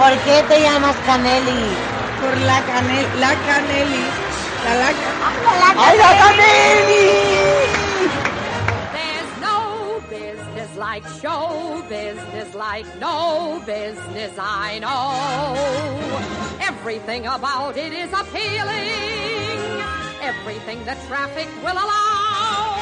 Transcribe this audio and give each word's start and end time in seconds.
¿Por 0.00 0.16
qué 0.20 0.42
te 0.48 0.62
llamas 0.62 0.96
Caneli? 1.04 1.76
Por 2.22 2.34
la 2.38 2.62
canel, 2.62 3.06
la 3.20 3.34
caneli, 3.46 4.04
la 4.64 4.74
la, 4.74 4.88
¡Ay, 5.76 5.98
la 5.98 6.10
Caneli! 6.20 7.04
There's 8.96 9.32
no 9.42 10.00
business 10.08 10.74
like 10.78 11.04
show 11.20 11.82
business, 11.90 12.54
like 12.54 12.86
no 12.98 13.60
business 13.66 14.32
I 14.38 14.78
know. 14.78 15.54
Everything 16.66 17.26
about 17.26 17.76
it 17.76 17.92
is 17.92 18.10
appealing, 18.10 19.82
everything 20.22 20.82
the 20.86 20.96
traffic 21.08 21.48
will 21.62 21.76
allow. 21.76 22.80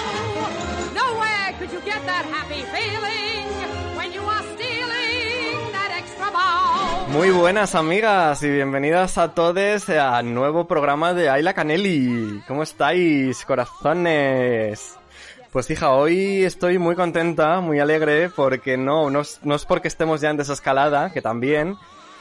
Nowhere 0.95 1.52
could 1.59 1.73
you 1.73 1.80
get 1.80 2.01
that 2.07 2.27
happy 2.27 2.62
feeling 2.74 3.48
when 3.96 4.12
you 4.12 4.23
are 4.23 4.45
stealing 4.55 5.73
that 5.73 5.91
extra 5.98 6.30
bow. 6.30 6.77
Muy 7.11 7.30
buenas 7.30 7.75
amigas 7.75 8.43
y 8.43 8.51
bienvenidas 8.51 9.16
a 9.16 9.33
todos 9.33 9.89
al 9.89 10.35
nuevo 10.35 10.66
programa 10.69 11.15
de 11.15 11.30
Ayla 11.30 11.55
Canelli. 11.55 12.43
¿Cómo 12.47 12.62
estáis, 12.62 13.45
corazones? 13.47 14.97
Pues 15.51 15.71
hija, 15.71 15.93
hoy 15.93 16.45
estoy 16.45 16.79
muy 16.79 16.95
contenta, 16.95 17.61
muy 17.61 17.80
alegre, 17.80 18.29
porque 18.29 18.77
no, 18.77 19.09
no 19.09 19.21
es, 19.21 19.41
no 19.43 19.55
es 19.55 19.65
porque 19.65 19.89
estemos 19.89 20.21
ya 20.21 20.29
en 20.29 20.37
desescalada, 20.37 21.11
que 21.11 21.23
también, 21.23 21.77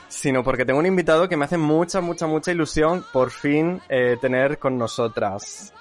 sino 0.07 0.41
porque 0.43 0.63
tengo 0.63 0.79
un 0.79 0.85
invitado 0.85 1.27
que 1.27 1.35
me 1.35 1.45
hace 1.45 1.57
mucha, 1.57 1.99
mucha, 1.99 2.25
mucha 2.25 2.53
ilusión 2.53 3.03
por 3.11 3.31
fin 3.31 3.81
eh, 3.89 4.17
tener 4.21 4.57
con 4.57 4.77
nosotras. 4.77 5.73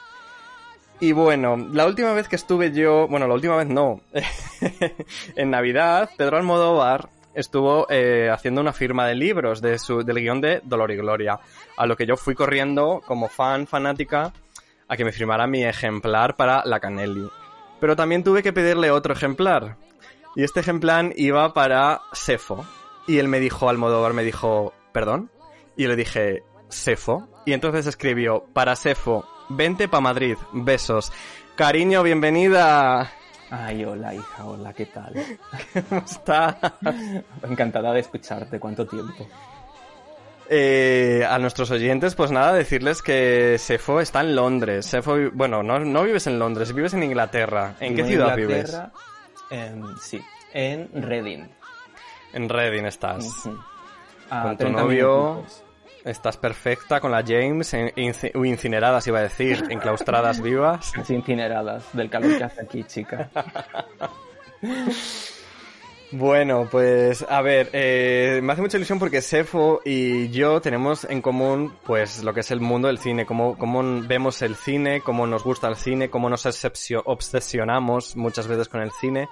Y 0.98 1.12
bueno, 1.12 1.56
la 1.56 1.86
última 1.86 2.12
vez 2.12 2.26
que 2.26 2.36
estuve 2.36 2.72
yo, 2.72 3.06
bueno, 3.06 3.28
la 3.28 3.34
última 3.34 3.56
vez 3.56 3.68
no, 3.68 4.00
en 5.36 5.50
Navidad, 5.50 6.10
Pedro 6.16 6.38
Almodóvar 6.38 7.15
estuvo 7.36 7.86
eh, 7.90 8.30
haciendo 8.32 8.62
una 8.62 8.72
firma 8.72 9.06
de 9.06 9.14
libros 9.14 9.60
de 9.60 9.78
su, 9.78 10.02
del 10.02 10.20
guion 10.20 10.40
de 10.40 10.60
Dolor 10.64 10.90
y 10.90 10.96
Gloria, 10.96 11.38
a 11.76 11.86
lo 11.86 11.96
que 11.96 12.06
yo 12.06 12.16
fui 12.16 12.34
corriendo 12.34 13.02
como 13.06 13.28
fan, 13.28 13.66
fanática, 13.66 14.32
a 14.88 14.96
que 14.96 15.04
me 15.04 15.12
firmara 15.12 15.46
mi 15.46 15.62
ejemplar 15.62 16.34
para 16.34 16.64
la 16.64 16.80
Canelli. 16.80 17.28
Pero 17.78 17.94
también 17.94 18.24
tuve 18.24 18.42
que 18.42 18.54
pedirle 18.54 18.90
otro 18.90 19.12
ejemplar. 19.12 19.76
Y 20.34 20.44
este 20.44 20.60
ejemplar 20.60 21.12
iba 21.16 21.52
para 21.52 22.00
Sefo. 22.12 22.66
Y 23.06 23.18
él 23.18 23.28
me 23.28 23.38
dijo, 23.38 23.68
Almodóvar 23.68 24.14
me 24.14 24.24
dijo, 24.24 24.72
¿perdón? 24.92 25.30
Y 25.76 25.86
le 25.86 25.96
dije, 25.96 26.42
Sefo. 26.68 27.28
Y 27.44 27.52
entonces 27.52 27.86
escribió, 27.86 28.46
para 28.54 28.76
Sefo, 28.76 29.28
vente 29.50 29.88
pa' 29.88 30.00
Madrid, 30.00 30.36
besos. 30.52 31.12
Cariño, 31.54 32.02
bienvenida. 32.02 33.12
Ay, 33.50 33.84
hola 33.84 34.14
hija, 34.14 34.44
hola, 34.44 34.72
¿qué 34.72 34.86
tal? 34.86 35.14
¿Cómo 35.88 36.02
está? 36.04 36.58
Encantada 37.42 37.92
de 37.92 38.00
escucharte, 38.00 38.58
¿cuánto 38.58 38.86
tiempo? 38.86 39.28
Eh, 40.48 41.26
a 41.28 41.38
nuestros 41.38 41.70
oyentes, 41.70 42.14
pues 42.14 42.30
nada, 42.30 42.52
decirles 42.52 43.02
que 43.02 43.56
Sefo 43.58 44.00
está 44.00 44.20
en 44.20 44.36
Londres. 44.36 44.86
Sefo, 44.86 45.16
bueno, 45.32 45.62
no, 45.62 45.78
no 45.78 46.02
vives 46.02 46.26
en 46.26 46.38
Londres, 46.38 46.72
vives 46.72 46.94
en 46.94 47.02
Inglaterra. 47.02 47.74
¿En 47.80 47.94
qué 47.94 48.04
ciudad 48.04 48.36
Inglaterra, 48.36 48.92
em, 49.50 49.96
sí, 50.00 50.20
en 50.52 50.88
Reading. 51.02 51.42
vives? 51.42 51.50
En 52.32 52.48
Reading 52.48 52.84
estás. 52.84 53.42
Con 53.42 54.56
tu 54.56 54.56
30 54.56 54.82
novio. 54.82 55.44
Estás 56.06 56.36
perfecta 56.36 57.00
con 57.00 57.10
la 57.10 57.22
James, 57.26 57.74
uy, 58.34 58.48
incineradas 58.48 59.06
iba 59.06 59.18
a 59.18 59.22
decir, 59.22 59.64
enclaustradas 59.68 60.40
vivas. 60.40 60.92
Incineradas 61.08 61.84
del 61.92 62.08
calor 62.08 62.38
que 62.38 62.44
hace 62.44 62.62
aquí, 62.62 62.84
chica. 62.84 63.28
Bueno, 66.12 66.68
pues 66.70 67.26
a 67.28 67.42
ver, 67.42 67.68
eh, 67.72 68.38
me 68.42 68.52
hace 68.52 68.62
mucha 68.62 68.76
ilusión 68.76 69.00
porque 69.00 69.20
Sefo 69.20 69.80
y 69.84 70.28
yo 70.30 70.60
tenemos 70.60 71.04
en 71.04 71.20
común 71.20 71.74
pues 71.84 72.22
lo 72.22 72.32
que 72.32 72.40
es 72.40 72.50
el 72.52 72.60
mundo 72.60 72.86
del 72.86 72.98
cine, 72.98 73.26
cómo, 73.26 73.58
cómo 73.58 73.82
vemos 74.06 74.40
el 74.42 74.54
cine, 74.54 75.00
cómo 75.00 75.26
nos 75.26 75.42
gusta 75.42 75.66
el 75.66 75.74
cine, 75.74 76.08
cómo 76.08 76.30
nos 76.30 76.46
obsesio- 76.46 77.02
obsesionamos 77.04 78.14
muchas 78.16 78.46
veces 78.46 78.68
con 78.68 78.82
el 78.82 78.92
cine. 78.92 79.28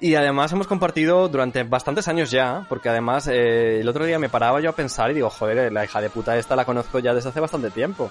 Y 0.00 0.14
además 0.14 0.50
hemos 0.52 0.66
compartido 0.66 1.28
durante 1.28 1.62
bastantes 1.62 2.08
años 2.08 2.30
ya, 2.30 2.64
porque 2.70 2.88
además 2.88 3.28
eh, 3.28 3.80
el 3.80 3.88
otro 3.88 4.06
día 4.06 4.18
me 4.18 4.30
paraba 4.30 4.60
yo 4.60 4.70
a 4.70 4.74
pensar 4.74 5.10
y 5.10 5.14
digo, 5.14 5.28
joder, 5.28 5.70
la 5.70 5.84
hija 5.84 6.00
de 6.00 6.08
puta 6.08 6.38
esta 6.38 6.56
la 6.56 6.64
conozco 6.64 7.00
ya 7.00 7.12
desde 7.12 7.28
hace 7.28 7.40
bastante 7.40 7.70
tiempo. 7.70 8.10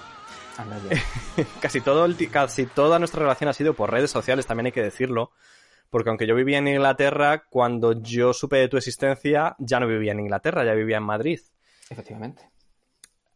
Casi 1.60 1.80
todo 1.80 2.04
el 2.04 2.30
casi 2.30 2.66
toda 2.66 2.98
nuestra 2.98 3.22
relación 3.22 3.48
ha 3.48 3.54
sido 3.54 3.74
por 3.74 3.90
redes 3.90 4.10
sociales, 4.10 4.46
también 4.46 4.66
hay 4.66 4.72
que 4.72 4.82
decirlo. 4.82 5.32
Porque 5.88 6.10
aunque 6.10 6.26
yo 6.26 6.36
vivía 6.36 6.58
en 6.58 6.68
Inglaterra, 6.68 7.44
cuando 7.48 8.00
yo 8.00 8.32
supe 8.32 8.58
de 8.58 8.68
tu 8.68 8.76
existencia, 8.76 9.56
ya 9.58 9.80
no 9.80 9.88
vivía 9.88 10.12
en 10.12 10.20
Inglaterra, 10.20 10.64
ya 10.64 10.74
vivía 10.74 10.98
en 10.98 11.02
Madrid. 11.02 11.40
Efectivamente. 11.88 12.49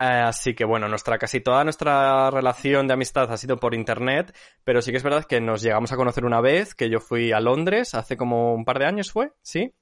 Eh, 0.00 0.04
Así 0.04 0.54
que 0.54 0.64
bueno, 0.64 0.88
nuestra, 0.88 1.18
casi 1.18 1.40
toda 1.40 1.64
nuestra 1.64 2.30
relación 2.30 2.88
de 2.88 2.94
amistad 2.94 3.32
ha 3.32 3.36
sido 3.36 3.58
por 3.58 3.74
internet, 3.74 4.36
pero 4.64 4.82
sí 4.82 4.90
que 4.90 4.96
es 4.96 5.02
verdad 5.02 5.24
que 5.24 5.40
nos 5.40 5.62
llegamos 5.62 5.92
a 5.92 5.96
conocer 5.96 6.24
una 6.24 6.40
vez, 6.40 6.74
que 6.74 6.90
yo 6.90 7.00
fui 7.00 7.32
a 7.32 7.40
Londres 7.40 7.94
hace 7.94 8.16
como 8.16 8.54
un 8.54 8.64
par 8.64 8.78
de 8.78 8.86
años 8.86 9.12
fue, 9.12 9.32
¿sí? 9.42 9.72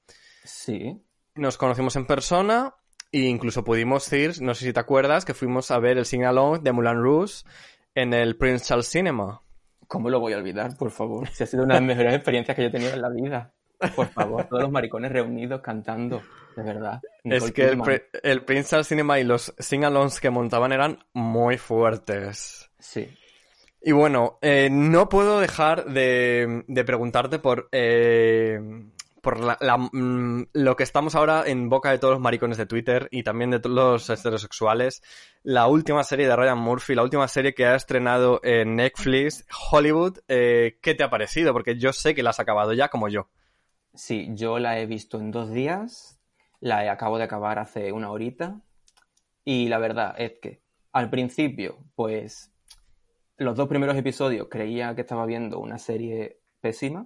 Sí. 0.43 1.01
Nos 1.35 1.57
conocimos 1.57 1.95
en 1.95 2.05
persona 2.05 2.75
e 3.11 3.21
incluso 3.21 3.63
pudimos 3.63 4.11
ir, 4.13 4.41
no 4.41 4.53
sé 4.53 4.65
si 4.65 4.73
te 4.73 4.79
acuerdas, 4.79 5.25
que 5.25 5.33
fuimos 5.33 5.71
a 5.71 5.79
ver 5.79 5.97
el 5.97 6.05
sing-along 6.05 6.61
de 6.61 6.71
Moulin 6.71 7.01
Rouge 7.01 7.43
en 7.95 8.13
el 8.13 8.37
Prince 8.37 8.65
Charles 8.65 8.87
Cinema. 8.87 9.41
¿Cómo 9.87 10.09
lo 10.09 10.19
voy 10.19 10.33
a 10.33 10.37
olvidar, 10.37 10.77
por 10.77 10.91
favor? 10.91 11.27
Si 11.29 11.43
ha 11.43 11.47
sido 11.47 11.63
una 11.63 11.75
de 11.75 11.81
las 11.81 11.87
mejores 11.87 12.13
experiencias 12.15 12.55
que 12.55 12.63
yo 12.63 12.67
he 12.69 12.71
tenido 12.71 12.93
en 12.93 13.01
la 13.01 13.09
vida. 13.09 13.53
Por 13.95 14.07
favor, 14.07 14.45
todos 14.45 14.63
los 14.63 14.71
maricones 14.71 15.11
reunidos 15.11 15.61
cantando, 15.61 16.21
de 16.57 16.63
verdad. 16.63 17.01
Es 17.23 17.51
que 17.51 17.69
el, 17.69 17.81
el 18.23 18.43
Prince 18.43 18.69
Charles 18.69 18.87
Cinema 18.87 19.19
y 19.19 19.23
los 19.23 19.53
sing-alongs 19.57 20.19
que 20.19 20.29
montaban 20.29 20.71
eran 20.71 20.99
muy 21.13 21.57
fuertes. 21.57 22.69
Sí. 22.79 23.07
Y 23.81 23.91
bueno, 23.91 24.37
eh, 24.41 24.69
no 24.71 25.09
puedo 25.09 25.39
dejar 25.39 25.85
de, 25.85 26.63
de 26.67 26.83
preguntarte 26.85 27.39
por, 27.39 27.67
eh, 27.73 28.59
por 29.21 29.39
la- 29.41 29.57
la- 29.59 29.77
mm, 29.77 30.47
lo 30.53 30.75
que 30.77 30.83
estamos 30.83 31.15
ahora 31.15 31.43
en 31.45 31.67
boca 31.69 31.91
de 31.91 31.97
todos 31.97 32.13
los 32.13 32.21
maricones 32.21 32.57
de 32.57 32.65
Twitter 32.65 33.07
y 33.11 33.23
también 33.23 33.51
de 33.51 33.59
todos 33.59 33.75
los 33.75 34.09
heterosexuales. 34.19 35.01
La 35.43 35.67
última 35.67 36.03
serie 36.05 36.27
de 36.27 36.35
Ryan 36.35 36.57
Murphy, 36.59 36.95
la 36.95 37.03
última 37.03 37.27
serie 37.27 37.53
que 37.53 37.65
ha 37.65 37.75
estrenado 37.75 38.39
en 38.43 38.75
Netflix, 38.77 39.45
Hollywood. 39.71 40.19
eh, 40.29 40.77
¿Qué 40.81 40.93
te 40.95 41.03
ha 41.03 41.09
parecido? 41.09 41.51
Porque 41.53 41.77
yo 41.77 41.91
sé 41.93 42.15
que 42.15 42.23
la 42.23 42.29
has 42.31 42.39
acabado 42.39 42.71
ya 42.73 42.87
como 42.89 43.09
yo. 43.09 43.27
Sí, 43.93 44.29
yo 44.31 44.59
la 44.59 44.79
he 44.79 44.85
visto 44.85 45.19
en 45.19 45.29
dos 45.31 45.51
días, 45.51 46.12
la 46.63 46.89
acabo 46.91 47.17
de 47.17 47.25
acabar 47.25 47.59
hace 47.59 47.91
una 47.91 48.09
horita. 48.09 48.61
Y 49.43 49.67
la 49.67 49.79
verdad 49.79 50.15
es 50.17 50.39
que 50.41 50.61
al 50.93 51.09
principio, 51.09 51.77
pues 51.95 52.51
los 53.37 53.55
dos 53.57 53.67
primeros 53.67 53.97
episodios 53.97 54.47
creía 54.49 54.95
que 54.95 55.01
estaba 55.01 55.25
viendo 55.25 55.59
una 55.59 55.77
serie 55.77 56.39
pésima, 56.61 57.05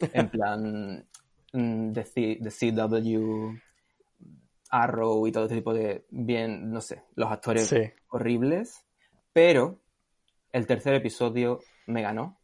en 0.00 0.30
plan 0.30 1.06
mm, 1.52 1.92
de, 1.92 2.04
C- 2.04 2.38
de 2.40 2.50
CW, 2.50 3.58
Arrow 4.70 5.26
y 5.26 5.32
todo 5.32 5.44
este 5.44 5.56
tipo 5.56 5.74
de 5.74 6.06
bien, 6.08 6.70
no 6.70 6.80
sé, 6.80 7.02
los 7.14 7.30
actores 7.30 7.68
Sí. 7.68 7.82
horribles, 8.08 8.86
pero 9.34 9.80
el 10.50 10.66
tercer 10.66 10.94
episodio 10.94 11.60
me 11.86 12.00
ganó. 12.00 12.38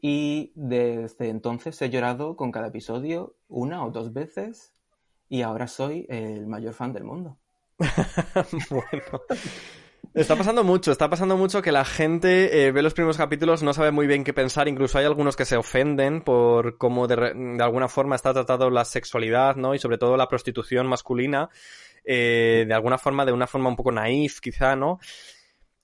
Y 0.00 0.52
desde 0.54 1.28
entonces 1.28 1.80
he 1.82 1.90
llorado 1.90 2.36
con 2.36 2.50
cada 2.50 2.68
episodio 2.68 3.36
una 3.48 3.84
o 3.84 3.90
dos 3.90 4.12
veces 4.14 4.71
y 5.32 5.40
ahora 5.40 5.66
soy 5.66 6.04
el 6.10 6.46
mayor 6.46 6.74
fan 6.74 6.92
del 6.92 7.04
mundo. 7.04 7.38
bueno. 8.68 9.22
Está 10.12 10.36
pasando 10.36 10.62
mucho, 10.62 10.92
está 10.92 11.08
pasando 11.08 11.38
mucho 11.38 11.62
que 11.62 11.72
la 11.72 11.86
gente 11.86 12.66
eh, 12.66 12.70
ve 12.70 12.82
los 12.82 12.92
primeros 12.92 13.16
capítulos, 13.16 13.62
no 13.62 13.72
sabe 13.72 13.92
muy 13.92 14.06
bien 14.06 14.24
qué 14.24 14.34
pensar, 14.34 14.68
incluso 14.68 14.98
hay 14.98 15.06
algunos 15.06 15.34
que 15.34 15.46
se 15.46 15.56
ofenden 15.56 16.20
por 16.20 16.76
cómo 16.76 17.06
de, 17.06 17.14
alguna 17.62 17.88
forma 17.88 18.14
está 18.14 18.34
tratado 18.34 18.68
la 18.68 18.84
sexualidad, 18.84 19.56
¿no? 19.56 19.74
Y 19.74 19.78
sobre 19.78 19.96
todo 19.96 20.18
la 20.18 20.28
prostitución 20.28 20.86
masculina, 20.86 21.48
eh, 22.04 22.66
de 22.68 22.74
alguna 22.74 22.98
forma, 22.98 23.24
de 23.24 23.32
una 23.32 23.46
forma 23.46 23.70
un 23.70 23.76
poco 23.76 23.90
naif, 23.90 24.38
quizá, 24.40 24.76
¿no? 24.76 24.98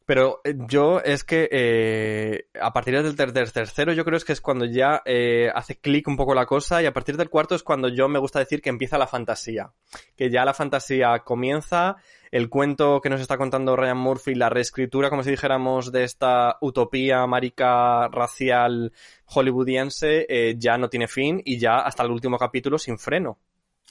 Pero 0.08 0.40
eh, 0.42 0.54
yo 0.66 1.00
es 1.00 1.22
que 1.22 1.50
eh, 1.52 2.46
a 2.58 2.72
partir 2.72 2.94
del 3.02 3.14
ter- 3.14 3.34
del 3.34 3.52
tercero 3.52 3.92
yo 3.92 4.06
creo 4.06 4.16
es 4.16 4.24
que 4.24 4.32
es 4.32 4.40
cuando 4.40 4.64
ya 4.64 5.02
eh, 5.04 5.50
hace 5.54 5.76
clic 5.78 6.08
un 6.08 6.16
poco 6.16 6.34
la 6.34 6.46
cosa 6.46 6.82
y 6.82 6.86
a 6.86 6.94
partir 6.94 7.18
del 7.18 7.28
cuarto 7.28 7.54
es 7.54 7.62
cuando 7.62 7.88
yo 7.88 8.08
me 8.08 8.18
gusta 8.18 8.38
decir 8.38 8.62
que 8.62 8.70
empieza 8.70 8.96
la 8.96 9.06
fantasía. 9.06 9.70
Que 10.16 10.30
ya 10.30 10.46
la 10.46 10.54
fantasía 10.54 11.18
comienza, 11.18 11.96
el 12.30 12.48
cuento 12.48 13.02
que 13.02 13.10
nos 13.10 13.20
está 13.20 13.36
contando 13.36 13.76
Ryan 13.76 13.98
Murphy, 13.98 14.34
la 14.34 14.48
reescritura, 14.48 15.10
como 15.10 15.22
si 15.22 15.30
dijéramos, 15.30 15.92
de 15.92 16.04
esta 16.04 16.56
utopía 16.62 17.26
marica 17.26 18.08
racial 18.08 18.92
hollywoodiense, 19.26 20.24
eh, 20.26 20.54
ya 20.56 20.78
no 20.78 20.88
tiene 20.88 21.06
fin 21.06 21.42
y 21.44 21.58
ya 21.58 21.80
hasta 21.80 22.02
el 22.02 22.10
último 22.12 22.38
capítulo 22.38 22.78
sin 22.78 22.98
freno. 22.98 23.38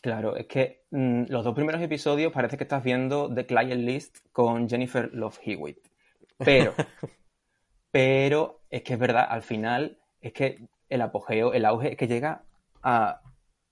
Claro, 0.01 0.35
es 0.35 0.47
que 0.47 0.81
mm, 0.89 1.25
los 1.29 1.45
dos 1.45 1.53
primeros 1.53 1.81
episodios 1.81 2.33
parece 2.33 2.57
que 2.57 2.63
estás 2.63 2.83
viendo 2.83 3.31
The 3.31 3.45
Client 3.45 3.83
List 3.83 4.17
con 4.31 4.67
Jennifer 4.67 5.11
Love 5.13 5.37
Hewitt. 5.43 5.77
Pero, 6.37 6.73
pero 7.91 8.61
es 8.69 8.83
que 8.83 8.93
es 8.93 8.99
verdad, 8.99 9.25
al 9.29 9.41
final 9.41 9.97
es 10.21 10.33
que 10.33 10.59
el 10.89 11.01
apogeo, 11.01 11.53
el 11.53 11.65
auge 11.65 11.91
es 11.91 11.97
que 11.97 12.07
llega 12.07 12.43
a 12.83 13.21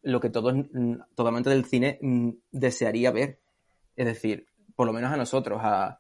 lo 0.02 0.20
que 0.20 0.30
todo, 0.30 0.54
mm, 0.54 1.00
todo 1.16 1.28
amante 1.28 1.50
del 1.50 1.66
cine 1.66 1.98
mm, 2.02 2.30
desearía 2.52 3.12
ver. 3.12 3.40
Es 3.96 4.06
decir, 4.06 4.48
por 4.76 4.88
lo 4.88 4.94
menos 4.94 5.12
a 5.12 5.18
nosotros, 5.18 5.60
a, 5.64 6.00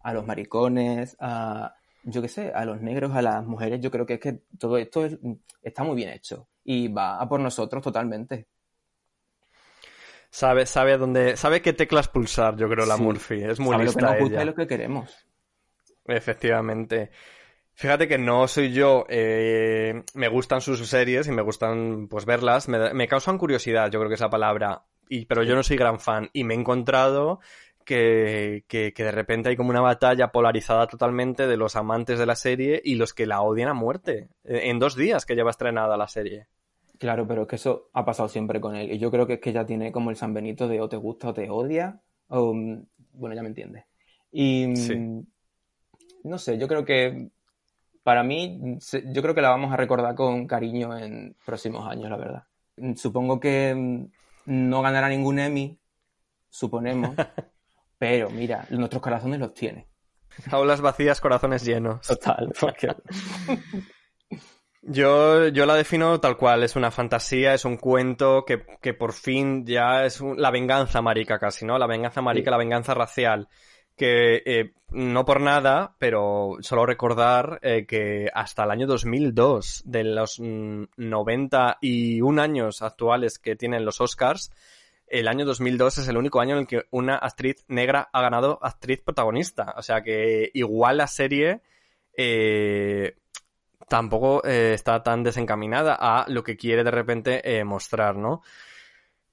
a 0.00 0.12
los 0.12 0.26
maricones, 0.26 1.16
a, 1.20 1.74
yo 2.02 2.22
qué 2.22 2.28
sé, 2.28 2.52
a 2.52 2.64
los 2.64 2.80
negros, 2.80 3.12
a 3.14 3.22
las 3.22 3.44
mujeres, 3.44 3.80
yo 3.80 3.90
creo 3.90 4.06
que 4.06 4.14
es 4.14 4.20
que 4.20 4.42
todo 4.58 4.78
esto 4.78 5.04
es- 5.04 5.18
está 5.62 5.84
muy 5.84 5.96
bien 5.96 6.10
hecho 6.10 6.48
y 6.64 6.88
va 6.88 7.20
a 7.20 7.28
por 7.28 7.40
nosotros 7.40 7.82
totalmente. 7.82 8.48
Sabe, 10.32 10.64
sabe 10.66 10.92
a 10.92 10.98
dónde, 10.98 11.36
sabe 11.36 11.60
qué 11.60 11.72
teclas 11.72 12.08
pulsar, 12.08 12.56
yo 12.56 12.68
creo, 12.68 12.86
la 12.86 12.96
Sí. 12.96 13.02
Murphy. 13.02 13.42
Es 13.42 13.58
muy 13.58 13.70
Sabe 13.72 13.84
lo 13.84 13.90
que 13.90 13.96
lista 13.96 14.00
nos 14.06 14.18
gusta 14.20 14.34
ella. 14.34 14.42
y 14.42 14.46
lo 14.46 14.54
que 14.54 14.66
queremos. 14.66 15.26
Efectivamente. 16.06 17.10
Fíjate 17.74 18.08
que 18.08 18.18
no 18.18 18.46
soy 18.46 18.72
yo, 18.72 19.06
eh, 19.08 20.02
me 20.14 20.28
gustan 20.28 20.60
sus 20.60 20.86
series 20.86 21.26
y 21.28 21.32
me 21.32 21.40
gustan 21.40 22.08
pues 22.08 22.26
verlas, 22.26 22.68
me, 22.68 23.08
causan 23.08 23.38
curiosidad, 23.38 23.90
yo 23.90 23.98
creo 23.98 24.08
que 24.10 24.16
es 24.16 24.20
la 24.20 24.28
palabra, 24.28 24.84
y, 25.08 25.24
pero 25.24 25.42
yo 25.44 25.54
no 25.54 25.62
soy 25.62 25.78
gran 25.78 25.98
fan 25.98 26.28
y 26.34 26.44
me 26.44 26.52
he 26.52 26.58
encontrado 26.58 27.40
que, 27.86 28.64
que, 28.68 28.92
que 28.92 29.04
de 29.04 29.12
repente 29.12 29.48
hay 29.48 29.56
como 29.56 29.70
una 29.70 29.80
batalla 29.80 30.30
polarizada 30.30 30.88
totalmente 30.88 31.46
de 31.46 31.56
los 31.56 31.74
amantes 31.74 32.18
de 32.18 32.26
la 32.26 32.34
serie 32.34 32.82
y 32.84 32.96
los 32.96 33.14
que 33.14 33.26
la 33.26 33.40
odian 33.40 33.70
a 33.70 33.74
muerte, 33.74 34.28
eh, 34.44 34.62
en 34.64 34.78
dos 34.78 34.94
días 34.94 35.24
que 35.24 35.34
lleva 35.34 35.50
estrenada 35.50 35.96
la 35.96 36.08
serie. 36.08 36.48
Claro, 37.00 37.26
pero 37.26 37.42
es 37.42 37.48
que 37.48 37.56
eso 37.56 37.88
ha 37.94 38.04
pasado 38.04 38.28
siempre 38.28 38.60
con 38.60 38.76
él. 38.76 38.92
Y 38.92 38.98
yo 38.98 39.10
creo 39.10 39.26
que 39.26 39.34
es 39.34 39.40
que 39.40 39.54
ya 39.54 39.64
tiene 39.64 39.90
como 39.90 40.10
el 40.10 40.16
San 40.16 40.34
Benito 40.34 40.68
de 40.68 40.82
o 40.82 40.88
te 40.90 40.98
gusta 40.98 41.30
o 41.30 41.32
te 41.32 41.48
odia. 41.48 42.02
O, 42.28 42.52
mm, 42.52 42.84
bueno, 43.14 43.34
ya 43.34 43.40
me 43.40 43.48
entiendes. 43.48 43.84
Y 44.30 44.66
mm, 44.66 44.76
Sí. 44.76 45.24
No 46.24 46.38
sé, 46.38 46.58
yo 46.58 46.66
creo 46.68 46.84
que 46.84 47.28
para 48.02 48.22
mí, 48.22 48.78
yo 49.12 49.22
creo 49.22 49.34
que 49.34 49.42
la 49.42 49.50
vamos 49.50 49.72
a 49.72 49.76
recordar 49.76 50.14
con 50.14 50.46
cariño 50.46 50.96
en 50.96 51.36
próximos 51.44 51.86
años, 51.88 52.10
la 52.10 52.16
verdad. 52.16 52.42
Supongo 52.96 53.38
que 53.38 53.74
mm, 53.74 54.04
no 54.46 54.82
ganará 54.82 55.08
ningún 55.08 55.38
Emmy, 55.38 55.78
suponemos. 56.48 57.14
pero 57.98 58.30
mira, 58.30 58.66
nuestros 58.70 59.02
corazones 59.02 59.38
los 59.40 59.52
tiene. 59.52 59.86
Aulas 60.50 60.80
vacías, 60.80 61.20
corazones 61.20 61.64
llenos. 61.64 62.06
Total, 62.06 62.50
porque 62.60 62.88
Yo, 64.82 65.48
yo 65.48 65.66
la 65.66 65.74
defino 65.74 66.18
tal 66.20 66.38
cual, 66.38 66.62
es 66.62 66.74
una 66.74 66.90
fantasía, 66.90 67.52
es 67.52 67.66
un 67.66 67.76
cuento 67.76 68.44
que, 68.46 68.64
que 68.80 68.94
por 68.94 69.12
fin 69.12 69.66
ya 69.66 70.06
es 70.06 70.22
un- 70.22 70.40
la 70.40 70.50
venganza 70.50 71.02
marica 71.02 71.38
casi, 71.38 71.66
¿no? 71.66 71.78
La 71.78 71.86
venganza 71.86 72.22
marica, 72.22 72.46
Sí. 72.46 72.50
la 72.50 72.56
venganza 72.56 72.94
racial. 72.94 73.48
Que 74.00 74.42
eh, 74.46 74.72
no 74.92 75.26
por 75.26 75.42
nada, 75.42 75.94
pero 75.98 76.56
solo 76.60 76.86
recordar 76.86 77.58
eh, 77.60 77.84
que 77.84 78.30
hasta 78.32 78.64
el 78.64 78.70
año 78.70 78.86
2002, 78.86 79.82
de 79.84 80.04
los 80.04 80.40
mm, 80.40 80.84
91 80.96 82.40
años 82.40 82.80
actuales 82.80 83.38
que 83.38 83.56
tienen 83.56 83.84
los 83.84 84.00
Oscars, 84.00 84.52
el 85.06 85.28
año 85.28 85.44
2002 85.44 85.98
es 85.98 86.08
el 86.08 86.16
único 86.16 86.40
año 86.40 86.54
en 86.54 86.60
el 86.60 86.66
que 86.66 86.84
una 86.90 87.16
actriz 87.16 87.62
negra 87.68 88.08
ha 88.10 88.22
ganado 88.22 88.58
actriz 88.62 89.02
protagonista. 89.02 89.74
O 89.76 89.82
sea 89.82 90.00
que 90.00 90.50
igual 90.54 90.96
la 90.96 91.06
serie 91.06 91.60
eh, 92.16 93.18
tampoco 93.86 94.42
está 94.44 95.02
tan 95.02 95.22
desencaminada 95.22 95.94
a 95.94 96.24
lo 96.26 96.42
que 96.42 96.56
quiere 96.56 96.84
de 96.84 96.90
repente 96.90 97.62
mostrar, 97.66 98.16
¿no? 98.16 98.40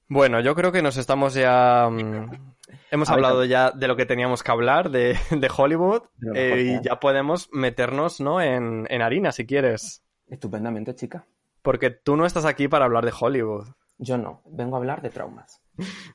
Bueno, 0.10 0.40
yo 0.40 0.56
creo 0.56 0.72
que 0.72 0.82
nos 0.82 0.98
estamos 0.98 1.34
ya... 1.34 1.90
mm, 1.92 2.56
hemos 2.92 3.10
hablado 3.10 3.44
ya 3.46 3.72
de 3.72 3.88
lo 3.88 3.96
que 3.96 4.06
teníamos 4.06 4.44
que 4.44 4.52
hablar 4.52 4.90
de, 4.90 5.18
de 5.32 5.52
Hollywood 5.56 6.04
eh, 6.34 6.80
y 6.82 6.86
ya 6.86 7.00
podemos 7.00 7.50
meternos, 7.52 8.20
¿no? 8.22 8.42
En, 8.42 8.88
en 8.90 9.02
harina, 9.02 9.32
si 9.32 9.46
quieres. 9.46 10.04
estupendamente, 10.30 10.96
chica. 10.96 11.26
Porque 11.62 11.90
tú 11.90 12.16
no 12.16 12.26
estás 12.26 12.46
aquí 12.46 12.68
para 12.68 12.86
hablar 12.86 13.06
de 13.06 13.14
Hollywood. 13.20 13.68
Yo 14.00 14.18
no, 14.18 14.42
vengo 14.46 14.76
a 14.76 14.80
hablar 14.80 15.02
de 15.02 15.10
traumas. 15.10 15.60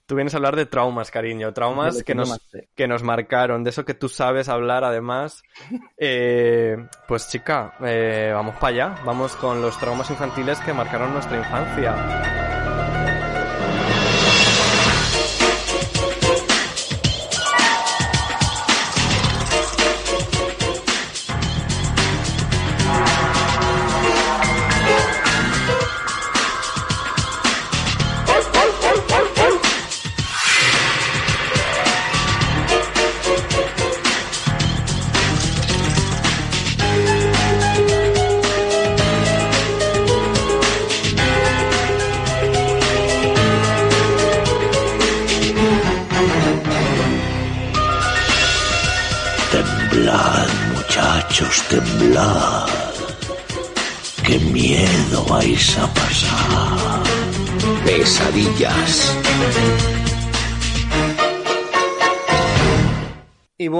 Tú 0.06 0.14
vienes 0.14 0.34
a 0.34 0.36
hablar 0.38 0.56
de 0.56 0.66
traumas, 0.66 1.10
cariño. 1.10 1.52
Traumas 1.52 2.02
que 2.04 2.14
nos, 2.14 2.40
que 2.74 2.86
nos 2.88 3.02
marcaron, 3.02 3.64
de 3.64 3.70
eso 3.70 3.84
que 3.84 3.94
tú 3.94 4.08
sabes 4.08 4.48
hablar 4.48 4.84
además. 4.84 5.42
Eh, 5.98 6.76
pues 7.08 7.28
chica, 7.28 7.74
eh, 7.80 8.30
vamos 8.32 8.54
para 8.56 8.68
allá. 8.68 8.94
Vamos 9.04 9.36
con 9.36 9.60
los 9.60 9.76
traumas 9.78 10.08
infantiles 10.10 10.58
que 10.60 10.72
marcaron 10.72 11.12
nuestra 11.12 11.36
infancia. 11.38 11.94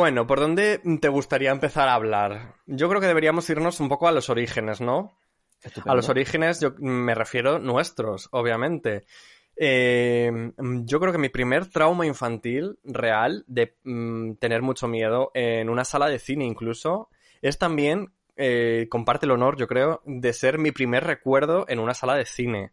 Bueno, 0.03 0.27
¿por 0.27 0.41
dónde 0.41 0.81
te 1.01 1.09
gustaría 1.09 1.53
empezar 1.53 1.89
a 1.89 1.95
hablar? 1.95 2.57
Yo 2.67 2.89
creo 2.89 3.01
que 3.01 3.07
deberíamos 3.07 3.49
irnos 3.49 3.79
un 3.79 3.89
poco 3.89 4.09
a 4.09 4.11
los 4.11 4.31
orígenes, 4.31 4.81
¿no? 4.81 5.17
A 5.87 5.95
los 5.95 6.09
orígenes 6.09 6.59
yo 6.59 6.73
me 6.81 7.15
refiero 7.15 7.61
nuestros, 7.61 8.29
obviamente. 8.33 9.05
Eh, 9.55 10.51
yo 10.57 10.99
creo 10.99 11.13
que 11.13 11.21
mi 11.21 11.29
primer 11.29 11.67
trauma 11.67 12.05
infantil 12.05 12.81
real 12.83 13.45
de 13.47 13.77
mm, 13.85 14.33
tener 14.41 14.61
mucho 14.61 14.89
miedo 14.89 15.31
en 15.35 15.69
una 15.69 15.85
sala 15.85 16.09
de 16.09 16.19
cine 16.19 16.47
incluso 16.47 17.09
es 17.41 17.57
también, 17.57 18.13
eh, 18.37 18.89
comparte 18.91 19.27
el 19.27 19.31
honor 19.31 19.57
yo 19.57 19.69
creo, 19.69 20.03
de 20.05 20.33
ser 20.33 20.59
mi 20.59 20.73
primer 20.73 21.05
recuerdo 21.05 21.65
en 21.69 21.79
una 21.79 21.95
sala 21.95 22.17
de 22.17 22.25
cine. 22.25 22.73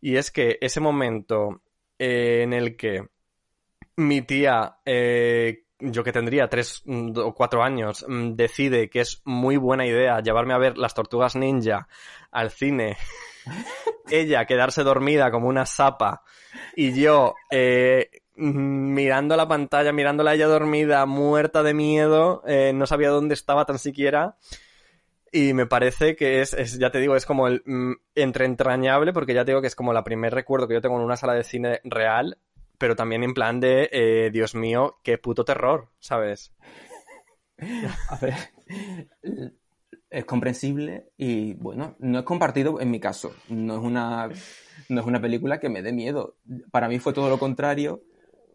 Y 0.00 0.16
es 0.16 0.30
que 0.30 0.56
ese 0.62 0.80
momento 0.80 1.60
eh, 1.98 2.40
en 2.42 2.54
el 2.54 2.74
que 2.74 3.06
mi 3.96 4.22
tía, 4.22 4.78
eh, 4.86 5.66
yo 5.80 6.04
que 6.04 6.12
tendría 6.12 6.48
tres 6.48 6.82
mm, 6.84 7.16
o 7.18 7.34
cuatro 7.34 7.62
años, 7.62 8.04
mm, 8.06 8.34
decide 8.34 8.90
que 8.90 9.00
es 9.00 9.22
muy 9.24 9.56
buena 9.56 9.86
idea 9.86 10.20
llevarme 10.20 10.54
a 10.54 10.58
ver 10.58 10.78
las 10.78 10.94
tortugas 10.94 11.36
ninja 11.36 11.88
al 12.30 12.50
cine, 12.50 12.96
ella 14.10 14.44
quedarse 14.46 14.82
dormida 14.82 15.30
como 15.30 15.48
una 15.48 15.66
sapa 15.66 16.22
y 16.74 17.00
yo 17.00 17.34
eh, 17.50 18.10
mm, 18.36 18.94
mirando 18.94 19.36
la 19.36 19.48
pantalla, 19.48 19.92
mirándola 19.92 20.32
a 20.32 20.34
ella 20.34 20.46
dormida, 20.46 21.06
muerta 21.06 21.62
de 21.62 21.74
miedo, 21.74 22.42
eh, 22.46 22.72
no 22.74 22.86
sabía 22.86 23.10
dónde 23.10 23.34
estaba 23.34 23.64
tan 23.64 23.78
siquiera. 23.78 24.36
Y 25.30 25.52
me 25.52 25.66
parece 25.66 26.16
que 26.16 26.40
es, 26.40 26.54
es, 26.54 26.78
ya 26.78 26.90
te 26.90 27.00
digo, 27.00 27.14
es 27.14 27.26
como 27.26 27.48
el 27.48 27.62
mm, 27.66 27.92
entre 28.14 28.46
entrañable, 28.46 29.12
porque 29.12 29.34
ya 29.34 29.44
te 29.44 29.50
digo 29.50 29.60
que 29.60 29.66
es 29.66 29.74
como 29.74 29.92
la 29.92 30.02
primer 30.02 30.32
recuerdo 30.32 30.66
que 30.66 30.74
yo 30.74 30.80
tengo 30.80 30.96
en 30.96 31.04
una 31.04 31.18
sala 31.18 31.34
de 31.34 31.44
cine 31.44 31.80
real, 31.84 32.38
pero 32.78 32.96
también 32.96 33.24
en 33.24 33.34
plan 33.34 33.60
de, 33.60 33.88
eh, 33.92 34.30
Dios 34.32 34.54
mío, 34.54 34.98
qué 35.02 35.18
puto 35.18 35.44
terror, 35.44 35.90
¿sabes? 35.98 36.54
A 38.08 38.16
ver, 38.16 38.34
es 40.10 40.24
comprensible 40.24 41.10
y 41.16 41.54
bueno, 41.54 41.96
no 41.98 42.20
es 42.20 42.24
compartido 42.24 42.80
en 42.80 42.90
mi 42.90 43.00
caso. 43.00 43.34
No 43.48 43.78
es 43.78 43.84
una, 43.84 44.28
no 44.88 45.00
es 45.00 45.06
una 45.06 45.20
película 45.20 45.58
que 45.58 45.68
me 45.68 45.82
dé 45.82 45.92
miedo. 45.92 46.36
Para 46.70 46.88
mí 46.88 46.98
fue 46.98 47.12
todo 47.12 47.28
lo 47.28 47.38
contrario 47.38 48.02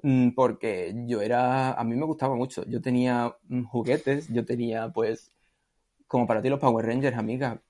mm, 0.01 0.29
porque 0.31 0.93
yo 1.05 1.21
era, 1.21 1.73
a 1.73 1.83
mí 1.83 1.95
me 1.95 2.05
gustaba 2.05 2.35
mucho. 2.35 2.63
Yo 2.65 2.81
tenía 2.81 3.35
mm, 3.49 3.63
juguetes, 3.65 4.29
yo 4.29 4.45
tenía 4.45 4.89
pues, 4.89 5.31
como 6.07 6.25
para 6.25 6.41
ti 6.41 6.49
los 6.49 6.59
Power 6.59 6.85
Rangers, 6.85 7.17
amiga. 7.17 7.61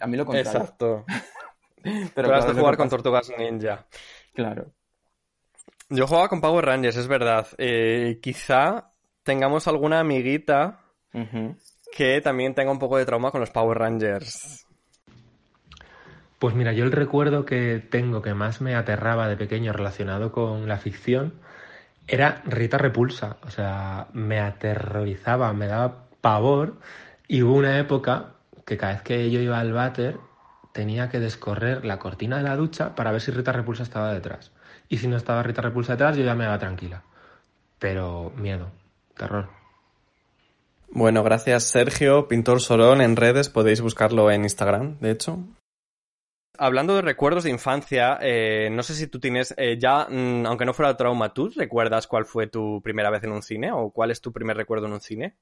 A 0.00 0.06
mí 0.06 0.16
lo 0.16 0.24
contrario. 0.24 0.60
Exacto. 0.60 1.04
Pero 1.82 2.10
Pero 2.14 2.34
has 2.34 2.44
claro, 2.44 2.46
de 2.46 2.54
lo 2.54 2.60
jugar 2.60 2.76
con 2.76 2.88
tortugas 2.88 3.30
ninja. 3.38 3.86
Claro. 4.34 4.72
Yo 5.88 6.06
jugaba 6.06 6.28
con 6.28 6.40
Power 6.40 6.64
Rangers, 6.64 6.96
es 6.96 7.06
verdad. 7.06 7.46
Eh, 7.58 8.18
quizá 8.20 8.90
tengamos 9.22 9.68
alguna 9.68 10.00
amiguita 10.00 10.80
que 11.92 12.20
también 12.20 12.54
tenga 12.54 12.72
un 12.72 12.78
poco 12.78 12.98
de 12.98 13.06
trauma 13.06 13.30
con 13.30 13.40
los 13.40 13.50
Power 13.50 13.78
Rangers. 13.78 14.66
Pues 16.38 16.54
mira, 16.54 16.72
yo 16.72 16.84
el 16.84 16.92
recuerdo 16.92 17.44
que 17.44 17.78
tengo 17.78 18.20
que 18.20 18.34
más 18.34 18.60
me 18.60 18.74
aterraba 18.74 19.28
de 19.28 19.36
pequeño 19.36 19.72
relacionado 19.72 20.32
con 20.32 20.68
la 20.68 20.76
ficción 20.78 21.34
era 22.06 22.42
Rita 22.44 22.78
Repulsa. 22.78 23.38
O 23.42 23.50
sea, 23.50 24.08
me 24.12 24.40
aterrorizaba, 24.40 25.52
me 25.52 25.66
daba 25.66 26.08
pavor. 26.20 26.78
Y 27.28 27.42
hubo 27.42 27.54
una 27.54 27.78
época 27.78 28.34
que 28.64 28.76
cada 28.76 28.94
vez 28.94 29.02
que 29.02 29.30
yo 29.30 29.40
iba 29.40 29.58
al 29.58 29.72
váter 29.72 30.18
tenía 30.72 31.08
que 31.08 31.20
descorrer 31.20 31.84
la 31.84 31.98
cortina 31.98 32.36
de 32.38 32.42
la 32.42 32.56
ducha 32.56 32.94
para 32.94 33.12
ver 33.12 33.20
si 33.20 33.30
Rita 33.30 33.52
Repulsa 33.52 33.84
estaba 33.84 34.12
detrás. 34.12 34.52
Y 34.88 34.98
si 34.98 35.08
no 35.08 35.16
estaba 35.16 35.42
Rita 35.42 35.62
Repulsa 35.62 35.92
detrás, 35.92 36.16
yo 36.16 36.24
ya 36.24 36.34
me 36.34 36.44
iba 36.44 36.58
tranquila. 36.58 37.02
Pero 37.78 38.32
miedo, 38.36 38.70
terror. 39.16 39.48
Bueno, 40.88 41.22
gracias 41.22 41.64
Sergio, 41.64 42.28
Pintor 42.28 42.60
Sorón 42.60 43.00
en 43.00 43.16
redes, 43.16 43.48
podéis 43.48 43.80
buscarlo 43.80 44.30
en 44.30 44.44
Instagram, 44.44 44.98
de 45.00 45.10
hecho. 45.10 45.38
Hablando 46.58 46.94
de 46.94 47.02
recuerdos 47.02 47.44
de 47.44 47.50
infancia, 47.50 48.18
eh, 48.22 48.70
no 48.70 48.82
sé 48.82 48.94
si 48.94 49.06
tú 49.08 49.20
tienes 49.20 49.52
eh, 49.58 49.76
ya, 49.78 50.06
mm, 50.08 50.46
aunque 50.46 50.64
no 50.64 50.72
fuera 50.72 50.96
trauma, 50.96 51.34
¿tú 51.34 51.50
recuerdas 51.54 52.06
cuál 52.06 52.24
fue 52.24 52.46
tu 52.46 52.80
primera 52.82 53.10
vez 53.10 53.22
en 53.24 53.32
un 53.32 53.42
cine 53.42 53.72
o 53.72 53.90
cuál 53.90 54.10
es 54.10 54.22
tu 54.22 54.32
primer 54.32 54.56
recuerdo 54.56 54.86
en 54.86 54.94
un 54.94 55.00
cine? 55.00 55.36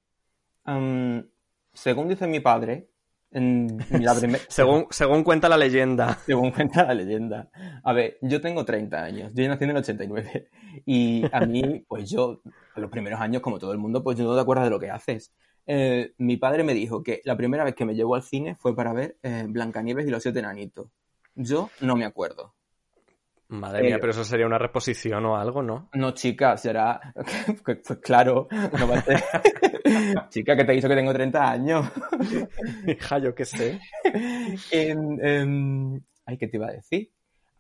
Um, 0.67 1.25
según 1.73 2.09
dice 2.09 2.27
mi 2.27 2.41
padre, 2.41 2.89
en 3.35 3.79
la 3.91 4.15
primer... 4.15 4.41
según, 4.49 4.87
según 4.91 5.25
cuenta 5.25 5.49
la 5.49 5.57
leyenda. 5.57 6.19
Según 6.27 6.53
cuenta 6.53 6.85
la 6.85 6.95
leyenda. 6.95 7.51
A 7.83 7.93
ver, 7.93 8.17
yo 8.23 8.41
tengo 8.41 8.65
30 8.65 9.03
años, 9.03 9.33
yo 9.35 9.47
nací 9.49 9.65
en 9.65 9.71
el 9.71 9.77
89 9.77 10.49
y 10.87 11.25
a 11.31 11.41
mí, 11.41 11.85
pues 11.89 12.09
yo, 12.09 12.41
en 12.45 12.83
los 12.83 12.91
primeros 12.91 13.21
años, 13.21 13.43
como 13.43 13.59
todo 13.59 13.73
el 13.73 13.79
mundo, 13.79 14.03
pues 14.03 14.17
yo 14.17 14.25
no 14.25 14.35
te 14.35 14.41
acuerdas 14.41 14.67
de 14.67 14.71
lo 14.71 14.81
que 14.81 14.91
haces. 14.91 15.33
Eh, 15.67 16.15
mi 16.19 16.37
padre 16.37 16.63
me 16.63 16.75
dijo 16.75 17.03
que 17.03 17.21
la 17.25 17.37
primera 17.37 17.65
vez 17.65 17.75
que 17.75 17.85
me 17.85 17.95
llevó 17.95 18.15
al 18.15 18.23
cine 18.23 18.55
fue 18.55 18.77
para 18.77 18.93
ver 18.93 19.17
eh, 19.23 19.47
Blancanieves 19.49 20.07
y 20.07 20.11
los 20.11 20.23
siete 20.23 20.39
enanitos. 20.39 20.89
Yo 21.35 21.71
no 21.81 21.97
me 21.97 22.05
acuerdo. 22.05 22.54
Madre 23.55 23.83
mía, 23.83 23.99
pero 24.01 24.11
eso 24.11 24.25
sería 24.25 24.47
una 24.47 24.59
reposición 24.59 25.25
o 25.27 25.37
algo, 25.37 25.63
¿no? 25.63 25.89
No, 25.95 26.13
chica, 26.13 26.57
será. 26.57 27.01
Pues, 27.65 27.79
pues 27.87 27.99
claro, 28.01 28.49
no 28.51 28.89
va 28.89 28.99
a 28.99 29.03
ser. 29.03 29.23
chica, 30.29 30.57
que 30.57 30.65
te 30.65 30.75
hizo 30.75 30.89
que 30.89 30.95
tengo 30.95 31.13
30 31.13 31.51
años. 31.51 31.87
Hija, 32.87 33.19
yo 33.19 33.35
qué 33.35 33.45
sé. 33.45 33.81
Ay, 36.27 36.39
¿qué 36.39 36.49
te 36.49 36.57
iba 36.57 36.67
a 36.67 36.73
decir? 36.73 37.11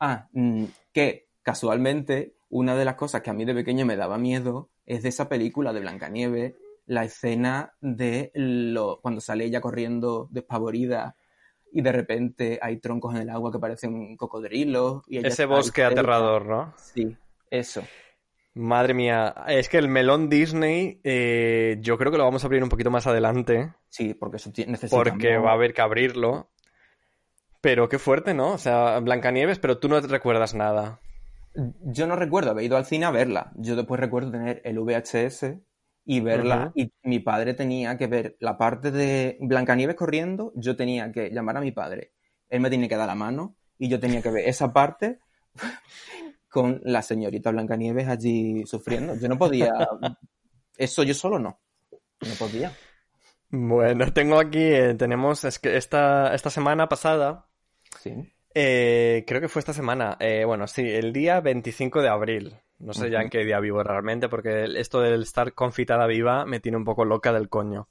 Ah, 0.00 0.28
mm, 0.32 0.64
que 0.92 1.28
casualmente 1.42 2.34
una 2.48 2.74
de 2.74 2.84
las 2.84 2.94
cosas 2.96 3.22
que 3.22 3.30
a 3.30 3.34
mí 3.34 3.44
de 3.44 3.54
pequeño 3.54 3.86
me 3.86 3.96
daba 3.96 4.18
miedo 4.18 4.70
es 4.86 5.02
de 5.02 5.08
esa 5.10 5.28
película 5.28 5.72
de 5.72 5.80
Blancanieves, 5.80 6.54
la 6.86 7.04
escena 7.04 7.72
de 7.80 8.30
lo, 8.34 9.00
cuando 9.00 9.20
sale 9.20 9.44
ella 9.44 9.60
corriendo 9.60 10.28
despavorida 10.30 11.16
y 11.74 11.82
de 11.82 11.90
repente 11.90 12.58
hay 12.62 12.76
troncos 12.76 13.16
en 13.16 13.22
el 13.22 13.30
agua 13.30 13.50
que 13.50 13.58
parecen 13.58 14.16
cocodrilos. 14.16 15.02
Y 15.08 15.26
Ese 15.26 15.44
bosque 15.44 15.82
aterrador, 15.82 16.46
¿no? 16.46 16.72
Sí, 16.76 17.16
eso. 17.50 17.82
Madre 18.54 18.94
mía, 18.94 19.34
es 19.48 19.68
que 19.68 19.78
el 19.78 19.88
melón 19.88 20.28
Disney 20.28 21.00
eh, 21.02 21.78
yo 21.80 21.98
creo 21.98 22.12
que 22.12 22.18
lo 22.18 22.24
vamos 22.24 22.44
a 22.44 22.46
abrir 22.46 22.62
un 22.62 22.68
poquito 22.68 22.92
más 22.92 23.08
adelante. 23.08 23.74
Sí, 23.88 24.14
porque 24.14 24.36
eso 24.36 24.52
necesita. 24.68 24.96
Porque 24.96 25.36
va 25.36 25.50
a 25.50 25.54
haber 25.54 25.74
que 25.74 25.82
abrirlo. 25.82 26.48
Pero 27.60 27.88
qué 27.88 27.98
fuerte, 27.98 28.34
¿no? 28.34 28.52
O 28.52 28.58
sea, 28.58 29.00
Blancanieves, 29.00 29.58
pero 29.58 29.78
tú 29.78 29.88
no 29.88 30.00
te 30.00 30.06
recuerdas 30.06 30.54
nada. 30.54 31.00
Yo 31.82 32.06
no 32.06 32.14
recuerdo 32.14 32.52
haber 32.52 32.66
ido 32.66 32.76
al 32.76 32.86
cine 32.86 33.06
a 33.06 33.10
verla. 33.10 33.50
Yo 33.56 33.74
después 33.74 34.00
recuerdo 34.00 34.30
tener 34.30 34.62
el 34.64 34.78
VHS 34.78 35.56
y 36.04 36.20
verla. 36.20 36.72
Y 36.74 36.92
mi 37.02 37.20
padre 37.20 37.54
tenía 37.54 37.96
que 37.96 38.06
ver 38.06 38.36
la 38.40 38.56
parte 38.58 38.90
de 38.90 39.38
Blancanieves 39.40 39.96
corriendo, 39.96 40.52
yo 40.54 40.76
tenía 40.76 41.10
que 41.12 41.30
llamar 41.30 41.56
a 41.56 41.60
mi 41.60 41.72
padre. 41.72 42.12
Él 42.48 42.60
me 42.60 42.70
tenía 42.70 42.88
que 42.88 42.96
dar 42.96 43.06
la 43.06 43.14
mano 43.14 43.56
y 43.78 43.88
yo 43.88 43.98
tenía 43.98 44.22
que 44.22 44.30
ver 44.30 44.48
esa 44.48 44.72
parte 44.72 45.18
con 46.48 46.80
la 46.84 47.02
señorita 47.02 47.50
Blancanieves 47.50 48.08
allí 48.08 48.64
sufriendo. 48.66 49.16
Yo 49.16 49.28
no 49.28 49.38
podía. 49.38 49.72
Eso 50.76 51.02
yo 51.02 51.14
solo 51.14 51.38
no. 51.38 51.60
No 52.20 52.34
podía. 52.38 52.72
Bueno, 53.50 54.12
tengo 54.12 54.38
aquí, 54.38 54.62
eh, 54.62 54.94
tenemos, 54.94 55.44
es 55.44 55.58
que 55.58 55.76
esta, 55.76 56.34
esta 56.34 56.50
semana 56.50 56.88
pasada. 56.88 57.46
Sí. 58.00 58.12
Eh, 58.52 59.24
creo 59.26 59.40
que 59.40 59.48
fue 59.48 59.60
esta 59.60 59.72
semana. 59.72 60.16
Eh, 60.20 60.44
bueno, 60.44 60.66
sí, 60.66 60.82
el 60.82 61.12
día 61.12 61.40
25 61.40 62.02
de 62.02 62.08
abril. 62.08 62.56
No 62.78 62.92
sé 62.92 63.10
ya 63.10 63.20
en 63.20 63.30
qué 63.30 63.44
día 63.44 63.60
vivo 63.60 63.82
realmente, 63.82 64.28
porque 64.28 64.64
esto 64.76 65.00
del 65.00 65.22
estar 65.22 65.54
confitada 65.54 66.06
viva 66.06 66.44
me 66.44 66.60
tiene 66.60 66.76
un 66.76 66.84
poco 66.84 67.04
loca 67.04 67.32
del 67.32 67.48
coño. 67.48 67.88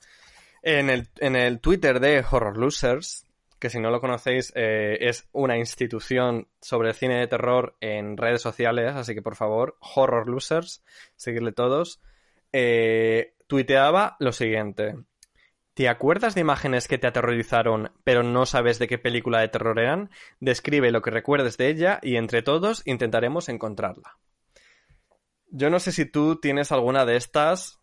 En 0.62 0.90
el, 0.90 1.08
en 1.20 1.36
el 1.36 1.60
Twitter 1.60 2.00
de 2.00 2.24
Horror 2.30 2.58
Losers, 2.58 3.26
que 3.60 3.70
si 3.70 3.80
no 3.80 3.92
lo 3.92 4.02
conocéis 4.02 4.52
eh, 4.56 4.98
es 5.00 5.30
una 5.32 5.58
institución 5.58 6.50
sobre 6.62 6.94
cine 6.94 7.20
de 7.20 7.28
terror 7.28 7.78
en 7.80 8.18
redes 8.18 8.42
sociales, 8.42 8.94
así 8.94 9.16
que 9.16 9.22
por 9.22 9.36
favor, 9.36 9.78
Horror 9.80 10.28
Losers, 10.28 10.84
seguirle 11.16 11.54
todos, 11.54 12.02
eh, 12.52 13.36
tuiteaba 13.48 14.18
lo 14.20 14.32
siguiente. 14.34 14.96
¿Te 15.74 15.90
acuerdas 15.90 16.36
de 16.36 16.42
imágenes 16.42 16.88
que 16.88 16.98
te 16.98 17.08
aterrorizaron, 17.08 17.92
pero 18.04 18.22
no 18.22 18.46
sabes 18.46 18.80
de 18.80 18.88
qué 18.88 19.00
película 19.00 19.40
de 19.40 19.48
terror 19.48 19.80
eran? 19.80 20.12
Describe 20.40 20.92
lo 20.92 21.02
que 21.02 21.12
recuerdes 21.12 21.58
de 21.58 21.70
ella 21.70 22.00
y 22.04 22.18
entre 22.18 22.44
todos 22.44 22.84
intentaremos 22.86 23.50
encontrarla. 23.50 24.18
Yo 25.56 25.70
no 25.70 25.80
sé 25.80 25.92
si 25.92 26.06
tú 26.06 26.38
tienes 26.38 26.72
alguna 26.72 27.06
de 27.06 27.16
estas. 27.16 27.80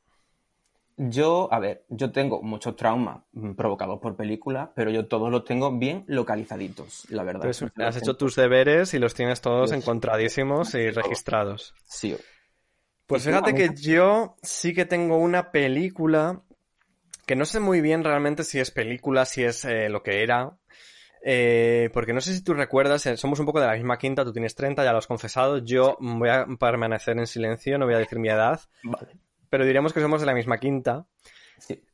Yo, 0.97 1.49
a 1.53 1.61
ver, 1.61 1.85
yo 1.89 2.11
tengo 2.11 2.43
muchos 2.43 2.75
traumas 2.75 3.23
provocados 3.57 4.01
por 4.01 4.17
películas, 4.17 4.71
pero 4.75 4.91
yo 4.91 5.07
todos 5.07 5.31
los 5.31 5.45
tengo 5.45 5.79
bien 5.79 6.05
localizaditos, 6.09 7.07
la 7.11 7.23
verdad. 7.23 7.43
Pues 7.43 7.65
has 7.77 7.97
hecho 7.97 8.17
tus 8.17 8.35
deberes 8.35 8.93
y 8.93 8.99
los 8.99 9.15
tienes 9.15 9.41
todos 9.41 9.71
encontradísimos 9.71 10.75
y 10.75 10.91
registrados. 10.91 11.73
Sí. 11.85 12.17
Pues 13.07 13.25
fíjate 13.25 13.55
que 13.55 13.71
yo 13.77 14.37
sí 14.43 14.75
que 14.75 14.85
tengo 14.85 15.17
una 15.17 15.53
película 15.53 16.43
que 17.25 17.37
no 17.37 17.45
sé 17.45 17.61
muy 17.61 17.81
bien 17.81 18.03
realmente 18.03 18.43
si 18.43 18.59
es 18.59 18.73
película, 18.73 19.25
si 19.25 19.45
es 19.45 19.65
eh, 19.65 19.89
lo 19.89 20.03
que 20.03 20.25
era, 20.25 20.59
eh, 21.23 21.91
porque 21.93 22.13
no 22.13 22.21
sé 22.21 22.35
si 22.35 22.43
tú 22.43 22.55
recuerdas, 22.55 23.05
eh, 23.07 23.17
somos 23.17 23.39
un 23.41 23.47
poco 23.47 23.61
de 23.61 23.67
la 23.67 23.75
misma 23.75 23.99
quinta, 23.99 24.25
tú 24.25 24.33
tienes 24.33 24.55
30, 24.55 24.85
ya 24.85 24.93
lo 24.93 24.99
has 24.99 25.07
confesado, 25.07 25.59
yo 25.59 25.97
voy 26.01 26.29
a 26.29 26.47
permanecer 26.59 27.19
en 27.19 27.27
silencio, 27.27 27.79
no 27.79 27.85
voy 27.85 27.95
a 27.95 27.99
decir 27.99 28.19
mi 28.19 28.29
edad, 28.29 28.61
pero 29.51 29.65
diríamos 29.65 29.93
que 29.93 30.01
somos 30.01 30.21
de 30.21 30.27
la 30.27 30.35
misma 30.35 30.59
quinta. 30.59 31.07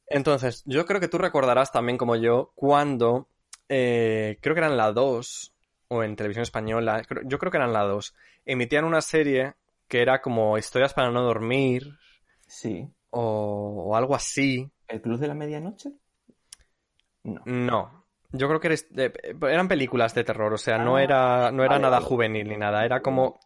Entonces, 0.09 0.62
yo 0.66 0.87
creo 0.87 1.00
que 1.00 1.09
tú 1.09 1.18
recordarás 1.18 1.73
también 1.73 1.99
como 1.99 2.14
yo 2.14 2.52
cuando, 2.54 3.28
eh, 3.68 4.38
creo 4.40 4.54
que 4.54 4.61
eran 4.61 4.76
la 4.76 4.92
2, 4.92 5.52
o 5.88 6.02
en 6.02 6.14
televisión 6.14 6.42
española, 6.42 7.02
yo 7.25 7.38
creo 7.38 7.50
que 7.50 7.59
eran 7.59 7.73
la 7.73 7.83
2, 7.83 8.14
emitían 8.45 8.85
una 8.85 9.00
serie 9.00 9.54
que 9.88 10.02
era 10.02 10.21
como 10.21 10.59
historias 10.59 10.95
para 10.95 11.11
no 11.11 11.23
dormir. 11.23 11.99
Sí. 12.47 12.88
O, 13.11 13.87
o 13.88 13.97
algo 13.97 14.14
así. 14.14 14.71
¿El 14.88 15.00
Club 15.00 15.18
de 15.18 15.28
la 15.28 15.35
Medianoche? 15.35 15.92
No. 17.25 17.42
No. 17.45 18.05
Yo 18.33 18.49
creo 18.49 18.61
que 18.61 18.68
eres, 18.68 18.88
eran 19.42 19.68
películas 19.68 20.14
de 20.14 20.25
terror, 20.25 20.52
o 20.52 20.59
sea, 20.59 20.78
no 20.78 20.97
ah, 20.97 21.02
era, 21.02 21.50
no 21.52 21.64
era 21.64 21.78
nada 21.78 22.00
juvenil 22.00 22.49
ni 22.49 22.56
nada, 22.56 22.85
era 22.85 23.00
como, 23.00 23.38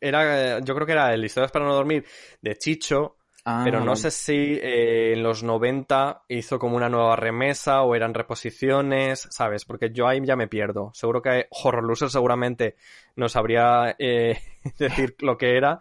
era, 0.00 0.60
yo 0.60 0.74
creo 0.74 0.86
que 0.86 0.92
era 0.92 1.12
el 1.12 1.24
Historias 1.24 1.52
para 1.52 1.66
no 1.66 1.74
dormir 1.74 2.04
de 2.40 2.56
Chicho, 2.56 3.16
ah, 3.44 3.62
pero 3.64 3.80
no 3.80 3.96
sé 3.96 4.10
si 4.10 4.32
eh, 4.34 5.12
en 5.12 5.22
los 5.22 5.42
90 5.42 6.22
hizo 6.28 6.58
como 6.58 6.76
una 6.76 6.88
nueva 6.88 7.16
remesa 7.16 7.82
o 7.82 7.94
eran 7.94 8.14
reposiciones, 8.14 9.28
¿sabes? 9.30 9.64
Porque 9.64 9.90
yo 9.92 10.08
ahí 10.08 10.20
ya 10.24 10.36
me 10.36 10.48
pierdo. 10.48 10.90
Seguro 10.94 11.20
que 11.20 11.46
Horror 11.50 11.84
Loser 11.84 12.08
seguramente 12.08 12.76
no 13.16 13.28
sabría 13.28 13.94
eh, 13.98 14.38
decir 14.78 15.16
lo 15.20 15.36
que 15.36 15.56
era. 15.56 15.78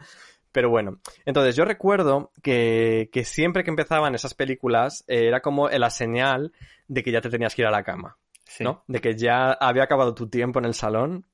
Pero 0.51 0.69
bueno, 0.69 0.99
entonces 1.25 1.55
yo 1.55 1.63
recuerdo 1.63 2.31
que, 2.41 3.09
que 3.13 3.23
siempre 3.23 3.63
que 3.63 3.69
empezaban 3.69 4.15
esas 4.15 4.33
películas 4.33 5.03
eh, 5.07 5.27
era 5.27 5.41
como 5.41 5.69
la 5.69 5.91
señal 5.91 6.51
de 6.87 7.03
que 7.03 7.11
ya 7.11 7.21
te 7.21 7.29
tenías 7.29 7.53
que 7.53 7.61
ir 7.61 7.67
a 7.67 7.71
la 7.71 7.83
cama. 7.83 8.17
¿No? 8.59 8.83
De 8.87 9.01
que 9.01 9.15
ya 9.15 9.51
había 9.51 9.83
acabado 9.83 10.13
tu 10.13 10.29
tiempo 10.29 10.59
en 10.59 10.65
el 10.65 10.73
salón 10.73 11.25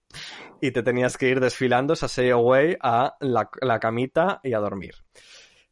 y 0.62 0.72
te 0.72 0.84
tenías 0.84 1.18
que 1.18 1.30
ir 1.30 1.40
desfilando 1.40 1.96
say 1.96 2.30
away 2.30 2.78
a 2.82 3.16
la, 3.20 3.80
camita 3.80 4.40
y 4.44 4.54
a 4.54 4.60
dormir. 4.60 4.96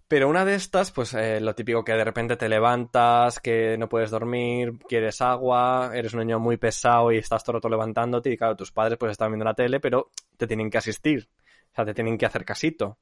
Pero 0.07 0.29
una 0.29 0.45
de 0.45 0.55
estas, 0.55 0.91
pues 0.91 1.13
eh, 1.13 1.39
lo 1.39 1.55
típico 1.55 1.83
que 1.83 1.93
de 1.93 2.03
repente 2.03 2.35
te 2.35 2.49
levantas, 2.49 3.39
que 3.39 3.77
no 3.77 3.89
puedes 3.89 4.11
dormir, 4.11 4.77
quieres 4.87 5.21
agua, 5.21 5.91
eres 5.93 6.13
un 6.13 6.19
niño 6.19 6.39
muy 6.39 6.57
pesado 6.57 7.11
y 7.11 7.17
estás 7.17 7.43
todo 7.43 7.53
el 7.53 7.57
rato 7.57 7.69
levantándote 7.69 8.29
y 8.29 8.37
claro, 8.37 8.55
tus 8.55 8.71
padres 8.71 8.97
pues 8.99 9.13
están 9.13 9.31
viendo 9.31 9.45
la 9.45 9.55
tele, 9.55 9.79
pero 9.79 10.11
te 10.37 10.45
tienen 10.45 10.69
que 10.69 10.77
asistir, 10.77 11.29
o 11.71 11.75
sea, 11.75 11.85
te 11.85 11.93
tienen 11.93 12.17
que 12.17 12.25
hacer 12.25 12.45
casito. 12.45 12.99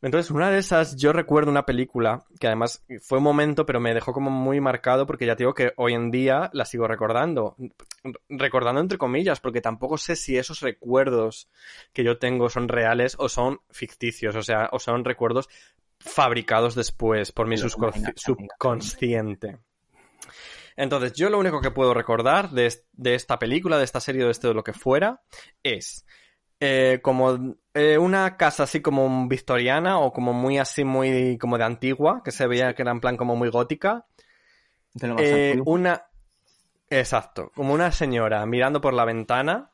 Entonces, 0.00 0.30
una 0.30 0.50
de 0.50 0.58
esas, 0.58 0.96
yo 0.96 1.12
recuerdo 1.12 1.50
una 1.50 1.66
película 1.66 2.24
que 2.38 2.46
además 2.46 2.84
fue 3.00 3.18
un 3.18 3.24
momento, 3.24 3.66
pero 3.66 3.80
me 3.80 3.94
dejó 3.94 4.12
como 4.12 4.30
muy 4.30 4.60
marcado 4.60 5.06
porque 5.06 5.26
ya 5.26 5.34
te 5.34 5.42
digo 5.42 5.54
que 5.54 5.72
hoy 5.76 5.94
en 5.94 6.12
día 6.12 6.50
la 6.52 6.64
sigo 6.64 6.86
recordando. 6.86 7.56
Recordando 8.28 8.80
entre 8.80 8.96
comillas, 8.96 9.40
porque 9.40 9.60
tampoco 9.60 9.98
sé 9.98 10.14
si 10.14 10.38
esos 10.38 10.60
recuerdos 10.60 11.48
que 11.92 12.04
yo 12.04 12.18
tengo 12.18 12.48
son 12.48 12.68
reales 12.68 13.16
o 13.18 13.28
son 13.28 13.60
ficticios, 13.70 14.36
o 14.36 14.42
sea, 14.42 14.68
o 14.70 14.78
son 14.78 15.04
recuerdos 15.04 15.48
fabricados 15.98 16.76
después 16.76 17.32
por 17.32 17.48
mi 17.48 17.58
subconsciente. 17.58 19.58
Entonces, 20.76 21.12
yo 21.14 21.28
lo 21.28 21.40
único 21.40 21.60
que 21.60 21.72
puedo 21.72 21.92
recordar 21.92 22.50
de, 22.50 22.72
de 22.92 23.16
esta 23.16 23.40
película, 23.40 23.78
de 23.78 23.84
esta 23.84 23.98
serie, 23.98 24.24
de 24.24 24.30
esto, 24.30 24.46
de 24.46 24.54
lo 24.54 24.62
que 24.62 24.72
fuera, 24.72 25.22
es 25.64 26.04
eh, 26.60 27.00
como 27.02 27.56
eh, 27.74 27.98
una 27.98 28.36
casa 28.36 28.64
así 28.64 28.80
como 28.80 29.28
victoriana 29.28 29.98
o 30.00 30.12
como 30.12 30.32
muy 30.32 30.58
así, 30.58 30.84
muy 30.84 31.38
como 31.38 31.58
de 31.58 31.64
antigua, 31.64 32.22
que 32.24 32.32
se 32.32 32.46
veía 32.46 32.74
que 32.74 32.82
era 32.82 32.90
en 32.90 33.00
plan 33.00 33.16
como 33.16 33.36
muy 33.36 33.48
gótica. 33.50 34.06
Eh, 35.18 35.60
una... 35.64 36.04
Exacto, 36.90 37.52
como 37.54 37.74
una 37.74 37.92
señora 37.92 38.44
mirando 38.46 38.80
por 38.80 38.94
la 38.94 39.04
ventana, 39.04 39.70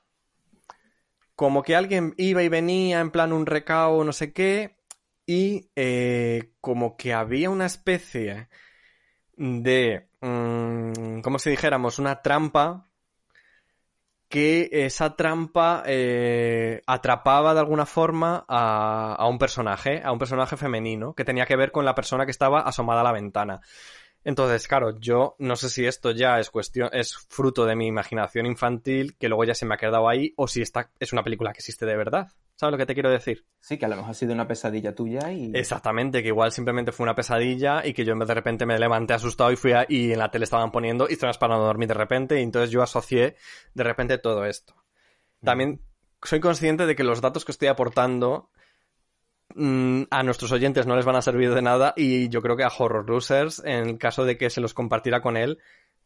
como 1.37 1.62
que 1.62 1.76
alguien 1.76 2.12
iba 2.17 2.43
y 2.43 2.49
venía 2.49 3.00
en 3.00 3.11
plan 3.11 3.33
un 3.33 3.47
recao, 3.47 4.03
no 4.05 4.12
sé 4.12 4.33
qué, 4.33 4.76
y 5.25 5.71
eh, 5.76 6.53
como 6.61 6.97
que 6.97 7.14
había 7.14 7.50
una 7.50 7.67
especie 7.67 8.49
de, 9.37 10.09
mm, 10.21 11.21
como 11.21 11.38
si 11.38 11.50
dijéramos, 11.50 11.99
una 11.99 12.21
trampa 12.21 12.91
que 14.35 14.69
esa 14.73 15.14
trampa 15.14 15.85
eh, 15.87 16.83
atrapaba 16.88 17.55
de 17.55 17.61
alguna 17.61 17.87
forma 17.87 18.45
a, 18.49 19.14
a 19.17 19.29
un 19.29 19.38
personaje, 19.38 20.03
a 20.03 20.11
un 20.11 20.19
personaje 20.19 20.57
femenino, 20.57 21.14
que 21.14 21.25
tenía 21.25 21.47
que 21.47 21.55
ver 21.55 21.71
con 21.71 21.85
la 21.85 21.95
persona 21.95 22.25
que 22.25 22.33
estaba 22.33 22.62
asomada 22.62 23.03
a 23.03 23.05
la 23.05 23.12
ventana. 23.12 23.61
Entonces, 24.25 24.67
claro, 24.67 24.99
yo 24.99 25.37
no 25.38 25.55
sé 25.55 25.71
si 25.71 25.87
esto 25.87 26.11
ya 26.11 26.41
es 26.41 26.50
cuestión, 26.50 26.91
es 26.93 27.17
fruto 27.29 27.64
de 27.64 27.76
mi 27.76 27.87
imaginación 27.87 28.47
infantil, 28.47 29.17
que 29.19 29.29
luego 29.29 29.45
ya 29.45 29.55
se 29.55 29.67
me 29.67 29.76
ha 29.76 29.79
quedado 29.79 30.09
ahí, 30.09 30.35
o 30.37 30.49
si 30.49 30.62
esta 30.62 30.91
es 30.99 31.12
una 31.12 31.23
película 31.23 31.53
que 31.53 31.59
existe 31.59 31.87
de 31.87 31.97
verdad. 31.97 32.33
¿Sabes 32.56 32.73
lo 32.73 32.78
que 32.78 32.87
te 32.87 32.94
quiero 32.94 33.11
decir? 33.11 33.44
Sí, 33.58 33.78
que 33.78 33.87
a 33.87 33.88
lo 33.88 33.96
mejor 33.96 34.12
ha 34.12 34.14
sido 34.14 34.32
una 34.32 34.46
pesadilla 34.46 34.94
tuya 34.94 35.32
y... 35.32 35.50
Exactamente, 35.54 36.23
que 36.23 36.28
igual 36.28 36.52
simplemente 36.52 36.92
fue 36.92 37.04
una 37.04 37.14
pesadilla 37.14 37.84
y 37.84 37.92
que 37.92 38.04
yo 38.04 38.14
de 38.14 38.34
repente 38.34 38.64
me 38.64 38.78
levanté 38.78 39.14
asustado 39.14 39.50
y 39.50 39.56
fui 39.56 39.73
a, 39.73 39.87
y 39.88 40.12
en 40.12 40.20
la 40.20 40.30
tele 40.30 40.44
estaban 40.44 40.70
poniendo 40.70 41.08
y 41.08 41.14
estabas 41.14 41.37
para 41.37 41.56
no 41.56 41.64
dormir 41.64 41.88
de 41.88 41.94
repente 41.94 42.38
y 42.38 42.44
entonces 42.44 42.70
yo 42.70 42.82
asocié 42.82 43.37
de 43.75 43.84
repente 43.84 44.18
todo 44.18 44.44
esto. 44.44 44.75
También 45.42 45.80
soy 46.23 46.40
consciente 46.40 46.87
de 46.87 46.94
que 46.94 47.02
los 47.02 47.20
datos 47.20 47.44
que 47.44 47.50
estoy 47.50 47.68
aportando 47.68 48.50
mm, 49.56 50.04
a 50.11 50.23
nuestros 50.23 50.52
oyentes 50.52 50.87
no 50.87 50.94
les 50.94 51.04
van 51.04 51.16
a 51.16 51.23
servir 51.23 51.52
de 51.54 51.62
nada 51.62 51.92
y 51.96 52.28
yo 52.28 52.40
creo 52.40 52.56
que 52.56 52.64
a 52.64 52.73
Horror 52.76 53.08
Losers, 53.08 53.62
en 53.64 53.88
el 53.88 53.99
caso 53.99 54.25
de 54.25 54.38
que 54.38 54.49
se 54.49 54.61
los 54.61 54.75
compartiera 54.75 55.20
con 55.20 55.37
él, 55.37 55.58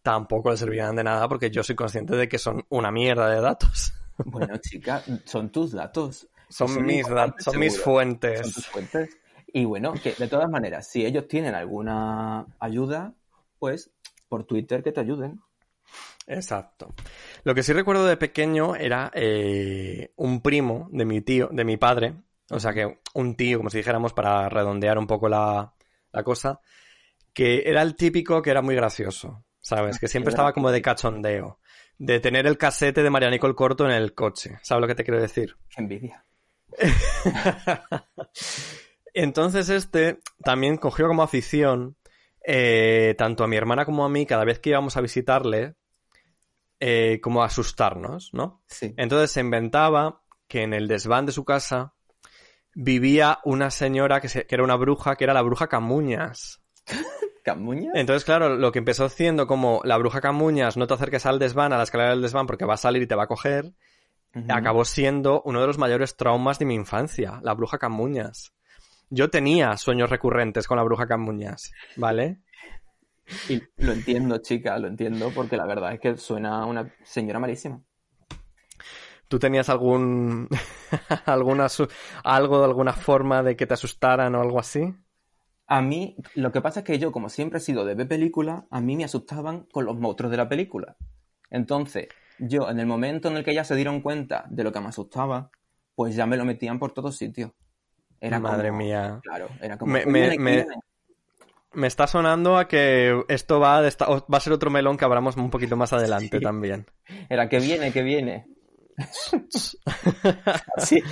tampoco 0.03 0.51
les 0.51 0.61
servirán 0.61 0.97
de 0.97 1.05
nada 1.05 1.29
porque 1.29 1.51
yo 1.51 1.63
soy 1.63 1.77
consciente 1.77 2.17
de 2.17 2.27
que 2.27 2.39
son 2.39 2.65
una 2.71 2.91
mierda 2.91 3.29
de 3.29 3.41
datos. 3.43 3.93
Bueno, 4.25 4.57
chica, 4.57 5.03
son 5.25 5.51
tus 5.51 5.73
datos. 5.73 6.27
Son, 6.49 6.85
mis, 6.85 7.07
son 7.07 7.71
fuentes. 7.83 8.53
Son 8.53 8.63
fuentes. 8.65 9.19
Y 9.53 9.65
bueno, 9.65 9.95
que 9.95 10.13
de 10.13 10.29
todas 10.29 10.49
maneras, 10.51 10.89
si 10.89 11.05
ellos 11.05 11.27
tienen 11.27 11.55
alguna 11.55 12.47
ayuda, 12.59 13.15
pues 13.59 13.91
por 14.29 14.45
Twitter 14.45 14.83
que 14.83 14.93
te 14.93 15.01
ayuden. 15.01 15.41
Exacto. 16.27 16.95
Lo 17.45 17.55
que 17.55 17.63
sí 17.63 17.73
recuerdo 17.73 18.07
de 18.07 18.19
pequeño 18.19 18.77
era 18.77 19.11
eh, 19.15 20.13
un 20.17 20.43
primo 20.43 20.89
de 20.93 21.07
mi 21.07 21.23
tío, 21.23 21.49
de 21.51 21.65
mi 21.65 21.79
padre, 21.79 22.15
o 22.51 22.61
sea 22.61 22.75
que 22.75 23.01
un 23.15 23.35
tío, 23.35 23.59
como 23.59 23.71
si 23.71 23.79
dijéramos, 23.79 24.13
para 24.13 24.49
redondear 24.51 24.99
un 24.99 25.07
poco 25.07 25.29
la, 25.29 25.73
la 26.13 26.23
cosa, 26.23 26.61
que 27.33 27.63
era 27.65 27.81
el 27.81 27.97
típico 27.97 28.43
que 28.43 28.51
era 28.51 28.61
muy 28.61 28.75
gracioso, 28.75 29.45
¿sabes? 29.61 29.99
Que 29.99 30.09
siempre 30.09 30.31
estaba 30.31 30.53
como 30.53 30.71
de 30.71 30.83
cachondeo, 30.83 31.59
de 31.97 32.21
tener 32.21 32.47
el 32.47 32.59
casete 32.59 33.03
de 33.03 33.11
María 33.11 33.31
Nicole 33.31 33.55
Corto 33.55 33.87
en 33.87 33.93
el 33.93 34.15
coche, 34.15 34.59
¿sabes 34.63 34.83
lo 34.83 34.89
que 34.89 34.95
te 34.95 35.05
quiero 35.05 35.21
decir? 35.21 35.57
Envidia. 35.77 36.25
Entonces 39.15 39.69
este 39.69 40.21
también 40.45 40.77
cogió 40.77 41.09
como 41.09 41.23
afición, 41.23 41.97
eh, 42.45 43.15
tanto 43.19 43.45
a 43.45 43.49
mi 43.49 43.57
hermana 43.57 43.85
como 43.85 44.05
a 44.05 44.09
mí, 44.09 44.27
cada 44.27 44.45
vez 44.45 44.59
que 44.61 44.71
íbamos 44.71 44.97
a 44.97 45.01
visitarle, 45.01 45.75
eh, 46.81 47.21
como 47.23 47.43
a 47.43 47.47
asustarnos, 47.47 48.31
¿no? 48.33 48.63
Sí. 48.67 48.95
Entonces 48.97 49.31
se 49.33 49.41
inventaba 49.41 50.23
que 50.47 50.63
en 50.63 50.75
el 50.75 50.89
desván 50.89 51.27
de 51.27 51.33
su 51.33 51.45
casa 51.45 51.95
vivía 52.75 53.41
una 53.45 53.71
señora 53.71 54.21
que, 54.21 54.29
se- 54.29 54.47
que 54.47 54.55
era 54.55 54.65
una 54.65 54.77
bruja, 54.77 55.17
que 55.17 55.25
era 55.25 55.35
la 55.35 55.43
bruja 55.43 55.69
Camuñas. 55.69 56.63
¿Camuña? 57.45 57.91
Entonces, 57.95 58.25
claro, 58.25 58.57
lo 58.57 58.73
que 58.73 58.79
empezó 58.79 59.09
siendo 59.09 59.47
como 59.47 59.81
la 59.85 59.97
bruja 59.97 60.21
Camuñas, 60.21 60.77
no 60.77 60.87
te 60.87 60.95
acerques 60.95 61.27
al 61.27 61.39
desván, 61.39 61.73
a 61.73 61.79
la 61.79 61.85
escalera 61.85 62.11
del 62.11 62.23
desván, 62.23 62.47
porque 62.47 62.67
va 62.67 62.75
a 62.75 62.79
salir 62.79 63.03
y 63.03 63.07
te 63.07 63.15
va 63.15 63.25
a 63.25 63.29
coger, 63.29 63.73
Acabó 64.49 64.85
siendo 64.85 65.43
uno 65.45 65.61
de 65.61 65.67
los 65.67 65.79
mayores 65.79 66.17
traumas 66.17 66.59
de 66.59 66.65
mi 66.65 66.75
infancia, 66.75 67.41
la 67.43 67.55
bruja 67.55 67.79
Camuñas. 67.79 68.53
Yo 69.11 69.31
tenía 69.31 69.77
sueños 69.77 70.11
recurrentes 70.11 70.67
con 70.67 70.77
la 70.77 70.83
bruja 70.83 71.07
Camuñas, 71.07 71.73
¿vale? 71.97 72.39
Y 73.49 73.63
lo 73.79 73.93
entiendo, 73.93 74.39
chica, 74.39 74.79
lo 74.79 74.89
entiendo, 74.89 75.33
porque 75.35 75.57
la 75.57 75.67
verdad 75.67 75.95
es 75.95 76.01
que 76.01 76.17
suena 76.17 76.63
a 76.63 76.67
una 76.67 76.91
señora 77.05 77.39
malísima. 77.39 77.83
¿Tú 79.29 79.39
tenías 79.39 79.69
algún 79.69 80.49
alguna 81.27 81.69
su- 81.69 81.89
algo 82.25 82.59
de 82.59 82.65
alguna 82.65 82.93
forma 82.95 83.43
de 83.43 83.57
que 83.57 83.67
te 83.67 83.75
asustaran 83.75 84.35
o 84.35 84.41
algo 84.41 84.59
así? 84.59 84.95
A 85.67 85.83
mí, 85.83 86.17
lo 86.35 86.51
que 86.51 86.61
pasa 86.63 86.81
es 86.81 86.87
que 86.87 86.99
yo, 86.99 87.13
como 87.13 87.29
siempre 87.29 87.59
he 87.59 87.61
sido 87.61 87.85
de 87.85 87.95
ver 87.95 88.09
películas, 88.09 88.65
a 88.71 88.81
mí 88.81 88.97
me 88.97 89.05
asustaban 89.05 89.67
con 89.71 89.85
los 89.85 89.97
monstruos 89.99 90.31
de 90.31 90.37
la 90.39 90.49
película. 90.49 90.97
Entonces, 91.51 92.09
yo, 92.39 92.69
en 92.71 92.79
el 92.81 92.87
momento 92.87 93.29
en 93.29 93.37
el 93.37 93.45
que 93.45 93.55
ya 93.55 93.65
se 93.65 93.75
dieron 93.75 94.01
cuenta 94.01 94.45
de 94.51 94.65
lo 94.65 94.73
que 94.73 94.81
me 94.81 94.89
asustaba, 94.89 95.51
pues 95.95 96.15
ya 96.15 96.27
me 96.27 96.37
lo 96.37 96.45
metían 96.45 96.79
por 96.79 96.93
todos 96.93 97.17
sitios. 97.17 97.53
Era 98.21 98.39
Madre 98.41 98.69
como- 98.69 98.79
mía. 98.81 99.21
Claro, 99.23 99.49
era 99.61 99.79
como... 99.79 99.93
Me- 99.93 100.01
"Que 100.01 100.07
me- 100.11 100.39
me- 100.39 100.51
viene". 100.57 100.67
Me 101.75 101.87
está 101.87 102.07
sonando 102.07 102.57
a 102.57 102.67
que 102.67 103.23
esto 103.29 103.61
va, 103.61 103.83
de 103.83 103.89
esta- 103.89 104.07
va 104.09 104.23
a 104.39 104.41
ser 104.41 104.53
otro 104.55 104.71
melón 104.71 104.97
que 104.97 105.05
abramos 105.05 105.37
un 105.37 105.51
poquito 105.51 105.77
más 105.77 105.93
adelante 105.93 106.39
Sí. 106.39 106.43
también. 106.43 106.87
Era 107.29 107.49
que 107.49 107.59
viene, 107.61 107.93
que 107.93 108.03
viene. 108.03 108.47
Sí. 110.79 111.03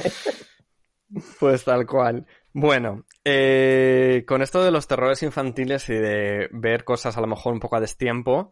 Pues 1.39 1.65
tal 1.65 1.87
cual. 1.87 2.27
Bueno, 2.53 3.05
eh, 3.25 4.25
con 4.27 4.43
esto 4.43 4.65
de 4.65 4.71
los 4.71 4.89
terrores 4.89 5.23
infantiles 5.23 5.89
y 5.89 5.95
de 5.95 6.49
ver 6.53 6.85
cosas 6.85 7.17
a 7.17 7.21
lo 7.21 7.27
mejor 7.27 7.53
un 7.53 7.61
poco 7.61 7.77
a 7.77 7.81
destiempo, 7.81 8.51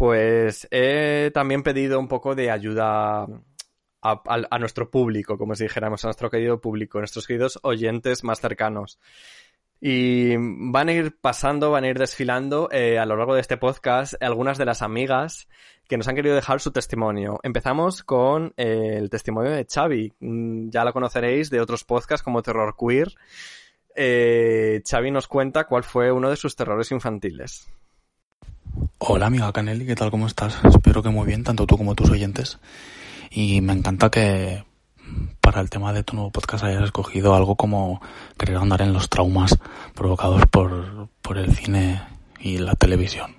pues 0.00 0.66
he 0.70 1.30
también 1.34 1.62
pedido 1.62 2.00
un 2.00 2.08
poco 2.08 2.34
de 2.34 2.50
ayuda 2.50 3.24
a, 3.24 3.28
a- 4.00 4.58
nuestro 4.58 4.90
público, 4.90 5.36
como 5.36 5.54
si 5.54 5.64
dijéramos, 5.64 6.02
a 6.02 6.06
nuestro 6.08 6.30
querido 6.30 6.58
público, 6.58 6.96
a 6.96 7.02
nuestros 7.02 7.26
queridos 7.26 7.58
oyentes 7.62 8.24
más 8.24 8.40
cercanos. 8.40 8.98
Y 9.78 10.36
van 10.38 10.88
a 10.88 10.92
ir 10.94 11.18
pasando, 11.20 11.70
van 11.70 11.84
a 11.84 11.88
ir 11.88 11.98
desfilando 11.98 12.70
eh, 12.72 12.98
a 12.98 13.04
lo 13.04 13.14
largo 13.16 13.34
de 13.34 13.42
este 13.42 13.58
podcast 13.58 14.14
algunas 14.22 14.56
de 14.56 14.64
las 14.64 14.80
amigas 14.80 15.48
que 15.86 15.98
nos 15.98 16.08
han 16.08 16.14
querido 16.14 16.34
dejar 16.34 16.60
su 16.60 16.72
testimonio. 16.72 17.38
Empezamos 17.42 18.02
con 18.02 18.54
eh, 18.56 18.94
el 18.96 19.10
testimonio 19.10 19.50
de 19.50 19.66
Xavi. 19.66 20.14
Mm, 20.20 20.70
Ya 20.70 20.82
lo 20.82 20.94
conoceréis 20.94 21.50
de 21.50 21.60
otros 21.60 21.84
podcasts 21.84 22.24
como 22.24 22.40
Terror 22.40 22.74
Queer. 22.74 23.08
Eh, 23.94 24.80
Xavi 24.90 25.10
nos 25.10 25.28
cuenta 25.28 25.64
cuál 25.64 25.84
fue 25.84 26.10
uno 26.10 26.30
de 26.30 26.36
sus 26.36 26.56
terrores 26.56 26.90
infantiles. 26.90 27.68
Hola 29.02 29.26
amiga 29.26 29.50
Canelli, 29.52 29.86
¿qué 29.86 29.94
tal? 29.94 30.10
¿Cómo 30.10 30.26
estás? 30.26 30.58
Espero 30.62 31.02
que 31.02 31.08
muy 31.08 31.26
bien, 31.26 31.42
tanto 31.42 31.66
tú 31.66 31.76
como 31.76 31.94
tus 31.94 32.10
oyentes. 32.10 32.58
Y 33.30 33.60
me 33.60 33.72
encanta 33.72 34.10
que 34.10 34.64
para 35.40 35.60
el 35.60 35.70
tema 35.70 35.92
de 35.92 36.02
tu 36.02 36.14
nuevo 36.14 36.30
podcast 36.30 36.64
hayas 36.64 36.84
escogido 36.84 37.34
algo 37.34 37.56
como 37.56 38.00
querer 38.38 38.58
andar 38.58 38.82
en 38.82 38.92
los 38.92 39.08
traumas 39.08 39.58
provocados 39.94 40.44
por, 40.50 41.08
por 41.22 41.38
el 41.38 41.56
cine 41.56 42.02
y 42.40 42.58
la 42.58 42.74
televisión. 42.74 43.36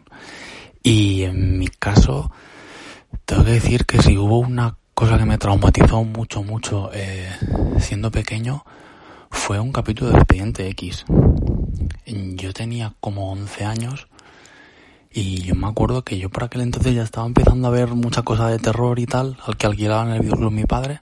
Y 0.83 1.23
en 1.23 1.59
mi 1.59 1.67
caso, 1.67 2.31
tengo 3.25 3.45
que 3.45 3.51
decir 3.51 3.85
que 3.85 4.01
si 4.01 4.17
hubo 4.17 4.39
una 4.39 4.77
cosa 4.93 5.17
que 5.17 5.25
me 5.25 5.37
traumatizó 5.37 6.03
mucho, 6.03 6.43
mucho 6.43 6.89
eh, 6.93 7.29
siendo 7.79 8.11
pequeño, 8.11 8.65
fue 9.29 9.59
un 9.59 9.71
capítulo 9.71 10.11
de 10.11 10.17
Expediente 10.17 10.67
X. 10.69 11.05
Yo 12.05 12.51
tenía 12.51 12.93
como 12.99 13.31
11 13.31 13.63
años 13.63 14.07
y 15.13 15.41
yo 15.41 15.55
me 15.55 15.67
acuerdo 15.67 16.03
que 16.03 16.17
yo 16.17 16.29
por 16.29 16.45
aquel 16.45 16.61
entonces 16.61 16.95
ya 16.95 17.03
estaba 17.03 17.27
empezando 17.27 17.67
a 17.67 17.71
ver 17.71 17.89
mucha 17.89 18.21
cosa 18.21 18.47
de 18.47 18.59
terror 18.59 18.97
y 18.99 19.05
tal, 19.05 19.37
al 19.45 19.57
que 19.57 19.67
alquilaba 19.67 20.03
en 20.03 20.11
el 20.11 20.21
videoclub 20.21 20.51
mi 20.51 20.65
padre. 20.65 21.01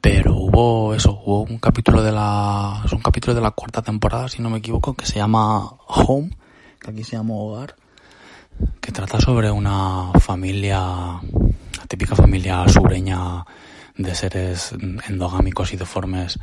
Pero 0.00 0.34
hubo 0.34 0.94
eso, 0.94 1.20
hubo 1.24 1.42
un 1.42 1.58
capítulo 1.58 2.02
de 2.02 2.12
la, 2.12 2.82
es 2.84 2.92
un 2.92 3.00
capítulo 3.00 3.34
de 3.34 3.40
la 3.40 3.50
cuarta 3.52 3.82
temporada, 3.82 4.28
si 4.28 4.42
no 4.42 4.50
me 4.50 4.58
equivoco, 4.58 4.94
que 4.94 5.06
se 5.06 5.16
llama 5.16 5.70
Home, 5.86 6.30
que 6.80 6.90
aquí 6.90 7.04
se 7.04 7.16
llama 7.16 7.34
Hogar, 7.34 7.76
que 8.80 8.92
trata 8.92 9.20
sobre 9.20 9.50
una 9.50 10.12
familia, 10.18 10.78
la 10.80 11.86
típica 11.88 12.14
familia 12.14 12.66
sureña 12.68 13.44
de 13.96 14.14
seres 14.14 14.74
endogámicos 15.08 15.72
y 15.72 15.76
deformes 15.76 16.38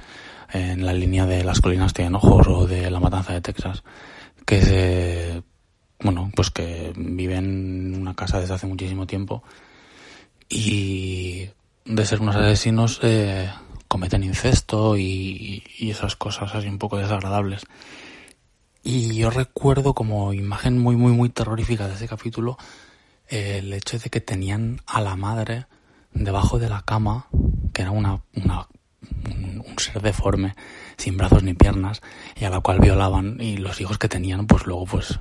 en 0.53 0.85
la 0.85 0.93
línea 0.93 1.25
de 1.25 1.43
las 1.43 1.59
colinas 1.59 1.93
tienen 1.93 2.15
ojos 2.15 2.47
o 2.47 2.67
de 2.67 2.89
la 2.89 2.99
matanza 2.99 3.33
de 3.33 3.41
Texas, 3.41 3.83
que 4.45 4.61
se, 4.61 5.43
bueno, 5.99 6.31
pues 6.35 6.51
que 6.51 6.93
viven 6.95 7.93
en 7.93 8.01
una 8.01 8.15
casa 8.15 8.39
desde 8.39 8.53
hace 8.53 8.67
muchísimo 8.67 9.07
tiempo 9.07 9.43
y 10.49 11.49
de 11.85 12.05
ser 12.05 12.21
unos 12.21 12.35
asesinos 12.35 12.99
eh, 13.03 13.49
cometen 13.87 14.23
incesto 14.23 14.97
y, 14.97 15.63
y 15.77 15.89
esas 15.89 16.15
cosas 16.15 16.53
así 16.53 16.67
un 16.67 16.77
poco 16.77 16.97
desagradables. 16.97 17.63
Y 18.83 19.15
yo 19.15 19.29
recuerdo 19.29 19.93
como 19.93 20.33
imagen 20.33 20.79
muy, 20.79 20.95
muy, 20.95 21.11
muy 21.11 21.29
terrorífica 21.29 21.87
de 21.87 21.95
ese 21.95 22.07
capítulo 22.07 22.57
el 23.27 23.73
hecho 23.73 23.99
de 23.99 24.09
que 24.09 24.21
tenían 24.21 24.81
a 24.85 25.01
la 25.01 25.15
madre 25.15 25.65
debajo 26.13 26.59
de 26.59 26.69
la 26.69 26.81
cama, 26.83 27.27
que 27.73 27.81
era 27.81 27.91
una 27.91 28.21
un, 28.35 29.63
un 29.65 29.79
ser 29.79 30.01
deforme, 30.01 30.55
sin 30.97 31.17
brazos 31.17 31.43
ni 31.43 31.53
piernas, 31.53 32.01
y 32.39 32.45
a 32.45 32.49
la 32.49 32.61
cual 32.61 32.79
violaban, 32.79 33.37
y 33.39 33.57
los 33.57 33.79
hijos 33.81 33.97
que 33.97 34.09
tenían, 34.09 34.47
pues 34.47 34.65
luego 34.65 34.85
pues 34.85 35.19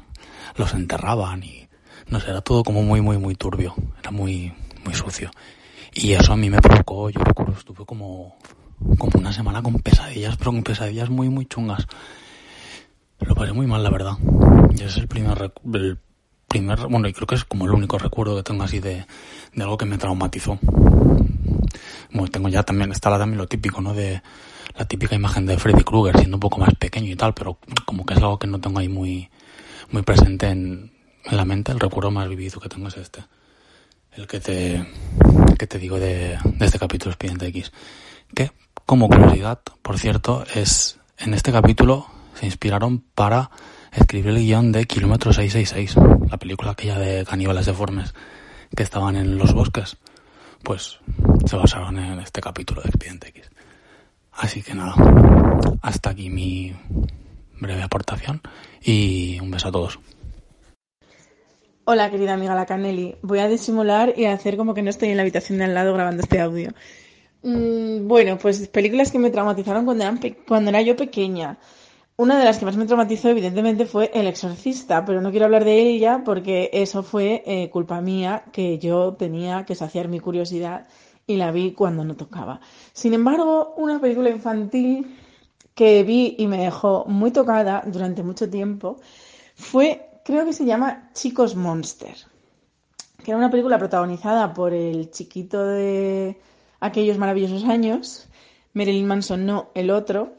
los 0.57 0.75
enterraban 0.75 1.42
y 1.42 1.69
no 2.09 2.21
sé, 2.21 2.31
era 2.31 2.40
todo 2.40 2.62
como 2.62 2.83
muy, 2.83 3.01
muy, 3.01 3.19
muy 3.19 3.35
turbio, 3.35 3.75
era 4.01 4.11
muy, 4.11 4.53
muy 4.85 4.95
sucio. 4.95 5.31
Y 5.92 6.12
eso 6.12 6.33
a 6.33 6.37
mí 6.37 6.51
me 6.51 6.61
provocó, 6.61 7.11
yo 7.11 7.21
recuerdo, 7.21 7.55
estuve 7.55 7.85
como, 7.85 8.37
como 8.99 9.12
una 9.19 9.33
semana 9.33 9.62
con 9.62 9.75
pesadillas, 9.81 10.37
pero 10.37 10.53
con 10.53 10.62
pesadillas 10.62 11.09
muy, 11.11 11.29
muy 11.29 11.47
chungas. 11.47 11.87
Lo 13.21 13.35
pasé 13.35 13.53
muy 13.53 13.66
mal, 13.66 13.83
la 13.83 13.90
verdad. 13.90 14.12
Y 14.73 14.75
ese 14.77 14.85
es 14.87 14.97
el 14.99 15.09
primer, 15.09 15.53
el 15.73 15.99
primer, 16.47 16.87
bueno, 16.87 17.09
y 17.09 17.12
creo 17.12 17.27
que 17.27 17.35
es 17.35 17.45
como 17.45 17.64
el 17.64 17.73
único 17.73 17.99
recuerdo 17.99 18.37
que 18.37 18.42
tengo 18.42 18.62
así 18.62 18.79
de, 18.79 19.07
de 19.55 19.62
algo 19.62 19.79
que 19.79 19.87
me 19.87 19.99
traumatizó. 19.99 20.59
Bueno, 22.12 22.29
tengo 22.31 22.49
ya 22.49 22.62
también, 22.62 22.92
está 22.92 23.11
la- 23.11 23.19
también 23.19 23.38
lo 23.38 23.47
típico, 23.49 23.81
¿no? 23.81 23.95
De 23.95 24.23
la 24.79 24.85
típica 24.85 25.14
imagen 25.14 25.47
de 25.47 25.59
Freddy 25.59 25.83
Krueger 25.83 26.19
siendo 26.19 26.37
un 26.37 26.40
poco 26.40 26.59
más 26.59 26.75
pequeño 26.79 27.11
y 27.11 27.16
tal, 27.16 27.33
pero 27.35 27.59
como 27.87 28.05
que 28.05 28.14
es 28.14 28.21
algo 28.21 28.38
que 28.38 28.47
no 28.47 28.61
tengo 28.61 28.79
ahí 28.79 28.88
muy, 28.88 29.29
muy 29.90 30.03
presente 30.03 30.49
en, 30.49 30.92
en 31.25 31.37
la 31.37 31.44
mente. 31.44 31.72
El 31.72 31.81
recuerdo 31.81 32.11
más 32.11 32.29
vivido 32.29 32.61
que 32.61 32.68
tengo 32.68 32.88
es 32.88 32.96
este. 32.96 33.25
El 34.12 34.27
que 34.27 34.40
te, 34.40 34.87
que 35.59 35.66
te 35.66 35.79
digo 35.79 35.99
de, 35.99 36.38
de 36.44 36.66
este 36.66 36.79
capítulo 36.79 37.12
Expediente 37.12 37.46
X. 37.46 37.72
Que, 38.35 38.51
como 38.87 39.09
curiosidad, 39.09 39.61
por 39.83 39.99
cierto, 39.99 40.44
es, 40.55 40.99
en 41.18 41.35
este 41.35 41.53
capítulo 41.53 42.07
se 42.35 42.46
inspiraron 42.46 43.05
para 43.14 43.51
escribir 43.92 44.29
el 44.29 44.38
guion 44.38 44.72
de 44.72 44.87
Kilómetro 44.87 45.33
666, 45.33 45.96
la 46.31 46.37
película 46.37 46.72
aquella 46.72 46.99
de 46.99 47.25
caníbales 47.25 47.66
deformes 47.66 48.14
que 48.75 48.83
estaban 48.83 49.16
en 49.16 49.38
los 49.38 49.55
bosques. 49.55 49.96
Pues 50.62 50.99
se 51.46 51.57
basaron 51.57 51.99
en 51.99 52.20
este 52.20 52.40
capítulo 52.40 52.83
de 52.83 52.88
Expediente 52.88 53.29
X. 53.29 53.51
Así 54.33 54.62
que 54.62 54.75
nada, 54.75 54.94
hasta 55.81 56.11
aquí 56.11 56.29
mi 56.29 56.75
breve 57.59 57.83
aportación 57.83 58.42
y 58.87 59.38
un 59.40 59.51
beso 59.51 59.68
a 59.68 59.72
todos. 59.72 59.99
Hola, 61.85 62.11
querida 62.11 62.35
amiga 62.35 62.55
la 62.55 62.66
Canelli. 62.66 63.16
Voy 63.22 63.38
a 63.40 63.49
disimular 63.49 64.14
y 64.16 64.25
a 64.25 64.33
hacer 64.33 64.57
como 64.57 64.75
que 64.75 64.83
no 64.83 64.90
estoy 64.90 65.11
en 65.11 65.16
la 65.16 65.22
habitación 65.22 65.59
de 65.59 65.64
al 65.64 65.75
lado 65.75 65.92
grabando 65.94 66.22
este 66.22 66.40
audio. 66.40 66.72
Mm, 67.42 68.09
bueno, 68.09 68.38
pues 68.38 68.66
películas 68.68 69.12
que 69.12 69.18
me 69.18 69.31
traumatizaron 69.31 69.85
cuando, 69.85 70.03
eran 70.05 70.18
pe- 70.18 70.37
cuando 70.49 70.70
era 70.70 70.83
yo 70.83 70.96
pequeña. 70.96 71.59
Una 72.16 72.38
de 72.38 72.44
las 72.44 72.59
que 72.59 72.64
más 72.64 72.77
me 72.77 72.87
traumatizó, 72.87 73.29
evidentemente, 73.29 73.87
fue 73.87 74.11
El 74.14 74.27
Exorcista, 74.27 75.05
pero 75.05 75.20
no 75.20 75.31
quiero 75.31 75.44
hablar 75.44 75.64
de 75.64 75.79
ella 75.81 76.22
porque 76.25 76.70
eso 76.72 77.03
fue 77.03 77.42
eh, 77.46 77.68
culpa 77.70 78.01
mía, 78.01 78.44
que 78.53 78.79
yo 78.79 79.14
tenía 79.14 79.64
que 79.64 79.75
saciar 79.75 80.09
mi 80.09 80.18
curiosidad 80.18 80.88
y 81.27 81.37
la 81.37 81.51
vi 81.53 81.72
cuando 81.72 82.05
no 82.05 82.16
tocaba. 82.16 82.61
Sin 82.94 83.12
embargo, 83.14 83.75
una 83.77 84.01
película 84.01 84.31
infantil 84.31 85.14
que 85.77 86.03
vi 86.05 86.35
y 86.39 86.49
me 86.49 86.59
dejó 86.59 87.05
muy 87.07 87.31
tocada 87.33 87.85
durante 87.87 88.25
mucho 88.25 88.51
tiempo 88.51 89.01
fue, 89.57 90.09
creo 90.25 90.45
que 90.47 90.53
se 90.55 90.67
llama 90.67 91.11
Chicos 91.15 91.55
Monster, 91.57 92.17
que 93.23 93.31
era 93.31 93.39
una 93.39 93.51
película 93.51 93.79
protagonizada 93.79 94.55
por 94.55 94.73
el 94.73 95.11
chiquito 95.11 95.65
de 95.67 96.39
aquellos 96.81 97.19
maravillosos 97.19 97.65
años, 97.65 98.29
Marilyn 98.75 99.07
Manson 99.07 99.47
no, 99.47 99.71
el 99.75 99.91
otro, 99.91 100.35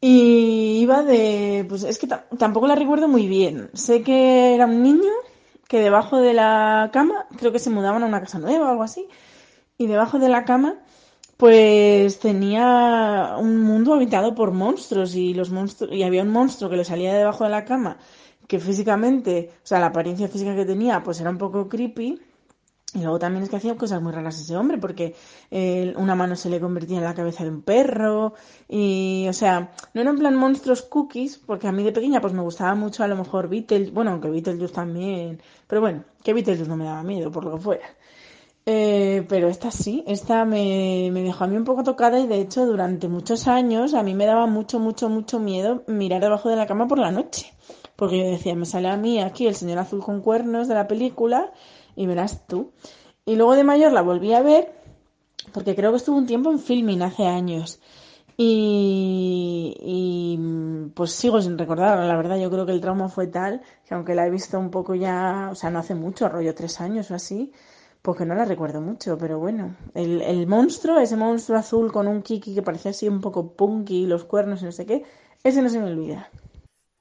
y 0.00 0.78
iba 0.80 1.02
de, 1.02 1.66
pues 1.68 1.84
es 1.84 1.98
que 1.98 2.06
ta- 2.06 2.26
tampoco 2.38 2.66
la 2.66 2.74
recuerdo 2.76 3.08
muy 3.08 3.26
bien, 3.28 3.70
sé 3.74 4.02
que 4.02 4.54
era 4.54 4.66
un 4.66 4.82
niño 4.82 5.12
que 5.68 5.80
debajo 5.80 6.18
de 6.20 6.34
la 6.34 6.90
cama, 6.92 7.26
creo 7.38 7.52
que 7.52 7.58
se 7.58 7.70
mudaban 7.70 8.02
a 8.02 8.06
una 8.06 8.20
casa 8.20 8.38
nueva 8.38 8.66
o 8.66 8.70
algo 8.70 8.82
así, 8.82 9.08
y 9.78 9.86
debajo 9.88 10.18
de 10.18 10.28
la 10.30 10.44
cama 10.44 10.78
pues 11.36 12.18
tenía 12.20 13.36
un 13.38 13.60
mundo 13.60 13.94
habitado 13.94 14.34
por 14.34 14.52
monstruos 14.52 15.14
y 15.14 15.34
los 15.34 15.50
monstruos 15.50 15.92
y 15.94 16.02
había 16.02 16.22
un 16.22 16.30
monstruo 16.30 16.70
que 16.70 16.76
le 16.76 16.84
salía 16.84 17.12
de 17.12 17.18
debajo 17.18 17.44
de 17.44 17.50
la 17.50 17.64
cama 17.64 17.98
que 18.46 18.60
físicamente, 18.60 19.50
o 19.62 19.66
sea, 19.66 19.80
la 19.80 19.86
apariencia 19.86 20.28
física 20.28 20.54
que 20.54 20.64
tenía 20.64 21.02
pues 21.02 21.20
era 21.20 21.30
un 21.30 21.38
poco 21.38 21.68
creepy 21.68 22.20
y 22.94 22.98
luego 23.00 23.18
también 23.18 23.42
es 23.42 23.50
que 23.50 23.56
hacía 23.56 23.76
cosas 23.76 24.00
muy 24.02 24.12
raras 24.12 24.40
ese 24.40 24.56
hombre 24.56 24.78
porque 24.78 25.14
eh, 25.50 25.92
una 25.96 26.14
mano 26.14 26.36
se 26.36 26.48
le 26.48 26.60
convertía 26.60 26.98
en 26.98 27.04
la 27.04 27.14
cabeza 27.14 27.42
de 27.44 27.50
un 27.50 27.62
perro 27.62 28.34
y 28.68 29.26
o 29.28 29.32
sea, 29.32 29.72
no 29.94 30.00
eran 30.00 30.18
plan 30.18 30.36
monstruos 30.36 30.82
cookies 30.82 31.38
porque 31.38 31.66
a 31.66 31.72
mí 31.72 31.82
de 31.82 31.92
pequeña 31.92 32.20
pues 32.20 32.32
me 32.32 32.42
gustaba 32.42 32.74
mucho 32.74 33.02
a 33.02 33.08
lo 33.08 33.16
mejor 33.16 33.48
Beetlejuice, 33.48 33.92
bueno, 33.92 34.12
aunque 34.12 34.30
Beetlejuice 34.30 34.74
también, 34.74 35.40
pero 35.66 35.80
bueno, 35.80 36.04
que 36.22 36.32
Beetlejuice 36.34 36.68
no 36.68 36.76
me 36.76 36.84
daba 36.84 37.02
miedo 37.02 37.30
por 37.32 37.44
lo 37.44 37.54
que 37.56 37.60
fuera. 37.62 37.86
Eh, 38.66 39.26
pero 39.28 39.48
esta 39.48 39.70
sí, 39.70 40.02
esta 40.06 40.46
me, 40.46 41.10
me 41.12 41.22
dejó 41.22 41.44
a 41.44 41.46
mí 41.46 41.56
un 41.56 41.64
poco 41.64 41.82
tocada 41.82 42.18
y 42.18 42.26
de 42.26 42.40
hecho 42.40 42.64
durante 42.64 43.08
muchos 43.08 43.46
años 43.46 43.92
a 43.92 44.02
mí 44.02 44.14
me 44.14 44.24
daba 44.24 44.46
mucho, 44.46 44.78
mucho, 44.78 45.10
mucho 45.10 45.38
miedo 45.38 45.84
mirar 45.86 46.22
debajo 46.22 46.48
de 46.48 46.56
la 46.56 46.66
cama 46.66 46.88
por 46.88 46.98
la 46.98 47.10
noche. 47.10 47.52
Porque 47.96 48.18
yo 48.18 48.24
decía, 48.24 48.54
me 48.54 48.66
sale 48.66 48.88
a 48.88 48.96
mí 48.96 49.20
aquí 49.20 49.46
el 49.46 49.54
señor 49.54 49.78
azul 49.78 50.02
con 50.02 50.20
cuernos 50.20 50.66
de 50.68 50.74
la 50.74 50.88
película 50.88 51.52
y 51.94 52.06
verás 52.06 52.46
tú. 52.46 52.72
Y 53.26 53.36
luego 53.36 53.54
de 53.54 53.64
mayor 53.64 53.92
la 53.92 54.02
volví 54.02 54.32
a 54.32 54.42
ver 54.42 54.72
porque 55.52 55.74
creo 55.74 55.90
que 55.90 55.98
estuvo 55.98 56.16
un 56.16 56.26
tiempo 56.26 56.50
en 56.50 56.58
filming 56.58 57.02
hace 57.02 57.26
años. 57.26 57.80
Y, 58.36 59.76
y, 59.80 60.90
pues 60.94 61.12
sigo 61.12 61.40
sin 61.40 61.56
recordar, 61.56 61.98
la 62.00 62.16
verdad 62.16 62.36
yo 62.36 62.50
creo 62.50 62.66
que 62.66 62.72
el 62.72 62.80
trauma 62.80 63.08
fue 63.08 63.28
tal 63.28 63.62
que 63.86 63.94
aunque 63.94 64.16
la 64.16 64.26
he 64.26 64.30
visto 64.30 64.58
un 64.58 64.70
poco 64.70 64.96
ya, 64.96 65.50
o 65.52 65.54
sea, 65.54 65.70
no 65.70 65.78
hace 65.78 65.94
mucho, 65.94 66.28
rollo 66.28 66.52
tres 66.52 66.80
años 66.80 67.12
o 67.12 67.14
así, 67.14 67.52
porque 68.04 68.26
no 68.26 68.34
la 68.34 68.44
recuerdo 68.44 68.82
mucho, 68.82 69.16
pero 69.16 69.38
bueno, 69.38 69.76
el, 69.94 70.20
el 70.20 70.46
monstruo, 70.46 70.98
ese 70.98 71.16
monstruo 71.16 71.56
azul 71.56 71.90
con 71.90 72.06
un 72.06 72.20
kiki 72.20 72.54
que 72.54 72.60
parecía 72.60 72.90
así 72.90 73.08
un 73.08 73.22
poco 73.22 73.56
punky, 73.56 74.06
los 74.06 74.24
cuernos 74.24 74.60
y 74.60 74.66
no 74.66 74.72
sé 74.72 74.84
qué, 74.84 75.04
ese 75.42 75.62
no 75.62 75.70
se 75.70 75.80
me 75.80 75.90
olvida. 75.90 76.28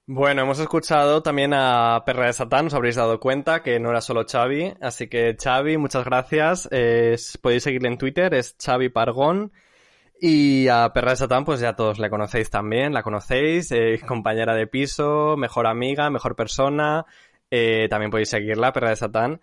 Bueno, 0.05 0.43
hemos 0.43 0.59
escuchado 0.59 1.21
también 1.21 1.53
a 1.53 2.03
Perra 2.05 2.27
de 2.27 2.33
Satán, 2.33 2.67
os 2.67 2.73
habréis 2.73 2.95
dado 2.95 3.19
cuenta 3.19 3.61
que 3.63 3.81
no 3.81 3.89
era 3.89 3.99
solo 3.99 4.23
Xavi, 4.25 4.75
así 4.79 5.09
que 5.09 5.35
Xavi, 5.37 5.77
muchas 5.77 6.05
gracias. 6.05 6.69
Podéis 7.41 7.63
seguirle 7.63 7.89
en 7.89 7.97
Twitter, 7.97 8.33
es 8.33 8.55
Xavi 8.57 8.87
Pargón. 8.87 9.51
Y 10.21 10.69
a 10.69 10.93
Perra 10.93 11.11
de 11.11 11.17
Satán, 11.17 11.43
pues 11.43 11.59
ya 11.59 11.75
todos 11.75 11.99
le 11.99 12.09
conocéis 12.09 12.49
también, 12.49 12.93
la 12.93 13.03
conocéis, 13.03 13.73
eh, 13.73 13.99
compañera 14.07 14.55
de 14.55 14.67
piso, 14.67 15.35
mejor 15.35 15.67
amiga, 15.67 16.09
mejor 16.09 16.37
persona. 16.37 17.05
Eh, 17.51 17.87
también 17.89 18.09
podéis 18.09 18.29
seguirla, 18.29 18.71
Perra 18.71 18.91
de 18.91 18.95
Satán. 18.95 19.41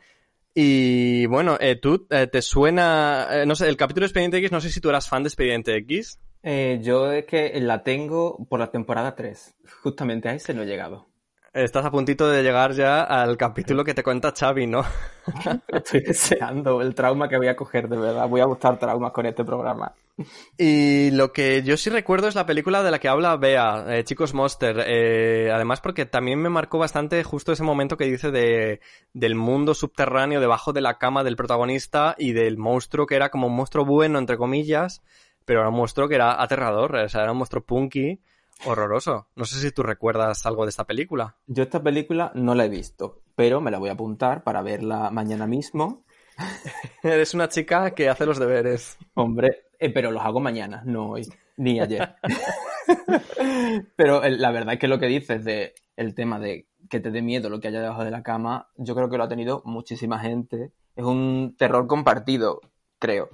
Y 0.54 1.26
bueno, 1.26 1.56
eh, 1.60 1.76
tú 1.76 2.06
eh, 2.10 2.26
te 2.26 2.42
suena, 2.42 3.28
eh, 3.30 3.46
no 3.46 3.54
sé, 3.54 3.68
el 3.68 3.76
capítulo 3.76 4.04
de 4.04 4.06
Expediente 4.08 4.38
X, 4.38 4.50
no 4.50 4.60
sé 4.60 4.70
si 4.70 4.80
tú 4.80 4.88
eras 4.88 5.08
fan 5.08 5.22
de 5.22 5.28
Expediente 5.28 5.76
X. 5.76 6.18
Eh, 6.42 6.80
yo 6.82 7.12
es 7.12 7.26
que 7.26 7.60
la 7.60 7.82
tengo 7.82 8.46
por 8.48 8.60
la 8.60 8.70
temporada 8.70 9.14
3. 9.14 9.54
Justamente 9.82 10.28
a 10.28 10.34
ese 10.34 10.54
no 10.54 10.62
he 10.62 10.66
llegado. 10.66 11.06
Estás 11.52 11.84
a 11.84 11.90
puntito 11.90 12.28
de 12.28 12.42
llegar 12.42 12.72
ya 12.72 13.02
al 13.02 13.36
capítulo 13.36 13.84
que 13.84 13.92
te 13.92 14.04
cuenta 14.04 14.32
Xavi, 14.32 14.68
¿no? 14.68 14.84
Estoy 15.68 16.00
deseando 16.00 16.80
el 16.80 16.94
trauma 16.94 17.28
que 17.28 17.36
voy 17.36 17.48
a 17.48 17.56
coger, 17.56 17.88
de 17.88 17.96
verdad. 17.96 18.28
Voy 18.28 18.40
a 18.40 18.46
buscar 18.46 18.78
traumas 18.78 19.12
con 19.12 19.26
este 19.26 19.44
programa. 19.44 19.92
Y 20.58 21.10
lo 21.12 21.32
que 21.32 21.62
yo 21.62 21.76
sí 21.76 21.90
recuerdo 21.90 22.28
es 22.28 22.34
la 22.34 22.46
película 22.46 22.82
de 22.82 22.90
la 22.90 22.98
que 22.98 23.08
habla 23.08 23.36
Bea, 23.36 23.84
eh, 23.88 24.04
Chicos 24.04 24.34
Monster. 24.34 24.84
Eh, 24.86 25.50
además 25.52 25.80
porque 25.80 26.06
también 26.06 26.40
me 26.40 26.50
marcó 26.50 26.78
bastante 26.78 27.24
justo 27.24 27.52
ese 27.52 27.62
momento 27.62 27.96
que 27.96 28.04
dice 28.04 28.30
de, 28.30 28.80
del 29.12 29.34
mundo 29.34 29.74
subterráneo 29.74 30.40
debajo 30.40 30.72
de 30.72 30.82
la 30.82 30.98
cama 30.98 31.24
del 31.24 31.36
protagonista 31.36 32.14
y 32.18 32.32
del 32.32 32.58
monstruo 32.58 33.06
que 33.06 33.16
era 33.16 33.30
como 33.30 33.46
un 33.46 33.56
monstruo 33.56 33.84
bueno, 33.84 34.18
entre 34.18 34.36
comillas, 34.36 35.02
pero 35.44 35.60
era 35.60 35.70
un 35.70 35.76
monstruo 35.76 36.08
que 36.08 36.16
era 36.16 36.42
aterrador, 36.42 36.94
o 36.96 37.08
sea, 37.08 37.22
era 37.22 37.32
un 37.32 37.38
monstruo 37.38 37.64
punky, 37.64 38.20
horroroso. 38.64 39.28
No 39.36 39.44
sé 39.44 39.58
si 39.58 39.70
tú 39.72 39.82
recuerdas 39.82 40.44
algo 40.46 40.64
de 40.64 40.70
esta 40.70 40.84
película. 40.84 41.36
Yo 41.46 41.62
esta 41.62 41.82
película 41.82 42.32
no 42.34 42.54
la 42.54 42.66
he 42.66 42.68
visto, 42.68 43.22
pero 43.34 43.60
me 43.60 43.70
la 43.70 43.78
voy 43.78 43.88
a 43.88 43.92
apuntar 43.92 44.42
para 44.42 44.62
verla 44.62 45.10
mañana 45.10 45.46
mismo. 45.46 46.04
Eres 47.02 47.34
una 47.34 47.48
chica 47.48 47.90
que 47.92 48.08
hace 48.08 48.26
los 48.26 48.38
deberes. 48.38 48.98
Hombre, 49.14 49.64
eh, 49.78 49.90
pero 49.90 50.10
los 50.10 50.22
hago 50.24 50.40
mañana, 50.40 50.82
no 50.84 51.10
hoy, 51.10 51.26
ni 51.56 51.80
ayer. 51.80 52.14
pero 53.96 54.22
el- 54.22 54.40
la 54.40 54.50
verdad 54.50 54.74
es 54.74 54.80
que 54.80 54.88
lo 54.88 54.98
que 54.98 55.06
dices 55.06 55.44
de 55.44 55.74
el 55.96 56.14
tema 56.14 56.38
de 56.38 56.66
que 56.88 57.00
te 57.00 57.10
dé 57.10 57.22
miedo 57.22 57.50
lo 57.50 57.60
que 57.60 57.68
haya 57.68 57.80
debajo 57.80 58.04
de 58.04 58.10
la 58.10 58.22
cama, 58.22 58.68
yo 58.76 58.94
creo 58.94 59.08
que 59.10 59.16
lo 59.18 59.24
ha 59.24 59.28
tenido 59.28 59.62
muchísima 59.64 60.18
gente. 60.18 60.72
Es 60.96 61.04
un 61.04 61.54
terror 61.56 61.86
compartido, 61.86 62.60
creo. 62.98 63.30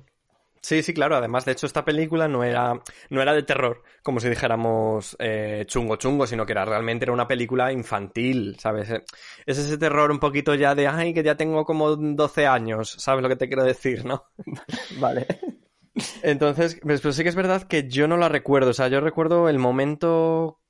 Sí, 0.66 0.82
sí, 0.82 0.92
claro. 0.92 1.14
Además, 1.14 1.44
de 1.44 1.52
hecho, 1.52 1.64
esta 1.66 1.84
película 1.84 2.26
no 2.26 2.42
era, 2.42 2.74
no 3.10 3.22
era 3.22 3.32
de 3.32 3.44
terror, 3.44 3.84
como 4.02 4.18
si 4.18 4.28
dijéramos 4.28 5.16
eh, 5.20 5.62
chungo 5.68 5.94
chungo, 5.94 6.26
sino 6.26 6.44
que 6.44 6.50
era 6.52 6.64
realmente 6.64 7.04
era 7.04 7.12
una 7.12 7.28
película 7.28 7.70
infantil, 7.70 8.56
¿sabes? 8.58 8.90
Eh, 8.90 9.04
Es 9.46 9.58
ese 9.58 9.78
terror 9.78 10.10
un 10.10 10.18
poquito 10.18 10.56
ya 10.56 10.74
de, 10.74 10.88
ay, 10.88 11.14
que 11.14 11.22
ya 11.22 11.36
tengo 11.36 11.64
como 11.64 11.94
12 11.94 12.48
años, 12.48 12.96
¿sabes 12.98 13.22
lo 13.22 13.28
que 13.28 13.36
te 13.36 13.46
quiero 13.46 13.62
decir, 13.62 14.04
no? 14.04 14.24
Vale. 14.98 15.28
Entonces, 16.22 16.78
pues, 16.82 17.00
pero 17.00 17.12
sí 17.12 17.22
que 17.22 17.28
es 17.28 17.36
verdad 17.36 17.62
que 17.64 17.88
yo 17.88 18.08
no 18.08 18.16
la 18.16 18.28
recuerdo, 18.28 18.70
o 18.70 18.74
sea, 18.74 18.88
yo 18.88 19.00
recuerdo 19.00 19.48
el 19.48 19.58
momento... 19.58 20.60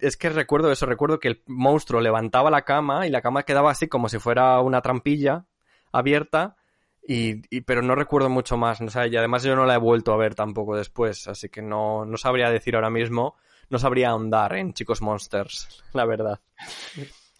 Es 0.00 0.16
que 0.16 0.30
recuerdo 0.30 0.72
eso, 0.72 0.86
recuerdo 0.86 1.20
que 1.20 1.28
el 1.28 1.42
monstruo 1.46 2.00
levantaba 2.00 2.50
la 2.50 2.62
cama 2.62 3.06
y 3.06 3.10
la 3.10 3.20
cama 3.20 3.42
quedaba 3.42 3.70
así 3.70 3.88
como 3.88 4.08
si 4.08 4.18
fuera 4.18 4.58
una 4.62 4.80
trampilla 4.80 5.44
abierta 5.92 6.55
y, 7.06 7.42
y- 7.56 7.60
pero 7.62 7.82
no 7.82 7.94
recuerdo 7.94 8.28
mucho 8.28 8.56
más, 8.56 8.80
o 8.80 8.88
sea, 8.90 9.06
y 9.06 9.16
además 9.16 9.42
yo 9.44 9.56
no 9.56 9.66
la 9.66 9.74
he 9.74 9.78
vuelto 9.78 10.12
a 10.12 10.16
ver 10.16 10.34
tampoco 10.34 10.76
después, 10.76 11.28
así 11.28 11.48
que 11.48 11.62
no, 11.62 12.04
no 12.04 12.16
sabría 12.16 12.50
decir 12.50 12.74
ahora 12.74 12.90
mismo, 12.90 13.36
no 13.70 13.78
sabría 13.78 14.10
ahondar 14.10 14.56
en 14.56 14.72
Chicos 14.74 15.02
Monsters, 15.02 15.84
la 15.92 16.04
verdad. 16.04 16.40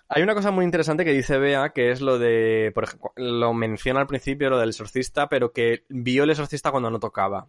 Hay 0.09 0.23
una 0.23 0.35
cosa 0.35 0.51
muy 0.53 0.65
interesante 0.65 1.05
que 1.05 1.13
dice 1.13 1.39
Bea, 1.39 1.71
que 1.71 1.91
es 1.91 2.01
lo 2.01 2.19
de, 2.19 2.71
por 2.75 2.85
ejemplo, 2.85 3.13
lo 3.17 3.53
menciona 3.55 4.01
al 4.01 4.07
principio, 4.07 4.51
lo 4.51 4.59
del 4.59 4.71
exorcista, 4.71 5.29
pero 5.29 5.53
que 5.53 5.85
vio 5.89 6.25
el 6.25 6.31
exorcista 6.31 6.71
cuando 6.71 6.91
no 6.91 7.01
tocaba. 7.01 7.49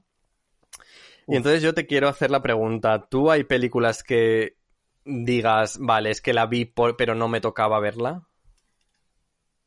Y 1.28 1.36
entonces 1.36 1.62
yo 1.62 1.74
te 1.74 1.86
quiero 1.88 2.08
hacer 2.08 2.32
la 2.32 2.42
pregunta, 2.42 3.08
¿tú 3.10 3.30
hay 3.32 3.44
películas 3.44 4.04
que 4.04 4.58
digas, 5.06 5.78
vale, 5.80 6.10
es 6.12 6.22
que 6.22 6.34
la 6.34 6.46
vi 6.46 6.66
por- 6.66 6.96
pero 6.98 7.16
no 7.16 7.28
me 7.28 7.42
tocaba 7.42 7.80
verla? 7.80 8.24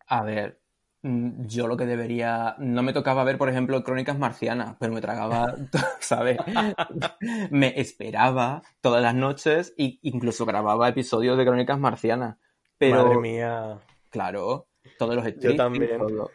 A 0.08 0.22
ver, 0.22 0.59
yo 1.02 1.66
lo 1.66 1.76
que 1.76 1.86
debería. 1.86 2.54
No 2.58 2.82
me 2.82 2.92
tocaba 2.92 3.24
ver, 3.24 3.38
por 3.38 3.48
ejemplo, 3.48 3.82
Crónicas 3.82 4.18
Marcianas, 4.18 4.76
pero 4.78 4.92
me 4.92 5.00
tragaba, 5.00 5.54
¿sabes? 6.00 6.38
Me 7.50 7.78
esperaba 7.80 8.62
todas 8.80 9.02
las 9.02 9.14
noches 9.14 9.74
e 9.78 9.98
incluso 10.02 10.44
grababa 10.46 10.88
episodios 10.88 11.38
de 11.38 11.44
Crónicas 11.44 11.78
Marcianas. 11.78 12.36
Pero, 12.78 13.04
Madre 13.04 13.18
mía, 13.18 13.78
claro, 14.10 14.68
todos 14.98 15.14
los 15.14 15.24
streams, 15.26 15.56
también. 15.56 15.98
todo. 15.98 16.30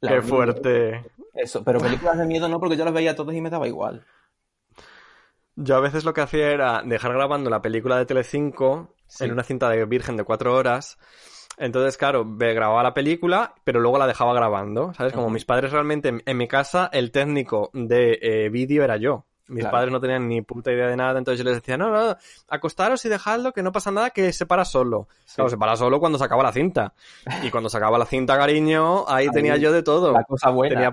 Qué 0.00 0.22
fuerte. 0.22 1.04
Eso, 1.34 1.62
pero 1.64 1.80
películas 1.80 2.18
de 2.18 2.26
miedo 2.26 2.48
no, 2.48 2.58
porque 2.60 2.76
yo 2.76 2.84
las 2.84 2.94
veía 2.94 3.14
todas 3.14 3.34
y 3.36 3.40
me 3.40 3.50
daba 3.50 3.68
igual. 3.68 4.04
Yo 5.54 5.76
a 5.76 5.80
veces 5.80 6.04
lo 6.04 6.14
que 6.14 6.22
hacía 6.22 6.50
era 6.50 6.82
dejar 6.82 7.12
grabando 7.12 7.50
la 7.50 7.62
película 7.62 7.98
de 7.98 8.06
Telecinco 8.06 8.94
Sí. 9.06 9.24
en 9.24 9.32
una 9.32 9.42
cinta 9.42 9.68
de 9.68 9.84
virgen 9.84 10.16
de 10.16 10.24
cuatro 10.24 10.54
horas. 10.54 10.98
Entonces, 11.58 11.96
claro, 11.96 12.24
grababa 12.26 12.82
la 12.82 12.94
película, 12.94 13.54
pero 13.64 13.80
luego 13.80 13.98
la 13.98 14.06
dejaba 14.06 14.34
grabando, 14.34 14.92
¿sabes? 14.94 15.12
Como 15.12 15.30
mis 15.30 15.44
padres 15.44 15.72
realmente, 15.72 16.08
en, 16.08 16.22
en 16.24 16.36
mi 16.36 16.48
casa, 16.48 16.88
el 16.92 17.10
técnico 17.10 17.70
de 17.72 18.18
eh, 18.22 18.48
vídeo 18.48 18.84
era 18.84 18.96
yo. 18.96 19.24
Mis 19.48 19.60
Claro. 19.64 19.72
padres 19.72 19.92
no 19.92 20.00
tenían 20.00 20.28
ni 20.28 20.40
puta 20.40 20.72
idea 20.72 20.86
de 20.86 20.96
nada, 20.96 21.18
entonces 21.18 21.38
yo 21.38 21.44
les 21.44 21.60
decía, 21.60 21.76
no, 21.76 21.90
no, 21.90 22.16
acostaros 22.48 23.04
y 23.04 23.08
dejadlo, 23.10 23.52
que 23.52 23.62
no 23.62 23.70
pasa 23.72 23.90
nada, 23.90 24.10
que 24.10 24.32
se 24.32 24.46
para 24.46 24.64
solo. 24.64 25.08
Claro, 25.34 25.50
se 25.50 25.58
para 25.58 25.76
solo 25.76 26.00
cuando 26.00 26.16
se 26.16 26.24
acaba 26.24 26.42
la 26.42 26.52
cinta. 26.52 26.94
Y 27.42 27.50
cuando 27.50 27.68
se 27.68 27.76
acaba 27.76 27.98
la 27.98 28.06
cinta, 28.06 28.38
cariño, 28.38 29.04
ahí 29.08 29.26
Ahí, 29.26 29.28
tenía 29.30 29.56
yo 29.56 29.72
de 29.72 29.82
todo. 29.82 30.12
La 30.12 30.24
cosa 30.24 30.48
buena. 30.50 30.74
Tenía 30.74 30.92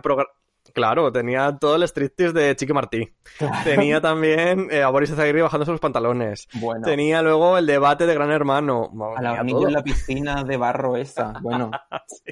Claro, 0.73 1.11
tenía 1.11 1.57
todo 1.59 1.75
el 1.75 1.83
striptease 1.83 2.33
de 2.33 2.55
Chiqui 2.55 2.73
Martí. 2.73 3.13
Tenía 3.63 4.01
también 4.01 4.67
eh, 4.71 4.83
a 4.83 4.89
Boris 4.89 5.09
Izaguirre 5.09 5.41
bajándose 5.41 5.71
los 5.71 5.79
pantalones. 5.79 6.47
Bueno, 6.53 6.85
Tenía 6.85 7.21
luego 7.21 7.57
el 7.57 7.65
debate 7.65 8.05
de 8.05 8.13
Gran 8.13 8.31
Hermano. 8.31 8.91
A 9.15 9.21
la 9.21 9.43
niña 9.43 9.67
en 9.67 9.73
la 9.73 9.83
piscina 9.83 10.43
de 10.43 10.57
barro 10.57 10.95
esa. 10.95 11.33
Bueno, 11.41 11.71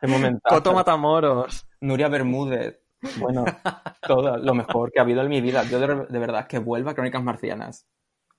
qué 0.00 0.06
momentazo. 0.06 0.54
Coto 0.56 0.72
Matamoros. 0.72 1.66
Nuria 1.80 2.08
Bermúdez. 2.08 2.80
Bueno, 3.18 3.44
todo 4.06 4.36
lo 4.36 4.54
mejor 4.54 4.92
que 4.92 5.00
ha 5.00 5.02
habido 5.02 5.22
en 5.22 5.28
mi 5.28 5.40
vida. 5.40 5.64
Yo 5.64 5.80
de, 5.80 6.06
de 6.08 6.18
verdad 6.18 6.46
que 6.46 6.58
vuelva 6.58 6.92
a 6.92 6.94
Crónicas 6.94 7.22
Marcianas. 7.22 7.86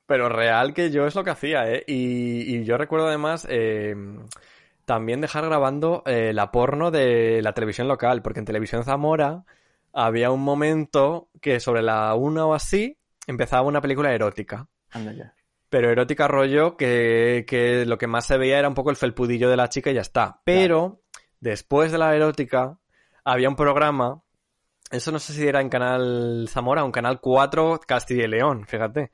Pero 0.05 0.29
real 0.29 0.73
que 0.73 0.91
yo 0.91 1.07
es 1.07 1.15
lo 1.15 1.23
que 1.23 1.29
hacía, 1.29 1.71
¿eh? 1.71 1.83
Y, 1.87 2.55
y 2.55 2.63
yo 2.65 2.77
recuerdo 2.77 3.07
además 3.07 3.47
eh, 3.49 3.95
también 4.85 5.21
dejar 5.21 5.45
grabando 5.45 6.03
eh, 6.05 6.33
la 6.33 6.51
porno 6.51 6.91
de 6.91 7.41
la 7.41 7.53
televisión 7.53 7.87
local, 7.87 8.21
porque 8.21 8.39
en 8.39 8.45
Televisión 8.45 8.83
Zamora 8.83 9.45
había 9.93 10.31
un 10.31 10.41
momento 10.41 11.29
que 11.41 11.59
sobre 11.59 11.81
la 11.81 12.13
una 12.15 12.45
o 12.45 12.53
así 12.53 12.97
empezaba 13.27 13.67
una 13.67 13.81
película 13.81 14.13
erótica. 14.13 14.67
Anda 14.91 15.13
ya. 15.13 15.33
Pero 15.69 15.89
erótica 15.89 16.27
rollo 16.27 16.77
que, 16.77 17.45
que 17.47 17.85
lo 17.85 17.97
que 17.97 18.07
más 18.07 18.25
se 18.25 18.37
veía 18.37 18.59
era 18.59 18.67
un 18.67 18.75
poco 18.75 18.89
el 18.89 18.95
felpudillo 18.95 19.49
de 19.49 19.57
la 19.57 19.69
chica 19.69 19.91
y 19.91 19.95
ya 19.95 20.01
está. 20.01 20.41
Pero 20.43 21.01
después 21.39 21.91
de 21.91 21.97
la 21.97 22.15
erótica 22.15 22.77
había 23.23 23.49
un 23.49 23.55
programa, 23.55 24.21
eso 24.91 25.11
no 25.11 25.19
sé 25.19 25.33
si 25.33 25.47
era 25.47 25.61
en 25.61 25.69
Canal 25.69 26.47
Zamora 26.49 26.83
en 26.83 26.91
Canal 26.91 27.19
4 27.19 27.79
Castilla 27.87 28.25
y 28.25 28.27
León, 28.27 28.65
fíjate. 28.67 29.11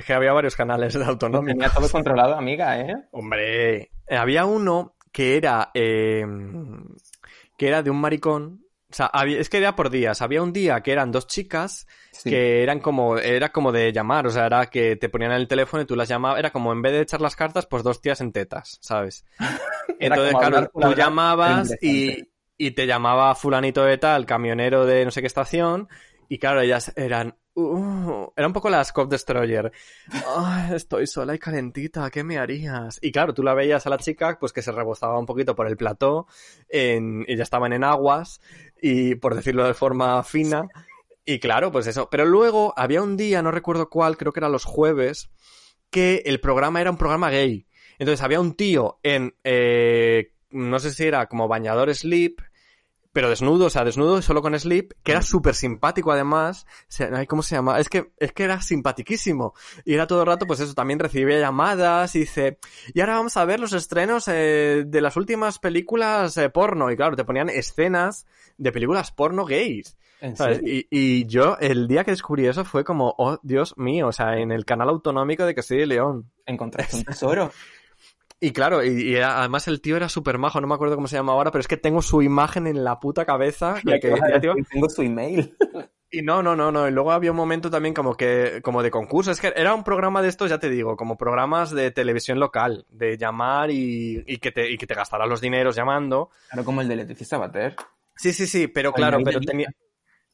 Es 0.00 0.06
que 0.06 0.14
había 0.14 0.32
varios 0.32 0.56
canales 0.56 0.94
de 0.94 1.00
Lo 1.00 1.06
autonómico. 1.06 1.52
tenía 1.58 1.68
todo 1.70 1.88
controlado, 1.90 2.34
amiga, 2.34 2.80
¿eh? 2.80 2.96
Hombre, 3.10 3.90
había 4.08 4.46
uno 4.46 4.96
que 5.12 5.36
era 5.36 5.70
eh, 5.74 6.24
que 7.56 7.68
era 7.68 7.82
de 7.82 7.90
un 7.90 8.00
maricón. 8.00 8.64
O 8.90 8.94
sea, 8.94 9.06
había- 9.06 9.38
es 9.38 9.48
que 9.48 9.58
era 9.58 9.76
por 9.76 9.90
días. 9.90 10.20
Había 10.22 10.42
un 10.42 10.52
día 10.52 10.80
que 10.80 10.90
eran 10.92 11.12
dos 11.12 11.26
chicas 11.28 11.86
Sí. 12.12 12.30
que 12.30 12.62
eran 12.62 12.80
como, 12.80 13.18
era 13.18 13.50
como 13.52 13.70
de 13.72 13.92
llamar, 13.92 14.26
o 14.26 14.30
sea, 14.30 14.46
era 14.46 14.66
que 14.66 14.96
te 14.96 15.08
ponían 15.08 15.30
en 15.32 15.36
el 15.38 15.48
teléfono 15.48 15.82
y 15.82 15.86
tú 15.86 15.94
las 15.96 16.08
llamabas, 16.08 16.38
era 16.40 16.50
como 16.50 16.72
en 16.72 16.82
vez 16.82 16.92
de 16.92 17.00
echar 17.02 17.20
las 17.20 17.36
cartas, 17.36 17.66
pues 17.66 17.82
dos 17.82 18.00
tías 18.00 18.20
en 18.20 18.32
tetas, 18.32 18.78
¿sabes? 18.80 19.24
Entonces, 20.00 20.32
claro, 20.32 20.46
hablar 20.56 20.70
tú 20.74 20.94
llamabas 20.94 21.76
y, 21.82 22.28
y 22.58 22.70
te 22.72 22.86
llamaba 22.86 23.34
fulanito 23.34 23.84
de 23.84 23.98
tal, 23.98 24.26
camionero 24.26 24.86
de 24.86 25.04
no 25.04 25.10
sé 25.10 25.20
qué 25.20 25.26
estación, 25.28 25.88
y 26.28 26.38
claro, 26.38 26.60
ellas 26.60 26.92
eran, 26.96 27.36
era 27.54 28.46
un 28.46 28.52
poco 28.52 28.70
la 28.70 28.84
Scott 28.84 29.10
Destroyer. 29.10 29.72
Estoy 30.72 31.06
sola 31.06 31.34
y 31.34 31.38
calentita, 31.38 32.10
¿qué 32.10 32.24
me 32.24 32.38
harías? 32.38 32.98
Y 33.02 33.12
claro, 33.12 33.34
tú 33.34 33.42
la 33.42 33.54
veías 33.54 33.86
a 33.86 33.90
la 33.90 33.98
chica, 33.98 34.38
pues 34.38 34.52
que 34.52 34.62
se 34.62 34.72
rebozaba 34.72 35.18
un 35.18 35.26
poquito 35.26 35.54
por 35.54 35.66
el 35.66 35.76
plató, 35.76 36.26
y 36.70 37.36
ya 37.36 37.42
estaban 37.42 37.72
en 37.72 37.84
aguas, 37.84 38.40
y 38.80 39.16
por 39.16 39.34
decirlo 39.34 39.64
de 39.64 39.74
forma 39.74 40.22
fina, 40.22 40.68
y 41.24 41.38
claro, 41.38 41.70
pues 41.70 41.86
eso. 41.86 42.08
Pero 42.10 42.24
luego 42.24 42.72
había 42.76 43.02
un 43.02 43.16
día, 43.16 43.42
no 43.42 43.50
recuerdo 43.50 43.88
cuál, 43.90 44.16
creo 44.16 44.32
que 44.32 44.40
era 44.40 44.48
los 44.48 44.64
jueves, 44.64 45.30
que 45.90 46.22
el 46.26 46.40
programa 46.40 46.80
era 46.80 46.90
un 46.90 46.96
programa 46.96 47.30
gay. 47.30 47.66
Entonces 47.98 48.22
había 48.22 48.40
un 48.40 48.54
tío 48.54 48.98
en, 49.02 49.34
eh, 49.44 50.32
no 50.50 50.78
sé 50.78 50.92
si 50.92 51.04
era 51.04 51.26
como 51.26 51.48
bañador 51.48 51.94
slip, 51.94 52.40
pero 53.12 53.28
desnudo, 53.28 53.66
o 53.66 53.70
sea, 53.70 53.84
desnudo 53.84 54.22
solo 54.22 54.42
con 54.42 54.58
slip, 54.58 54.92
que 55.02 55.12
era 55.12 55.22
súper 55.22 55.54
simpático 55.54 56.12
además. 56.12 56.66
O 56.82 56.84
sea, 56.88 57.26
¿Cómo 57.26 57.42
se 57.42 57.56
llama? 57.56 57.78
Es 57.78 57.88
que, 57.88 58.12
es 58.18 58.32
que 58.32 58.44
era 58.44 58.62
simpaticísimo. 58.62 59.54
Y 59.84 59.94
era 59.94 60.06
todo 60.06 60.20
el 60.20 60.26
rato, 60.26 60.46
pues 60.46 60.60
eso, 60.60 60.74
también 60.74 60.98
recibía 60.98 61.38
llamadas 61.40 62.14
y 62.14 62.20
dice, 62.20 62.58
y 62.94 63.00
ahora 63.00 63.16
vamos 63.16 63.36
a 63.36 63.44
ver 63.44 63.58
los 63.60 63.72
estrenos 63.72 64.28
eh, 64.28 64.84
de 64.86 65.00
las 65.00 65.16
últimas 65.16 65.58
películas 65.58 66.36
eh, 66.36 66.50
porno. 66.50 66.90
Y 66.90 66.96
claro, 66.96 67.16
te 67.16 67.24
ponían 67.24 67.48
escenas 67.48 68.26
de 68.58 68.72
películas 68.72 69.10
porno 69.10 69.44
gays. 69.44 69.96
Y, 70.62 70.86
y 70.90 71.24
yo, 71.26 71.56
el 71.60 71.88
día 71.88 72.04
que 72.04 72.10
descubrí 72.10 72.46
eso 72.46 72.64
fue 72.64 72.84
como, 72.84 73.14
oh, 73.16 73.38
Dios 73.42 73.76
mío, 73.78 74.08
o 74.08 74.12
sea, 74.12 74.36
en 74.36 74.52
el 74.52 74.66
canal 74.66 74.90
autonómico 74.90 75.46
de 75.46 75.54
Castilla 75.54 75.82
y 75.82 75.86
León. 75.86 76.30
Encontraste 76.46 76.98
un 76.98 77.04
tesoro. 77.06 77.50
Y 78.40 78.52
claro, 78.52 78.82
y, 78.82 78.88
y 78.88 79.16
además 79.18 79.68
el 79.68 79.82
tío 79.82 79.96
era 79.96 80.08
súper 80.08 80.38
majo, 80.38 80.60
no 80.60 80.66
me 80.66 80.74
acuerdo 80.74 80.94
cómo 80.94 81.08
se 81.08 81.16
llama 81.16 81.32
ahora, 81.32 81.50
pero 81.50 81.60
es 81.60 81.68
que 81.68 81.76
tengo 81.76 82.00
su 82.00 82.22
imagen 82.22 82.66
en 82.66 82.82
la 82.82 82.98
puta 82.98 83.26
cabeza. 83.26 83.74
De 83.84 84.00
que 84.00 84.08
tío, 84.40 84.54
decir, 84.54 84.66
tengo 84.72 84.88
su 84.88 85.02
email. 85.02 85.54
y 86.10 86.22
no, 86.22 86.42
no, 86.42 86.56
no, 86.56 86.72
no. 86.72 86.88
Y 86.88 86.90
luego 86.90 87.12
había 87.12 87.32
un 87.32 87.36
momento 87.36 87.70
también 87.70 87.94
como 87.94 88.16
que, 88.16 88.60
como 88.62 88.82
de 88.82 88.90
concurso. 88.90 89.30
Es 89.30 89.42
que 89.42 89.52
era 89.54 89.74
un 89.74 89.84
programa 89.84 90.22
de 90.22 90.28
estos, 90.28 90.48
ya 90.48 90.58
te 90.58 90.70
digo, 90.70 90.96
como 90.96 91.18
programas 91.18 91.70
de 91.70 91.90
televisión 91.90 92.40
local, 92.40 92.86
de 92.88 93.18
llamar 93.18 93.70
y, 93.70 94.24
y 94.26 94.38
que 94.38 94.52
te, 94.52 94.70
y 94.70 94.78
que 94.78 94.86
te 94.86 94.94
gastaras 94.94 95.28
los 95.28 95.42
dineros 95.42 95.76
llamando. 95.76 96.30
Claro, 96.48 96.64
como 96.64 96.80
el 96.80 96.88
de 96.88 96.96
Leticia 96.96 97.26
Sabater. 97.26 97.76
Sí, 98.16 98.32
sí, 98.32 98.46
sí, 98.46 98.68
pero 98.68 98.92
claro, 98.92 99.18
pero 99.22 99.40
tenía, 99.40 99.72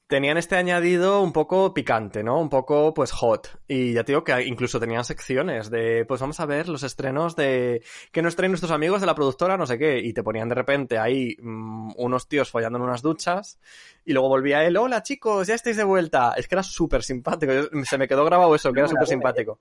tenían 0.07 0.37
este 0.37 0.57
añadido 0.57 1.21
un 1.23 1.33
poco 1.33 1.75
picante, 1.75 2.23
¿no? 2.23 2.39
Un 2.39 2.49
poco, 2.49 2.95
pues, 2.95 3.13
hot. 3.13 3.59
Y 3.67 3.93
ya 3.93 4.05
te 4.05 4.13
digo 4.13 4.25
que 4.25 4.45
incluso 4.45 4.79
tenían 4.79 5.05
secciones 5.05 5.71
de, 5.71 6.05
pues 6.07 6.21
vamos 6.21 6.39
a 6.41 6.47
ver 6.47 6.69
los 6.69 6.83
estrenos 6.83 7.35
de, 7.37 7.83
que 8.13 8.23
nos 8.23 8.37
traen 8.37 8.53
nuestros 8.53 8.73
amigos 8.73 9.01
de 9.01 9.07
la 9.07 9.15
productora, 9.15 9.57
no 9.57 9.67
sé 9.67 9.79
qué. 9.79 9.99
Y 9.99 10.13
te 10.13 10.23
ponían 10.23 10.49
de 10.49 10.55
repente 10.55 10.99
ahí 10.99 11.37
mm, 11.41 11.93
unos 11.97 12.29
tíos 12.29 12.51
follando 12.51 12.79
en 12.79 12.85
unas 12.85 13.03
duchas. 13.03 13.59
Y 14.05 14.13
luego 14.13 14.29
volvía 14.29 14.65
él, 14.65 14.77
hola 14.77 15.03
chicos, 15.03 15.47
ya 15.47 15.55
estáis 15.55 15.77
de 15.77 15.85
vuelta. 15.85 16.35
Es 16.37 16.47
que 16.49 16.55
era 16.55 16.63
súper 16.63 17.03
simpático. 17.03 17.53
Se 17.85 17.99
me 17.99 18.07
quedó 18.09 18.25
grabado 18.25 18.55
eso, 18.55 18.73
que 18.73 18.81
era 18.81 18.89
súper 18.89 19.07
simpático. 19.07 19.59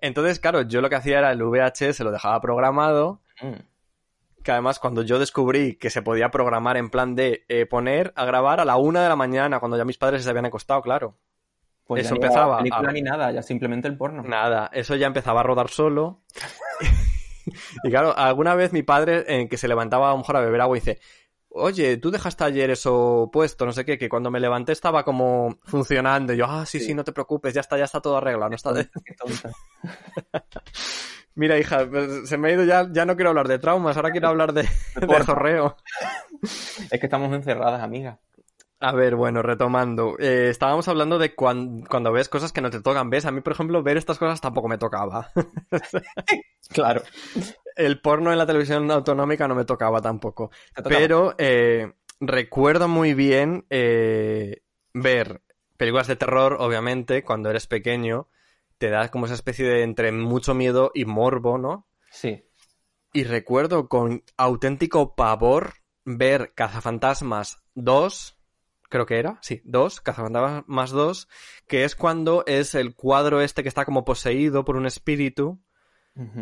Entonces, 0.00 0.40
claro, 0.40 0.62
yo 0.62 0.80
lo 0.80 0.88
que 0.88 0.96
hacía 0.96 1.18
era 1.18 1.32
el 1.32 1.42
VHS, 1.42 2.00
lo 2.00 2.10
dejaba 2.10 2.40
programado 2.40 3.20
Mm. 3.42 3.60
Que 4.46 4.52
además 4.52 4.78
cuando 4.78 5.02
yo 5.02 5.18
descubrí 5.18 5.74
que 5.76 5.90
se 5.90 6.00
podía 6.00 6.30
programar 6.30 6.78
en 6.78 6.88
plan 6.88 7.14
de 7.14 7.44
eh, 7.48 7.66
poner 7.66 8.12
a 8.16 8.24
grabar 8.24 8.60
a 8.60 8.64
la 8.64 8.76
una 8.76 9.02
de 9.02 9.08
la 9.10 9.16
mañana, 9.16 9.58
cuando 9.60 9.76
ya 9.76 9.84
mis 9.84 9.98
padres 9.98 10.24
se 10.24 10.30
habían 10.30 10.46
acostado, 10.46 10.80
claro. 10.80 11.18
Pues 11.84 12.06
Eso 12.06 12.14
ya 12.14 12.20
ni 12.20 12.24
empezaba 12.24 12.52
la 12.52 12.58
película 12.58 12.88
a- 12.88 12.92
ni 12.92 13.02
nada, 13.02 13.30
ya 13.32 13.42
simplemente 13.42 13.86
el 13.88 13.96
porno. 13.96 14.22
Nada, 14.22 14.70
eso 14.72 14.94
ya 14.96 15.06
empezaba 15.08 15.40
a 15.40 15.42
rodar 15.42 15.68
solo. 15.68 16.22
y 17.84 17.90
claro, 17.90 18.16
alguna 18.16 18.54
vez 18.54 18.72
mi 18.72 18.82
padre, 18.82 19.24
en 19.28 19.48
que 19.48 19.56
se 19.56 19.68
levantaba 19.68 20.08
a 20.08 20.12
lo 20.12 20.18
mejor 20.18 20.36
a 20.36 20.40
beber 20.40 20.60
agua, 20.60 20.74
dice, 20.76 21.00
oye, 21.48 21.96
tú 21.96 22.10
dejaste 22.10 22.44
ayer 22.44 22.70
eso 22.70 23.30
puesto, 23.32 23.66
no 23.66 23.72
sé 23.72 23.84
qué, 23.84 23.98
que 23.98 24.08
cuando 24.08 24.30
me 24.30 24.40
levanté 24.40 24.72
estaba 24.72 25.04
como 25.04 25.58
funcionando. 25.64 26.32
Y 26.32 26.36
yo, 26.38 26.46
ah, 26.46 26.66
sí, 26.66 26.78
sí, 26.80 26.86
Sí. 26.86 26.94
no 26.94 27.02
te 27.04 27.12
preocupes, 27.12 27.54
ya 27.54 27.60
está, 27.60 27.76
ya 27.78 27.84
está 27.84 28.00
todo 28.00 28.16
arreglado. 28.16 28.50
No 28.50 28.56
está 28.56 28.72
de-. 28.72 28.88
Mira, 31.36 31.58
hija, 31.58 31.86
se 32.24 32.36
me 32.38 32.48
ha 32.48 32.52
ido 32.52 32.64
ya, 32.64 32.88
ya 32.90 33.04
no 33.06 33.14
quiero 33.14 33.28
hablar 33.30 33.46
de 33.48 33.58
traumas, 33.58 33.96
ahora 33.96 34.10
quiero 34.10 34.28
hablar 34.28 34.52
de, 34.52 34.62
de 35.00 35.24
zorreo. 35.24 35.76
Es 36.90 36.98
que 37.00 37.06
estamos 37.06 37.32
encerradas, 37.34 37.82
amiga. 37.82 38.18
A 38.80 38.92
ver, 38.92 39.16
bueno, 39.16 39.40
retomando. 39.42 40.16
Eh, 40.18 40.48
estábamos 40.50 40.86
hablando 40.88 41.18
de 41.18 41.34
cuan- 41.34 41.86
cuando 41.88 42.12
ves 42.12 42.28
cosas 42.28 42.52
que 42.52 42.60
no 42.60 42.70
te 42.70 42.82
tocan. 42.82 43.08
¿Ves? 43.08 43.24
A 43.24 43.30
mí, 43.30 43.40
por 43.40 43.52
ejemplo, 43.54 43.82
ver 43.82 43.96
estas 43.96 44.18
cosas 44.18 44.40
tampoco 44.40 44.68
me 44.68 44.78
tocaba. 44.78 45.30
Claro. 46.70 47.02
El 47.76 48.00
porno 48.00 48.32
en 48.32 48.38
la 48.38 48.46
televisión 48.46 48.90
autonómica 48.90 49.46
no 49.46 49.54
me 49.54 49.64
tocaba 49.64 50.00
tampoco. 50.00 50.50
Tocaba. 50.74 50.96
Pero 50.96 51.34
eh, 51.38 51.92
recuerdo 52.20 52.88
muy 52.88 53.14
bien 53.14 53.66
eh, 53.70 54.62
ver 54.92 55.42
películas 55.76 56.08
de 56.08 56.16
terror, 56.16 56.56
obviamente, 56.58 57.22
cuando 57.22 57.48
eres 57.50 57.66
pequeño. 57.68 58.28
Te 58.78 58.90
da 58.90 59.10
como 59.10 59.26
esa 59.26 59.34
especie 59.34 59.66
de 59.66 59.82
entre 59.82 60.12
mucho 60.12 60.54
miedo 60.54 60.90
y 60.94 61.04
morbo, 61.04 61.58
¿no? 61.58 61.86
Sí. 62.10 62.44
Y 63.12 63.24
recuerdo 63.24 63.88
con 63.88 64.22
auténtico 64.36 65.14
pavor 65.14 65.74
ver 66.04 66.52
Cazafantasmas 66.54 67.62
2, 67.74 68.38
creo 68.88 69.06
que 69.06 69.18
era, 69.18 69.38
sí, 69.42 69.62
2, 69.64 70.00
Cazafantasmas 70.00 70.90
2, 70.90 71.28
que 71.66 71.84
es 71.84 71.96
cuando 71.96 72.44
es 72.46 72.74
el 72.74 72.94
cuadro 72.94 73.40
este 73.40 73.62
que 73.62 73.68
está 73.68 73.84
como 73.84 74.04
poseído 74.04 74.64
por 74.64 74.76
un 74.76 74.86
espíritu 74.86 75.60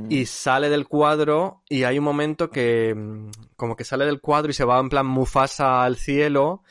y 0.08 0.26
sale 0.26 0.68
del 0.68 0.86
cuadro 0.86 1.64
y 1.68 1.82
hay 1.82 1.98
un 1.98 2.04
momento 2.04 2.48
que 2.48 2.94
mm, 2.94 3.30
como 3.56 3.74
que 3.74 3.82
sale 3.82 4.04
del 4.04 4.20
cuadro 4.20 4.50
y 4.50 4.54
se 4.54 4.64
va 4.64 4.78
en 4.78 4.88
plan 4.88 5.04
Mufasa 5.04 5.82
al 5.82 5.96
cielo 5.96 6.62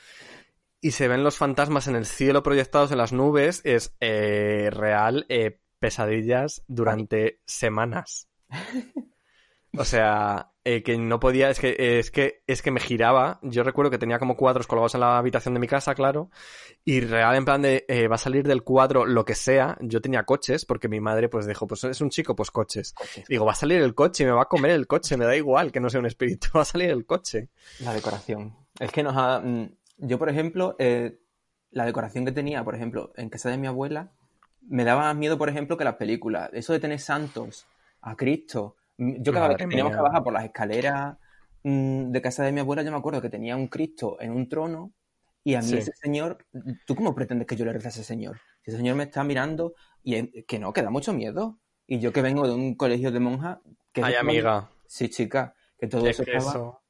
y 0.83 0.91
se 0.91 1.07
ven 1.07 1.23
los 1.23 1.37
fantasmas 1.37 1.87
en 1.87 1.95
el 1.95 2.05
cielo 2.05 2.43
proyectados 2.43 2.91
en 2.91 2.97
las 2.97 3.13
nubes, 3.13 3.61
es 3.63 3.95
eh, 4.01 4.69
real 4.69 5.25
eh, 5.29 5.57
pesadillas 5.79 6.61
durante 6.67 7.39
semanas. 7.45 8.27
O 9.75 9.85
sea, 9.85 10.51
eh, 10.63 10.83
que 10.83 10.97
no 10.99 11.19
podía, 11.19 11.49
es 11.49 11.59
que, 11.59 11.75
es 11.97 12.11
que, 12.11 12.43
es 12.45 12.61
que 12.61 12.69
me 12.69 12.79
giraba. 12.79 13.39
Yo 13.41 13.63
recuerdo 13.63 13.89
que 13.89 13.97
tenía 13.97 14.19
como 14.19 14.37
cuadros 14.37 14.67
colgados 14.67 14.93
en 14.93 15.01
la 15.01 15.17
habitación 15.17 15.55
de 15.55 15.59
mi 15.59 15.65
casa, 15.65 15.95
claro. 15.95 16.29
Y 16.85 16.99
real, 16.99 17.35
en 17.35 17.43
plan 17.43 17.63
de, 17.63 17.83
eh, 17.87 18.07
va 18.07 18.15
a 18.15 18.19
salir 18.19 18.47
del 18.47 18.61
cuadro 18.61 19.03
lo 19.03 19.25
que 19.25 19.33
sea. 19.33 19.75
Yo 19.81 19.99
tenía 19.99 20.25
coches, 20.25 20.65
porque 20.65 20.87
mi 20.87 20.99
madre 20.99 21.27
pues 21.27 21.47
dijo, 21.47 21.65
pues 21.65 21.83
es 21.85 22.01
un 22.01 22.11
chico, 22.11 22.35
pues 22.35 22.51
coches. 22.51 22.93
Coches. 22.93 23.25
Digo, 23.27 23.45
va 23.45 23.53
a 23.53 23.55
salir 23.55 23.81
el 23.81 23.95
coche, 23.95 24.25
me 24.25 24.31
va 24.31 24.43
a 24.43 24.47
comer 24.47 24.71
el 24.71 24.85
coche, 24.85 25.17
me 25.17 25.25
da 25.25 25.35
igual 25.35 25.71
que 25.71 25.79
no 25.79 25.89
sea 25.89 26.01
un 26.01 26.05
espíritu, 26.05 26.49
va 26.55 26.61
a 26.61 26.65
salir 26.65 26.91
el 26.91 27.07
coche. 27.07 27.49
La 27.79 27.95
decoración. 27.95 28.55
Es 28.79 28.91
que 28.91 29.01
nos 29.01 29.15
ha... 29.17 29.41
Yo, 30.05 30.19
por 30.19 30.29
ejemplo, 30.29 30.75
eh, 30.79 31.17
la 31.71 31.85
decoración 31.85 32.25
que 32.25 32.31
tenía, 32.31 32.63
por 32.63 32.75
ejemplo, 32.75 33.11
en 33.15 33.29
casa 33.29 33.49
de 33.49 33.57
mi 33.57 33.67
abuela, 33.67 34.11
me 34.61 34.83
daba 34.83 35.01
más 35.03 35.15
miedo, 35.15 35.37
por 35.37 35.49
ejemplo, 35.49 35.77
que 35.77 35.83
las 35.83 35.95
películas. 35.95 36.49
Eso 36.53 36.73
de 36.73 36.79
tener 36.79 36.99
santos, 36.99 37.65
a 38.01 38.15
Cristo. 38.15 38.75
Mm, 38.97 39.21
Yo 39.21 39.33
cada 39.33 39.47
vez 39.47 39.57
que 39.57 39.65
teníamos 39.67 39.91
mía. 39.91 39.97
que 39.97 40.03
bajar 40.03 40.23
por 40.23 40.33
las 40.33 40.45
escaleras 40.45 41.17
mm, 41.63 42.11
de 42.11 42.21
casa 42.21 42.43
de 42.43 42.51
mi 42.51 42.59
abuela, 42.59 42.83
yo 42.83 42.91
me 42.91 42.97
acuerdo 42.97 43.21
que 43.21 43.29
tenía 43.29 43.55
un 43.55 43.67
Cristo 43.67 44.17
en 44.19 44.31
un 44.31 44.47
trono 44.49 44.93
y 45.43 45.55
a 45.55 45.61
mí 45.61 45.67
Sí. 45.69 45.77
ese 45.77 45.93
señor, 45.93 46.45
¿tú 46.85 46.95
cómo 46.95 47.15
pretendes 47.15 47.47
que 47.47 47.55
yo 47.55 47.65
le 47.65 47.73
rece 47.73 47.87
a 47.87 47.91
ese 47.91 48.03
señor? 48.03 48.37
Si 48.63 48.71
ese 48.71 48.77
señor 48.77 48.95
me 48.97 49.03
está 49.03 49.23
mirando 49.23 49.73
y 50.03 50.15
es- 50.15 50.29
que 50.47 50.59
no, 50.59 50.71
que 50.73 50.81
da 50.81 50.89
mucho 50.89 51.13
miedo. 51.13 51.59
Y 51.87 51.99
yo 51.99 52.11
que 52.13 52.21
vengo 52.21 52.47
de 52.47 52.53
un 52.53 52.75
colegio 52.75 53.11
de 53.11 53.19
monjas... 53.19 53.59
Que 53.91 54.03
Ay, 54.03 54.15
amiga. 54.15 54.69
Sí, 54.87 55.09
chica, 55.09 55.53
que 55.77 55.87
todo 55.87 56.05
Es 56.07 56.11
eso 56.19 56.23
que 56.25 56.31
estaba 56.35 56.51
eso- 56.51 56.81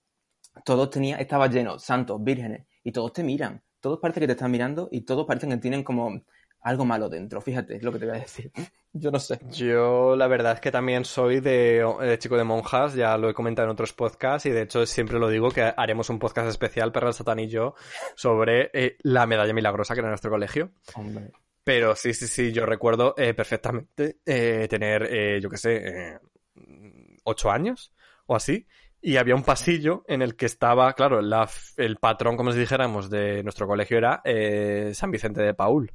todos 0.66 0.90
tenía, 0.92 1.18
estaba 1.18 1.48
lleno, 1.48 1.80
santos, 1.80 2.24
vírgenes, 2.24 2.66
y 2.84 2.92
todos 2.92 3.14
te 3.14 3.24
miran. 3.24 3.62
Todos 3.80 4.00
parece 4.00 4.20
que 4.20 4.28
te 4.28 4.34
están 4.34 4.52
mirando 4.52 4.90
y 4.92 5.02
todos 5.02 5.26
parecen 5.26 5.50
que 5.50 5.58
tienen 5.58 5.84
como 5.84 6.24
algo 6.62 6.86
malo 6.86 7.10
dentro. 7.10 7.42
Fíjate, 7.42 7.76
es 7.76 7.84
lo 7.84 7.92
que 7.92 8.00
te 8.00 8.06
voy 8.06 8.16
a 8.16 8.22
decir. 8.22 8.52
Yo 8.94 9.10
no 9.10 9.20
sé. 9.20 9.40
Yo 9.50 10.16
la 10.16 10.28
verdad 10.28 10.54
es 10.54 10.60
que 10.62 10.72
también 10.72 11.04
soy 11.04 11.40
de, 11.40 11.84
de 12.00 12.20
chico 12.20 12.38
de 12.38 12.44
monjas, 12.44 12.94
ya 12.94 13.18
lo 13.18 13.28
he 13.28 13.34
comentado 13.34 13.68
en 13.68 13.72
otros 13.72 13.92
podcasts 13.92 14.46
y 14.46 14.52
de 14.52 14.62
hecho 14.62 14.86
siempre 14.86 15.18
lo 15.18 15.30
digo 15.30 15.50
que 15.50 15.74
haremos 15.76 16.12
un 16.12 16.20
podcast 16.20 16.48
especial, 16.48 16.92
Perra 16.92 17.12
Satán 17.12 17.40
y 17.40 17.48
yo, 17.48 17.74
sobre 18.16 18.70
eh, 18.72 18.98
la 19.02 19.26
medalla 19.26 19.52
milagrosa 19.52 19.96
que 19.96 20.02
era 20.02 20.10
en 20.10 20.12
nuestro 20.12 20.30
colegio. 20.30 20.74
Hombre. 20.94 21.32
Pero 21.64 21.96
sí, 21.96 22.14
sí, 22.14 22.28
sí, 22.28 22.52
yo 22.52 22.66
recuerdo 22.66 23.16
eh, 23.18 23.34
perfectamente 23.34 24.20
eh, 24.26 24.68
tener, 24.70 25.08
eh, 25.10 25.40
yo 25.42 25.50
qué 25.50 25.58
sé, 25.58 25.76
eh, 25.88 26.20
ocho 27.24 27.50
años 27.50 27.94
o 28.26 28.36
así. 28.36 28.68
Y 29.06 29.18
había 29.18 29.36
un 29.36 29.44
pasillo 29.44 30.06
en 30.08 30.22
el 30.22 30.38
que 30.38 30.46
estaba, 30.46 30.94
claro, 30.94 31.22
la 31.22 31.50
el 31.76 31.98
patrón, 31.98 32.38
como 32.38 32.54
si 32.54 32.60
dijéramos, 32.60 33.10
de 33.10 33.44
nuestro 33.44 33.68
colegio 33.68 33.98
era 33.98 34.22
eh, 34.24 34.92
San 34.96 35.12
Vicente 35.12 35.42
de 35.42 35.54
Paul. 35.54 35.92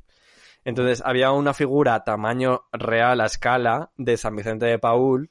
Entonces 0.62 1.02
había 1.02 1.32
una 1.32 1.54
figura 1.54 2.04
tamaño 2.04 2.66
real 2.70 3.22
a 3.22 3.24
escala 3.24 3.90
de 3.96 4.18
San 4.18 4.36
Vicente 4.36 4.66
de 4.66 4.78
Paul 4.78 5.30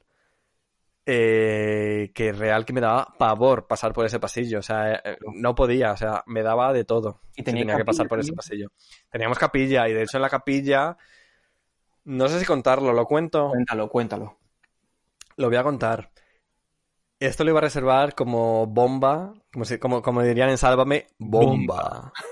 eh, 1.06 2.10
que 2.12 2.32
real 2.32 2.66
que 2.66 2.72
me 2.72 2.80
daba 2.80 3.14
pavor 3.16 3.68
pasar 3.68 3.92
por 3.92 4.04
ese 4.04 4.18
pasillo. 4.18 4.58
O 4.58 4.62
sea, 4.62 4.94
eh, 4.94 5.16
no 5.32 5.54
podía, 5.54 5.92
o 5.92 5.96
sea, 5.96 6.24
me 6.26 6.42
daba 6.42 6.72
de 6.72 6.84
todo. 6.84 7.20
Y 7.36 7.44
tenía 7.44 7.62
tenía 7.62 7.76
que 7.76 7.84
pasar 7.84 8.08
por 8.08 8.18
ese 8.18 8.32
pasillo. 8.32 8.72
Teníamos 9.08 9.38
capilla 9.38 9.88
y 9.88 9.94
de 9.94 10.02
hecho 10.02 10.18
en 10.18 10.22
la 10.22 10.28
capilla, 10.28 10.96
no 12.04 12.26
sé 12.26 12.40
si 12.40 12.44
contarlo, 12.44 12.92
lo 12.92 13.06
cuento, 13.06 13.50
Cuéntalo, 13.50 13.88
cuéntalo. 13.88 14.36
lo 15.36 15.46
voy 15.46 15.56
a 15.56 15.62
contar. 15.62 16.10
Esto 17.20 17.42
lo 17.44 17.50
iba 17.50 17.58
a 17.58 17.62
reservar 17.62 18.14
como 18.14 18.66
bomba, 18.66 19.34
como, 19.52 19.64
si- 19.64 19.78
como, 19.78 20.02
como 20.02 20.22
dirían 20.22 20.50
en 20.50 20.58
Sálvame, 20.58 21.06
bomba. 21.18 22.12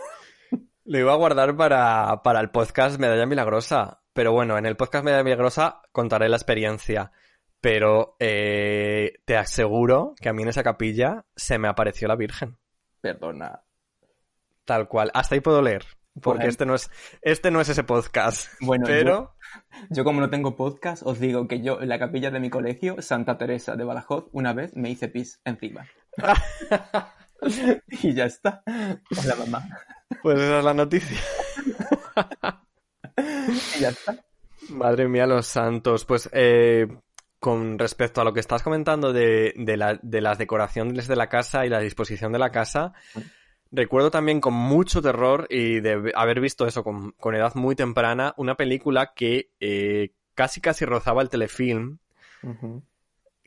Lo 0.88 0.99
iba 1.01 1.12
a 1.12 1.16
guardar 1.16 1.57
para, 1.57 2.22
para 2.22 2.38
el 2.40 2.51
podcast 2.51 3.01
Medalla 3.01 3.27
Milagrosa. 3.27 4.03
Pero 4.12 4.31
bueno, 4.31 4.57
en 4.57 4.66
el 4.66 4.77
podcast 4.77 5.05
Medalla 5.05 5.25
Milagrosa 5.25 5.83
contaré 5.90 6.29
la 6.29 6.37
experiencia. 6.37 7.11
Pero 7.61 8.14
eh, 8.20 9.14
te 9.25 9.37
aseguro 9.37 10.14
que 10.20 10.29
a 10.29 10.33
mí 10.33 10.42
en 10.44 10.49
esa 10.51 10.62
capilla 10.62 11.25
se 11.35 11.59
me 11.59 11.66
apareció 11.66 12.07
la 12.07 12.14
Virgen. 12.14 12.57
Perdona. 13.01 13.62
Tal 14.64 14.87
cual. 14.87 15.11
Hasta 15.12 15.35
ahí 15.35 15.40
puedo 15.40 15.61
leer. 15.61 15.85
Porque 16.20 16.38
Bueno. 16.38 16.51
este 16.51 16.66
no 16.66 16.75
es, 16.77 16.88
este 17.20 17.51
no 17.51 17.61
es 17.61 17.68
ese 17.68 17.83
podcast. 17.83 18.49
Bueno, 18.61 18.85
pero 18.87 19.35
Yo 19.90 20.05
como 20.05 20.21
no 20.21 20.31
tengo 20.31 20.57
podcast, 20.57 21.03
os 21.05 21.19
digo 21.21 21.47
que 21.49 21.61
yo 21.62 21.81
en 21.81 21.88
la 21.88 21.99
capilla 21.99 22.31
de 22.31 22.40
mi 22.40 22.51
colegio, 22.51 23.01
Santa 23.03 23.38
Teresa 23.38 23.77
de 23.77 23.85
Badajoz, 23.85 24.27
una 24.33 24.53
vez 24.53 24.75
me 24.77 24.90
hice 24.90 25.09
pis 25.09 25.40
encima. 25.45 25.87
y 28.03 28.14
ya 28.14 28.25
está. 28.25 28.62
Hola 28.66 29.35
mamá. 29.37 29.69
pues 30.23 30.38
esa 30.40 30.59
es 30.59 30.64
la 30.64 30.75
noticia. 30.75 31.19
Y 33.77 33.81
ya 33.81 33.88
está. 33.90 34.16
Madre 34.71 35.09
mía, 35.09 35.27
los 35.27 35.47
santos. 35.47 36.05
Pues 36.05 36.29
eh, 36.33 36.87
con 37.38 37.79
respecto 37.79 38.21
a 38.21 38.25
lo 38.25 38.33
que 38.33 38.40
estás 38.40 38.62
comentando 38.62 39.12
de, 39.12 39.53
de, 39.57 39.77
la- 39.77 39.99
de 40.03 40.21
las 40.21 40.38
decoraciones 40.38 41.07
de 41.07 41.16
la 41.16 41.29
casa 41.29 41.64
y 41.66 41.69
la 41.69 41.81
disposición 41.81 42.33
de 42.33 42.38
la 42.38 42.51
casa, 42.51 42.92
recuerdo 43.72 44.11
también 44.11 44.40
con 44.40 44.55
mucho 44.55 45.02
terror 45.02 45.46
y 45.50 45.81
de 45.81 46.12
haber 46.14 46.40
visto 46.40 46.66
eso 46.66 46.83
con, 46.85 47.12
con 47.12 47.35
edad 47.35 47.55
muy 47.55 47.74
temprana, 47.74 48.35
una 48.37 48.57
película 48.57 49.12
que 49.14 49.50
eh, 49.61 50.12
casi 50.35 50.61
casi 50.61 50.85
rozaba 50.85 51.22
el 51.22 51.29
telefilm, 51.29 51.98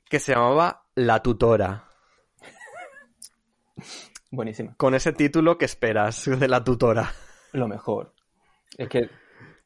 que 0.09 0.19
se 0.19 0.33
llamaba 0.33 0.83
La 0.95 1.21
tutora. 1.21 1.85
Buenísima. 4.31 4.75
Con 4.75 4.93
ese 4.93 5.13
título 5.13 5.57
que 5.57 5.65
esperas 5.65 6.25
de 6.25 6.47
La 6.47 6.63
tutora. 6.63 7.13
Lo 7.53 7.67
mejor. 7.67 8.13
Es 8.77 8.89
que 8.89 9.09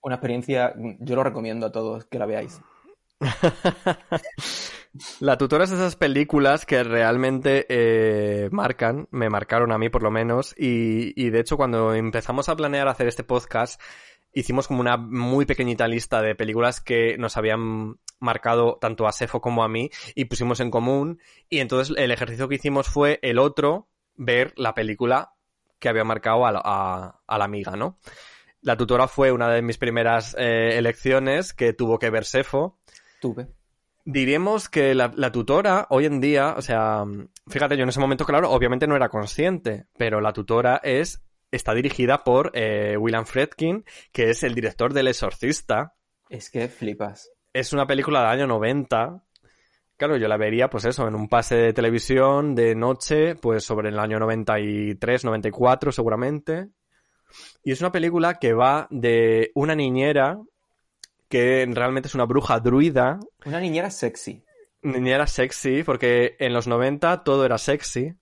una 0.02 0.16
experiencia, 0.16 0.74
yo 1.00 1.16
lo 1.16 1.24
recomiendo 1.24 1.66
a 1.66 1.72
todos 1.72 2.06
que 2.06 2.20
la 2.20 2.26
veáis. 2.26 2.62
La 5.20 5.38
tutora 5.38 5.64
es 5.64 5.72
de 5.72 5.78
esas 5.78 5.96
películas 5.96 6.66
que 6.66 6.84
realmente 6.84 7.66
eh, 7.70 8.50
marcan, 8.52 9.08
me 9.12 9.30
marcaron 9.30 9.72
a 9.72 9.78
mí 9.78 9.90
por 9.90 10.04
lo 10.04 10.12
menos, 10.12 10.54
y, 10.58 11.14
y 11.22 11.30
de 11.32 11.40
hecho 11.40 11.58
cuando 11.58 11.94
empezamos 11.96 12.48
a 12.48 12.56
planear 12.56 12.88
hacer 12.88 13.08
este 13.08 13.24
podcast, 13.24 13.82
hicimos 14.34 14.68
como 14.68 14.82
una 14.82 14.98
muy 14.98 15.46
pequeñita 15.46 15.88
lista 15.88 16.22
de 16.22 16.36
películas 16.36 16.80
que 16.80 17.18
nos 17.18 17.38
habían 17.38 17.98
marcado 18.20 18.78
tanto 18.80 19.08
a 19.08 19.12
Sefo 19.12 19.42
como 19.42 19.64
a 19.64 19.68
mí, 19.68 19.90
y 20.14 20.26
pusimos 20.26 20.60
en 20.60 20.70
común, 20.70 21.20
y 21.50 21.58
entonces 21.60 21.96
el 21.98 22.12
ejercicio 22.12 22.48
que 22.48 22.56
hicimos 22.56 22.88
fue 22.88 23.20
el 23.24 23.40
otro 23.40 23.88
ver 24.16 24.54
la 24.58 24.76
película 24.76 25.34
que 25.80 25.90
había 25.90 26.04
marcado 26.04 26.46
a 26.46 26.52
la, 26.52 26.62
a- 26.64 27.20
a 27.26 27.38
la 27.40 27.46
amiga, 27.46 27.76
¿no? 27.76 27.98
La 28.62 28.78
tutora 28.78 29.08
fue 29.08 29.32
una 29.32 29.50
de 29.50 29.62
mis 29.64 29.78
primeras 29.80 30.36
eh, 30.40 30.78
elecciones 30.78 31.54
que 31.54 31.74
tuvo 31.74 31.98
que 32.00 32.10
ver 32.12 32.26
Sefo, 32.26 32.78
Tuve. 33.20 33.48
Diríamos 34.06 34.68
que 34.68 34.94
la, 34.94 35.14
la 35.16 35.32
tutora 35.32 35.88
hoy 35.90 36.06
en 36.06 36.20
día, 36.20 36.56
o 36.58 36.62
sea, 36.62 37.06
fíjate, 37.48 37.78
yo 37.78 37.84
en 37.84 37.90
ese 37.90 38.02
momento, 38.02 38.26
claro, 38.26 38.52
obviamente 38.52 38.86
no 38.86 38.98
era 38.98 39.08
consciente, 39.08 39.86
pero 39.98 40.20
la 40.20 40.34
tutora 40.34 40.82
es, 40.84 41.24
está 41.52 41.74
dirigida 41.74 42.24
por 42.24 42.52
eh, 42.54 42.98
William 42.98 43.26
Fredkin, 43.26 43.86
que 44.12 44.30
es 44.30 44.44
el 44.44 44.56
director 44.56 44.94
del 44.94 45.08
Exorcista. 45.08 45.96
Es 46.28 46.50
que 46.50 46.68
flipas. 46.68 47.32
Es 47.54 47.72
una 47.72 47.88
película 47.88 48.22
del 48.22 48.30
año 48.42 48.48
90. 48.48 49.24
Claro, 49.96 50.18
yo 50.18 50.28
la 50.28 50.38
vería, 50.38 50.70
pues 50.70 50.84
eso, 50.86 51.08
en 51.08 51.16
un 51.16 51.30
pase 51.30 51.56
de 51.56 51.74
televisión 51.74 52.56
de 52.56 52.76
noche, 52.76 53.36
pues 53.36 53.64
sobre 53.64 53.90
el 53.90 54.00
año 54.00 54.20
93, 54.20 55.24
94 55.24 55.92
seguramente. 55.92 56.70
Y 57.64 57.72
es 57.72 57.80
una 57.80 57.92
película 57.92 58.36
que 58.36 58.54
va 58.54 58.88
de 58.90 59.52
una 59.56 59.76
niñera 59.76 60.40
que 61.34 61.68
realmente 61.72 62.08
es 62.08 62.16
una 62.16 62.26
bruja 62.26 62.60
druida, 62.60 63.20
Una 63.46 63.60
niñera 63.60 63.90
sexy, 63.90 64.44
Niñera 64.84 65.26
sexy, 65.28 65.82
porque 65.84 66.36
en 66.40 66.54
los 66.54 66.68
90 66.68 67.24
todo 67.24 67.44
era 67.46 67.58
sexy. 67.58 68.14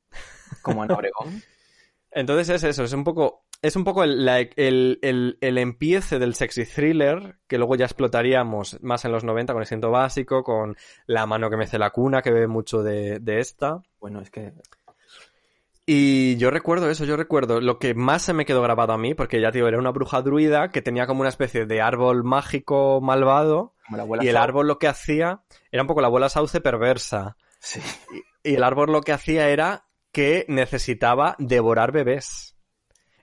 como 0.61 0.83
en 0.85 0.91
Oregón. 0.91 1.41
Entonces 2.11 2.49
es 2.49 2.63
eso, 2.63 2.83
es 2.83 2.93
un 2.93 3.03
poco. 3.03 3.45
Es 3.61 3.75
un 3.75 3.83
poco 3.83 4.03
el, 4.03 4.25
la- 4.25 4.39
el, 4.39 4.97
el, 5.01 5.37
el 5.39 5.57
empiece 5.57 6.19
del 6.19 6.33
sexy 6.35 6.65
thriller, 6.65 7.37
que 7.47 7.57
luego 7.57 7.75
ya 7.75 7.85
explotaríamos 7.85 8.81
más 8.81 9.05
en 9.05 9.11
los 9.11 9.23
90 9.23 9.53
con 9.53 9.61
el 9.61 9.67
siento 9.67 9.91
básico, 9.91 10.43
con 10.43 10.75
La 11.05 11.25
mano 11.25 11.49
que 11.49 11.57
mece 11.57 11.77
la 11.77 11.91
cuna, 11.91 12.21
que 12.21 12.31
ve 12.31 12.47
mucho 12.47 12.81
de, 12.81 13.19
de 13.19 13.39
esta. 13.39 13.81
Bueno, 13.99 14.19
es 14.21 14.31
que 14.31 14.53
Y 15.93 16.37
yo 16.37 16.51
recuerdo 16.51 16.89
eso, 16.89 17.03
yo 17.03 17.17
recuerdo 17.17 17.59
lo 17.59 17.77
que 17.77 17.93
más 17.93 18.21
se 18.21 18.31
me 18.31 18.45
quedó 18.45 18.61
grabado 18.61 18.93
a 18.93 18.97
mí, 18.97 19.13
porque 19.13 19.41
ya, 19.41 19.51
tío, 19.51 19.67
era 19.67 19.77
una 19.77 19.91
bruja 19.91 20.21
druida 20.21 20.69
que 20.69 20.81
tenía 20.81 21.05
como 21.05 21.19
una 21.19 21.27
especie 21.27 21.65
de 21.65 21.81
árbol 21.81 22.23
mágico 22.23 23.01
malvado. 23.01 23.75
Y 24.21 24.29
el 24.29 24.37
árbol 24.37 24.69
lo 24.69 24.79
que 24.79 24.87
hacía 24.87 25.41
era 25.69 25.83
un 25.83 25.87
poco 25.87 25.99
la 25.99 26.07
abuela 26.07 26.29
sauce 26.29 26.61
perversa. 26.61 27.35
Sí. 27.59 27.81
Y 28.41 28.55
el 28.55 28.63
árbol 28.63 28.93
lo 28.93 29.01
que 29.01 29.11
hacía 29.11 29.49
era 29.49 29.83
que 30.13 30.45
necesitaba 30.47 31.35
devorar 31.39 31.91
bebés. 31.91 32.55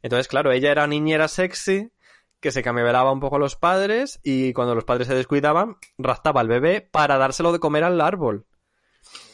Entonces, 0.02 0.28
claro, 0.28 0.52
ella 0.52 0.70
era 0.70 0.86
niñera 0.86 1.26
sexy, 1.28 1.90
que 2.38 2.50
se 2.50 2.62
camelaba 2.62 3.10
un 3.12 3.20
poco 3.20 3.36
a 3.36 3.38
los 3.38 3.56
padres 3.56 4.20
y 4.22 4.52
cuando 4.52 4.74
los 4.74 4.84
padres 4.84 5.06
se 5.06 5.14
descuidaban, 5.14 5.78
raptaba 5.96 6.42
al 6.42 6.48
bebé 6.48 6.82
para 6.82 7.16
dárselo 7.16 7.50
de 7.50 7.60
comer 7.60 7.84
al 7.84 7.98
árbol. 8.02 8.44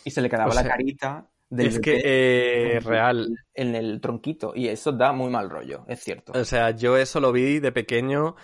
Y 0.04 0.12
se 0.12 0.22
le 0.22 0.30
quedaba 0.30 0.50
O 0.50 0.52
sea, 0.52 0.62
la 0.62 0.68
carita 0.68 1.30
del 1.50 1.66
es 1.66 1.80
que, 1.80 2.00
eh, 2.04 2.80
real. 2.80 3.36
en 3.54 3.74
el 3.74 4.00
tronquito. 4.00 4.52
Y 4.54 4.68
eso 4.68 4.92
da 4.92 5.12
muy 5.12 5.30
mal 5.30 5.50
rollo, 5.50 5.84
es 5.88 6.00
cierto. 6.00 6.32
O 6.34 6.44
sea, 6.44 6.70
yo 6.70 6.96
eso 6.96 7.20
lo 7.20 7.32
vi 7.32 7.60
de 7.60 7.72
pequeño 7.72 8.36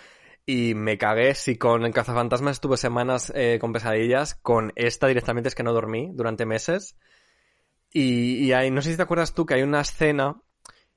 y 0.45 0.73
me 0.75 0.97
cagué. 0.97 1.33
Si 1.35 1.57
con 1.57 1.83
el 1.85 1.93
cazafantasmas 1.93 2.53
estuve 2.53 2.77
semanas 2.77 3.31
eh, 3.35 3.57
con 3.59 3.73
pesadillas, 3.73 4.35
con 4.35 4.71
esta 4.75 5.07
directamente 5.07 5.49
es 5.49 5.55
que 5.55 5.63
no 5.63 5.73
dormí 5.73 6.11
durante 6.13 6.45
meses. 6.45 6.97
Y, 7.91 8.45
y 8.45 8.53
hay, 8.53 8.71
no 8.71 8.81
sé 8.81 8.91
si 8.91 8.97
te 8.97 9.03
acuerdas 9.03 9.33
tú 9.33 9.45
que 9.45 9.55
hay 9.55 9.63
una 9.63 9.81
escena 9.81 10.41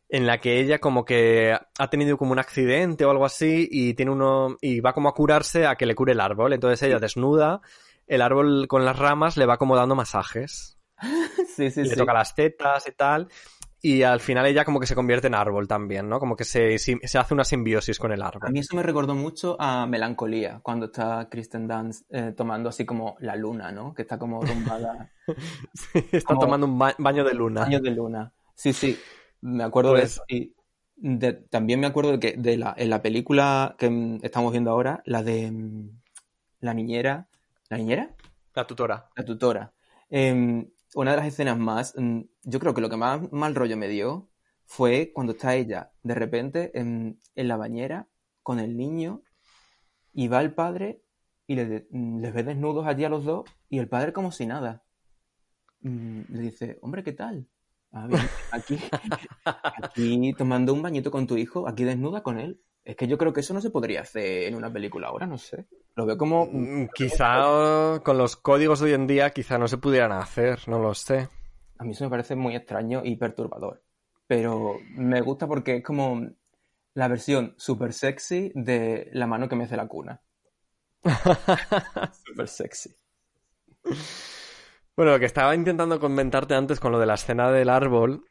en 0.08 0.26
la 0.26 0.40
que 0.40 0.60
ella 0.60 0.78
como 0.78 1.04
que 1.04 1.52
ha 1.52 1.90
tenido 1.90 2.16
como 2.16 2.32
un 2.32 2.38
accidente 2.38 3.04
o 3.04 3.10
algo 3.10 3.24
así 3.24 3.68
y 3.70 3.94
tiene 3.94 4.12
uno 4.12 4.56
y 4.60 4.80
va 4.80 4.92
como 4.92 5.08
a 5.08 5.14
curarse 5.14 5.66
a 5.66 5.74
que 5.74 5.86
le 5.86 5.94
cure 5.96 6.12
el 6.12 6.20
árbol. 6.20 6.52
Entonces 6.52 6.82
ella 6.82 7.00
desnuda, 7.00 7.62
el 8.06 8.22
árbol 8.22 8.68
con 8.68 8.84
las 8.84 8.98
ramas 8.98 9.36
le 9.36 9.46
va 9.46 9.56
como 9.58 9.76
dando 9.76 9.94
masajes. 9.96 10.73
sí, 11.56 11.70
sí, 11.70 11.82
le 11.82 11.90
sí. 11.90 11.96
toca 11.96 12.12
las 12.12 12.34
tetas 12.34 12.86
y 12.88 12.92
tal. 12.92 13.28
Y 13.80 14.02
al 14.02 14.20
final 14.20 14.46
ella 14.46 14.64
como 14.64 14.80
que 14.80 14.86
se 14.86 14.94
convierte 14.94 15.26
en 15.26 15.34
árbol 15.34 15.68
también, 15.68 16.08
¿no? 16.08 16.18
Como 16.18 16.36
que 16.36 16.44
se, 16.44 16.78
se 16.78 17.18
hace 17.18 17.34
una 17.34 17.44
simbiosis 17.44 17.98
con 17.98 18.12
el 18.12 18.22
A 18.22 18.28
árbol. 18.28 18.50
mí 18.50 18.60
eso 18.60 18.74
me 18.74 18.82
recordó 18.82 19.14
mucho 19.14 19.56
a 19.60 19.86
Melancolía, 19.86 20.60
cuando 20.62 20.86
está 20.86 21.28
Kristen 21.28 21.68
Dunst 21.68 22.06
eh, 22.10 22.32
tomando 22.34 22.70
así 22.70 22.86
como 22.86 23.16
la 23.20 23.36
luna, 23.36 23.72
¿no? 23.72 23.92
Que 23.92 24.00
está 24.02 24.18
como 24.18 24.40
tumbada. 24.40 25.10
Está 26.12 26.28
como- 26.28 26.40
tomando 26.40 26.66
un 26.66 26.78
ba- 26.78 26.94
baño 26.98 27.24
de 27.24 27.34
luna. 27.34 27.64
Años 27.64 27.82
de 27.82 27.90
luna. 27.90 28.32
Sí, 28.54 28.72
sí. 28.72 28.98
Me 29.42 29.64
acuerdo 29.64 29.92
de 29.92 30.00
Pues- 30.00 30.12
eso. 30.12 30.22
Y 30.28 30.54
de- 30.96 31.34
también 31.34 31.78
me 31.80 31.86
acuerdo 31.86 32.12
de 32.12 32.20
que 32.20 32.32
de 32.38 32.56
la, 32.56 32.72
en 32.78 32.88
la 32.88 33.02
película 33.02 33.74
que 33.78 34.18
estamos 34.22 34.50
viendo 34.52 34.70
ahora, 34.70 35.02
la 35.04 35.22
de 35.22 35.50
mm, 35.52 35.90
la 36.60 36.72
niñera. 36.72 37.28
¿La 37.68 37.76
niñera? 37.76 38.14
La 38.54 38.66
tutora. 38.66 39.10
La 39.14 39.24
tutora. 39.26 39.72
Em, 40.08 40.66
una 40.94 41.12
de 41.12 41.16
las 41.18 41.26
escenas 41.26 41.58
más. 41.58 41.94
mm, 41.96 42.20
yo 42.44 42.58
creo 42.60 42.74
que 42.74 42.80
lo 42.80 42.90
que 42.90 42.96
más 42.96 43.30
mal 43.32 43.54
rollo 43.54 43.76
me 43.76 43.88
dio 43.88 44.30
fue 44.66 45.12
cuando 45.14 45.32
está 45.32 45.54
ella 45.56 45.92
de 46.02 46.14
repente 46.14 46.70
en, 46.78 47.18
en 47.34 47.48
la 47.48 47.56
bañera 47.56 48.08
con 48.42 48.60
el 48.60 48.76
niño 48.76 49.22
y 50.12 50.28
va 50.28 50.40
el 50.40 50.54
padre 50.54 51.02
y 51.46 51.56
mm, 51.56 52.20
les 52.20 52.34
ve 52.34 52.42
desnudos 52.44 52.86
allí 52.86 53.04
a 53.04 53.08
los 53.10 53.24
dos 53.24 53.44
y 53.68 53.78
el 53.78 53.88
padre 53.88 54.12
como 54.12 54.32
si 54.32 54.46
nada. 54.46 54.84
Mm, 55.80 56.22
Le 56.30 56.40
dice, 56.42 56.78
hombre, 56.82 57.02
¿qué 57.04 57.12
tal? 57.12 57.46
Ah, 57.92 58.06
bien, 58.08 58.22
aquí, 58.50 58.76
aquí 59.82 60.32
tomando 60.34 60.72
un 60.72 60.82
bañito 60.82 61.10
con 61.10 61.26
tu 61.26 61.36
hijo, 61.36 61.68
aquí 61.68 61.84
desnuda 61.84 62.22
con 62.22 62.38
él. 62.38 62.60
Es 62.84 62.96
que 62.96 63.06
yo 63.06 63.16
creo 63.16 63.32
que 63.32 63.40
eso 63.40 63.54
no 63.54 63.62
se 63.62 63.70
podría 63.70 64.02
hacer 64.02 64.44
en 64.44 64.54
una 64.54 64.70
película 64.70 65.08
ahora, 65.08 65.26
no 65.26 65.38
sé. 65.38 65.66
Lo 65.96 66.04
veo 66.04 66.18
como... 66.18 66.46
Mm, 66.46 66.88
Quizá 66.94 68.00
con 68.04 68.18
los 68.18 68.36
códigos 68.36 68.80
de 68.80 68.86
hoy 68.86 68.92
en 68.92 69.06
día 69.06 69.30
quizá 69.30 69.56
no 69.56 69.68
se 69.68 69.78
pudieran 69.78 70.12
hacer, 70.12 70.60
no 70.68 70.78
lo 70.78 70.94
sé. 70.94 71.28
A 71.78 71.84
mí 71.84 71.92
eso 71.92 72.04
me 72.04 72.10
parece 72.10 72.36
muy 72.36 72.54
extraño 72.54 73.00
y 73.02 73.16
perturbador. 73.16 73.82
Pero 74.26 74.78
me 74.90 75.22
gusta 75.22 75.46
porque 75.46 75.76
es 75.76 75.82
como 75.82 76.28
la 76.92 77.08
versión 77.08 77.54
super 77.56 77.92
sexy 77.92 78.52
de 78.54 79.08
la 79.12 79.26
mano 79.26 79.48
que 79.48 79.56
me 79.56 79.64
hace 79.64 79.76
la 79.76 79.88
cuna. 79.88 80.20
Super 82.24 82.48
sexy. 82.48 82.94
Bueno, 84.96 85.12
lo 85.12 85.18
que 85.18 85.26
estaba 85.26 85.54
intentando 85.54 86.00
comentarte 86.00 86.54
antes 86.54 86.80
con 86.80 86.92
lo 86.92 86.98
de 86.98 87.06
la 87.06 87.14
escena 87.14 87.50
del 87.50 87.68
árbol 87.68 88.24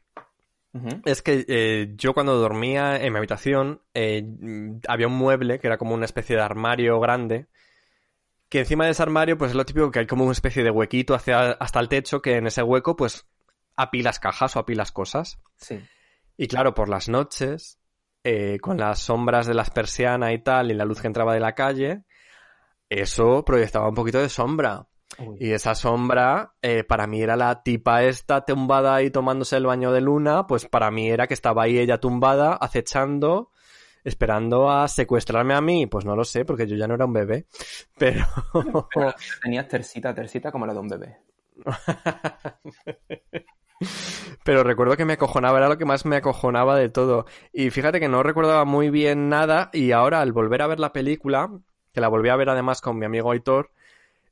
Es 1.04 1.22
que 1.22 1.44
eh, 1.46 1.92
yo 1.96 2.14
cuando 2.14 2.36
dormía 2.36 2.96
en 2.96 3.12
mi 3.12 3.18
habitación 3.18 3.80
eh, 3.94 4.22
mm, 4.22 4.80
había 4.88 5.06
un 5.06 5.14
mueble 5.14 5.60
que 5.60 5.68
era 5.68 5.78
como 5.78 5.94
una 5.94 6.04
especie 6.04 6.34
de 6.34 6.42
armario 6.42 6.98
grande 6.98 7.46
que 8.48 8.60
encima 8.60 8.84
de 8.84 8.92
ese 8.92 9.02
armario 9.02 9.36
pues 9.36 9.50
es 9.50 9.56
lo 9.56 9.64
típico 9.64 9.90
que 9.90 10.00
hay 10.00 10.06
como 10.06 10.24
una 10.24 10.32
especie 10.32 10.62
de 10.62 10.70
huequito 10.70 11.14
hacia, 11.14 11.52
hasta 11.52 11.80
el 11.80 11.88
techo 11.88 12.22
que 12.22 12.36
en 12.36 12.46
ese 12.46 12.62
hueco 12.62 12.96
pues 12.96 13.26
apilas 13.76 14.18
cajas 14.18 14.54
o 14.56 14.60
apilas 14.60 14.92
cosas. 14.92 15.40
Sí. 15.56 15.80
Y 16.36 16.46
claro, 16.46 16.74
por 16.74 16.88
las 16.88 17.08
noches, 17.08 17.78
eh, 18.22 18.58
con 18.60 18.78
las 18.78 19.00
sombras 19.00 19.46
de 19.46 19.54
las 19.54 19.70
persianas 19.70 20.32
y 20.32 20.38
tal, 20.38 20.70
y 20.70 20.74
la 20.74 20.84
luz 20.84 21.00
que 21.00 21.06
entraba 21.06 21.34
de 21.34 21.40
la 21.40 21.54
calle, 21.54 22.04
eso 22.88 23.44
proyectaba 23.44 23.88
un 23.88 23.94
poquito 23.94 24.20
de 24.20 24.28
sombra. 24.28 24.86
Uy. 25.18 25.36
Y 25.40 25.52
esa 25.52 25.74
sombra, 25.74 26.54
eh, 26.62 26.84
para 26.84 27.06
mí 27.06 27.22
era 27.22 27.36
la 27.36 27.62
tipa 27.62 28.02
esta 28.04 28.44
tumbada 28.44 28.94
ahí 28.94 29.10
tomándose 29.10 29.56
el 29.56 29.66
baño 29.66 29.92
de 29.92 30.00
luna, 30.00 30.46
pues 30.46 30.66
para 30.66 30.90
mí 30.90 31.08
era 31.08 31.26
que 31.26 31.34
estaba 31.34 31.64
ahí 31.64 31.78
ella 31.78 31.98
tumbada, 31.98 32.54
acechando, 32.54 33.50
esperando 34.02 34.70
a 34.70 34.88
secuestrarme 34.88 35.54
a 35.54 35.60
mí. 35.60 35.86
Pues 35.86 36.04
no 36.04 36.16
lo 36.16 36.24
sé, 36.24 36.44
porque 36.44 36.66
yo 36.66 36.76
ya 36.76 36.86
no 36.86 36.94
era 36.94 37.06
un 37.06 37.12
bebé. 37.12 37.46
Pero... 37.98 38.26
Pero 38.92 39.14
tenías 39.42 39.68
tercita, 39.68 40.14
tercita 40.14 40.50
como 40.50 40.66
la 40.66 40.74
de 40.74 40.80
un 40.80 40.88
bebé. 40.88 41.18
Pero 44.44 44.62
recuerdo 44.62 44.96
que 44.96 45.04
me 45.04 45.14
acojonaba, 45.14 45.58
era 45.58 45.68
lo 45.68 45.78
que 45.78 45.84
más 45.84 46.04
me 46.04 46.16
acojonaba 46.16 46.76
de 46.76 46.88
todo. 46.88 47.26
Y 47.52 47.70
fíjate 47.70 48.00
que 48.00 48.08
no 48.08 48.22
recordaba 48.22 48.64
muy 48.64 48.90
bien 48.90 49.28
nada 49.28 49.70
y 49.72 49.92
ahora 49.92 50.20
al 50.20 50.32
volver 50.32 50.62
a 50.62 50.66
ver 50.66 50.80
la 50.80 50.92
película, 50.92 51.50
que 51.92 52.00
la 52.00 52.08
volví 52.08 52.28
a 52.28 52.36
ver 52.36 52.48
además 52.50 52.80
con 52.80 52.98
mi 52.98 53.06
amigo 53.06 53.30
Aitor, 53.32 53.70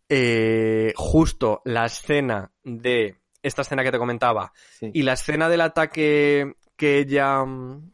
eh, 0.09 0.93
justo 0.97 1.63
la 1.65 1.87
escena 1.87 2.51
de 2.65 3.17
esta 3.43 3.63
escena 3.63 3.83
que 3.83 3.91
te 3.93 3.99
comentaba 3.99 4.53
Sí. 4.79 4.91
y 4.93 5.03
la 5.03 5.15
escena 5.15 5.49
del 5.49 5.61
ataque 5.63 6.55
que 6.77 6.99
ella 6.99 7.45
mm, 7.45 7.91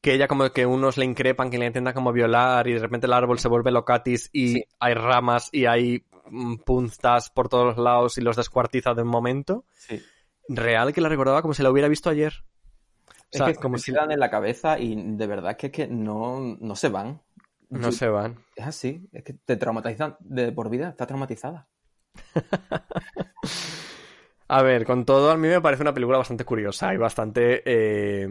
que 0.00 0.12
ella 0.14 0.28
como 0.28 0.50
que 0.50 0.66
unos 0.66 0.98
le 0.98 1.06
increpan, 1.06 1.50
que 1.50 1.58
le 1.58 1.66
intentan 1.66 1.94
como 1.94 2.12
violar 2.12 2.68
y 2.68 2.74
de 2.74 2.78
repente 2.80 3.06
el 3.06 3.12
árbol 3.14 3.38
se 3.38 3.48
vuelve 3.48 3.70
locatis 3.70 4.28
y 4.32 4.48
Sí. 4.54 4.64
hay 4.78 4.94
ramas 4.94 5.48
y 5.50 5.64
hay 5.66 6.04
mm, 6.30 6.56
puntas 6.58 7.30
por 7.30 7.48
todos 7.48 7.64
los 7.66 7.78
lados 7.78 8.18
y 8.18 8.20
los 8.20 8.36
descuartiza 8.36 8.92
de 8.94 9.02
un 9.02 9.08
momento 9.08 9.64
Sí. 9.76 10.02
real 10.48 10.92
que 10.92 11.00
la 11.00 11.08
recordaba 11.08 11.40
como 11.42 11.54
si 11.54 11.62
la 11.62 11.70
hubiera 11.70 11.88
visto 11.88 12.10
ayer. 12.10 12.44
O 13.08 13.12
Es 13.30 13.38
sea, 13.38 13.46
que 13.48 13.54
como 13.56 13.78
se 13.78 13.86
si 13.86 13.92
quedan 13.92 14.12
en 14.12 14.20
la 14.20 14.30
cabeza 14.30 14.78
y 14.78 14.94
de 15.16 15.26
verdad 15.26 15.56
que 15.56 15.66
es 15.66 15.72
que 15.72 15.86
no, 15.88 16.56
no 16.60 16.76
se 16.76 16.88
van. 16.90 17.20
No 17.70 17.92
se 17.92 18.08
van. 18.08 18.38
Es 18.56 18.66
así, 18.66 19.08
es 19.12 19.22
que 19.24 19.34
te 19.34 19.56
traumatizan 19.56 20.16
de 20.20 20.52
por 20.52 20.70
vida, 20.70 20.88
está 20.90 21.06
traumatizada. 21.06 21.68
A 24.46 24.62
ver, 24.62 24.84
con 24.84 25.06
todo, 25.06 25.30
a 25.30 25.36
mí 25.36 25.48
me 25.48 25.60
parece 25.60 25.82
una 25.82 25.94
película 25.94 26.18
bastante 26.18 26.44
curiosa 26.44 26.92
y 26.92 26.98
bastante 26.98 27.62
eh, 27.64 28.28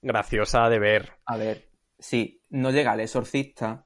graciosa 0.00 0.68
de 0.68 0.78
ver. 0.78 1.12
A 1.26 1.36
ver, 1.36 1.68
sí, 1.98 2.42
no 2.50 2.70
llega 2.70 2.92
al 2.92 3.00
exorcista, 3.00 3.84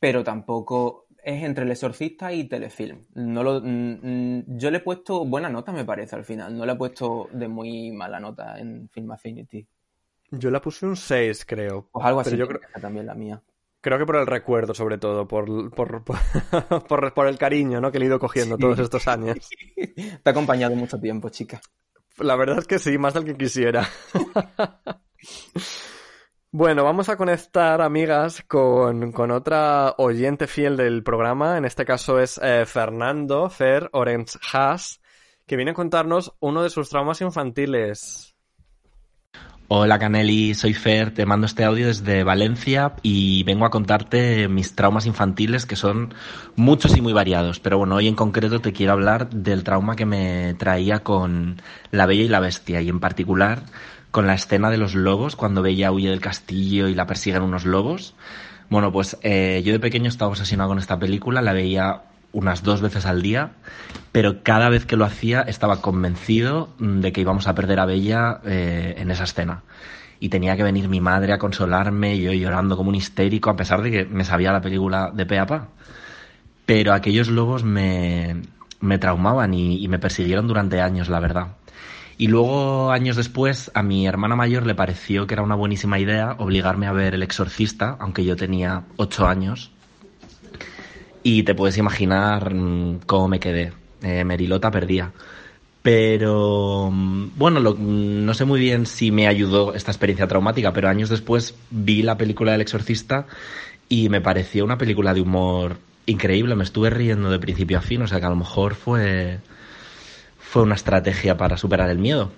pero 0.00 0.22
tampoco 0.22 1.08
es 1.22 1.42
entre 1.42 1.64
el 1.64 1.70
exorcista 1.72 2.32
y 2.32 2.44
telefilm. 2.44 3.06
No 3.14 3.42
lo, 3.42 3.60
mm, 3.60 4.56
yo 4.56 4.70
le 4.70 4.78
he 4.78 4.80
puesto 4.80 5.24
buena 5.24 5.50
nota, 5.50 5.72
me 5.72 5.84
parece, 5.84 6.14
al 6.14 6.24
final. 6.24 6.56
No 6.56 6.64
le 6.64 6.72
he 6.72 6.76
puesto 6.76 7.28
de 7.32 7.48
muy 7.48 7.90
mala 7.90 8.20
nota 8.20 8.58
en 8.58 8.88
Film 8.88 9.10
Affinity. 9.10 9.66
Yo 10.30 10.50
la 10.50 10.60
puse 10.60 10.86
un 10.86 10.96
6, 10.96 11.44
creo. 11.44 11.88
Pues 11.90 12.06
algo 12.06 12.20
así 12.20 12.30
Pero 12.30 12.44
yo 12.44 12.48
creo, 12.48 12.60
también 12.80 13.06
la 13.06 13.14
mía. 13.14 13.42
Creo 13.80 13.98
que 13.98 14.06
por 14.06 14.16
el 14.16 14.26
recuerdo, 14.26 14.74
sobre 14.74 14.98
todo, 14.98 15.26
por, 15.28 15.70
por, 15.74 16.04
por, 16.88 17.14
por- 17.14 17.26
el 17.26 17.38
cariño 17.38 17.80
¿no? 17.80 17.90
que 17.92 17.98
le 17.98 18.04
he 18.06 18.08
ido 18.08 18.18
cogiendo 18.18 18.56
Sí. 18.56 18.60
todos 18.62 18.78
estos 18.78 19.06
años. 19.08 19.48
Te 19.74 20.20
ha 20.24 20.30
acompañado 20.30 20.74
mucho 20.76 20.98
tiempo, 20.98 21.28
chica. 21.28 21.60
La 22.18 22.36
verdad 22.36 22.58
es 22.58 22.66
que 22.66 22.78
sí, 22.78 22.98
más 22.98 23.14
del 23.14 23.24
que 23.24 23.36
quisiera. 23.36 23.88
Bueno, 26.52 26.82
vamos 26.82 27.08
a 27.08 27.16
conectar, 27.16 27.80
amigas, 27.80 28.42
con, 28.48 29.12
con 29.12 29.30
otra 29.30 29.94
oyente 29.98 30.48
fiel 30.48 30.76
del 30.76 31.04
programa. 31.04 31.56
En 31.56 31.64
este 31.64 31.84
caso 31.84 32.18
es 32.18 32.40
eh, 32.42 32.64
Fernando 32.66 33.48
Fer 33.48 33.88
Orange 33.92 34.36
Haas, 34.52 35.00
que 35.46 35.54
viene 35.54 35.70
a 35.70 35.74
contarnos 35.74 36.34
uno 36.40 36.64
de 36.64 36.70
sus 36.70 36.88
traumas 36.88 37.20
infantiles. 37.20 38.29
Hola 39.72 40.00
Caneli, 40.00 40.54
soy 40.54 40.74
Fer, 40.74 41.14
te 41.14 41.24
mando 41.26 41.46
este 41.46 41.62
audio 41.62 41.86
desde 41.86 42.24
Valencia 42.24 42.94
y 43.02 43.44
vengo 43.44 43.64
a 43.64 43.70
contarte 43.70 44.48
mis 44.48 44.74
traumas 44.74 45.06
infantiles 45.06 45.64
que 45.64 45.76
son 45.76 46.12
muchos 46.56 46.96
y 46.96 47.00
muy 47.00 47.12
variados, 47.12 47.60
pero 47.60 47.78
bueno, 47.78 47.94
hoy 47.94 48.08
en 48.08 48.16
concreto 48.16 48.60
te 48.60 48.72
quiero 48.72 48.94
hablar 48.94 49.30
del 49.30 49.62
trauma 49.62 49.94
que 49.94 50.06
me 50.06 50.54
traía 50.54 51.04
con 51.04 51.62
La 51.92 52.06
Bella 52.06 52.24
y 52.24 52.28
la 52.28 52.40
Bestia 52.40 52.80
y 52.80 52.88
en 52.88 52.98
particular 52.98 53.62
con 54.10 54.26
la 54.26 54.34
escena 54.34 54.70
de 54.70 54.76
los 54.76 54.96
lobos 54.96 55.36
cuando 55.36 55.62
Bella 55.62 55.92
huye 55.92 56.10
del 56.10 56.20
castillo 56.20 56.88
y 56.88 56.96
la 56.96 57.06
persiguen 57.06 57.42
unos 57.42 57.64
lobos. 57.64 58.16
Bueno, 58.70 58.90
pues 58.90 59.18
eh, 59.22 59.62
yo 59.64 59.72
de 59.72 59.78
pequeño 59.78 60.08
estaba 60.08 60.32
obsesionado 60.32 60.70
con 60.70 60.80
esta 60.80 60.98
película, 60.98 61.42
la 61.42 61.52
veía 61.52 62.09
unas 62.32 62.62
dos 62.62 62.80
veces 62.80 63.06
al 63.06 63.22
día, 63.22 63.52
pero 64.12 64.42
cada 64.42 64.68
vez 64.68 64.86
que 64.86 64.96
lo 64.96 65.04
hacía 65.04 65.42
estaba 65.42 65.80
convencido 65.80 66.70
de 66.78 67.12
que 67.12 67.20
íbamos 67.20 67.48
a 67.48 67.54
perder 67.54 67.80
a 67.80 67.86
Bella 67.86 68.40
eh, 68.44 68.94
en 68.98 69.10
esa 69.10 69.24
escena. 69.24 69.62
Y 70.18 70.28
tenía 70.28 70.56
que 70.56 70.62
venir 70.62 70.88
mi 70.88 71.00
madre 71.00 71.32
a 71.32 71.38
consolarme, 71.38 72.18
yo 72.18 72.32
llorando 72.32 72.76
como 72.76 72.90
un 72.90 72.94
histérico, 72.94 73.50
a 73.50 73.56
pesar 73.56 73.82
de 73.82 73.90
que 73.90 74.04
me 74.04 74.24
sabía 74.24 74.52
la 74.52 74.60
película 74.60 75.10
de 75.14 75.24
pe 75.26 75.44
pa. 75.46 75.68
Pero 76.66 76.92
aquellos 76.92 77.28
lobos 77.28 77.64
me, 77.64 78.42
me 78.80 78.98
traumaban 78.98 79.54
y 79.54 79.88
me 79.88 79.98
persiguieron 79.98 80.46
durante 80.46 80.80
años, 80.80 81.08
la 81.08 81.20
verdad. 81.20 81.56
Y 82.20 82.26
luego, 82.26 82.90
años 82.90 83.16
después, 83.16 83.70
a 83.72 83.82
mi 83.82 84.06
hermana 84.06 84.36
mayor 84.36 84.66
le 84.66 84.74
pareció 84.74 85.26
que 85.26 85.32
era 85.32 85.42
una 85.42 85.54
buenísima 85.54 85.98
idea 85.98 86.36
obligarme 86.36 86.86
a 86.86 86.92
ver 86.92 87.14
El 87.14 87.22
Exorcista, 87.22 87.96
aunque 87.98 88.26
yo 88.26 88.36
tenía 88.36 88.84
ocho 88.98 89.26
años. 89.26 89.72
Y 91.22 91.42
te 91.42 91.54
puedes 91.54 91.76
imaginar 91.78 92.54
mm, 92.54 93.00
cómo 93.06 93.28
me 93.28 93.40
quedé. 93.40 93.72
Eh, 94.02 94.24
Merilota 94.24 94.70
perdía. 94.70 95.12
Pero 95.82 96.90
mm, 96.92 97.30
bueno, 97.36 97.60
lo- 97.60 97.74
mm, 97.74 98.24
no 98.24 98.34
sé 98.34 98.44
muy 98.44 98.60
bien 98.60 98.86
si 98.86 99.10
me 99.10 99.26
ayudó 99.28 99.74
esta 99.74 99.90
experiencia 99.90 100.26
traumática, 100.28 100.72
pero 100.72 100.88
años 100.88 101.08
después 101.08 101.54
vi 101.70 102.02
la 102.02 102.16
película 102.18 102.52
del 102.52 102.60
exorcista 102.62 103.26
y 103.88 104.08
me 104.08 104.20
pareció 104.20 104.64
una 104.64 104.78
película 104.78 105.14
de 105.14 105.20
humor 105.22 105.76
increíble. 106.06 106.54
Me 106.56 106.64
estuve 106.64 106.90
riendo 106.90 107.30
de 107.30 107.38
principio 107.38 107.78
a 107.78 107.82
fin, 107.82 108.02
o 108.02 108.06
sea 108.06 108.20
que 108.20 108.26
a 108.26 108.30
lo 108.30 108.36
mejor 108.36 108.74
fue, 108.74 109.38
fue 110.38 110.62
una 110.62 110.74
estrategia 110.74 111.36
para 111.36 111.56
superar 111.56 111.90
el 111.90 111.98
miedo. 111.98 112.32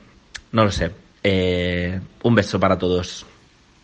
No 0.52 0.64
lo 0.64 0.72
sé. 0.72 0.90
Eh, 1.24 2.00
un 2.22 2.34
beso 2.34 2.58
para 2.60 2.78
todos. 2.78 3.26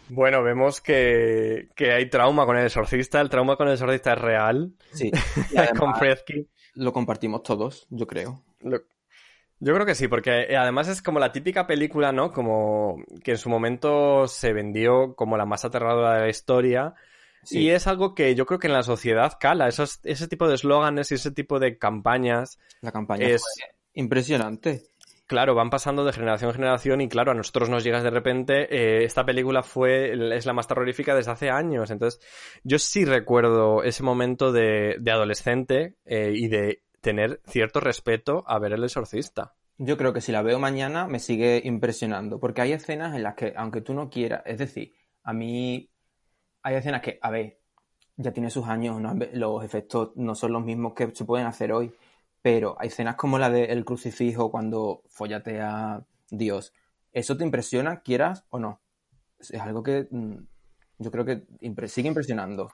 Bueno, 0.09 0.43
vemos 0.43 0.81
que, 0.81 1.69
que 1.75 1.93
hay 1.93 2.09
trauma 2.09 2.47
con 2.47 2.57
el 2.57 2.67
exorcista. 2.67 3.21
El 3.21 3.29
trauma 3.29 3.57
con 3.57 3.69
el 3.69 3.75
exorcista 3.75 4.13
es 4.15 4.19
real. 4.21 4.73
Sí. 4.93 5.11
Con 5.79 5.95
Fredkin. 5.97 6.49
lo 6.75 6.93
compartimos 6.93 7.43
todos, 7.43 7.87
yo 7.91 8.07
creo. 8.07 8.43
Lo- 8.61 8.81
Yo 9.61 9.75
creo 9.75 9.85
que 9.87 9.95
sí, 9.95 10.07
porque 10.09 10.43
eh, 10.49 10.57
además 10.57 10.89
es 10.89 11.03
como 11.03 11.19
la 11.19 11.33
típica 11.33 11.67
película, 11.67 12.13
¿no? 12.13 12.33
Como 12.33 13.03
que 13.25 13.33
en 13.33 13.39
su 13.39 13.49
momento 13.51 14.29
se 14.29 14.53
vendió 14.53 15.15
como 15.17 15.37
la 15.37 15.47
más 15.47 15.65
aterradora 15.65 16.15
de 16.15 16.21
la 16.21 16.29
historia. 16.29 16.95
Sí. 17.43 17.61
Y 17.61 17.71
es 17.71 17.87
algo 17.87 18.15
que 18.15 18.35
yo 18.35 18.47
creo 18.47 18.59
que 18.61 18.67
en 18.69 18.73
la 18.75 18.83
sociedad 18.83 19.33
cala. 19.41 19.69
Esos, 19.69 20.01
ese 20.05 20.29
tipo 20.29 20.49
de 20.49 20.55
eslóganes 20.55 21.11
y 21.11 21.15
ese 21.17 21.31
tipo 21.33 21.59
de 21.59 21.77
campañas, 21.79 22.59
La 22.81 22.93
campaña 22.93 23.27
Es- 23.27 23.43
fue 23.43 23.75
impresionante. 23.95 24.83
Claro, 25.29 25.55
van 25.55 25.71
pasando 25.71 26.05
de 26.05 26.13
generación 26.13 26.51
en 26.51 26.57
generación 26.57 27.01
y 27.01 27.09
claro, 27.09 27.31
a 27.31 27.35
nosotros 27.35 27.69
nos 27.69 27.85
llegas 27.85 28.03
de 28.03 28.11
repente, 28.11 28.67
eh, 28.75 29.05
esta 29.05 29.25
película 29.25 29.63
fue, 29.63 30.37
es 30.37 30.47
la 30.47 30.53
más 30.53 30.67
terrorífica 30.67 31.15
desde 31.15 31.31
hace 31.31 31.51
años. 31.51 31.93
Entonces, 31.93 32.21
yo 32.65 32.81
sí 32.81 33.05
recuerdo 33.05 33.85
ese 33.85 34.03
momento 34.03 34.51
de, 34.51 34.97
adolescente 35.07 35.97
eh, 36.05 36.33
y 36.35 36.49
de 36.49 36.83
tener 37.01 37.41
cierto 37.47 37.79
respeto 37.79 38.43
a 38.49 38.59
ver 38.59 38.73
el 38.73 38.83
exorcista. 38.83 39.55
Yo 39.77 39.97
creo 39.97 40.13
que 40.13 40.21
si 40.21 40.33
la 40.33 40.43
veo 40.43 40.59
mañana 40.59 41.07
me 41.07 41.21
sigue 41.21 41.61
impresionando, 41.63 42.41
porque 42.41 42.63
hay 42.63 42.73
escenas 42.73 43.15
en 43.15 43.23
las 43.23 43.35
que, 43.35 43.53
aunque 43.57 43.81
tú 43.81 43.95
no 43.95 44.11
quieras, 44.11 44.43
es 44.45 44.59
decir, 44.59 44.95
a 45.23 45.33
mí 45.33 45.89
hay 46.63 46.75
escenas 46.75 47.03
que, 47.03 47.19
a 47.23 47.31
ver, 47.31 47.61
ya 48.17 48.33
tiene 48.33 48.51
sus 48.51 48.67
años, 48.67 49.01
los 49.35 49.65
efectos 49.65 50.11
no 50.17 50.35
son 50.35 50.53
los 50.53 50.65
mismos 50.65 50.95
que 50.95 51.15
se 51.15 51.25
pueden 51.25 51.47
hacer 51.47 51.73
hoy, 51.73 51.93
pero 52.43 52.77
hay 52.79 52.89
escenas 52.89 53.17
como 53.17 53.39
la 53.39 53.51
del 53.51 53.85
crucifijo 53.85 54.51
cuando 54.51 55.03
follate 55.09 55.61
a 55.61 56.03
Dios. 56.31 56.73
¿Eso 57.13 57.37
te 57.37 57.45
impresiona, 57.45 58.01
quieras 58.01 58.45
o 58.51 58.59
no? 58.59 58.81
Es 59.39 59.55
algo 59.55 59.83
que 59.83 60.09
mm, 60.11 60.37
yo 60.99 61.11
creo 61.11 61.25
que 61.25 61.47
impre- 61.61 61.89
sigue 61.89 62.09
impresionando. 62.09 62.73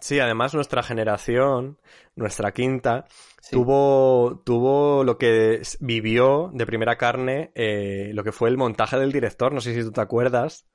Sí, 0.00 0.20
además 0.20 0.54
nuestra 0.54 0.82
generación, 0.84 1.78
nuestra 2.14 2.52
quinta, 2.52 3.06
Sí. 3.40 3.56
tuvo, 3.56 4.40
tuvo 4.44 5.02
lo 5.02 5.18
que 5.18 5.62
vivió 5.80 6.50
de 6.54 6.64
primera 6.66 6.96
carne, 6.96 7.50
eh, 7.56 8.12
lo 8.14 8.22
que 8.22 8.30
fue 8.30 8.48
el 8.50 8.56
montaje 8.56 8.96
del 8.98 9.10
director. 9.10 9.52
No 9.52 9.60
sé 9.60 9.74
si 9.74 9.82
tú 9.82 9.90
te 9.90 10.00
acuerdas. 10.00 10.66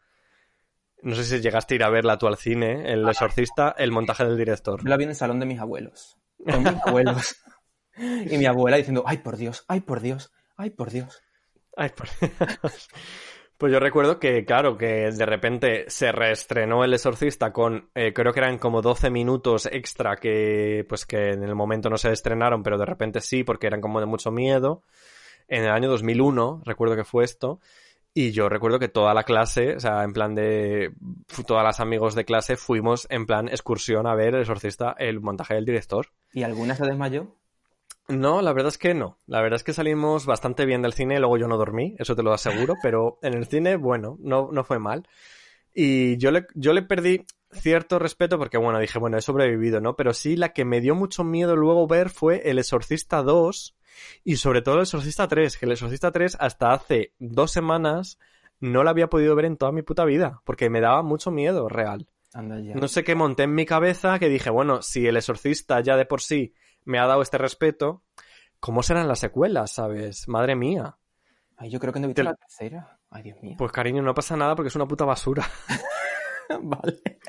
No 1.01 1.15
sé 1.15 1.23
si 1.23 1.39
llegaste 1.39 1.73
a 1.73 1.75
ir 1.75 1.83
a 1.83 1.89
verla 1.89 2.17
tú 2.17 2.27
al 2.27 2.36
cine, 2.38 2.91
El 2.91 3.07
Exorcista, 3.07 3.73
el 3.77 3.91
montaje 3.91 4.25
del 4.25 4.38
director. 4.38 4.83
La 4.88 4.97
vi 4.97 5.03
en 5.03 5.11
el 5.11 5.15
salón 5.15 5.39
de 5.39 5.45
mis 5.45 5.59
abuelos, 5.59 6.17
con 6.43 6.63
mis 6.63 6.81
abuelos. 6.86 7.36
Y 8.31 8.37
mi 8.37 8.45
abuela 8.45 8.77
diciendo, 8.77 9.03
ay 9.05 9.17
por 9.17 9.37
Dios, 9.37 9.65
ay 9.67 9.81
por 9.81 10.01
Dios, 10.01 10.31
ay 10.57 10.71
por 10.71 10.91
Dios. 10.91 11.21
Ay, 11.75 11.89
por 11.95 12.07
Dios. 12.19 12.89
Pues 13.57 13.71
yo 13.71 13.79
recuerdo 13.79 14.19
que, 14.19 14.43
claro, 14.43 14.77
que 14.77 15.11
de 15.11 15.25
repente 15.25 15.85
se 15.87 16.11
reestrenó 16.11 16.83
El 16.83 16.93
Exorcista 16.93 17.53
con, 17.53 17.89
eh, 17.95 18.11
creo 18.13 18.33
que 18.33 18.41
eran 18.41 18.57
como 18.57 18.81
12 18.81 19.09
minutos 19.09 19.67
extra 19.71 20.17
que, 20.17 20.85
pues 20.89 21.05
que 21.05 21.31
en 21.31 21.43
el 21.43 21.55
momento 21.55 21.89
no 21.89 21.97
se 21.97 22.11
estrenaron, 22.11 22.63
pero 22.63 22.77
de 22.77 22.85
repente 22.85 23.21
sí, 23.21 23.45
porque 23.45 23.67
eran 23.67 23.79
como 23.79 24.01
de 24.01 24.07
mucho 24.07 24.29
miedo. 24.29 24.83
En 25.47 25.63
el 25.63 25.71
año 25.71 25.89
2001, 25.89 26.63
recuerdo 26.65 26.97
que 26.97 27.05
fue 27.05 27.23
esto. 27.23 27.61
Y 28.13 28.31
yo 28.31 28.49
recuerdo 28.49 28.79
que 28.79 28.87
toda 28.87 29.13
la 29.13 29.23
clase, 29.23 29.75
o 29.75 29.79
sea, 29.79 30.03
en 30.03 30.13
plan 30.13 30.35
de, 30.35 30.93
todas 31.47 31.63
las 31.63 31.79
amigos 31.79 32.15
de 32.15 32.25
clase 32.25 32.57
fuimos 32.57 33.07
en 33.09 33.25
plan 33.25 33.47
excursión 33.47 34.07
a 34.07 34.15
ver 34.15 34.35
El 34.35 34.41
Exorcista, 34.41 34.95
el 34.97 35.21
montaje 35.21 35.53
del 35.53 35.65
director. 35.65 36.07
¿Y 36.33 36.43
alguna 36.43 36.75
se 36.75 36.85
desmayó? 36.85 37.35
No, 38.08 38.41
la 38.41 38.53
verdad 38.53 38.70
es 38.70 38.78
que 38.78 38.93
no. 38.93 39.20
La 39.26 39.41
verdad 39.41 39.56
es 39.58 39.64
que 39.64 39.74
salimos 39.74 40.26
bastante 40.26 40.66
bien 40.66 40.82
del 40.82 40.93
cine, 40.93 41.20
luego 41.20 41.38
yo 41.38 41.47
no 41.47 41.58
dormí, 41.58 41.95
eso 41.97 42.16
te 42.16 42.24
lo 42.24 42.34
aseguro, 42.34 42.76
pero 42.82 43.18
en 43.22 43.34
el 43.34 43.47
cine, 43.47 43.78
bueno, 43.78 44.18
no, 44.22 44.49
no 44.51 44.64
fue 44.64 44.80
mal. 44.80 45.08
Y 45.74 46.18
yo 46.18 46.32
le, 46.32 46.47
yo 46.53 46.74
le 46.74 46.84
perdí 46.84 47.26
cierto 47.51 47.99
respeto 47.99 48.38
porque, 48.38 48.58
bueno, 48.58 48.80
dije, 48.80 48.99
bueno, 48.99 49.18
he 49.18 49.22
sobrevivido, 49.22 49.82
¿no? 49.82 49.95
Pero 49.95 50.14
sí, 50.14 50.36
la 50.36 50.53
que 50.53 50.66
me 50.66 50.82
dio 50.82 50.95
mucho 50.95 51.24
miedo 51.24 51.56
luego 51.56 51.88
ver 51.88 52.10
fue 52.10 52.49
El 52.49 52.60
Exorcista 52.60 53.24
2 53.24 53.76
y 54.24 54.38
sobre 54.38 54.62
todo 54.62 54.76
El 54.76 54.82
Exorcista 54.82 55.28
3, 55.28 55.58
que 55.58 55.66
El 55.66 55.72
Exorcista 55.72 56.12
3 56.12 56.38
hasta 56.39 56.74
hace 56.74 57.14
dos 57.20 57.51
semanas 57.51 58.20
no 58.60 58.84
la 58.84 58.91
había 58.91 59.10
podido 59.10 59.36
ver 59.36 59.45
en 59.45 59.58
toda 59.58 59.72
mi 59.72 59.82
puta 59.82 60.06
vida, 60.06 60.41
porque 60.45 60.70
me 60.70 60.82
daba 60.82 61.01
mucho 61.01 61.32
miedo 61.32 61.68
real. 61.70 62.08
Anda 62.34 62.60
ya. 62.60 62.76
No 62.76 62.88
sé 62.88 63.03
qué 63.03 63.16
monté 63.16 63.43
en 63.43 63.56
mi 63.56 63.66
cabeza 63.66 64.20
que 64.20 64.30
dije, 64.30 64.49
bueno, 64.49 64.82
si 64.82 65.08
el 65.08 65.18
exorcista 65.18 65.80
ya 65.82 65.97
de 65.97 66.06
por 66.06 66.22
sí 66.22 66.53
me 66.86 66.99
ha 66.99 67.05
dado 67.07 67.21
este 67.21 67.38
respeto, 67.38 68.03
¿cómo 68.59 68.83
serán 68.83 69.07
las 69.07 69.19
secuelas, 69.19 69.71
sabes? 69.73 70.27
Madre 70.27 70.55
mía. 70.55 70.97
Ay, 71.57 71.69
yo 71.69 71.79
creo 71.79 71.93
que 71.93 71.99
no 71.99 72.05
he 72.05 72.07
visto 72.09 72.21
Te- 72.21 72.29
la 72.29 72.36
tercera. 72.36 72.99
Ay, 73.09 73.23
Dios 73.23 73.41
mío. 73.41 73.55
Pues 73.57 73.71
cariño, 73.71 74.01
no 74.01 74.13
pasa 74.13 74.36
nada 74.36 74.55
porque 74.55 74.67
es 74.69 74.75
una 74.75 74.88
puta 74.88 75.05
basura. 75.05 75.45
vale. 76.61 77.19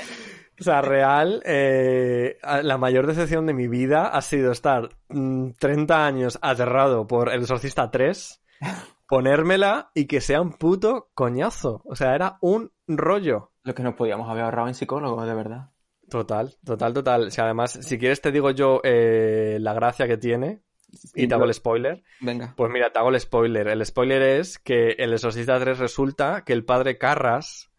O 0.59 0.65
sea, 0.65 0.81
real, 0.81 1.43
eh, 1.45 2.39
la 2.63 2.79
mayor 2.79 3.07
decepción 3.07 3.47
de 3.47 3.53
mi 3.55 3.69
vida 3.69 4.09
ha 4.09 4.23
sido 4.23 4.53
estar 4.53 4.89
mm, 5.09 5.51
30 5.59 6.07
años 6.07 6.39
aterrado 6.41 7.07
por 7.07 7.31
El 7.31 7.43
Exorcista 7.43 7.91
3, 7.91 8.43
ponérmela 9.09 9.91
y 9.95 10.07
que 10.07 10.21
sea 10.21 10.41
un 10.41 10.53
puto 10.55 11.11
coñazo. 11.15 11.83
O 11.85 11.95
sea, 11.95 12.15
era 12.15 12.39
un 12.41 12.73
rollo. 12.89 13.53
Lo 13.65 13.75
que 13.75 13.83
nos 13.83 13.95
podíamos 13.95 14.31
haber 14.31 14.45
ahorrado 14.45 14.69
en 14.69 14.75
psicólogo, 14.75 15.25
de 15.27 15.35
verdad. 15.35 15.71
Total, 16.09 16.55
total, 16.65 16.93
total. 16.93 17.27
O 17.27 17.31
sea, 17.31 17.45
además, 17.45 17.79
si 17.83 17.99
quieres 17.99 18.21
te 18.21 18.33
digo 18.33 18.51
yo 18.51 18.81
eh, 18.85 19.59
la 19.61 19.75
gracia 19.75 20.07
que 20.07 20.17
tiene 20.17 20.63
y 21.15 21.27
te 21.27 21.35
hago 21.35 21.45
el 21.45 21.55
spoiler. 21.55 22.03
Venga. 22.21 22.55
Pues 22.57 22.71
mira, 22.71 22.93
te 22.93 22.99
hago 22.99 23.11
el 23.11 23.21
spoiler. 23.21 23.69
El 23.69 23.85
spoiler 23.85 24.23
es 24.23 24.59
que 24.59 24.91
El 24.99 25.13
Exorcista 25.13 25.59
3 25.59 25.79
resulta 25.79 26.45
que 26.45 26.53
el 26.53 26.65
padre 26.65 26.99
Carras, 26.99 27.71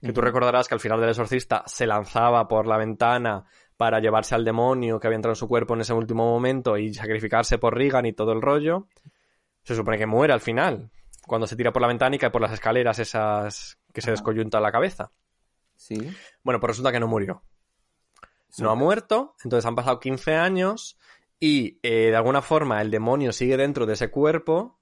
que 0.00 0.12
tú 0.12 0.20
recordarás 0.20 0.68
que 0.68 0.74
al 0.74 0.80
final 0.80 1.00
del 1.00 1.10
Exorcista 1.10 1.62
se 1.66 1.86
lanzaba 1.86 2.48
por 2.48 2.66
la 2.66 2.76
ventana 2.76 3.44
para 3.76 4.00
llevarse 4.00 4.34
al 4.34 4.44
demonio 4.44 5.00
que 5.00 5.06
había 5.06 5.16
entrado 5.16 5.32
en 5.32 5.36
su 5.36 5.48
cuerpo 5.48 5.74
en 5.74 5.80
ese 5.80 5.92
último 5.92 6.24
momento 6.24 6.76
y 6.76 6.94
sacrificarse 6.94 7.58
por 7.58 7.74
Regan 7.74 8.06
y 8.06 8.12
todo 8.12 8.32
el 8.32 8.40
rollo, 8.40 8.88
se 9.62 9.74
supone 9.74 9.98
que 9.98 10.06
muere 10.06 10.32
al 10.32 10.40
final, 10.40 10.90
cuando 11.26 11.46
se 11.46 11.56
tira 11.56 11.72
por 11.72 11.82
la 11.82 11.88
ventana 11.88 12.14
y 12.14 12.18
cae 12.18 12.30
por 12.30 12.42
las 12.42 12.52
escaleras 12.52 12.98
esas 12.98 13.78
que 13.92 14.00
se 14.00 14.10
descoyunta 14.10 14.60
la 14.60 14.70
cabeza. 14.70 15.10
Sí. 15.74 15.96
Bueno, 16.42 16.60
pues 16.60 16.68
resulta 16.68 16.92
que 16.92 17.00
no 17.00 17.08
murió. 17.08 17.42
No 18.58 18.70
ha 18.70 18.74
muerto, 18.74 19.34
entonces 19.44 19.66
han 19.66 19.74
pasado 19.74 20.00
15 20.00 20.34
años 20.34 20.98
y 21.40 21.78
eh, 21.82 22.10
de 22.10 22.16
alguna 22.16 22.42
forma 22.42 22.80
el 22.80 22.90
demonio 22.90 23.32
sigue 23.32 23.56
dentro 23.56 23.86
de 23.86 23.94
ese 23.94 24.10
cuerpo, 24.10 24.78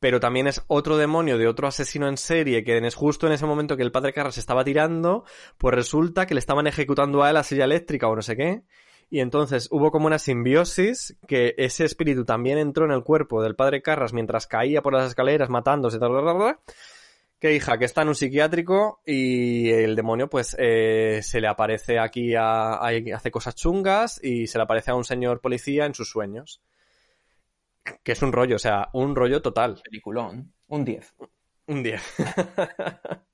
pero 0.00 0.20
también 0.20 0.46
es 0.46 0.62
otro 0.68 0.96
demonio 0.96 1.38
de 1.38 1.48
otro 1.48 1.66
asesino 1.66 2.08
en 2.08 2.16
serie 2.16 2.62
que 2.62 2.78
es 2.78 2.94
justo 2.94 3.26
en 3.26 3.32
ese 3.32 3.46
momento 3.46 3.76
que 3.76 3.82
el 3.82 3.92
padre 3.92 4.12
Carras 4.12 4.38
estaba 4.38 4.64
tirando, 4.64 5.24
pues 5.58 5.74
resulta 5.74 6.26
que 6.26 6.34
le 6.34 6.40
estaban 6.40 6.66
ejecutando 6.66 7.22
a 7.22 7.28
él 7.28 7.34
la 7.34 7.42
silla 7.42 7.64
eléctrica 7.64 8.08
o 8.08 8.14
no 8.14 8.22
sé 8.22 8.36
qué. 8.36 8.62
Y 9.10 9.20
entonces 9.20 9.68
hubo 9.70 9.90
como 9.90 10.06
una 10.06 10.18
simbiosis 10.18 11.16
que 11.26 11.54
ese 11.56 11.84
espíritu 11.84 12.24
también 12.24 12.58
entró 12.58 12.84
en 12.84 12.92
el 12.92 13.02
cuerpo 13.02 13.42
del 13.42 13.56
padre 13.56 13.80
Carras 13.80 14.12
mientras 14.12 14.46
caía 14.46 14.82
por 14.82 14.92
las 14.92 15.08
escaleras 15.08 15.48
matándose, 15.48 15.98
tal, 15.98 16.12
tal, 16.12 16.24
tal, 16.24 16.38
tal, 16.38 16.58
que 17.40 17.54
hija, 17.54 17.78
que 17.78 17.84
está 17.84 18.02
en 18.02 18.08
un 18.08 18.14
psiquiátrico 18.14 19.00
y 19.06 19.70
el 19.70 19.94
demonio 19.96 20.28
pues 20.28 20.56
eh, 20.58 21.20
se 21.22 21.40
le 21.40 21.46
aparece 21.48 21.98
aquí 21.98 22.34
a, 22.34 22.74
a- 22.74 22.90
hace 23.14 23.30
cosas 23.30 23.54
chungas 23.54 24.18
y 24.22 24.46
se 24.48 24.58
le 24.58 24.64
aparece 24.64 24.90
a 24.90 24.94
un 24.94 25.04
señor 25.04 25.40
policía 25.40 25.86
en 25.86 25.94
sus 25.94 26.10
sueños. 26.10 26.62
Que 28.02 28.12
es 28.12 28.22
un 28.22 28.32
rollo, 28.32 28.56
o 28.56 28.58
sea, 28.58 28.88
un 28.92 29.14
rollo 29.16 29.40
total. 29.40 29.80
Peliculón. 29.84 30.52
Un 30.66 30.84
10. 30.84 31.14
Un 31.68 31.82
10. 31.82 32.02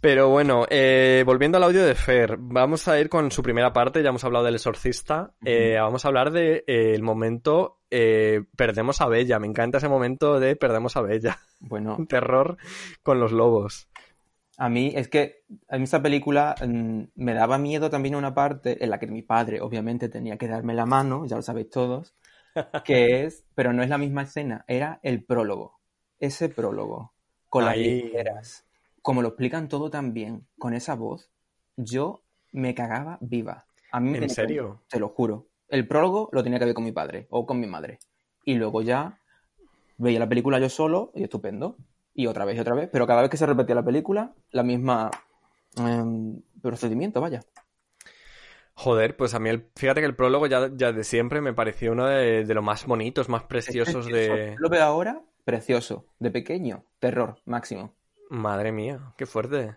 Pero 0.00 0.28
bueno, 0.28 0.64
eh, 0.70 1.24
volviendo 1.26 1.58
al 1.58 1.64
audio 1.64 1.84
de 1.84 1.96
Fer, 1.96 2.36
vamos 2.38 2.86
a 2.86 3.00
ir 3.00 3.08
con 3.08 3.32
su 3.32 3.42
primera 3.42 3.72
parte, 3.72 4.00
ya 4.02 4.10
hemos 4.10 4.22
hablado 4.22 4.44
del 4.44 4.54
exorcista, 4.54 5.34
eh, 5.44 5.76
vamos 5.80 6.04
a 6.04 6.08
hablar 6.08 6.30
de 6.30 6.62
eh, 6.68 6.94
el 6.94 7.02
momento 7.02 7.77
eh, 7.90 8.44
perdemos 8.56 9.00
a 9.00 9.08
Bella, 9.08 9.38
me 9.38 9.46
encanta 9.46 9.78
ese 9.78 9.88
momento 9.88 10.40
de 10.40 10.56
perdemos 10.56 10.96
a 10.96 11.02
Bella, 11.02 11.38
Bueno, 11.60 11.96
un 11.96 12.06
terror 12.08 12.58
con 13.02 13.20
los 13.20 13.32
lobos. 13.32 13.88
a 14.56 14.68
mí 14.68 14.92
es 14.94 15.08
que 15.08 15.44
a 15.68 15.78
mí 15.78 15.84
esta 15.84 16.02
película 16.02 16.54
mm, 16.66 17.02
me 17.14 17.34
daba 17.34 17.58
miedo 17.58 17.90
también 17.90 18.14
una 18.16 18.34
parte 18.34 18.82
en 18.84 18.90
la 18.90 18.98
que 18.98 19.06
mi 19.06 19.22
padre 19.22 19.60
obviamente 19.60 20.08
tenía 20.08 20.36
que 20.38 20.48
darme 20.48 20.74
la 20.74 20.86
mano, 20.86 21.26
ya 21.26 21.36
lo 21.36 21.42
sabéis 21.42 21.70
todos, 21.70 22.16
que 22.84 23.24
es, 23.24 23.44
pero 23.54 23.72
no 23.72 23.82
es 23.82 23.88
la 23.90 23.98
misma 23.98 24.22
escena, 24.22 24.64
era 24.68 25.00
el 25.02 25.24
prólogo. 25.24 25.80
Ese 26.20 26.48
prólogo, 26.48 27.14
con 27.48 27.64
las 27.66 27.76
Ahí. 27.76 27.84
literas, 27.84 28.66
como 29.02 29.22
lo 29.22 29.28
explican 29.28 29.68
todo 29.68 29.90
tan 29.90 30.14
bien, 30.14 30.48
con 30.58 30.74
esa 30.74 30.94
voz, 30.96 31.30
yo 31.76 32.24
me 32.52 32.74
cagaba 32.74 33.18
viva. 33.20 33.66
A 33.92 34.00
mí 34.00 34.14
me 34.16 34.18
¿En 34.18 34.30
serio? 34.30 34.82
te 34.88 35.00
lo 35.00 35.10
juro. 35.10 35.47
El 35.68 35.86
prólogo 35.86 36.28
lo 36.32 36.42
tenía 36.42 36.58
que 36.58 36.64
ver 36.64 36.74
con 36.74 36.84
mi 36.84 36.92
padre 36.92 37.26
o 37.30 37.46
con 37.46 37.60
mi 37.60 37.66
madre. 37.66 37.98
Y 38.44 38.54
luego 38.54 38.82
ya 38.82 39.20
veía 39.98 40.18
la 40.18 40.28
película 40.28 40.58
yo 40.58 40.68
solo 40.68 41.12
y 41.14 41.22
estupendo. 41.22 41.76
Y 42.14 42.26
otra 42.26 42.44
vez 42.44 42.56
y 42.56 42.60
otra 42.60 42.74
vez. 42.74 42.88
Pero 42.90 43.06
cada 43.06 43.22
vez 43.22 43.30
que 43.30 43.36
se 43.36 43.46
repetía 43.46 43.74
la 43.74 43.84
película, 43.84 44.34
la 44.50 44.62
misma 44.62 45.10
em, 45.76 46.40
procedimiento, 46.60 47.20
vaya. 47.20 47.42
Joder, 48.74 49.16
pues 49.16 49.34
a 49.34 49.40
mí, 49.40 49.50
el, 49.50 49.68
fíjate 49.76 50.00
que 50.00 50.06
el 50.06 50.16
prólogo 50.16 50.46
ya, 50.46 50.70
ya 50.74 50.92
de 50.92 51.04
siempre 51.04 51.40
me 51.40 51.52
pareció 51.52 51.92
uno 51.92 52.06
de, 52.06 52.44
de 52.44 52.54
los 52.54 52.64
más 52.64 52.86
bonitos, 52.86 53.28
más 53.28 53.42
preciosos 53.44 54.06
precioso. 54.06 54.34
de... 54.34 54.56
Lo 54.58 54.68
veo 54.68 54.82
ahora, 54.84 55.22
precioso. 55.44 56.06
De 56.18 56.30
pequeño, 56.30 56.84
terror 57.00 57.38
máximo. 57.44 57.94
Madre 58.30 58.70
mía, 58.72 59.14
qué 59.16 59.26
fuerte. 59.26 59.76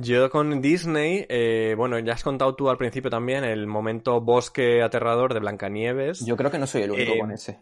Yo 0.00 0.30
con 0.30 0.60
Disney, 0.62 1.26
eh, 1.28 1.74
bueno, 1.76 1.98
ya 1.98 2.12
has 2.12 2.22
contado 2.22 2.54
tú 2.54 2.70
al 2.70 2.76
principio 2.78 3.10
también 3.10 3.42
el 3.42 3.66
momento 3.66 4.20
bosque 4.20 4.80
aterrador 4.80 5.34
de 5.34 5.40
Blancanieves. 5.40 6.24
Yo 6.24 6.36
creo 6.36 6.52
que 6.52 6.58
no 6.60 6.68
soy 6.68 6.82
el 6.82 6.92
único 6.92 7.12
Eh, 7.14 7.18
con 7.18 7.32
ese. 7.32 7.58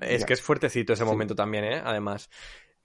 Es 0.00 0.20
Ya. 0.22 0.26
que 0.26 0.32
es 0.32 0.40
fuertecito 0.40 0.94
ese 0.94 1.04
Sí. 1.04 1.10
momento 1.10 1.34
también, 1.34 1.64
¿eh? 1.64 1.82
Además. 1.84 2.30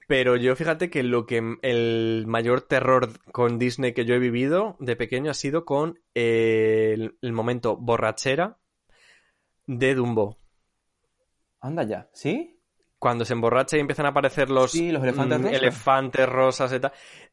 Pero 0.10 0.36
yo 0.36 0.58
fíjate 0.58 0.90
que 0.90 1.04
lo 1.04 1.26
que 1.26 1.42
el 1.62 2.26
mayor 2.28 2.60
terror 2.62 3.10
con 3.32 3.60
Disney 3.60 3.94
que 3.94 4.04
yo 4.04 4.14
he 4.16 4.20
vivido 4.20 4.76
de 4.80 4.98
pequeño 4.98 5.32
ha 5.32 5.36
sido 5.36 5.64
con 5.64 5.98
eh, 6.14 6.92
el, 6.96 7.18
el 7.22 7.32
momento 7.32 7.78
borrachera 7.78 8.58
de 9.68 9.96
Dumbo. 9.96 10.36
Anda 11.62 11.84
ya. 11.84 12.10
¿Sí? 12.12 12.60
Cuando 12.98 13.24
se 13.24 13.32
emborracha 13.32 13.78
y 13.78 13.80
empiezan 13.80 14.06
a 14.08 14.10
aparecer 14.10 14.50
los, 14.50 14.72
Sí, 14.72 14.92
los 14.92 15.02
elefantes 15.04 15.40
mm, 15.40 15.44
rosas. 15.44 15.58
elefantes 15.62 16.28
rosas 16.30 16.74
y 16.74 16.80
tal. 16.82 16.92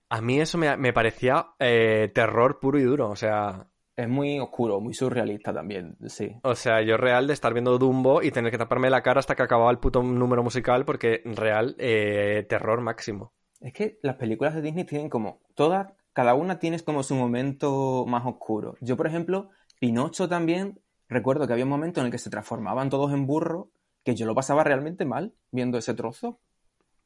A 0.09 0.21
mí 0.21 0.41
eso 0.41 0.59
me, 0.59 0.77
me 0.77 0.93
parecía 0.93 1.49
eh, 1.59 2.11
terror 2.15 2.61
puro 2.61 2.79
y 2.79 2.83
duro. 2.83 3.11
O 3.11 3.17
sea, 3.17 3.69
Es 3.97 4.09
muy 4.09 4.39
oscuro, 4.39 4.81
muy 4.81 4.95
surrealista 4.95 5.53
también. 5.53 5.97
Sí. 6.07 6.37
o 6.43 6.55
sea, 6.55 6.83
yo 6.83 6.97
real 6.97 7.27
de 7.27 7.33
estar 7.33 7.53
viendo 7.53 7.79
Dumbo 7.79 8.23
y 8.23 8.31
tener 8.31 8.51
que 8.51 8.59
taparme 8.59 8.91
la 8.91 9.03
cara 9.03 9.21
hasta 9.21 9.35
que 9.35 9.43
acababa 9.43 9.71
el 9.71 9.79
puto 9.79 10.03
número 10.03 10.43
musical 10.43 10.85
porque 10.85 11.23
real 11.25 11.75
eh, 11.79 12.47
terror 12.49 12.81
máximo. 12.81 13.33
Es 13.61 13.73
que 13.73 13.99
las 14.03 14.17
películas 14.17 14.55
de 14.55 14.63
Disney 14.63 14.85
tienen 14.85 15.09
como 15.09 15.41
todas, 15.55 15.93
cada 16.13 16.35
una 16.35 16.59
tienes 16.59 16.83
como 16.83 17.03
su 17.03 17.15
momento 17.15 18.05
más 18.07 18.25
oscuro. 18.27 18.77
Yo, 18.81 18.97
por 18.97 19.07
ejemplo, 19.07 19.51
Pinocho 19.81 20.29
también, 20.29 20.81
recuerdo 21.09 21.47
que 21.47 21.55
había 21.55 21.65
un 21.65 21.71
momento 21.71 22.01
en 22.01 22.07
el 22.07 22.13
que 22.13 22.19
se 22.19 22.31
transformaban 22.31 22.91
todos 22.91 23.13
en 23.13 23.27
burro, 23.27 23.71
que 24.05 24.15
yo 24.15 24.27
lo 24.27 24.35
pasaba 24.35 24.63
realmente 24.63 25.05
mal 25.05 25.35
viendo 25.51 25.79
ese 25.79 25.95
trozo. 25.95 26.39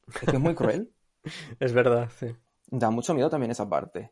Es 0.07 0.29
que 0.29 0.35
es 0.35 0.41
muy 0.41 0.55
cruel. 0.55 0.91
Es 1.59 1.71
verdad, 1.71 2.09
sí. 2.17 2.27
Da 2.71 2.89
mucho 2.89 3.13
miedo 3.13 3.29
también 3.29 3.51
esa 3.51 3.69
parte. 3.69 4.11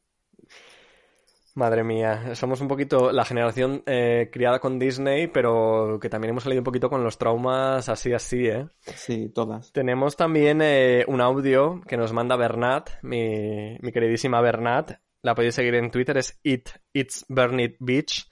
Madre 1.55 1.83
mía, 1.83 2.35
somos 2.35 2.61
un 2.61 2.67
poquito 2.67 3.11
la 3.11 3.25
generación 3.25 3.83
eh, 3.85 4.29
criada 4.31 4.59
con 4.59 4.77
Disney, 4.77 5.27
pero 5.27 5.97
que 5.99 6.09
también 6.09 6.29
hemos 6.31 6.43
salido 6.43 6.61
un 6.61 6.65
poquito 6.65 6.89
con 6.89 7.03
los 7.03 7.17
traumas 7.17 7.89
así, 7.89 8.13
así, 8.13 8.47
¿eh? 8.47 8.67
Sí, 8.81 9.29
todas. 9.33 9.71
Tenemos 9.73 10.15
también 10.15 10.61
eh, 10.61 11.03
un 11.07 11.21
audio 11.21 11.81
que 11.87 11.97
nos 11.97 12.13
manda 12.13 12.35
Bernat, 12.35 12.89
mi, 13.01 13.77
mi 13.81 13.91
queridísima 13.91 14.41
Bernat. 14.41 14.99
La 15.21 15.35
podéis 15.35 15.55
seguir 15.55 15.75
en 15.75 15.89
Twitter, 15.91 16.17
es 16.17 16.39
It, 16.43 16.69
It's 16.93 17.25
Bernit 17.27 17.75
Beach, 17.79 18.29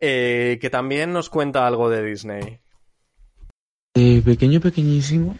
eh, 0.00 0.58
que 0.60 0.70
también 0.70 1.12
nos 1.12 1.28
cuenta 1.28 1.66
algo 1.66 1.90
de 1.90 2.02
Disney. 2.02 2.60
De 3.94 4.22
pequeño, 4.24 4.60
pequeñísimo, 4.60 5.36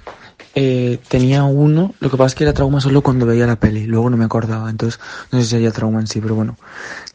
eh, 0.55 0.99
tenía 1.09 1.45
uno, 1.45 1.95
lo 2.01 2.11
que 2.11 2.17
pasa 2.17 2.29
es 2.29 2.35
que 2.35 2.45
era 2.45 2.53
trauma 2.53 2.81
solo 2.81 3.03
cuando 3.03 3.27
veía 3.27 3.47
la 3.47 3.57
peli, 3.57 3.87
luego 3.87 4.11
no 4.11 4.17
me 4.17 4.25
acordaba, 4.25 4.69
entonces 4.71 5.01
no 5.31 5.41
sé 5.41 5.47
si 5.47 5.57
había 5.57 5.71
trauma 5.73 6.01
en 6.01 6.07
sí, 6.07 6.21
pero 6.21 6.35
bueno, 6.35 6.57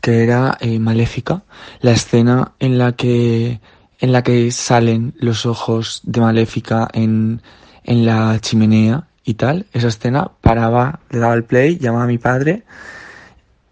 que 0.01 0.23
era 0.23 0.57
eh, 0.59 0.79
Maléfica, 0.79 1.43
la 1.81 1.91
escena 1.91 2.53
en 2.59 2.77
la 2.77 2.93
que 2.93 3.59
en 3.99 4.11
la 4.11 4.23
que 4.23 4.51
salen 4.51 5.15
los 5.19 5.45
ojos 5.47 6.01
de 6.03 6.21
Maléfica 6.21 6.87
en, 6.93 7.41
en 7.83 8.05
la 8.05 8.39
chimenea 8.39 9.07
y 9.25 9.33
tal, 9.35 9.65
esa 9.73 9.87
escena 9.87 10.31
paraba, 10.41 10.99
le 11.09 11.19
daba 11.19 11.33
el 11.33 11.43
play, 11.43 11.77
llamaba 11.79 12.03
a 12.03 12.07
mi 12.07 12.17
padre 12.19 12.63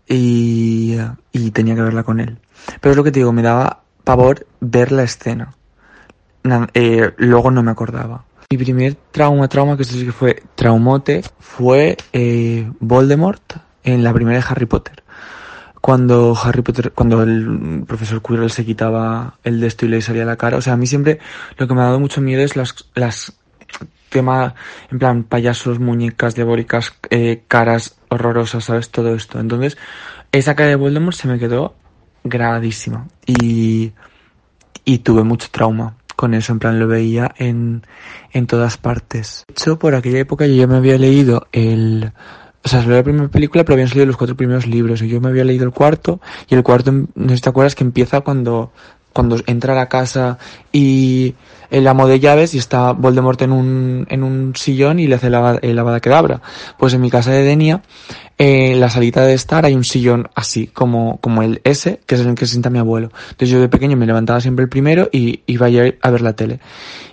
y, 0.07 0.97
y 1.32 1.51
tenía 1.51 1.76
que 1.76 1.82
verla 1.82 2.03
con 2.03 2.20
él. 2.20 2.38
Pero 2.82 2.91
es 2.91 2.97
lo 2.97 3.03
que 3.03 3.11
te 3.11 3.20
digo, 3.20 3.32
me 3.34 3.41
daba 3.41 3.84
pavor 4.03 4.47
ver 4.59 4.91
la 4.91 5.03
escena. 5.03 5.53
Na- 6.43 6.70
eh, 6.74 7.13
luego 7.18 7.51
no 7.51 7.63
me 7.63 7.72
acordaba. 7.72 8.24
Mi 8.55 8.63
primer 8.63 8.95
trauma, 9.11 9.49
trauma, 9.49 9.75
que 9.75 9.83
esto 9.83 9.95
sí 9.95 10.05
que 10.05 10.13
fue 10.13 10.41
traumote, 10.55 11.23
fue 11.39 11.97
eh, 12.13 12.71
Voldemort 12.79 13.43
en 13.83 14.01
la 14.01 14.13
primera 14.13 14.39
de 14.39 14.45
Harry 14.47 14.65
Potter. 14.65 15.03
Cuando 15.81 16.37
Harry 16.41 16.61
Potter, 16.61 16.93
cuando 16.93 17.21
el 17.23 17.83
profesor 17.85 18.21
Quirrell 18.21 18.49
se 18.49 18.63
quitaba 18.63 19.37
el 19.43 19.59
de 19.59 19.67
esto 19.67 19.85
y 19.85 19.89
le 19.89 20.01
salía 20.01 20.23
la 20.23 20.37
cara. 20.37 20.55
O 20.55 20.61
sea, 20.61 20.71
a 20.71 20.77
mí 20.77 20.87
siempre 20.87 21.19
lo 21.57 21.67
que 21.67 21.73
me 21.73 21.81
ha 21.81 21.85
dado 21.87 21.99
mucho 21.99 22.21
miedo 22.21 22.43
es 22.43 22.55
las, 22.55 22.89
las 22.95 23.37
tema, 24.09 24.55
en 24.89 24.99
plan, 24.99 25.23
payasos, 25.25 25.79
muñecas 25.79 26.33
diabólicas, 26.33 26.93
eh, 27.09 27.43
caras 27.49 27.97
horrorosas, 28.07 28.63
¿sabes? 28.63 28.89
Todo 28.89 29.15
esto. 29.15 29.37
Entonces, 29.37 29.77
esa 30.31 30.55
cara 30.55 30.69
de 30.69 30.75
Voldemort 30.75 31.17
se 31.17 31.27
me 31.27 31.39
quedó 31.39 31.75
grabadísima. 32.23 33.05
Y, 33.25 33.91
y 34.85 34.99
tuve 34.99 35.23
mucho 35.23 35.49
trauma 35.51 35.97
con 36.16 36.34
eso, 36.34 36.53
en 36.53 36.59
plan 36.59 36.80
lo 36.80 36.88
veía 36.88 37.34
en, 37.38 37.84
en 38.32 38.47
todas 38.47 38.78
partes. 38.78 39.43
De 39.47 39.53
hecho, 39.53 39.80
por 39.80 39.95
aquella 39.95 40.20
época 40.20 40.45
yo 40.45 40.53
ya 40.53 40.68
me 40.68 40.78
había 40.78 40.97
leído 40.97 41.47
el... 41.51 42.11
O 42.63 42.68
sea, 42.68 42.82
salió 42.82 42.95
la 42.95 43.03
primera 43.03 43.28
película, 43.28 43.63
pero 43.63 43.76
habían 43.76 43.89
salido 43.89 44.07
los 44.07 44.18
cuatro 44.18 44.36
primeros 44.36 44.66
libros. 44.66 44.99
Y 45.03 45.07
yo 45.07 45.22
me 45.22 45.28
había 45.28 45.43
leído 45.43 45.66
el 45.66 45.72
cuarto, 45.72 46.20
y 46.49 46.55
el 46.55 46.63
cuarto, 46.63 46.91
no 46.91 47.30
sé 47.30 47.36
si 47.36 47.41
te 47.43 47.49
acuerdas, 47.49 47.76
que 47.76 47.84
empieza 47.84 48.22
cuando, 48.22 48.72
cuando 49.16 49.38
entra 49.47 49.72
a 49.72 49.78
la 49.78 49.88
casa 49.88 50.38
y 50.74 51.36
el 51.70 51.88
amo 51.88 52.05
de 52.05 52.20
llaves 52.20 52.53
y 52.53 52.57
está 52.57 52.91
Voldemort 52.91 53.41
en 53.43 53.53
un, 53.53 54.05
en 54.09 54.24
un 54.24 54.53
sillón 54.57 54.99
y 54.99 55.07
le 55.07 55.16
hace 55.16 55.30
la, 55.30 55.57
el 55.61 55.80
avada 55.80 56.01
kedavra. 56.01 56.41
Pues 56.78 56.93
en 56.93 56.99
mi 56.99 57.09
casa 57.09 57.32
de 57.32 57.43
Denia, 57.43 57.82
eh, 58.38 58.74
en 58.74 58.82
la 58.82 58.89
salita 58.89 59.26
de 59.26 59.34
estar 59.34 59.66
hay 59.66 59.74
un 59.74 59.86
sillón 59.86 60.28
así, 60.36 60.68
como, 60.68 61.18
como 61.22 61.43
el 61.43 61.61
S, 61.63 62.01
que 62.05 62.16
es 62.16 62.22
el 62.22 62.36
que 62.36 62.45
sienta 62.45 62.70
mi 62.70 62.80
abuelo. 62.80 63.09
Entonces 63.30 63.51
yo 63.51 63.61
de 63.61 63.70
pequeño 63.70 63.95
me 63.95 64.05
levantaba 64.05 64.41
siempre 64.41 64.63
el 64.63 64.70
primero 64.70 65.07
y 65.09 65.43
iba 65.45 65.68
a 65.68 65.70
ir 65.70 65.97
a 66.01 66.09
ver 66.11 66.22
la 66.22 66.34
tele. 66.34 66.59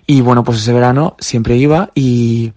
Y 0.05 0.23
bueno, 0.23 0.43
pues 0.43 0.59
ese 0.59 0.73
verano 0.73 1.15
siempre 1.21 1.57
iba 1.57 1.93
y, 1.95 2.53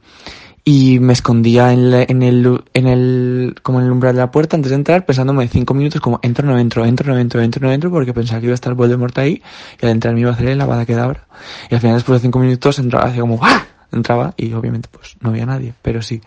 y 0.68 1.00
me 1.00 1.14
escondía 1.14 1.72
en, 1.72 1.92
la- 1.92 2.02
en 2.04 2.24
el, 2.24 2.62
en 2.74 2.88
el, 2.88 3.56
como 3.62 3.80
en 3.80 3.86
el 3.86 3.92
umbral 3.92 4.16
de 4.16 4.22
la 4.22 4.32
puerta 4.32 4.56
antes 4.58 4.72
de 4.72 4.76
entrar, 4.78 5.06
pensándome 5.06 5.48
cinco 5.48 5.76
minutos 5.76 6.02
como 6.02 6.20
entro 6.24 6.48
no 6.48 6.58
entro, 6.58 6.84
entro 6.86 7.14
no 7.14 7.20
entro, 7.20 7.42
entro 7.42 7.68
no 7.68 7.72
entro, 7.72 7.92
porque 7.92 8.14
pensaba 8.14 8.40
que 8.40 8.48
iba 8.48 8.54
a 8.54 8.56
estar 8.56 8.74
Voldemort 8.74 9.16
ahí 9.20 9.44
y 9.80 9.86
al 9.86 9.92
entrar 9.92 10.16
me 10.16 10.22
iba 10.22 10.32
a 10.32 10.34
hacer 10.34 10.48
el 10.48 10.58
lavada 10.58 10.86
kedavra. 10.86 11.28
Y 11.70 11.76
al 11.76 11.82
final 11.82 11.98
después 11.98 12.20
de 12.20 12.26
cinco 12.28 12.40
minutos 12.40 12.80
entraba, 12.80 13.06
hacía 13.06 13.22
como 13.22 13.40
¡ah! 13.44 13.64
Entraba 13.92 14.34
y 14.36 14.52
obviamente 14.54 14.90
pues 14.92 15.16
no 15.22 15.30
había 15.30 15.46
nadie, 15.46 15.74
pero 15.82 16.02
sí. 16.02 16.20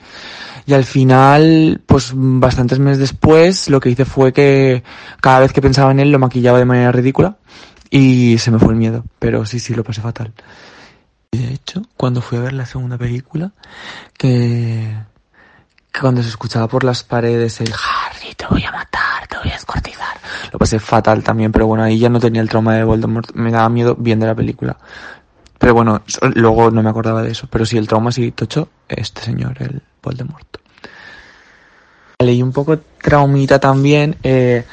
Y 0.66 0.72
al 0.74 0.84
final, 0.84 1.80
pues 1.86 2.12
bastantes 2.14 2.78
meses 2.78 2.98
después, 3.00 3.68
lo 3.68 3.80
que 3.80 3.90
hice 3.90 4.04
fue 4.04 4.32
que 4.32 4.82
cada 5.20 5.40
vez 5.40 5.52
que 5.52 5.60
pensaba 5.60 5.90
en 5.90 6.00
él 6.00 6.10
lo 6.12 6.18
maquillaba 6.20 6.58
de 6.58 6.64
manera 6.64 6.92
ridícula 6.92 7.36
y 7.90 8.38
se 8.38 8.50
me 8.52 8.58
fue 8.58 8.70
el 8.72 8.78
miedo, 8.78 9.04
pero 9.18 9.44
sí, 9.44 9.58
sí, 9.58 9.74
lo 9.74 9.82
pasé 9.84 10.00
fatal. 10.00 10.32
Y 11.30 11.38
de 11.38 11.52
hecho, 11.54 11.82
cuando 11.96 12.22
fui 12.22 12.38
a 12.38 12.42
ver 12.42 12.52
la 12.54 12.64
segunda 12.64 12.96
película, 12.96 13.52
que, 14.16 14.96
que 15.92 16.00
cuando 16.00 16.22
se 16.22 16.28
escuchaba 16.30 16.68
por 16.68 16.84
las 16.84 17.02
paredes 17.02 17.60
el 17.60 17.72
Harry, 17.72 18.34
te 18.34 18.46
voy 18.46 18.64
a 18.64 18.72
matar, 18.72 19.26
te 19.28 19.36
voy 19.36 19.50
a 19.50 19.52
descuartizar, 19.52 20.18
lo 20.52 20.58
pasé 20.58 20.78
fatal 20.78 21.22
también, 21.22 21.52
pero 21.52 21.66
bueno, 21.66 21.84
ahí 21.84 21.98
ya 21.98 22.08
no 22.08 22.18
tenía 22.18 22.40
el 22.40 22.48
trauma 22.48 22.74
de 22.74 22.84
Voldemort, 22.84 23.32
me 23.34 23.50
daba 23.50 23.68
miedo 23.68 23.94
viendo 23.98 24.26
la 24.26 24.34
película. 24.34 24.78
Pero 25.58 25.74
bueno, 25.74 26.02
luego 26.34 26.70
no 26.70 26.82
me 26.82 26.90
acordaba 26.90 27.22
de 27.22 27.32
eso, 27.32 27.48
pero 27.50 27.66
sí, 27.66 27.76
el 27.76 27.88
trauma 27.88 28.12
sí, 28.12 28.30
tocho, 28.30 28.68
este 28.88 29.22
señor, 29.22 29.60
el 29.60 29.82
Voldemort. 30.02 30.46
Leí 32.20 32.42
un 32.42 32.52
poco 32.52 32.78
traumita 32.78 33.58
también. 33.58 34.16
eh, 34.22 34.64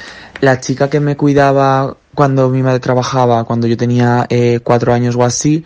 la 0.42 0.60
chica 0.60 0.90
que 0.90 1.00
me 1.00 1.16
cuidaba 1.16 1.96
cuando 2.14 2.50
mi 2.50 2.62
madre 2.62 2.80
trabajaba, 2.80 3.44
cuando 3.46 3.68
yo 3.68 3.78
tenía 3.78 4.26
eh, 4.30 4.60
cuatro 4.64 4.94
años 4.94 5.16
o 5.16 5.24
así, 5.24 5.64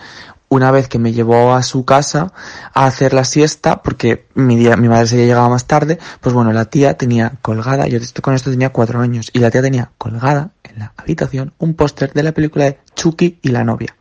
una 0.50 0.72
vez 0.72 0.88
que 0.88 1.00
me 1.00 1.14
llevó 1.14 1.54
a 1.54 1.64
su 1.64 1.86
casa 1.86 2.34
a 2.74 2.86
hacer 2.86 3.14
la 3.14 3.24
siesta, 3.24 3.82
porque 3.82 4.26
mi, 4.34 4.56
día, 4.56 4.76
mi 4.76 4.90
madre 4.90 5.08
se 5.08 5.16
había 5.16 5.28
llegado 5.28 5.50
más 5.50 5.66
tarde, 5.66 6.00
pues 6.20 6.34
bueno, 6.34 6.52
la 6.52 6.66
tía 6.66 6.96
tenía 6.96 7.34
colgada, 7.42 7.88
yo 7.88 8.00
con 8.22 8.34
esto 8.34 8.50
tenía 8.50 8.72
cuatro 8.72 9.00
años, 9.00 9.30
y 9.32 9.40
la 9.40 9.52
tía 9.52 9.62
tenía 9.62 9.92
colgada 9.98 10.52
en 10.64 10.80
la 10.80 10.94
habitación 10.98 11.54
un 11.60 11.76
póster 11.76 12.12
de 12.14 12.24
la 12.24 12.32
película 12.32 12.66
de 12.66 12.80
Chucky 12.96 13.40
y 13.42 13.50
la 13.50 13.64
novia. 13.64 13.96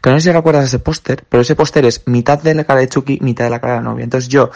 Que 0.00 0.10
no 0.10 0.16
sé 0.16 0.28
si 0.28 0.32
recuerdas 0.32 0.64
ese 0.64 0.78
póster, 0.78 1.24
pero 1.28 1.42
ese 1.42 1.56
póster 1.56 1.84
es 1.84 2.02
mitad 2.06 2.40
de 2.40 2.54
la 2.54 2.64
cara 2.64 2.80
de 2.80 2.88
Chucky, 2.88 3.18
mitad 3.20 3.44
de 3.44 3.50
la 3.50 3.60
cara 3.60 3.74
de 3.74 3.80
la 3.80 3.90
novia. 3.90 4.04
Entonces 4.04 4.28
yo, 4.28 4.50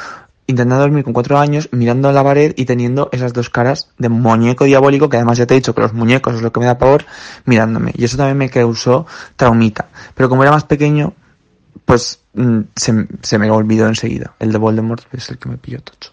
intentando 0.47 0.83
dormir 0.83 1.05
con 1.05 1.13
cuatro 1.13 1.39
años, 1.39 1.69
mirando 1.73 2.11
la 2.13 2.23
pared 2.23 2.55
y 2.57 2.65
teniendo 2.65 3.09
esas 3.13 3.33
dos 3.33 3.51
caras 3.51 3.91
de 3.99 4.09
muñeco 4.09 4.65
diabólico, 4.65 5.09
que 5.09 5.17
además 5.17 5.39
ya 5.39 5.47
te 5.47 5.55
he 5.55 5.57
dicho 5.59 5.75
que 5.75 5.83
los 5.83 5.93
muñecos 5.93 6.35
es 6.37 6.43
lo 6.43 6.53
que 6.53 6.61
me 6.61 6.67
da 6.67 6.79
pavor, 6.79 7.05
mirándome. 7.45 7.93
Y 7.95 8.05
eso 8.05 8.17
también 8.17 8.39
me 8.39 8.49
causó 8.49 9.07
traumita. 9.37 9.89
Pero 10.15 10.29
como 10.29 10.43
era 10.43 10.53
más 10.53 10.65
pequeño, 10.65 11.15
pues 11.85 12.25
mm, 12.35 12.61
se, 12.77 13.07
se 13.23 13.39
me 13.39 13.51
olvidó 13.51 13.87
enseguida. 13.87 14.35
El 14.39 14.53
de 14.53 14.59
Voldemort 14.59 15.05
es 15.15 15.29
el 15.31 15.39
que 15.39 15.49
me 15.49 15.57
pilló 15.59 15.81
tocho. 15.81 16.13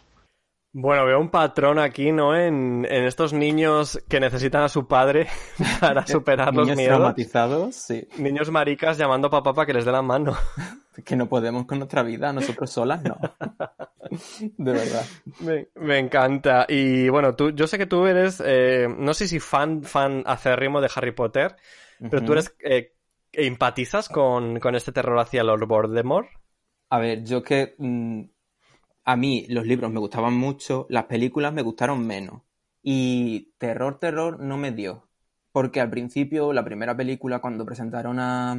Bueno, 0.71 1.03
veo 1.05 1.19
un 1.19 1.29
patrón 1.31 1.79
aquí, 1.79 2.11
¿no? 2.11 2.35
En, 2.37 2.85
en 2.87 3.03
estos 3.05 3.33
niños 3.33 3.99
que 4.07 4.19
necesitan 4.19 4.61
a 4.63 4.69
su 4.69 4.87
padre 4.87 5.27
para 5.79 6.05
superar 6.05 6.53
los 6.53 6.67
Niños 6.67 6.77
miedos. 6.77 6.97
traumatizados, 6.97 7.75
sí. 7.75 8.07
Niños 8.19 8.51
maricas 8.51 8.97
llamando 8.97 9.27
a 9.27 9.31
papá 9.31 9.53
para 9.53 9.65
que 9.65 9.73
les 9.73 9.85
dé 9.85 9.91
la 9.91 10.01
mano. 10.01 10.37
Que 11.05 11.15
no 11.15 11.29
podemos 11.29 11.65
con 11.65 11.77
nuestra 11.79 12.03
vida, 12.03 12.33
nosotros 12.33 12.69
solas 12.71 13.01
no. 13.03 13.15
De 14.57 14.71
verdad. 14.73 15.05
Me, 15.39 15.69
me 15.75 15.97
encanta. 15.97 16.65
Y 16.67 17.07
bueno, 17.07 17.35
tú, 17.35 17.51
yo 17.51 17.67
sé 17.67 17.77
que 17.77 17.85
tú 17.85 18.05
eres, 18.05 18.43
eh, 18.45 18.85
no 18.97 19.13
sé 19.13 19.25
si 19.29 19.39
fan, 19.39 19.83
fan 19.83 20.23
acérrimo 20.25 20.81
de 20.81 20.89
Harry 20.93 21.13
Potter, 21.13 21.55
pero 21.99 22.21
tú 22.25 22.33
eres, 22.33 22.53
eh, 22.65 22.97
¿empatizas 23.33 24.09
con, 24.09 24.59
con 24.59 24.75
este 24.75 24.91
terror 24.91 25.19
hacia 25.19 25.43
Lord 25.43 25.67
Voldemort? 25.67 26.27
A 26.89 26.99
ver, 26.99 27.23
yo 27.23 27.43
que 27.43 27.75
mm, 27.77 28.23
a 29.05 29.15
mí 29.15 29.45
los 29.49 29.65
libros 29.65 29.91
me 29.91 29.99
gustaban 29.99 30.33
mucho, 30.35 30.85
las 30.89 31.05
películas 31.05 31.53
me 31.53 31.61
gustaron 31.61 32.05
menos. 32.05 32.41
Y 32.81 33.53
terror, 33.57 33.99
terror 33.99 34.39
no 34.39 34.57
me 34.57 34.71
dio. 34.71 35.09
Porque 35.51 35.81
al 35.81 35.89
principio, 35.89 36.53
la 36.53 36.63
primera 36.63 36.95
película, 36.95 37.39
cuando 37.39 37.65
presentaron 37.65 38.19
a, 38.19 38.55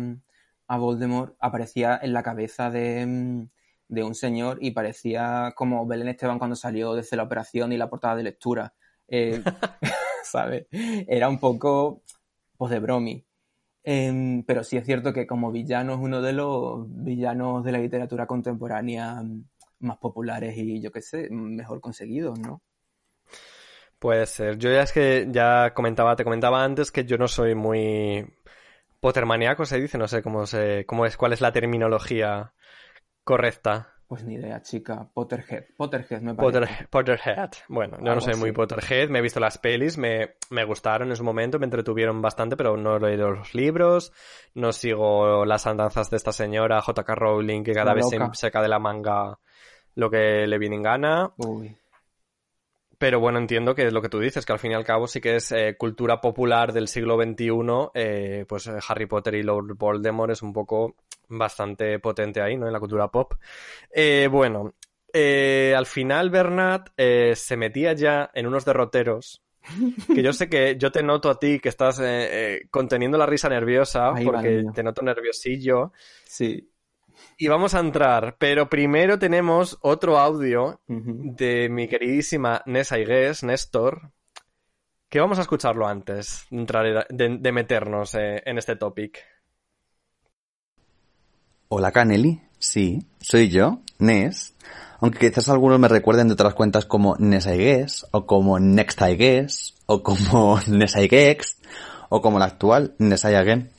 a 0.67 0.79
Voldemort, 0.79 1.37
aparecía 1.41 1.99
en 2.03 2.13
la 2.13 2.23
cabeza 2.23 2.71
de, 2.71 3.07
mm, 3.07 3.49
de 3.89 4.05
un 4.05 4.15
señor 4.15 4.59
y 4.61 4.71
parecía 4.73 5.53
como 5.57 5.87
Belén 5.87 6.09
Esteban 6.09 6.39
cuando 6.39 6.57
salió 6.57 6.95
desde 6.95 7.17
la 7.17 7.25
operación 7.25 7.73
y 7.73 7.77
la 7.77 7.91
portada 7.91 8.17
de 8.17 8.23
lectura. 8.25 8.75
Eh, 9.09 9.43
¿Sabes? 10.25 10.67
Era 10.71 11.29
un 11.29 11.39
poco, 11.39 12.03
pues, 12.57 12.71
de 12.71 12.79
bromi. 12.81 13.25
Em, 13.93 14.45
pero 14.45 14.63
sí 14.63 14.77
es 14.77 14.87
cierto 14.87 15.13
que 15.13 15.27
como 15.27 15.51
villano 15.51 15.95
es 15.95 15.99
uno 15.99 16.23
de 16.23 16.33
los 16.33 16.87
villanos 16.89 17.65
de 17.65 17.73
la 17.73 17.79
literatura 17.79 18.25
contemporánea 18.25 19.21
mm, 19.21 19.45
más 19.81 19.99
populares 19.99 20.57
y 20.57 20.81
yo 20.81 20.93
qué 20.93 21.03
sé, 21.03 21.29
mejor 21.29 21.81
conseguidos, 21.81 22.39
¿no? 22.39 22.63
Puede 23.99 24.27
ser. 24.27 24.59
Yo 24.59 24.71
ya 24.71 24.83
es 24.83 24.93
que 24.93 25.27
ya 25.33 25.75
comentaba, 25.75 26.15
te 26.15 26.23
comentaba 26.23 26.63
antes 26.63 26.93
que 26.93 27.05
yo 27.05 27.19
no 27.19 27.27
soy 27.27 27.57
muy 27.57 28.25
Pottermaníaco, 29.01 29.65
se 29.67 29.81
dice, 29.81 29.99
no 29.99 30.07
sé 30.07 30.23
cómo 30.23 30.47
se, 30.47 30.87
cómo 30.87 31.05
es, 31.05 31.17
cuál 31.17 31.33
es 31.33 31.41
la 31.41 31.51
terminología 31.53 32.53
correcta. 33.25 33.90
Pues 34.11 34.25
ni 34.25 34.35
idea, 34.35 34.61
chica. 34.61 35.09
Potterhead. 35.15 35.67
Potterhead 35.77 36.21
me 36.21 36.35
parece. 36.35 36.59
Potter- 36.59 36.89
Potterhead. 36.91 37.51
Bueno, 37.69 37.97
yo 38.01 38.13
no 38.13 38.21
soy 38.21 38.35
muy. 38.35 38.51
Potterhead, 38.51 39.09
me 39.09 39.21
he 39.21 39.23
visto 39.23 39.39
las 39.39 39.57
pelis, 39.59 39.97
me, 39.99 40.35
me 40.51 40.65
gustaron 40.65 41.11
en 41.11 41.17
su 41.17 41.23
momento, 41.23 41.61
me 41.61 41.67
entretuvieron 41.67 42.21
bastante, 42.21 42.57
pero 42.57 42.77
no 42.77 42.97
he 42.97 42.99
leído 43.01 43.31
los 43.31 43.55
libros, 43.55 44.13
no 44.55 44.73
sigo 44.73 45.45
las 45.45 45.69
andanzas 45.69 46.11
de 46.11 46.17
esta 46.17 46.33
señora 46.33 46.83
J.K. 46.83 47.15
Rowling, 47.15 47.63
que 47.63 47.73
cada 47.73 47.91
La 47.91 47.95
vez 47.95 48.09
se 48.09 48.19
saca 48.33 48.61
de 48.61 48.67
la 48.69 48.81
manga 48.81 49.39
lo 49.95 50.11
que 50.11 50.45
le 50.49 50.59
viene 50.59 50.75
en 50.75 50.83
gana. 50.83 51.31
Uy. 51.37 51.77
Pero 53.01 53.19
bueno, 53.19 53.39
entiendo 53.39 53.75
que 53.75 53.87
es 53.87 53.95
lo 53.95 54.03
que 54.03 54.11
tú 54.11 54.19
dices, 54.21 54.45
que 54.45 54.53
al 54.53 54.59
fin 54.59 54.73
y 54.73 54.75
al 54.75 54.85
cabo 54.85 55.07
sí 55.07 55.23
que 55.23 55.37
es 55.37 55.51
eh, 55.53 55.75
cultura 55.79 56.21
popular 56.21 56.75
del 56.75 56.87
siglo 56.87 57.17
XXI, 57.17 57.49
eh, 57.95 58.45
pues 58.47 58.67
eh, 58.67 58.73
Harry 58.87 59.07
Potter 59.07 59.37
y 59.37 59.43
Lord 59.43 59.75
Voldemort 59.79 60.31
es 60.33 60.43
un 60.43 60.53
poco 60.53 60.97
bastante 61.27 61.99
potente 61.99 62.43
ahí, 62.43 62.59
¿no? 62.59 62.67
En 62.67 62.75
la 62.75 62.79
cultura 62.79 63.09
pop. 63.09 63.33
Eh, 63.91 64.29
bueno, 64.31 64.75
eh, 65.15 65.73
al 65.75 65.87
final 65.87 66.29
Bernat 66.29 66.91
eh, 66.95 67.33
se 67.37 67.57
metía 67.57 67.95
ya 67.95 68.31
en 68.35 68.47
unos 68.47 68.67
derroteros 68.67 69.43
que 70.15 70.23
yo 70.23 70.35
sé 70.35 70.51
que 70.51 70.77
yo 70.77 70.93
te 70.93 71.03
noto 71.03 71.31
a 71.31 71.39
ti 71.39 71.59
que 71.59 71.71
estás 71.71 72.01
eh, 72.01 72.05
eh, 72.55 72.67
conteniendo 72.71 73.17
la 73.19 73.27
risa 73.27 73.49
nerviosa 73.49 74.13
Ahí 74.15 74.25
porque 74.25 74.65
te 74.75 74.83
noto 74.83 75.03
nerviosillo. 75.03 75.93
Sí. 76.25 76.70
Y 77.37 77.49
vamos 77.49 77.75
a 77.75 77.81
entrar, 77.81 78.37
pero 78.39 78.69
primero 78.69 79.19
tenemos 79.19 79.79
otro 79.81 80.19
audio 80.19 80.81
de 80.87 81.69
mi 81.71 81.89
queridísima 81.89 82.63
Nessa 82.67 82.99
Igués, 82.99 83.43
Néstor, 83.43 84.13
que 85.09 85.21
vamos 85.21 85.39
a 85.39 85.43
escucharlo 85.43 85.87
antes 85.89 86.45
de, 86.51 86.57
entrar- 86.59 87.07
de- 87.09 87.39
de 87.39 87.53
meternos 87.53 88.15
eh, 88.15 88.43
en 88.45 88.59
este 88.59 88.77
topic. 88.77 89.19
Hola 91.69 91.93
Caneli, 91.93 92.41
sí, 92.59 93.07
soy 93.21 93.49
yo, 93.49 93.81
Nes. 93.99 94.55
Aunque 95.01 95.31
quizás 95.31 95.49
algunos 95.49 95.79
me 95.79 95.89
recuerden 95.89 96.29
de 96.29 96.35
otras 96.35 96.53
cuentas 96.55 96.85
como 96.85 97.17
Nesaigues, 97.19 98.07
o 98.11 98.27
como 98.27 98.59
Nextaigues, 98.59 99.75
o 99.87 100.03
como 100.03 100.59
Nesaiguex, 100.67 101.57
o 102.11 102.21
como 102.21 102.39
la 102.39 102.45
actual 102.47 102.95
Nesaigagen. 102.99 103.71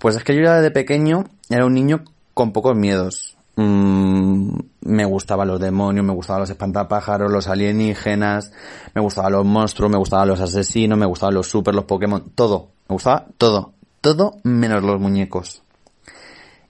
Pues 0.00 0.16
es 0.16 0.24
que 0.24 0.34
yo 0.34 0.42
ya 0.42 0.56
desde 0.56 0.70
pequeño 0.70 1.24
era 1.48 1.64
un 1.64 1.72
niño 1.72 2.04
con 2.34 2.52
pocos 2.52 2.76
miedos. 2.76 3.36
Mm, 3.56 4.58
me 4.80 5.04
gustaban 5.04 5.48
los 5.48 5.60
demonios, 5.60 6.04
me 6.04 6.12
gustaban 6.12 6.40
los 6.40 6.50
espantapájaros, 6.50 7.30
los 7.30 7.46
alienígenas, 7.46 8.52
me 8.94 9.00
gustaban 9.00 9.32
los 9.32 9.46
monstruos, 9.46 9.90
me 9.90 9.96
gustaban 9.96 10.28
los 10.28 10.40
asesinos, 10.40 10.98
me 10.98 11.06
gustaban 11.06 11.34
los 11.34 11.48
super, 11.48 11.74
los 11.74 11.84
Pokémon, 11.84 12.30
todo. 12.34 12.70
Me 12.88 12.94
gustaba 12.94 13.26
todo. 13.38 13.72
Todo 14.00 14.38
menos 14.42 14.82
los 14.82 15.00
muñecos. 15.00 15.62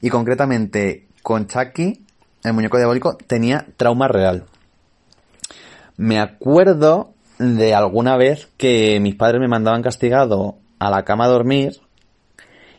Y 0.01 0.11
concretamente 0.11 1.09
con 1.23 1.47
Chucky, 1.47 2.05
el 2.45 2.53
muñeco 2.53 2.77
diabólico, 2.77 3.17
tenía 3.17 3.67
trauma 3.77 4.07
real. 4.07 4.45
Me 5.97 6.21
acuerdo 6.21 7.15
de 7.39 7.75
alguna 7.75 8.17
vez 8.17 8.49
que 8.57 9.01
mis 9.01 9.17
padres 9.17 9.41
me 9.41 9.49
mandaban 9.49 9.83
castigado 9.83 10.57
a 10.79 10.91
la 10.91 11.05
cama 11.05 11.25
a 11.25 11.29
dormir 11.29 11.81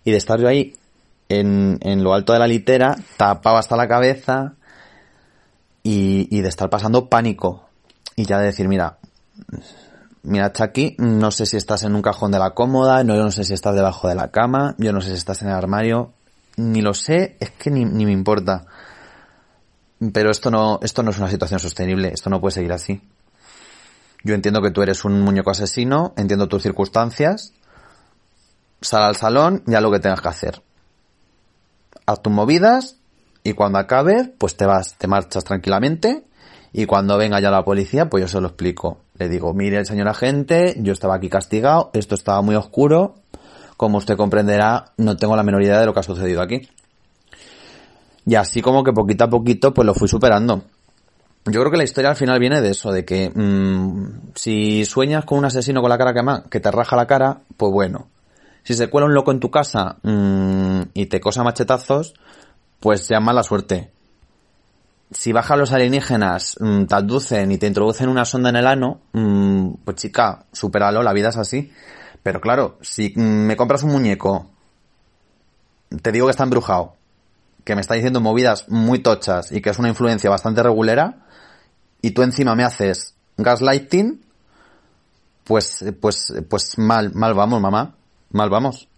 y 0.04 0.12
de 0.12 0.18
estar 0.18 0.40
yo 0.40 0.48
ahí 0.48 0.76
en, 1.30 1.78
en 1.82 2.04
lo 2.04 2.14
alto 2.14 2.34
de 2.34 2.40
la 2.40 2.48
litera, 2.48 2.96
tapado 3.18 3.58
hasta 3.58 3.76
la 3.76 3.88
cabeza 3.88 4.56
y, 5.86 6.42
de 6.42 6.48
estar 6.48 6.70
pasando 6.70 7.10
pánico. 7.10 7.70
Y 8.16 8.26
ya 8.26 8.40
de 8.40 8.46
decir, 8.46 8.68
mira, 8.68 8.98
mira 10.24 10.52
Chucky, 10.52 10.96
no 10.98 11.30
sé 11.30 11.46
si 11.46 11.58
estás 11.58 11.84
en 11.84 11.96
un 11.96 12.02
cajón 12.02 12.32
de 12.32 12.40
la 12.40 12.52
cómoda, 12.52 13.04
no, 13.04 13.16
yo 13.16 13.24
no 13.24 13.32
sé 13.32 13.44
si 13.44 13.54
estás 13.54 13.76
debajo 13.76 14.08
de 14.08 14.16
la 14.16 14.32
cama, 14.32 14.76
yo 14.80 14.92
no 14.94 15.02
sé 15.02 15.10
si 15.10 15.16
estás 15.16 15.44
en 15.44 15.50
el 15.50 15.54
armario, 15.54 16.14
ni 16.58 16.82
lo 16.82 16.94
sé, 16.94 17.38
es 17.40 17.52
que 17.52 17.70
ni, 17.70 17.86
ni 17.86 18.06
me 18.06 18.12
importa. 18.12 18.66
Pero 20.12 20.32
esto 20.32 20.50
no, 20.50 20.80
esto 20.82 21.04
no 21.04 21.12
es 21.12 21.20
una 21.20 21.30
situación 21.30 21.60
sostenible, 21.60 22.12
esto 22.14 22.30
no 22.30 22.42
puede 22.42 22.54
seguir 22.54 22.74
así. 22.74 23.02
Yo 24.24 24.34
entiendo 24.34 24.62
que 24.64 24.72
tú 24.72 24.82
eres 24.82 25.06
un 25.06 25.22
muñeco 25.22 25.52
asesino, 25.52 26.14
entiendo 26.18 26.48
tus 26.48 26.64
circunstancias, 26.64 27.54
sal 28.82 29.04
al 29.04 29.16
salón 29.16 29.64
y 29.68 29.76
haz 29.76 29.84
lo 29.84 29.92
que 29.92 30.00
tengas 30.00 30.22
que 30.22 30.30
hacer. 30.30 30.64
Haz 32.06 32.22
tus 32.22 32.34
movidas 32.34 32.98
y 33.44 33.54
cuando 33.54 33.80
acabes, 33.80 34.30
pues 34.38 34.56
te 34.58 34.66
vas, 34.66 34.96
te 34.98 35.08
marchas 35.08 35.44
tranquilamente 35.44 36.24
y 36.74 36.86
cuando 36.86 37.18
venga 37.18 37.40
ya 37.40 37.52
la 37.52 37.64
policía, 37.64 38.10
pues 38.10 38.22
yo 38.22 38.28
se 38.28 38.42
lo 38.42 38.48
explico. 38.48 38.98
Le 39.18 39.30
digo, 39.30 39.54
mire, 39.54 39.86
señor 39.86 40.10
agente, 40.10 40.76
yo 40.80 40.94
estaba 40.94 41.16
aquí 41.16 41.30
castigado, 41.30 41.90
esto 41.94 42.16
estaba 42.16 42.42
muy 42.42 42.56
oscuro, 42.56 43.16
como 43.78 43.98
usted 43.98 44.18
comprenderá, 44.18 44.92
no 44.98 45.16
tengo 45.16 45.36
la 45.36 45.44
menor 45.44 45.64
idea 45.64 45.80
de 45.80 45.86
lo 45.86 45.94
que 45.94 46.02
ha 46.02 46.04
sucedido 46.04 46.42
aquí. 46.42 46.68
Y 48.26 48.36
así 48.36 48.62
como 48.62 48.84
que 48.84 48.92
poquito 48.92 49.24
a 49.24 49.30
poquito, 49.30 49.74
pues 49.74 49.86
lo 49.86 49.94
fui 49.94 50.08
superando. 50.08 50.64
Yo 51.46 51.60
creo 51.60 51.72
que 51.72 51.78
la 51.78 51.84
historia 51.84 52.10
al 52.10 52.16
final 52.16 52.40
viene 52.40 52.60
de 52.60 52.72
eso, 52.72 52.92
de 52.92 53.06
que 53.06 53.32
mmm, 53.34 54.34
si 54.34 54.84
sueñas 54.84 55.26
con 55.26 55.38
un 55.38 55.46
asesino 55.46 55.80
con 55.80 55.90
la 55.90 55.98
cara 55.98 56.14
quemada, 56.14 56.44
que 56.50 56.60
te 56.60 56.72
raja 56.72 56.96
la 56.96 57.06
cara, 57.06 57.42
pues 57.56 57.72
bueno. 57.72 58.08
Si 58.66 58.74
se 58.74 58.90
cuela 58.90 59.06
un 59.06 59.14
loco 59.14 59.32
en 59.32 59.40
tu 59.40 59.52
casa 59.52 59.98
mmm, 60.02 60.82
y 60.96 61.06
te 61.06 61.22
cosa 61.22 61.44
machetazos, 61.44 62.16
pues 62.80 63.08
ya 63.08 63.20
mala 63.20 63.44
suerte. 63.44 63.92
Si 65.12 65.32
bajan 65.32 65.60
los 65.60 65.72
alienígenas, 65.72 66.58
mmm, 66.60 66.86
te 66.86 66.96
aducen 66.96 67.52
y 67.52 67.60
te 67.60 67.68
introducen 67.68 68.10
una 68.10 68.26
sonda 68.26 68.50
en 68.50 68.56
el 68.56 68.66
ano, 68.66 69.02
mmm, 69.14 69.70
pues 69.86 69.98
chica, 69.98 70.46
supéralo, 70.52 71.04
la 71.04 71.14
vida 71.14 71.30
es 71.30 71.38
así. 71.38 71.72
Pero 72.24 72.42
claro, 72.42 72.80
si 72.82 73.14
mmm, 73.16 73.46
me 73.46 73.56
compras 73.56 73.84
un 73.84 73.92
muñeco, 73.92 74.50
te 76.02 76.12
digo 76.12 76.26
que 76.26 76.32
está 76.32 76.44
embrujado, 76.44 76.96
que 77.64 77.76
me 77.76 77.82
está 77.82 77.94
diciendo 77.94 78.20
movidas 78.20 78.68
muy 78.68 78.98
tochas 78.98 79.52
y 79.52 79.62
que 79.62 79.70
es 79.70 79.78
una 79.78 79.90
influencia 79.90 80.32
bastante 80.32 80.64
regulera, 80.64 81.20
y 82.02 82.12
tú 82.12 82.24
encima 82.24 82.56
me 82.56 82.64
haces 82.64 83.14
gaslighting, 83.38 84.26
pues, 85.44 85.86
pues, 86.02 86.34
pues 86.50 86.80
mal, 86.80 87.14
mal 87.14 87.36
vamos, 87.36 87.62
mamá. 87.62 87.94
Mal 88.36 88.50
vamos. 88.50 88.90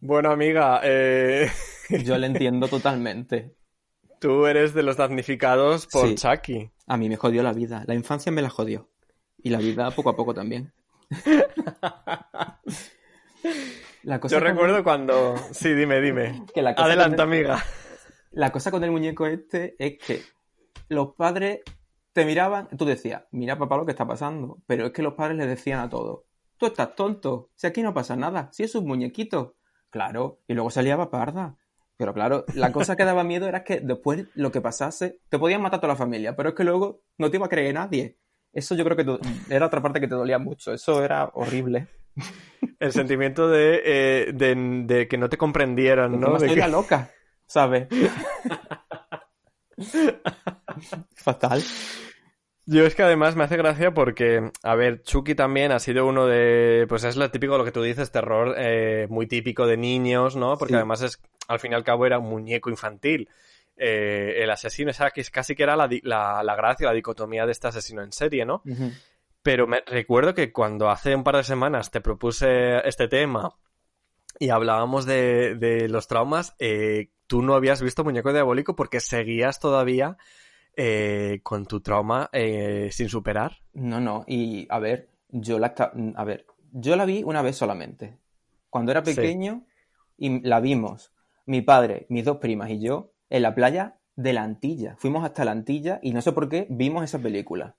Bueno, 0.00 0.30
amiga, 0.30 0.80
eh, 0.82 1.46
Yo 2.04 2.16
le 2.16 2.26
entiendo 2.26 2.68
totalmente. 2.68 3.54
Tú 4.18 4.46
eres 4.46 4.72
de 4.72 4.82
los 4.82 4.96
damnificados 4.96 5.86
por 5.88 6.08
Sí. 6.08 6.14
Chucky. 6.14 6.70
A 6.86 6.96
mí 6.96 7.10
me 7.10 7.16
jodió 7.16 7.42
la 7.42 7.52
vida. 7.52 7.84
La 7.86 7.94
infancia 7.94 8.32
me 8.32 8.40
la 8.40 8.48
jodió. 8.48 8.88
Y 9.42 9.50
la 9.50 9.58
vida 9.58 9.90
poco 9.90 10.08
a 10.08 10.16
poco 10.16 10.32
también. 10.32 10.72
La 14.04 14.18
cosa 14.20 14.36
Yo 14.36 14.40
con- 14.40 14.48
recuerdo 14.48 14.82
cuando... 14.82 15.34
Sí, 15.52 15.74
dime, 15.74 16.00
dime. 16.00 16.44
que 16.54 16.62
la 16.62 16.74
cosa 16.74 16.92
el- 16.94 17.20
amiga. 17.20 17.62
La 18.30 18.50
cosa 18.50 18.70
con 18.70 18.82
el 18.84 18.90
muñeco 18.90 19.26
este 19.26 19.76
es 19.78 19.98
que 19.98 20.22
los 20.88 21.14
padres 21.14 21.60
te 22.14 22.24
miraban, 22.24 22.68
tú 22.76 22.84
decías, 22.86 23.24
mira 23.32 23.58
papá 23.58 23.76
lo 23.76 23.84
que 23.84 23.92
está 23.92 24.06
pasando, 24.06 24.58
pero 24.66 24.86
es 24.86 24.92
que 24.92 25.02
los 25.02 25.12
padres 25.14 25.36
le 25.36 25.46
decían 25.46 25.80
a 25.80 25.88
todos, 25.90 26.24
tú 26.62 26.66
estás 26.66 26.94
tonto, 26.94 27.50
si 27.56 27.66
aquí 27.66 27.82
no 27.82 27.92
pasa 27.92 28.14
nada, 28.14 28.48
si 28.52 28.62
es 28.62 28.72
un 28.76 28.86
muñequito. 28.86 29.56
Claro, 29.90 30.38
y 30.46 30.54
luego 30.54 30.70
salía 30.70 30.96
paparda. 30.96 31.56
Pero 31.96 32.14
claro, 32.14 32.44
la 32.54 32.70
cosa 32.70 32.94
que 32.94 33.04
daba 33.04 33.24
miedo 33.24 33.48
era 33.48 33.64
que 33.64 33.80
después 33.80 34.26
lo 34.34 34.52
que 34.52 34.60
pasase, 34.60 35.18
te 35.28 35.40
podían 35.40 35.60
matar 35.60 35.80
toda 35.80 35.94
la 35.94 35.98
familia, 35.98 36.36
pero 36.36 36.50
es 36.50 36.54
que 36.54 36.62
luego 36.62 37.02
no 37.18 37.32
te 37.32 37.38
iba 37.38 37.46
a 37.46 37.48
creer 37.48 37.74
nadie. 37.74 38.16
Eso 38.52 38.76
yo 38.76 38.84
creo 38.84 38.96
que 38.96 39.18
era 39.52 39.66
otra 39.66 39.82
parte 39.82 39.98
que 40.00 40.06
te 40.06 40.14
dolía 40.14 40.38
mucho, 40.38 40.72
eso 40.72 41.02
era 41.02 41.32
horrible. 41.34 41.88
El 42.78 42.92
sentimiento 42.92 43.48
de, 43.48 43.82
eh, 43.84 44.32
de, 44.32 44.54
de 44.86 45.08
que 45.08 45.18
no 45.18 45.28
te 45.28 45.36
comprendieran, 45.36 46.20
¿no? 46.20 46.38
De 46.38 46.46
que- 46.54 46.68
loca, 46.68 47.10
¿sabes? 47.46 47.88
Fatal. 51.16 51.60
Yo 52.72 52.86
es 52.86 52.94
que 52.94 53.02
además 53.02 53.36
me 53.36 53.44
hace 53.44 53.58
gracia 53.58 53.92
porque, 53.92 54.50
a 54.62 54.74
ver, 54.74 55.02
Chucky 55.02 55.34
también 55.34 55.72
ha 55.72 55.78
sido 55.78 56.06
uno 56.06 56.26
de, 56.26 56.86
pues 56.88 57.04
es 57.04 57.16
lo 57.16 57.30
típico, 57.30 57.58
lo 57.58 57.66
que 57.66 57.70
tú 57.72 57.82
dices, 57.82 58.10
terror 58.10 58.54
eh, 58.56 59.06
muy 59.10 59.26
típico 59.26 59.66
de 59.66 59.76
niños, 59.76 60.36
¿no? 60.36 60.56
Porque 60.56 60.72
Sí. 60.72 60.76
además 60.76 61.02
es, 61.02 61.20
al 61.48 61.60
fin 61.60 61.72
y 61.72 61.74
al 61.74 61.84
cabo 61.84 62.06
era 62.06 62.18
un 62.18 62.30
muñeco 62.30 62.70
infantil. 62.70 63.28
Eh, 63.76 64.36
el 64.42 64.50
asesino, 64.50 64.90
esa 64.90 65.10
que 65.10 65.20
es 65.20 65.30
casi 65.30 65.54
que 65.54 65.64
era 65.64 65.76
la, 65.76 65.86
la, 66.02 66.42
la 66.42 66.56
gracia, 66.56 66.86
la 66.86 66.94
dicotomía 66.94 67.44
de 67.44 67.52
este 67.52 67.68
asesino 67.68 68.02
en 68.02 68.12
serie, 68.12 68.46
¿no? 68.46 68.62
Pero 69.42 69.66
me 69.66 69.82
recuerdo 69.86 70.32
que 70.32 70.50
cuando 70.50 70.88
hace 70.88 71.14
un 71.14 71.24
par 71.24 71.36
de 71.36 71.44
semanas 71.44 71.90
te 71.90 72.00
propuse 72.00 72.78
este 72.88 73.06
tema 73.06 73.54
y 74.38 74.48
hablábamos 74.48 75.04
de, 75.04 75.56
de 75.56 75.90
los 75.90 76.08
traumas, 76.08 76.54
eh, 76.58 77.10
tú 77.26 77.42
no 77.42 77.54
habías 77.54 77.82
visto 77.82 78.02
Muñeco 78.02 78.32
Diabólico 78.32 78.74
porque 78.76 79.00
seguías 79.00 79.60
todavía 79.60 80.16
eh, 80.76 81.40
con 81.42 81.66
tu 81.66 81.80
trauma 81.80 82.28
eh, 82.32 82.88
sin 82.92 83.08
superar. 83.08 83.58
No, 83.74 84.00
no, 84.00 84.24
y 84.26 84.66
a 84.70 84.78
ver, 84.78 85.08
yo 85.28 85.58
la 85.58 85.68
esta- 85.68 85.92
a 86.14 86.24
ver, 86.24 86.46
yo 86.72 86.96
la 86.96 87.04
vi 87.04 87.22
una 87.22 87.42
vez 87.42 87.56
solamente. 87.56 88.18
Cuando 88.70 88.90
era 88.92 89.04
Sí. 89.04 89.14
pequeño 89.14 89.66
y 90.16 90.40
la 90.40 90.60
vimos 90.60 91.12
mi 91.46 91.60
padre, 91.62 92.06
mis 92.08 92.24
dos 92.24 92.38
primas 92.38 92.70
y 92.70 92.80
yo 92.80 93.12
en 93.28 93.42
la 93.42 93.54
playa 93.54 93.98
de 94.16 94.32
la 94.32 94.42
Antilla. 94.42 94.94
Fuimos 94.98 95.24
hasta 95.24 95.44
la 95.44 95.52
Antilla 95.52 95.98
y 96.02 96.12
no 96.12 96.20
sé 96.22 96.32
por 96.32 96.48
qué 96.48 96.66
vimos 96.70 97.02
esa 97.04 97.18
película. 97.18 97.76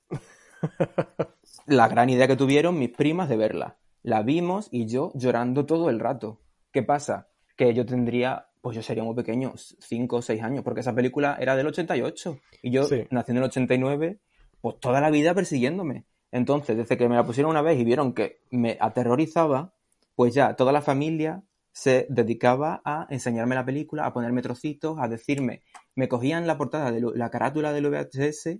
La 1.68 1.88
gran 1.88 2.10
idea 2.10 2.28
que 2.28 2.36
tuvieron 2.36 2.78
mis 2.78 2.90
primas 2.90 3.30
de 3.30 3.38
verla. 3.38 3.78
La 4.02 4.22
vimos 4.22 4.68
y 4.72 4.86
yo 4.88 5.12
llorando 5.16 5.66
todo 5.66 5.90
el 5.90 6.00
rato. 6.00 6.42
¿Qué 6.72 6.84
pasa? 6.84 7.28
Que 7.56 7.74
yo 7.74 7.86
tendría, 7.86 8.48
pues 8.64 8.78
yo 8.78 8.82
sería 8.82 9.04
muy 9.04 9.14
pequeño, 9.14 9.52
5 9.58 10.16
o 10.16 10.22
6 10.22 10.42
años, 10.42 10.64
porque 10.64 10.80
esa 10.80 10.96
película 10.96 11.36
era 11.38 11.54
del 11.58 11.68
88 11.68 12.40
y 12.62 12.72
yo 12.72 12.86
Sí. 12.86 13.06
nací 13.12 13.32
en 13.32 13.38
el 13.40 13.44
89, 13.44 14.20
pues 14.62 14.80
toda 14.80 15.02
la 15.02 15.10
vida 15.10 15.34
persiguiéndome. 15.34 16.06
Entonces, 16.32 16.78
desde 16.78 16.96
que 16.98 17.10
me 17.10 17.16
la 17.16 17.26
pusieron 17.26 17.52
una 17.52 17.62
vez 17.62 17.78
y 17.78 17.84
vieron 17.84 18.14
que 18.14 18.40
me 18.52 18.78
aterrorizaba, 18.80 19.74
pues 20.16 20.34
ya 20.34 20.56
toda 20.56 20.72
la 20.72 20.82
familia 20.82 21.44
se 21.74 22.08
dedicaba 22.10 22.82
a 22.86 23.06
enseñarme 23.10 23.54
la 23.54 23.66
película, 23.66 24.06
a 24.06 24.14
ponerme 24.14 24.42
trocitos, 24.42 24.98
a 24.98 25.10
decirme, 25.10 25.62
me 25.96 26.08
cogían 26.08 26.48
la 26.48 26.58
portada 26.58 26.90
de 26.94 27.02
la 27.02 27.30
carátula 27.30 27.74
del 27.74 27.88
VHS 27.90 28.60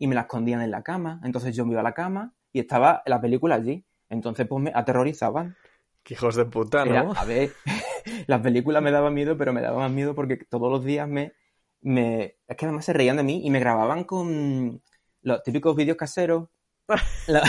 y 0.00 0.06
me 0.08 0.16
la 0.16 0.22
escondían 0.22 0.62
en 0.62 0.72
la 0.72 0.82
cama. 0.82 1.20
Entonces 1.22 1.54
yo 1.54 1.64
me 1.64 1.72
iba 1.72 1.80
a 1.80 1.84
la 1.84 1.92
cama 1.94 2.34
y 2.52 2.58
estaba 2.58 3.02
la 3.06 3.20
película 3.20 3.54
allí. 3.54 3.84
Entonces 4.10 4.48
pues 4.48 4.60
me 4.64 4.72
aterrorizaban. 4.74 5.54
Que 6.04 6.14
hijos 6.14 6.36
de 6.36 6.44
puta, 6.44 6.84
¿no? 6.84 6.92
Era, 6.92 7.20
a 7.20 7.24
ver, 7.24 7.52
las 8.26 8.40
películas 8.42 8.82
me 8.82 8.90
daban 8.90 9.14
miedo, 9.14 9.36
pero 9.36 9.52
me 9.52 9.62
daban 9.62 9.78
más 9.80 9.90
miedo 9.90 10.14
porque 10.14 10.36
todos 10.36 10.70
los 10.70 10.84
días 10.84 11.08
me, 11.08 11.32
me... 11.80 12.36
Es 12.46 12.56
que 12.56 12.66
además 12.66 12.84
se 12.84 12.92
reían 12.92 13.16
de 13.16 13.22
mí 13.22 13.40
y 13.44 13.50
me 13.50 13.58
grababan 13.58 14.04
con 14.04 14.82
los 15.22 15.42
típicos 15.42 15.74
vídeos 15.74 15.96
caseros. 15.96 16.48
La- 17.26 17.42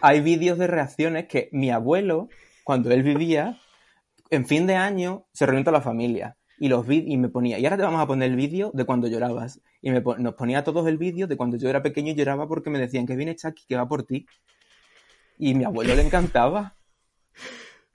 Hay 0.00 0.20
vídeos 0.20 0.58
de 0.58 0.66
reacciones 0.66 1.26
que 1.26 1.48
mi 1.52 1.70
abuelo, 1.70 2.28
cuando 2.64 2.90
él 2.90 3.02
vivía, 3.02 3.58
en 4.30 4.46
fin 4.46 4.66
de 4.66 4.74
año, 4.76 5.26
se 5.32 5.46
reunió 5.46 5.64
toda 5.64 5.78
la 5.78 5.82
familia. 5.84 6.36
Y, 6.58 6.68
los 6.68 6.86
vid- 6.86 7.04
y 7.06 7.16
me 7.18 7.28
ponía, 7.28 7.58
y 7.58 7.64
ahora 7.64 7.76
te 7.76 7.82
vamos 7.82 8.00
a 8.00 8.06
poner 8.06 8.30
el 8.30 8.36
vídeo 8.36 8.70
de 8.74 8.84
cuando 8.86 9.08
llorabas. 9.08 9.60
Y 9.82 9.90
me 9.90 10.00
nos 10.00 10.34
ponía 10.34 10.58
a 10.60 10.64
todos 10.64 10.86
el 10.88 10.96
vídeo 10.98 11.26
de 11.26 11.36
cuando 11.36 11.56
yo 11.58 11.68
era 11.68 11.82
pequeño 11.82 12.12
y 12.12 12.14
lloraba 12.14 12.48
porque 12.48 12.70
me 12.70 12.78
decían 12.78 13.06
que 13.06 13.14
viene 13.16 13.36
Chucky, 13.36 13.64
que 13.68 13.76
va 13.76 13.86
por 13.88 14.04
ti. 14.04 14.26
Y 15.38 15.54
mi 15.54 15.64
abuelo 15.64 15.94
le 15.94 16.02
encantaba. 16.02 16.74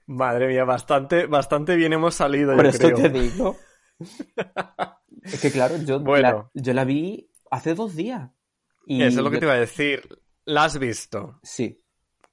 Madre 0.06 0.48
mía, 0.48 0.64
bastante, 0.64 1.26
bastante 1.26 1.76
bien 1.76 1.92
hemos 1.92 2.14
salido, 2.14 2.54
Por 2.54 2.64
yo 2.64 2.70
eso 2.70 2.78
creo. 2.78 2.96
te 2.96 3.08
digo. 3.08 3.56
Es 5.22 5.40
que 5.40 5.52
claro, 5.52 5.76
yo, 5.76 6.00
Bueno. 6.00 6.50
la, 6.52 6.62
yo 6.62 6.72
la 6.74 6.84
vi 6.84 7.30
hace 7.50 7.74
dos 7.74 7.94
días. 7.94 8.30
Y 8.86 9.02
Eso 9.02 9.18
es 9.20 9.24
lo 9.24 9.30
que 9.30 9.36
yo- 9.36 9.40
te 9.40 9.46
iba 9.46 9.54
a 9.54 9.58
decir. 9.58 10.02
¿La 10.44 10.64
has 10.64 10.76
visto? 10.78 11.38
Sí. 11.44 11.80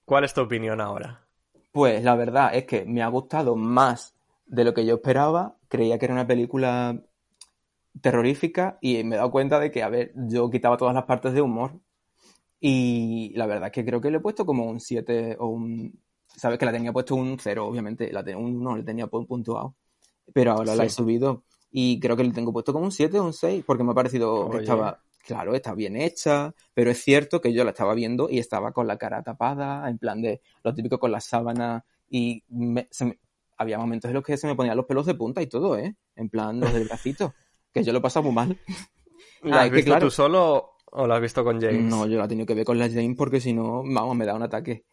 ¿Cuál 0.06 0.24
es 0.24 0.34
tu 0.34 0.42
opinión 0.42 0.82
ahora? 0.82 1.28
Pues 1.72 2.04
la 2.04 2.16
verdad 2.16 2.50
es 2.56 2.66
que 2.66 2.86
me 2.86 3.04
ha 3.04 3.08
gustado 3.08 3.56
más 3.56 4.16
de 4.48 4.64
lo 4.64 4.74
que 4.74 4.84
yo 4.88 4.96
esperaba. 4.96 5.58
Creía 5.68 6.00
que 6.00 6.06
era 6.06 6.16
una 6.16 6.26
película 6.26 7.00
terrorífica 8.02 8.80
y 8.82 9.04
me 9.04 9.16
he 9.16 9.18
dado 9.20 9.30
cuenta 9.30 9.60
de 9.60 9.70
que, 9.70 9.84
a 9.84 9.90
ver, 9.90 10.12
yo 10.16 10.50
quitaba 10.50 10.78
todas 10.78 10.96
las 10.96 11.04
partes 11.04 11.34
de 11.34 11.42
humor. 11.42 11.74
Y 12.60 13.32
la 13.36 13.46
verdad 13.46 13.68
es 13.68 13.72
que 13.72 13.86
creo 13.86 14.02
que 14.02 14.12
le 14.12 14.18
he 14.18 14.22
puesto 14.22 14.46
como 14.46 14.66
un 14.66 14.80
7 14.80 15.38
o 15.40 15.48
un... 15.48 16.00
Sabes 16.28 16.60
que 16.60 16.66
la 16.66 16.72
tenía 16.72 16.92
puesto 16.94 17.16
un 17.16 17.38
0, 17.40 17.66
obviamente. 17.68 18.12
La 18.12 18.24
tenía 18.24 18.38
un 18.38 18.56
1, 18.58 18.78
le 18.78 18.84
tenía 18.84 19.08
pu- 19.08 19.26
puntuado. 19.26 19.76
Pero 20.34 20.52
ahora 20.52 20.76
la 20.76 20.84
he 20.84 20.90
subido. 20.90 21.44
Y 21.72 22.00
creo 22.00 22.16
que 22.18 22.24
le 22.24 22.32
tengo 22.32 22.52
puesto 22.54 22.74
como 22.74 22.86
un 22.86 22.92
7 22.92 23.20
o 23.20 23.24
un 23.26 23.34
6 23.34 23.64
porque 23.66 23.84
me 23.84 23.92
ha 23.92 23.96
parecido 23.96 24.50
que 24.50 24.58
estaba... 24.60 25.02
Claro, 25.26 25.54
está 25.54 25.76
bien 25.76 25.96
hecha, 25.96 26.56
pero 26.74 26.90
es 26.90 27.04
cierto 27.04 27.40
que 27.40 27.54
yo 27.54 27.64
la 27.64 27.72
estaba 27.72 27.94
viendo 27.94 28.30
y 28.32 28.40
estaba 28.40 28.72
con 28.72 28.88
la 28.88 28.98
cara 28.98 29.22
tapada, 29.22 29.88
en 29.90 29.98
plan 30.00 30.22
de 30.22 30.42
lo 30.64 30.74
típico 30.74 30.98
con 30.98 31.12
la 31.12 31.20
sábana 31.22 31.86
y 32.10 32.44
me- 32.50 32.88
se 32.90 33.06
me- 33.06 33.20
había 33.58 33.78
momentos 33.78 34.10
en 34.10 34.16
los 34.16 34.24
que 34.24 34.38
se 34.38 34.48
me 34.48 34.56
ponían 34.56 34.76
los 34.78 34.86
pelos 34.88 35.06
de 35.06 35.14
punta 35.14 35.42
y 35.42 35.48
todo, 35.48 35.78
¿eh? 35.78 35.96
En 36.16 36.30
plan 36.30 36.60
los 36.60 36.74
del 36.74 36.86
bracito, 36.86 37.36
que 37.72 37.84
yo 37.84 37.92
lo 37.92 38.00
he 38.00 38.02
pasado 38.02 38.24
muy 38.24 38.34
mal. 38.34 38.58
¿La 39.44 39.58
Ah, 39.58 39.62
has 39.64 39.70
que 39.70 39.76
visto 39.76 39.90
claro- 39.92 40.06
tú 40.08 40.10
solo 40.12 40.72
o 40.92 41.08
la 41.08 41.16
has 41.16 41.22
visto 41.22 41.44
con 41.44 41.60
James? 41.62 41.84
No, 41.86 42.06
yo 42.08 42.18
la 42.18 42.26
he 42.26 42.28
tenido 42.28 42.46
que 42.46 42.54
ver 42.56 42.66
con 42.66 42.78
la 42.80 42.90
James 42.90 43.16
porque 43.18 43.40
si 43.40 43.54
no, 43.54 43.84
vamos, 43.84 44.16
me 44.16 44.26
da 44.26 44.34
un 44.36 44.44
ataque. 44.44 44.86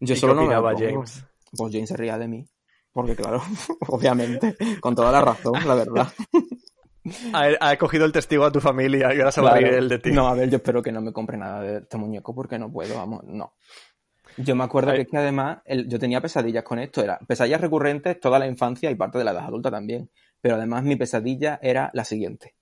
Yo 0.00 0.14
¿Y 0.14 0.18
solo 0.18 0.34
qué 0.34 0.44
no 0.46 0.50
me 0.50 0.56
opinaba. 0.56 0.78
James? 0.78 1.24
Pues 1.56 1.72
James 1.72 1.88
se 1.88 1.96
ría 1.96 2.18
de 2.18 2.28
mí. 2.28 2.46
Porque 2.92 3.14
claro, 3.14 3.40
obviamente, 3.88 4.56
con 4.80 4.94
toda 4.94 5.12
la 5.12 5.20
razón, 5.20 5.54
la 5.66 5.74
verdad. 5.74 6.08
Ha, 7.32 7.48
ha 7.60 7.76
cogido 7.78 8.04
el 8.04 8.12
testigo 8.12 8.44
a 8.44 8.52
tu 8.52 8.60
familia 8.60 9.14
y 9.14 9.18
ahora 9.18 9.32
se 9.32 9.40
va 9.40 9.52
a 9.52 9.54
reír 9.54 9.68
él 9.68 9.88
de 9.88 9.98
ti. 10.00 10.12
No, 10.12 10.28
a 10.28 10.34
ver, 10.34 10.50
yo 10.50 10.56
espero 10.56 10.82
que 10.82 10.92
no 10.92 11.00
me 11.00 11.14
compre 11.14 11.38
nada 11.38 11.62
de 11.62 11.78
este 11.78 11.96
muñeco 11.96 12.34
porque 12.34 12.58
no 12.58 12.70
puedo, 12.70 12.94
vamos, 12.94 13.24
no. 13.24 13.54
Yo 14.36 14.54
me 14.54 14.64
acuerdo 14.64 14.92
que 14.92 15.00
es 15.00 15.08
que 15.08 15.16
además 15.16 15.60
el- 15.64 15.88
yo 15.88 15.98
tenía 15.98 16.20
pesadillas 16.20 16.62
con 16.62 16.78
esto, 16.78 17.02
era 17.02 17.18
pesadillas 17.26 17.62
recurrentes 17.62 18.20
toda 18.20 18.38
la 18.38 18.46
infancia 18.46 18.90
y 18.90 18.96
parte 18.96 19.16
de 19.16 19.24
la 19.24 19.30
edad 19.30 19.46
adulta 19.46 19.70
también. 19.70 20.10
Pero 20.42 20.56
además 20.56 20.84
mi 20.84 20.96
pesadilla 20.96 21.58
era 21.62 21.90
la 21.94 22.04
siguiente. 22.04 22.54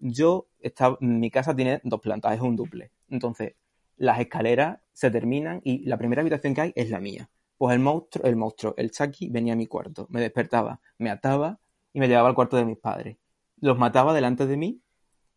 Yo 0.00 0.48
estaba, 0.60 0.96
mi 1.00 1.30
casa 1.30 1.54
tiene 1.54 1.80
dos 1.84 2.00
plantas, 2.00 2.34
es 2.34 2.40
un 2.40 2.56
duple. 2.56 2.90
Entonces, 3.08 3.54
las 3.96 4.18
escaleras 4.18 4.80
se 4.92 5.10
terminan 5.10 5.60
y 5.62 5.84
la 5.84 5.98
primera 5.98 6.22
habitación 6.22 6.54
que 6.54 6.60
hay 6.62 6.72
es 6.74 6.90
la 6.90 7.00
mía. 7.00 7.28
Pues 7.58 7.74
el 7.74 7.80
monstruo, 7.80 8.24
el 8.24 8.36
monstruo, 8.36 8.74
el 8.78 8.90
Chucky 8.90 9.28
venía 9.28 9.52
a 9.52 9.56
mi 9.56 9.66
cuarto, 9.66 10.06
me 10.08 10.20
despertaba, 10.20 10.80
me 10.96 11.10
ataba 11.10 11.60
y 11.92 12.00
me 12.00 12.08
llevaba 12.08 12.28
al 12.28 12.34
cuarto 12.34 12.56
de 12.56 12.64
mis 12.64 12.78
padres. 12.78 13.18
Los 13.60 13.78
mataba 13.78 14.14
delante 14.14 14.46
de 14.46 14.56
mí 14.56 14.80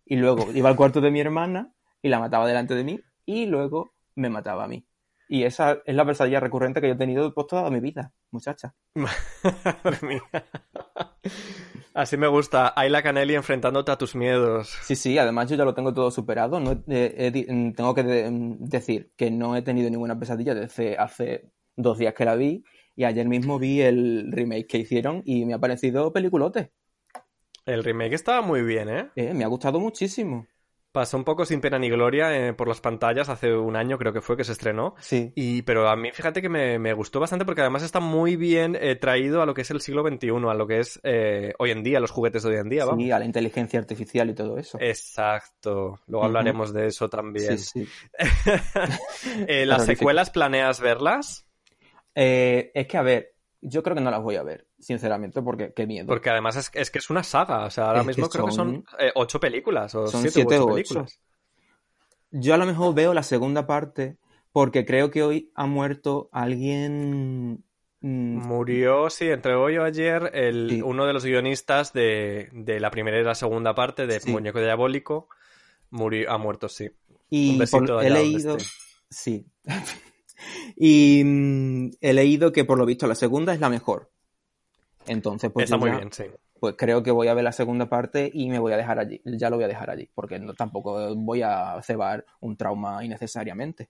y 0.05 0.16
luego 0.16 0.51
iba 0.53 0.70
al 0.70 0.78
cuarto 0.78 1.01
de 1.01 1.11
mi 1.11 1.20
hermana 1.20 1.74
y 2.01 2.09
la 2.09 2.20
mataba 2.20 2.47
delante 2.47 2.76
de 2.76 2.86
mí 2.86 3.01
y 3.26 3.45
luego 3.47 3.93
me 4.16 4.30
mataba 4.30 4.64
a 4.64 4.68
mí. 4.68 4.86
Y 5.34 5.45
esa 5.45 5.79
es 5.84 5.95
la 5.95 6.05
pesadilla 6.05 6.39
recurrente 6.39 6.79
que 6.79 6.86
yo 6.89 6.93
he 6.93 6.97
tenido 6.97 7.34
pues, 7.34 7.47
toda 7.47 7.67
mi 7.71 7.79
vida, 7.79 8.13
muchacha. 8.29 8.75
Madre 8.93 9.97
mía. 10.03 10.21
Así 11.95 12.17
me 12.17 12.27
gusta. 12.27 12.71
Ayla 12.75 13.01
Canelli 13.01 13.34
enfrentándote 13.34 13.91
a 13.91 13.97
tus 13.97 14.15
miedos. 14.15 14.69
Sí, 14.84 14.95
sí, 14.95 15.17
además 15.17 15.49
yo 15.49 15.55
ya 15.55 15.65
lo 15.65 15.73
tengo 15.73 15.91
todo 15.91 16.11
superado. 16.11 16.59
No, 16.59 16.75
di- 16.75 17.47
mm, 17.49 17.73
tengo 17.73 17.95
que 17.95 18.03
de- 18.03 18.29
mm, 18.29 18.65
decir 18.65 19.11
que 19.17 19.31
no 19.31 19.55
he 19.55 19.63
tenido 19.63 19.89
ninguna 19.89 20.19
pesadilla 20.19 20.53
desde 20.53 20.97
hace 20.99 21.49
dos 21.75 21.97
días 21.97 22.13
que 22.13 22.25
la 22.25 22.36
vi 22.36 22.63
y 22.95 23.05
ayer 23.05 23.27
mismo 23.27 23.57
vi 23.57 23.81
el 23.81 24.31
remake 24.31 24.67
que 24.67 24.77
hicieron 24.77 25.23
y 25.25 25.45
me 25.45 25.55
ha 25.55 25.59
parecido 25.59 26.13
peliculote. 26.13 26.73
El 27.65 27.84
remake 27.84 28.13
estaba 28.13 28.43
muy 28.43 28.61
bien, 28.61 28.88
¿eh? 28.88 29.09
Eh, 29.15 29.34
me 29.34 29.43
ha 29.45 29.47
gustado 29.47 29.79
muchísimo. 29.79 30.45
Pasó 30.94 31.18
un 31.18 31.24
poco 31.24 31.44
sin 31.44 31.60
pena 31.60 31.80
ni 31.80 31.89
gloria 31.89 32.38
eh, 32.38 32.54
por 32.54 32.68
las 32.68 32.80
pantallas 32.80 33.28
hace 33.28 33.52
un 33.52 33.76
año, 33.76 33.98
creo 33.98 34.14
que 34.14 34.22
fue 34.22 34.38
que 34.38 34.44
se 34.44 34.52
estrenó. 34.52 34.94
Sí. 35.00 35.32
Y, 35.34 35.64
pero 35.64 35.89
a 35.89 35.96
mí, 35.96 36.12
fíjate 36.12 36.39
que 36.39 36.50
me, 36.50 36.78
me 36.78 36.94
gustó 36.94 37.20
bastante 37.20 37.46
porque 37.46 37.62
además 37.62 37.82
está 37.82 38.00
muy 38.00 38.36
bien 38.36 38.78
eh, 38.80 38.96
traído 38.96 39.41
a 39.41 39.48
lo 39.48 39.56
que 39.56 39.62
es 39.62 39.72
el 39.72 39.82
siglo 39.82 40.08
XXI, 40.08 40.30
a 40.30 40.54
lo 40.54 40.68
que 40.68 40.82
es 40.82 41.00
eh, 41.02 41.56
hoy 41.58 41.72
en 41.72 41.82
día, 41.82 42.00
los 42.00 42.12
juguetes 42.12 42.44
de 42.44 42.50
hoy 42.50 42.58
en 42.58 42.70
día, 42.70 42.86
vamos. 42.86 43.04
Sí, 43.04 43.10
a 43.10 43.18
la 43.18 43.26
inteligencia 43.26 43.80
artificial 43.80 44.30
y 44.30 44.36
todo 44.36 44.60
eso. 44.60 44.78
Exacto. 44.80 46.00
Luego 46.06 46.26
hablaremos 46.26 46.72
de 46.72 46.86
eso 46.86 47.10
también. 47.10 47.58
Sí, 47.58 47.88
sí. 47.88 49.46
¿Las 49.66 49.88
secuelas 49.88 50.30
planeas 50.30 50.80
verlas? 50.80 51.48
Es 52.14 52.86
que, 52.88 52.98
a 52.98 53.02
ver, 53.02 53.34
yo 53.62 53.82
creo 53.82 53.96
que 53.96 54.04
no 54.04 54.12
las 54.12 54.22
voy 54.22 54.36
a 54.36 54.44
ver, 54.44 54.68
sinceramente, 54.84 55.41
porque 55.41 55.73
qué 55.73 55.88
miedo. 55.88 56.05
Porque 56.07 56.29
además 56.29 56.55
es, 56.57 56.69
es 56.73 56.91
que 56.91 56.99
es 56.99 57.09
una 57.09 57.23
saga. 57.23 57.65
O 57.65 57.69
sea, 57.71 57.86
ahora 57.88 58.01
Es 58.01 58.05
que 58.05 58.09
mismo 58.09 58.29
creo 58.29 58.45
que 58.45 58.51
son 58.51 58.86
eh, 58.99 59.11
ocho 59.15 59.39
películas 59.39 59.95
o 59.95 60.07
Son 60.07 60.21
siete, 60.21 60.34
siete 60.36 60.59
u 60.59 60.63
ocho 60.63 60.63
o 60.63 60.67
ocho. 60.67 60.73
películas. 60.75 61.19
Yo 62.31 62.53
a 62.53 62.57
lo 62.57 62.65
mejor 62.65 62.93
veo 62.93 63.13
la 63.13 63.23
segunda 63.23 63.65
parte 63.67 64.17
porque 64.51 64.86
creo 64.86 65.09
que 65.11 65.23
hoy 65.23 65.51
ha 65.55 65.65
muerto 65.65 66.29
alguien... 66.31 67.63
mm, 68.01 68.38
Murió, 68.47 69.09
sí, 69.09 69.29
entre 69.29 69.55
hoy 69.55 69.77
o 69.77 69.84
ayer, 69.84 70.29
el, 70.34 70.69
Sí. 70.69 70.81
uno 70.81 71.05
de 71.05 71.13
los 71.13 71.25
guionistas 71.25 71.93
de, 71.93 72.49
de 72.51 72.79
la 72.79 72.91
primera 72.91 73.19
y 73.19 73.23
la 73.23 73.36
segunda 73.36 73.73
parte 73.75 74.05
de 74.07 74.19
Sí. 74.19 74.31
Muñeco 74.31 74.59
Diabólico. 74.59 75.27
Murió, 75.89 76.31
ha 76.31 76.38
muerto, 76.38 76.69
sí. 76.69 76.89
Y 77.29 77.51
Un 77.51 77.57
besito 77.59 77.86
por- 77.95 78.05
he 78.05 78.09
leído... 78.09 78.57
Sí. 79.09 79.45
y 80.75 81.21
mm, 81.23 81.91
he 82.01 82.13
leído 82.13 82.51
que 82.51 82.65
por 82.65 82.77
lo 82.77 82.86
visto 82.86 83.07
la 83.07 83.15
segunda 83.15 83.53
es 83.53 83.59
la 83.59 83.69
mejor. 83.69 84.11
Entonces, 85.08 85.51
pues 85.54 85.66
Está 85.66 85.76
yo 85.76 85.80
muy 85.80 85.89
ya- 85.91 85.97
bien, 85.97 86.12
sí. 86.14 86.26
pues 86.60 86.76
creo 86.78 87.04
que 87.04 87.12
voy 87.12 87.28
a 87.28 87.34
ver 87.34 87.43
la 87.43 87.51
segunda 87.51 87.88
parte 87.89 88.30
y 88.34 88.49
me 88.49 88.60
voy 88.60 88.74
a 88.74 88.78
dejar 88.78 88.99
allí. 88.99 89.22
Ya 89.26 89.49
lo 89.49 89.58
voy 89.58 89.66
a 89.66 89.68
dejar 89.68 89.89
allí, 89.89 90.10
porque 90.14 90.39
no, 90.39 90.54
tampoco 90.54 91.14
voy 91.16 91.41
a 91.41 91.82
cebar 91.84 92.26
un 92.39 92.56
trauma 92.58 93.04
innecesariamente. 93.04 93.89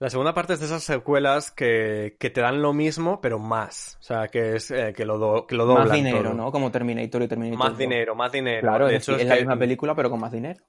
La 0.00 0.08
segunda 0.10 0.32
parte 0.32 0.52
es 0.52 0.60
de 0.60 0.66
esas 0.66 0.84
secuelas 0.84 1.50
que, 1.50 2.16
que 2.20 2.30
te 2.30 2.40
dan 2.40 2.62
lo 2.62 2.72
mismo, 2.72 3.20
pero 3.20 3.40
más. 3.40 3.96
O 3.98 4.02
sea, 4.04 4.28
que 4.28 4.54
es 4.54 4.70
eh, 4.70 4.92
que 4.96 5.04
lo, 5.04 5.18
do- 5.18 5.44
que 5.46 5.56
lo 5.56 5.66
doblan 5.66 5.88
más 5.88 5.96
dinero, 5.96 6.22
todo. 6.22 6.34
¿no? 6.34 6.52
Como 6.52 6.70
Terminator 6.70 7.22
y 7.22 7.26
Terminator. 7.28 7.58
Más 7.58 7.70
2. 7.70 7.78
dinero, 7.78 8.14
más 8.14 8.30
dinero. 8.30 8.60
Claro, 8.60 8.86
de 8.86 8.94
es, 8.96 9.02
hecho, 9.02 9.12
decir, 9.12 9.22
es 9.22 9.22
es 9.26 9.28
la 9.28 9.34
que- 9.34 9.40
misma 9.42 9.58
película, 9.58 9.94
pero 9.96 10.08
con 10.08 10.20
más 10.20 10.30
dinero. 10.30 10.62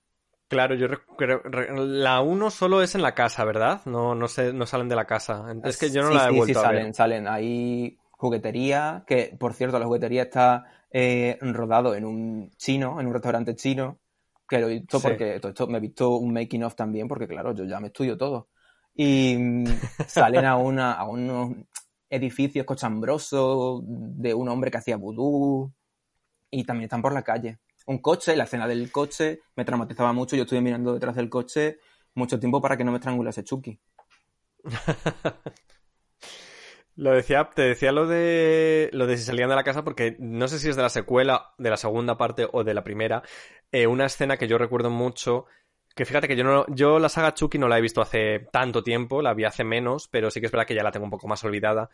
Claro, 0.47 0.73
yo 0.73 0.87
creo- 1.15 1.41
re- 1.43 1.69
la 1.77 2.21
1 2.21 2.49
solo 2.49 2.81
es 2.81 2.95
en 2.95 3.03
la 3.03 3.13
casa, 3.13 3.45
¿verdad? 3.45 3.81
No, 3.85 4.15
no 4.15 4.27
sé, 4.27 4.51
no 4.51 4.65
salen 4.65 4.89
de 4.89 4.95
la 4.95 5.05
casa. 5.05 5.45
Es 5.63 5.77
que 5.77 5.91
yo 5.91 6.01
no 6.01 6.07
Sí, 6.09 6.15
la 6.15 6.25
he 6.25 6.29
sí, 6.31 6.35
vuelto 6.37 6.53
sí, 6.59 6.59
a 6.59 6.67
salen, 6.67 6.83
ver. 6.85 6.93
salen. 6.95 7.27
Hay 7.27 7.99
juguetería, 8.19 9.05
que 9.07 9.33
por 9.39 9.53
cierto, 9.53 9.79
la 9.79 9.85
juguetería 9.85 10.23
está 10.23 10.65
eh, 10.91 11.37
rodado 11.39 11.95
en 11.95 12.03
un 12.03 12.51
chino, 12.57 12.99
en 12.99 13.07
un 13.07 13.13
restaurante 13.13 13.55
chino, 13.55 13.99
que 14.47 14.59
lo 14.59 14.67
he 14.67 14.79
visto 14.79 14.99
Sí. 14.99 15.07
porque 15.07 15.39
todo 15.39 15.49
esto, 15.51 15.67
me 15.67 15.77
he 15.77 15.81
visto 15.81 16.17
un 16.17 16.33
making 16.33 16.63
of 16.65 16.75
también, 16.75 17.07
porque 17.07 17.29
claro, 17.29 17.53
yo 17.53 17.63
ya 17.63 17.79
me 17.79 17.87
estudio 17.87 18.17
todo. 18.17 18.49
Y 18.93 19.37
mm, 19.37 19.63
salen 20.07 20.45
a, 20.45 20.57
una, 20.57 20.91
a 20.93 21.05
unos 21.07 21.55
edificios 22.09 22.65
cochambrosos 22.65 23.83
de 23.85 24.33
un 24.33 24.49
hombre 24.49 24.69
que 24.69 24.79
hacía 24.79 24.97
vudú 24.97 25.71
y 26.51 26.65
también 26.65 26.85
están 26.85 27.01
por 27.01 27.13
la 27.13 27.23
calle. 27.23 27.59
Un 27.85 27.99
coche, 27.99 28.35
la 28.35 28.43
escena 28.43 28.67
del 28.67 28.91
coche 28.91 29.39
me 29.55 29.63
traumatizaba 29.63 30.11
mucho, 30.11 30.35
yo 30.35 30.43
estuve 30.43 30.59
mirando 30.59 30.93
detrás 30.93 31.15
del 31.15 31.29
coche 31.29 31.77
mucho 32.15 32.37
tiempo 32.37 32.59
para 32.61 32.75
que 32.75 32.83
no 32.83 32.91
me 32.91 32.97
estrangulase 32.97 33.45
Chucky. 33.45 33.79
Lo 36.99 37.11
decía, 37.11 37.49
te 37.55 37.61
decía 37.61 37.93
lo 37.93 38.07
de 38.07 38.89
lo 38.91 39.07
de 39.07 39.17
si 39.17 39.23
salían 39.23 39.47
de 39.47 39.55
la 39.55 39.63
casa 39.63 39.85
porque 39.85 40.17
no 40.19 40.49
sé 40.49 40.59
si 40.59 40.67
es 40.67 40.75
de 40.75 40.81
la 40.81 40.89
secuela, 40.89 41.53
de 41.57 41.69
la 41.69 41.77
segunda 41.77 42.17
parte 42.17 42.45
o 42.51 42.65
de 42.65 42.73
la 42.73 42.83
primera, 42.83 43.23
eh, 43.71 43.87
una 43.87 44.05
escena 44.05 44.35
que 44.35 44.49
yo 44.49 44.57
recuerdo 44.57 44.89
mucho, 44.89 45.45
que 45.95 46.03
fíjate 46.03 46.27
que 46.27 46.35
yo 46.35 46.43
no, 46.43 46.65
yo 46.67 46.99
la 46.99 47.07
saga 47.07 47.33
Chucky 47.33 47.57
no 47.57 47.69
la 47.69 47.77
he 47.77 47.81
visto 47.81 48.01
hace 48.01 48.39
tanto 48.51 48.83
tiempo, 48.83 49.21
la 49.21 49.33
vi 49.33 49.45
hace 49.45 49.63
menos, 49.63 50.09
pero 50.09 50.29
sí 50.29 50.41
que 50.41 50.47
es 50.47 50.51
verdad 50.51 50.67
que 50.67 50.75
ya 50.75 50.83
la 50.83 50.91
tengo 50.91 51.05
un 51.05 51.09
poco 51.09 51.29
más 51.29 51.41
olvidada. 51.45 51.89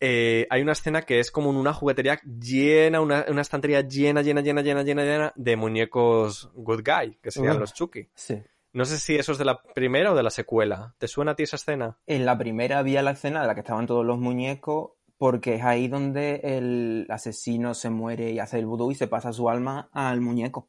Eh, 0.00 0.48
hay 0.50 0.60
una 0.60 0.72
escena 0.72 1.02
que 1.02 1.20
es 1.20 1.30
como 1.30 1.50
en 1.50 1.56
una 1.56 1.72
juguetería 1.72 2.20
llena, 2.24 3.00
una, 3.00 3.24
una 3.28 3.42
estantería 3.42 3.82
llena, 3.82 4.22
llena, 4.22 4.40
llena, 4.40 4.60
llena, 4.60 4.82
llena, 4.82 5.04
llena 5.04 5.32
de 5.36 5.54
muñecos 5.54 6.50
Good 6.54 6.82
Guy, 6.84 7.18
que 7.22 7.30
serían 7.30 7.58
Uh. 7.58 7.60
los 7.60 7.74
Chucky. 7.74 8.08
Sí. 8.12 8.42
No 8.74 8.84
sé 8.84 8.98
si 8.98 9.16
eso 9.16 9.32
es 9.32 9.38
de 9.38 9.44
la 9.46 9.62
primera 9.62 10.12
o 10.12 10.14
de 10.14 10.22
la 10.22 10.30
secuela. 10.30 10.94
¿Te 10.98 11.08
suena 11.08 11.32
a 11.32 11.36
ti 11.36 11.42
esa 11.44 11.56
escena? 11.56 11.98
En 12.06 12.24
la 12.24 12.38
primera 12.38 12.78
había 12.78 13.02
la 13.02 13.10
escena 13.10 13.40
de 13.40 13.46
la 13.48 13.54
que 13.54 13.60
estaban 13.60 13.86
todos 13.88 14.06
los 14.06 14.18
muñecos, 14.18 14.92
porque 15.18 15.56
es 15.56 15.62
ahí 15.64 15.88
donde 15.88 16.40
el 16.44 17.06
asesino 17.10 17.74
se 17.74 17.90
muere 17.90 18.30
y 18.30 18.38
hace 18.38 18.58
el 18.60 18.66
vudú 18.66 18.90
y 18.92 18.94
se 18.94 19.08
pasa 19.08 19.32
su 19.32 19.48
alma 19.48 19.88
al 19.92 20.20
muñeco. 20.20 20.68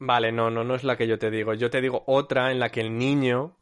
Vale, 0.00 0.30
no, 0.30 0.50
no, 0.50 0.62
no 0.62 0.74
es 0.76 0.84
la 0.84 0.96
que 0.96 1.06
yo 1.08 1.18
te 1.18 1.30
digo. 1.30 1.54
Yo 1.54 1.70
te 1.70 1.80
digo 1.80 2.04
otra 2.06 2.52
en 2.52 2.60
la 2.60 2.70
que 2.70 2.80
el 2.80 2.96
niño 2.96 3.56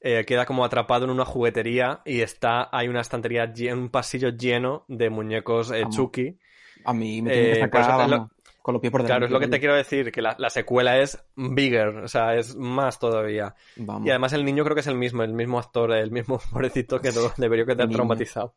eh, 0.00 0.24
queda 0.26 0.46
como 0.46 0.64
atrapado 0.64 1.04
en 1.04 1.10
una 1.10 1.24
juguetería 1.26 2.00
y 2.04 2.22
está, 2.22 2.68
hay 2.72 2.88
una 2.88 3.00
estantería, 3.02 3.52
un 3.74 3.90
pasillo 3.90 4.30
lleno 4.30 4.84
de 4.88 5.10
muñecos 5.10 5.70
eh. 5.70 5.86
Chucky. 5.90 6.38
A 6.84 6.92
mí 6.92 7.20
me 7.22 7.30
tiene 7.30 7.48
que 7.48 7.54
Eh, 7.54 7.58
sacar 7.60 8.08
lo- 8.08 8.16
vamos, 8.16 8.30
con 8.62 8.74
los 8.74 8.80
pies 8.80 8.90
por 8.90 9.02
delante. 9.02 9.12
Claro, 9.12 9.26
es 9.26 9.32
lo 9.32 9.40
que 9.40 9.48
te 9.48 9.58
quiero 9.58 9.74
decir, 9.74 10.12
que 10.12 10.22
la, 10.22 10.36
la 10.38 10.48
secuela 10.50 10.98
es 10.98 11.22
bigger, 11.36 11.88
o 11.98 12.08
sea, 12.08 12.34
es 12.36 12.54
más 12.56 12.98
todavía. 12.98 13.54
Vamos. 13.76 14.06
Y 14.06 14.10
además 14.10 14.32
el 14.32 14.44
niño 14.44 14.64
creo 14.64 14.74
que 14.74 14.80
es 14.80 14.86
el 14.86 14.96
mismo, 14.96 15.22
el 15.22 15.32
mismo 15.34 15.58
actor, 15.58 15.92
el 15.92 16.10
mismo 16.10 16.38
pobrecito 16.52 17.00
que 17.00 17.10
debería 17.36 17.64
quedar 17.64 17.86
Niño. 17.88 17.96
traumatizado. 17.96 18.54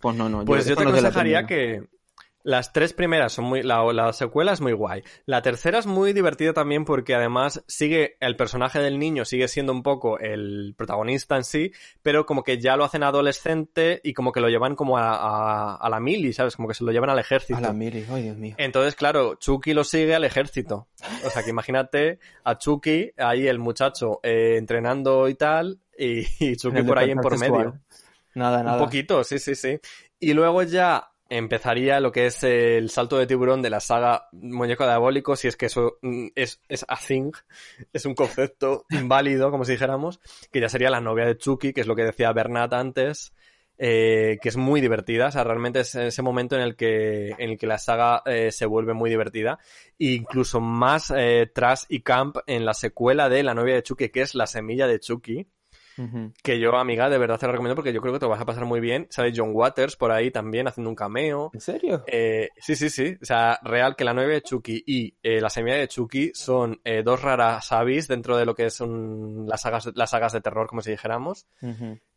Pues 0.00 0.16
no, 0.16 0.28
no. 0.28 0.44
Pues 0.44 0.66
yo 0.66 0.76
te 0.76 0.82
aconsejaría 0.82 1.46
que 1.46 1.82
las 2.46 2.72
tres 2.72 2.92
primeras 2.92 3.32
son 3.32 3.46
muy... 3.46 3.64
La, 3.64 3.82
la 3.92 4.12
secuela 4.12 4.52
es 4.52 4.60
muy 4.60 4.72
guay. 4.72 5.02
La 5.24 5.42
tercera 5.42 5.80
es 5.80 5.86
muy 5.86 6.12
divertida 6.12 6.52
también 6.52 6.84
porque 6.84 7.16
además 7.16 7.64
sigue... 7.66 8.16
El 8.20 8.36
personaje 8.36 8.78
del 8.78 9.00
niño 9.00 9.24
sigue 9.24 9.48
siendo 9.48 9.72
un 9.72 9.82
poco 9.82 10.20
el 10.20 10.74
protagonista 10.78 11.36
en 11.36 11.42
sí, 11.42 11.72
pero 12.02 12.24
como 12.24 12.44
que 12.44 12.58
ya 12.60 12.76
lo 12.76 12.84
hacen 12.84 13.02
adolescente 13.02 14.00
y 14.04 14.14
como 14.14 14.30
que 14.30 14.40
lo 14.40 14.48
llevan 14.48 14.76
como 14.76 14.96
a, 14.96 15.16
a, 15.16 15.74
a 15.74 15.90
la 15.90 15.98
mili, 15.98 16.32
¿sabes? 16.32 16.54
Como 16.54 16.68
que 16.68 16.74
se 16.74 16.84
lo 16.84 16.92
llevan 16.92 17.10
al 17.10 17.18
ejército. 17.18 17.58
A 17.58 17.60
la 17.60 17.72
mili, 17.72 18.06
ay 18.08 18.22
Dios 18.22 18.36
mío. 18.36 18.54
Entonces, 18.58 18.94
claro, 18.94 19.34
Chucky 19.34 19.74
lo 19.74 19.82
sigue 19.82 20.14
al 20.14 20.24
ejército. 20.24 20.86
O 21.24 21.30
sea, 21.30 21.42
que 21.42 21.50
imagínate 21.50 22.20
a 22.44 22.58
Chucky, 22.58 23.10
ahí 23.16 23.48
el 23.48 23.58
muchacho 23.58 24.20
eh, 24.22 24.54
entrenando 24.56 25.28
y 25.28 25.34
tal, 25.34 25.80
y, 25.98 26.20
y 26.38 26.56
Chucky 26.56 26.82
por 26.84 26.98
ahí 26.98 27.10
en 27.10 27.18
por 27.18 27.38
medio. 27.38 27.80
Nada, 28.34 28.62
nada. 28.62 28.76
Un 28.76 28.84
poquito, 28.84 29.24
sí, 29.24 29.40
sí, 29.40 29.56
sí. 29.56 29.80
Y 30.20 30.32
luego 30.32 30.62
ya 30.62 31.10
empezaría 31.28 32.00
lo 32.00 32.12
que 32.12 32.26
es 32.26 32.42
el 32.44 32.90
salto 32.90 33.18
de 33.18 33.26
tiburón 33.26 33.62
de 33.62 33.70
la 33.70 33.80
saga 33.80 34.28
Muñeco 34.32 34.84
Diabólico, 34.84 35.36
si 35.36 35.48
es 35.48 35.56
que 35.56 35.66
eso 35.66 35.98
mm, 36.02 36.28
es, 36.34 36.60
es 36.68 36.84
a 36.88 36.96
thing, 36.96 37.32
es 37.92 38.06
un 38.06 38.14
concepto 38.14 38.84
inválido, 38.90 39.50
como 39.50 39.64
si 39.64 39.72
dijéramos, 39.72 40.20
que 40.52 40.60
ya 40.60 40.68
sería 40.68 40.90
la 40.90 41.00
novia 41.00 41.26
de 41.26 41.36
Chucky, 41.36 41.72
que 41.72 41.80
es 41.80 41.86
lo 41.86 41.96
que 41.96 42.04
decía 42.04 42.32
Bernat 42.32 42.72
antes, 42.72 43.32
eh, 43.78 44.38
que 44.40 44.48
es 44.48 44.56
muy 44.56 44.80
divertida, 44.80 45.26
o 45.26 45.30
sea, 45.30 45.44
realmente 45.44 45.80
es 45.80 45.94
ese 45.94 46.22
momento 46.22 46.56
en 46.56 46.62
el 46.62 46.76
que, 46.76 47.30
en 47.30 47.50
el 47.50 47.58
que 47.58 47.66
la 47.66 47.78
saga 47.78 48.22
eh, 48.24 48.50
se 48.50 48.64
vuelve 48.64 48.94
muy 48.94 49.10
divertida, 49.10 49.58
e 49.98 50.12
incluso 50.12 50.60
más 50.60 51.12
eh, 51.14 51.50
trash 51.52 51.82
y 51.88 52.00
camp 52.00 52.36
en 52.46 52.64
la 52.64 52.72
secuela 52.72 53.28
de 53.28 53.42
La 53.42 53.54
novia 53.54 53.74
de 53.74 53.82
Chucky, 53.82 54.08
que 54.08 54.22
es 54.22 54.34
La 54.34 54.46
semilla 54.46 54.86
de 54.86 55.00
Chucky, 55.00 55.46
Que 56.42 56.58
yo, 56.60 56.76
amiga, 56.76 57.08
de 57.08 57.18
verdad 57.18 57.38
te 57.38 57.46
lo 57.46 57.52
recomiendo 57.52 57.74
porque 57.76 57.92
yo 57.92 58.00
creo 58.00 58.12
que 58.12 58.18
te 58.20 58.26
lo 58.26 58.30
vas 58.30 58.40
a 58.40 58.44
pasar 58.46 58.64
muy 58.66 58.80
bien. 58.80 59.06
Sale 59.10 59.32
John 59.34 59.50
Waters 59.52 59.96
por 59.96 60.12
ahí 60.12 60.30
también 60.30 60.68
haciendo 60.68 60.90
un 60.90 60.96
cameo. 60.96 61.50
¿En 61.54 61.60
serio? 61.60 62.04
Eh, 62.06 62.50
sí, 62.58 62.76
sí, 62.76 62.90
sí. 62.90 63.16
O 63.20 63.24
sea, 63.24 63.58
real 63.62 63.96
que 63.96 64.04
la 64.04 64.12
9 64.14 64.34
de 64.34 64.42
Chucky 64.42 64.82
y 64.86 65.16
eh, 65.22 65.40
la 65.40 65.48
semilla 65.50 65.76
de 65.76 65.88
Chucky 65.88 66.32
son 66.34 66.80
eh, 66.84 67.02
dos 67.02 67.22
raras 67.22 67.72
avis 67.72 68.08
dentro 68.08 68.36
de 68.36 68.44
lo 68.44 68.54
que 68.54 68.70
son 68.70 69.46
las 69.46 69.62
sagas, 69.62 69.90
las 69.94 70.10
sagas 70.10 70.32
de 70.32 70.40
terror, 70.40 70.66
como 70.66 70.82
si 70.82 70.90
dijéramos, 70.90 71.46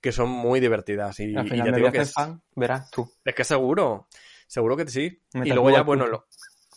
que 0.01 0.11
son 0.11 0.29
muy 0.29 0.59
divertidas. 0.59 1.19
Y, 1.19 1.35
Al 1.35 1.45
y 1.45 1.49
final 1.49 1.67
ya 1.67 1.71
te 1.71 1.77
digo 1.77 1.91
que 1.91 1.97
es, 1.99 2.13
fan, 2.13 2.41
verás 2.55 2.89
tú. 2.91 3.09
es 3.23 3.33
que 3.35 3.43
seguro, 3.43 4.07
seguro 4.47 4.75
que 4.77 4.87
sí. 4.87 5.21
Me 5.33 5.47
y 5.47 5.51
luego 5.51 5.71
ya, 5.71 5.81
bueno, 5.83 6.05
lo- 6.07 6.25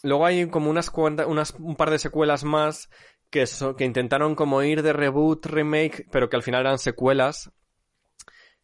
luego 0.05 0.27
hay 0.27 0.49
como 0.49 0.71
unas 0.71 0.91
cuantas, 0.91 1.27
unas, 1.27 1.51
un 1.59 1.77
par 1.77 1.91
de 1.91 1.99
secuelas 1.99 2.45
más 2.45 2.89
que, 3.33 3.47
so- 3.49 3.75
que 3.77 3.85
intentaron 3.85 4.37
como 4.37 4.63
ir 4.63 4.83
de 4.83 4.93
reboot, 4.93 5.47
remake, 5.47 6.07
pero 6.13 6.29
que 6.29 6.37
al 6.37 6.45
final 6.45 6.61
eran 6.61 6.79
secuelas 6.79 7.51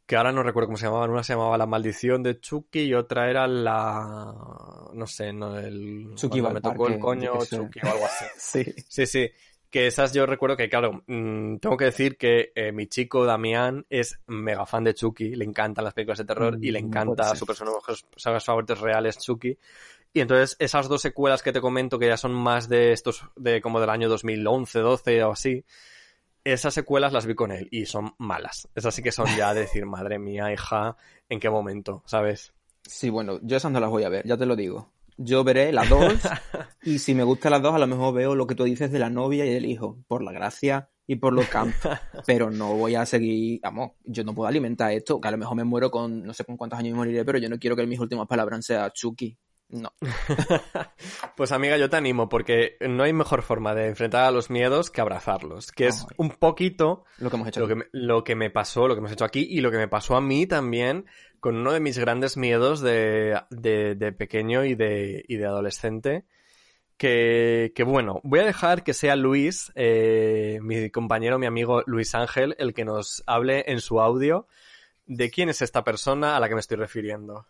que 0.06 0.16
ahora 0.16 0.32
no 0.32 0.42
recuerdo 0.42 0.68
cómo 0.68 0.78
se 0.78 0.86
llamaban. 0.86 1.10
Una 1.10 1.22
se 1.22 1.34
llamaba 1.34 1.58
La 1.58 1.66
Maldición 1.66 2.22
de 2.22 2.40
Chucky 2.40 2.80
y 2.80 2.94
otra 2.94 3.28
era 3.28 3.46
la... 3.46 4.32
no 4.94 5.06
sé, 5.06 5.32
no, 5.34 5.58
el... 5.58 6.12
Chucky 6.14 6.40
me 6.40 6.60
tocó 6.62 6.88
parque, 6.88 6.94
el 6.94 7.00
coño. 7.00 7.32
Chucky 7.44 7.80
o 7.84 7.90
algo 7.90 8.04
así. 8.06 8.24
Sí. 8.38 8.64
Sí, 8.88 9.06
sí. 9.06 9.30
Que 9.70 9.86
esas 9.86 10.14
yo 10.14 10.24
recuerdo 10.24 10.56
que, 10.56 10.70
claro, 10.70 11.02
mm, 11.06 11.58
tengo 11.58 11.76
que 11.76 11.84
decir 11.84 12.16
que 12.16 12.52
eh, 12.54 12.72
mi 12.72 12.86
chico 12.86 13.26
Damián 13.26 13.84
es 13.90 14.18
mega 14.26 14.64
fan 14.64 14.84
de 14.84 14.94
Chucky, 14.94 15.34
le 15.36 15.44
encantan 15.44 15.84
las 15.84 15.92
películas 15.92 16.16
de 16.16 16.24
terror 16.24 16.58
y 16.62 16.70
le 16.70 16.78
Mm, 16.78 16.86
encanta 16.86 17.34
su 17.34 17.44
personaje, 17.44 17.92
sagas 18.16 18.44
favoritos 18.46 18.80
reales 18.80 19.18
Chucky. 19.18 19.58
Y 20.12 20.20
entonces 20.20 20.56
esas 20.59 20.88
dos 20.88 21.02
secuelas 21.02 21.42
que 21.42 21.52
te 21.52 21.61
comento, 21.61 21.98
que 21.98 22.06
ya 22.06 22.16
son 22.16 22.32
más 22.32 22.68
de 22.68 22.92
estos, 22.92 23.22
de 23.36 23.61
como 23.61 23.80
del 23.80 23.90
año 23.90 24.09
2011, 24.09 24.78
12 24.78 25.22
o 25.24 25.32
así, 25.32 25.64
esas 26.44 26.74
secuelas 26.74 27.12
las 27.12 27.26
vi 27.26 27.34
con 27.34 27.52
él 27.52 27.68
y 27.70 27.86
son 27.86 28.14
malas. 28.18 28.68
Esas 28.74 28.94
sí 28.94 29.02
que 29.02 29.12
son 29.12 29.26
ya 29.36 29.52
de 29.54 29.61
decir, 29.61 29.86
madre 29.86 30.18
mía, 30.18 30.52
hija, 30.52 30.96
¿en 31.28 31.40
qué 31.40 31.50
momento? 31.50 32.02
¿Sabes? 32.06 32.52
Sí, 32.82 33.11
bueno, 33.11 33.38
yo 33.42 33.56
esas 33.56 33.72
no 33.72 33.80
las 33.80 33.90
voy 33.90 34.04
a 34.04 34.09
ver, 34.09 34.26
ya 34.26 34.36
te 34.36 34.46
lo 34.46 34.56
digo. 34.56 34.92
Yo 35.16 35.42
veré 35.42 35.72
las 35.72 35.88
dos 35.88 36.14
y 36.82 37.00
si 37.00 37.14
me 37.14 37.24
gustan 37.24 37.50
las 37.50 37.61
dos 37.61 37.74
a 37.74 37.78
lo 37.78 37.88
mejor 37.88 38.14
veo 38.14 38.34
lo 38.36 38.46
que 38.46 38.54
tú 38.54 38.64
dices 38.64 38.92
de 38.92 39.00
la 39.00 39.11
novia 39.11 39.44
y 39.44 39.52
del 39.52 39.66
hijo, 39.66 39.98
por 40.06 40.22
la 40.22 40.32
gracia 40.32 40.90
y 41.06 41.16
por 41.16 41.32
lo 41.32 41.42
camp. 41.42 41.74
Pero 42.26 42.50
no 42.50 42.74
voy 42.74 42.94
a 42.94 43.04
seguir, 43.04 43.61
vamos, 43.62 43.92
yo 44.04 44.22
no 44.22 44.34
puedo 44.34 44.48
alimentar 44.48 44.92
esto, 44.92 45.20
que 45.20 45.28
a 45.28 45.32
lo 45.32 45.38
mejor 45.38 45.56
me 45.56 45.64
muero 45.64 45.90
con, 45.90 46.22
no 46.22 46.32
sé 46.32 46.44
con 46.44 46.56
cuántos 46.56 46.78
años 46.78 46.96
moriré, 46.96 47.24
pero 47.24 47.38
yo 47.38 47.48
no 47.48 47.59
quiero 47.59 47.74
que 47.74 47.86
mis 47.86 47.98
últimas 47.98 48.26
palabras 48.26 48.64
sean 48.64 48.90
Chucky. 48.92 49.36
No. 49.70 49.92
pues 51.36 51.52
amiga, 51.52 51.76
yo 51.76 51.90
te 51.90 51.96
animo 51.96 52.30
porque 52.30 52.78
no 52.80 53.02
hay 53.02 53.12
mejor 53.12 53.42
forma 53.42 53.74
de 53.74 53.88
enfrentar 53.88 54.24
a 54.24 54.30
los 54.30 54.48
miedos 54.48 54.90
que 54.90 55.02
abrazarlos, 55.02 55.72
que 55.72 55.88
es 55.88 56.06
un 56.16 56.30
poquito 56.30 57.04
lo 57.18 57.28
que 57.28 57.36
hemos 57.36 57.48
hecho 57.48 57.60
lo 57.60 57.68
que, 57.68 57.74
me, 57.74 57.84
lo 57.92 58.24
que 58.24 58.34
me 58.34 58.48
pasó, 58.48 58.88
lo 58.88 58.94
que 58.94 59.00
hemos 59.00 59.12
hecho 59.12 59.26
aquí 59.26 59.46
y 59.48 59.60
lo 59.60 59.70
que 59.70 59.76
me 59.76 59.88
pasó 59.88 60.16
a 60.16 60.22
mí 60.22 60.46
también 60.46 61.04
con 61.40 61.56
uno 61.56 61.72
de 61.72 61.80
mis 61.80 61.98
grandes 61.98 62.38
miedos 62.38 62.80
de, 62.80 63.40
de, 63.50 63.94
de 63.94 64.12
pequeño 64.12 64.64
y 64.64 64.74
de, 64.74 65.24
y 65.28 65.36
de 65.36 65.46
adolescente. 65.46 66.24
Que, 66.96 67.72
que, 67.76 67.84
bueno, 67.84 68.20
voy 68.24 68.40
a 68.40 68.44
dejar 68.44 68.82
que 68.82 68.92
sea 68.92 69.14
Luis, 69.14 69.70
eh, 69.76 70.58
mi 70.62 70.90
compañero, 70.90 71.38
mi 71.38 71.46
amigo 71.46 71.84
Luis 71.86 72.16
Ángel, 72.16 72.56
el 72.58 72.74
que 72.74 72.84
nos 72.84 73.22
hable 73.24 73.64
en 73.68 73.80
su 73.80 74.00
audio 74.00 74.48
de 75.06 75.30
quién 75.30 75.48
es 75.48 75.62
esta 75.62 75.84
persona 75.84 76.36
a 76.36 76.40
la 76.40 76.48
que 76.48 76.54
me 76.54 76.60
estoy 76.60 76.76
refiriendo. 76.76 77.46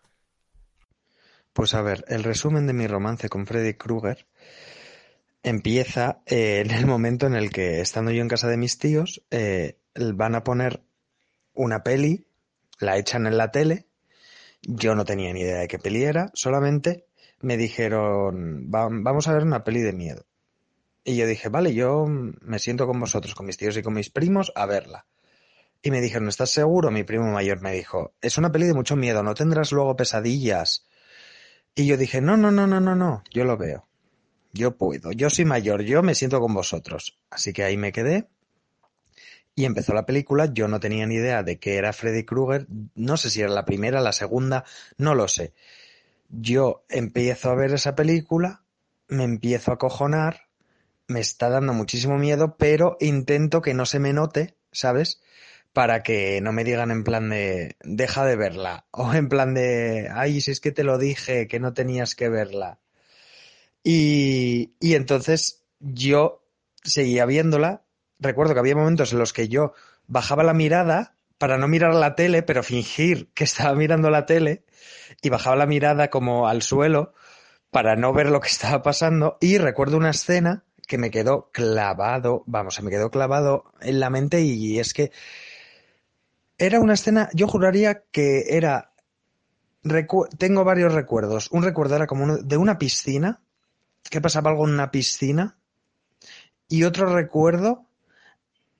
Pues 1.59 1.73
a 1.73 1.81
ver, 1.81 2.05
el 2.07 2.23
resumen 2.23 2.67
de 2.67 2.71
mi 2.71 2.87
romance 2.87 3.27
con 3.27 3.45
Freddy 3.45 3.73
Krueger 3.73 4.25
empieza 5.43 6.21
eh, 6.25 6.61
en 6.63 6.71
el 6.71 6.85
momento 6.85 7.27
en 7.27 7.35
el 7.35 7.49
que, 7.49 7.81
estando 7.81 8.11
yo 8.11 8.21
en 8.21 8.29
casa 8.29 8.47
de 8.47 8.55
mis 8.55 8.77
tíos, 8.77 9.25
eh, 9.29 9.77
van 9.93 10.35
a 10.35 10.45
poner 10.45 10.81
una 11.53 11.83
peli, 11.83 12.25
la 12.79 12.95
echan 12.95 13.27
en 13.27 13.35
la 13.35 13.51
tele, 13.51 13.87
yo 14.61 14.95
no 14.95 15.03
tenía 15.03 15.33
ni 15.33 15.41
idea 15.41 15.59
de 15.59 15.67
qué 15.67 15.77
peli 15.77 16.05
era, 16.05 16.31
solamente 16.33 17.07
me 17.41 17.57
dijeron, 17.57 18.71
Va, 18.73 18.87
vamos 18.89 19.27
a 19.27 19.33
ver 19.33 19.43
una 19.43 19.65
peli 19.65 19.81
de 19.81 19.91
miedo. 19.91 20.25
Y 21.03 21.17
yo 21.17 21.27
dije, 21.27 21.49
vale, 21.49 21.73
yo 21.73 22.05
me 22.07 22.59
siento 22.59 22.87
con 22.87 23.01
vosotros, 23.01 23.35
con 23.35 23.45
mis 23.45 23.57
tíos 23.57 23.75
y 23.75 23.83
con 23.83 23.95
mis 23.95 24.09
primos, 24.09 24.53
a 24.55 24.65
verla. 24.65 25.07
Y 25.81 25.91
me 25.91 25.99
dijeron, 25.99 26.29
¿estás 26.29 26.51
seguro? 26.51 26.89
Mi 26.89 27.03
primo 27.03 27.29
mayor 27.33 27.59
me 27.59 27.73
dijo, 27.73 28.13
es 28.21 28.37
una 28.37 28.49
peli 28.49 28.65
de 28.65 28.73
mucho 28.73 28.95
miedo, 28.95 29.23
no 29.23 29.33
tendrás 29.33 29.73
luego 29.73 29.97
pesadillas. 29.97 30.85
Y 31.79 31.85
yo 31.85 31.95
dije, 31.95 32.19
no, 32.19 32.35
no, 32.35 32.51
no, 32.51 32.67
no, 32.67 32.81
no, 32.81 32.93
no, 32.93 33.23
yo 33.31 33.45
lo 33.45 33.55
veo. 33.55 33.87
Yo 34.51 34.75
puedo, 34.75 35.13
yo 35.13 35.29
soy 35.29 35.45
mayor, 35.45 35.83
yo 35.83 36.03
me 36.03 36.13
siento 36.13 36.41
con 36.41 36.53
vosotros. 36.53 37.17
Así 37.29 37.53
que 37.53 37.63
ahí 37.63 37.77
me 37.77 37.93
quedé. 37.93 38.27
Y 39.55 39.63
empezó 39.63 39.93
la 39.93 40.05
película, 40.05 40.51
yo 40.51 40.67
no 40.67 40.81
tenía 40.81 41.07
ni 41.07 41.15
idea 41.15 41.41
de 41.41 41.57
que 41.57 41.77
era 41.77 41.93
Freddy 41.93 42.25
Krueger, 42.25 42.67
no 42.95 43.15
sé 43.15 43.29
si 43.29 43.39
era 43.39 43.49
la 43.51 43.63
primera, 43.63 44.01
la 44.01 44.11
segunda, 44.11 44.65
no 44.97 45.15
lo 45.15 45.29
sé. 45.29 45.53
Yo 46.27 46.83
empiezo 46.89 47.49
a 47.49 47.55
ver 47.55 47.73
esa 47.73 47.95
película, 47.95 48.61
me 49.07 49.23
empiezo 49.23 49.71
a 49.71 49.77
cojonar, 49.77 50.49
me 51.07 51.21
está 51.21 51.47
dando 51.47 51.71
muchísimo 51.71 52.17
miedo, 52.17 52.57
pero 52.57 52.97
intento 52.99 53.61
que 53.61 53.73
no 53.73 53.85
se 53.85 53.99
me 53.99 54.11
note, 54.11 54.57
¿sabes? 54.73 55.21
Para 55.73 56.03
que 56.03 56.41
no 56.41 56.51
me 56.51 56.63
digan 56.63 56.91
en 56.91 57.03
plan 57.03 57.29
de 57.29 57.75
deja 57.83 58.25
de 58.25 58.35
verla 58.35 58.85
o 58.91 59.13
en 59.13 59.29
plan 59.29 59.53
de 59.53 60.09
ay 60.13 60.41
si 60.41 60.51
es 60.51 60.59
que 60.59 60.71
te 60.71 60.83
lo 60.83 60.97
dije 60.97 61.47
que 61.47 61.59
no 61.59 61.73
tenías 61.73 62.15
que 62.15 62.29
verla 62.29 62.79
y, 63.83 64.73
y 64.79 64.95
entonces 64.95 65.63
yo 65.79 66.45
seguía 66.83 67.25
viéndola. 67.25 67.83
Recuerdo 68.19 68.53
que 68.53 68.59
había 68.59 68.75
momentos 68.75 69.13
en 69.13 69.19
los 69.19 69.33
que 69.33 69.47
yo 69.47 69.73
bajaba 70.07 70.43
la 70.43 70.53
mirada 70.53 71.15
para 71.37 71.57
no 71.57 71.67
mirar 71.67 71.95
la 71.95 72.15
tele 72.15 72.43
pero 72.43 72.63
fingir 72.63 73.31
que 73.33 73.45
estaba 73.45 73.73
mirando 73.75 74.09
la 74.09 74.25
tele 74.25 74.65
y 75.21 75.29
bajaba 75.29 75.55
la 75.55 75.65
mirada 75.65 76.09
como 76.09 76.47
al 76.47 76.61
suelo 76.61 77.13
para 77.71 77.95
no 77.95 78.13
ver 78.13 78.29
lo 78.29 78.41
que 78.41 78.49
estaba 78.49 78.81
pasando. 78.81 79.37
Y 79.39 79.57
recuerdo 79.57 79.97
una 79.97 80.09
escena 80.09 80.65
que 80.87 80.97
me 80.97 81.11
quedó 81.11 81.49
clavado, 81.51 82.43
vamos, 82.47 82.75
se 82.75 82.81
me 82.81 82.89
quedó 82.89 83.11
clavado 83.11 83.71
en 83.79 83.99
la 83.99 84.09
mente 84.09 84.41
y 84.41 84.79
es 84.79 84.93
que 84.93 85.11
era 86.59 86.79
una 86.79 86.93
escena, 86.93 87.29
yo 87.33 87.47
juraría 87.47 88.03
que 88.11 88.57
era, 88.57 88.93
tengo 90.37 90.63
varios 90.65 90.93
recuerdos. 90.93 91.49
Un 91.51 91.63
recuerdo 91.63 91.95
era 91.95 92.05
como 92.05 92.25
uno, 92.25 92.37
de 92.37 92.57
una 92.57 92.77
piscina, 92.77 93.41
que 94.09 94.21
pasaba 94.21 94.51
algo 94.51 94.67
en 94.67 94.73
una 94.73 94.91
piscina, 94.91 95.57
y 96.67 96.83
otro 96.83 97.13
recuerdo 97.13 97.87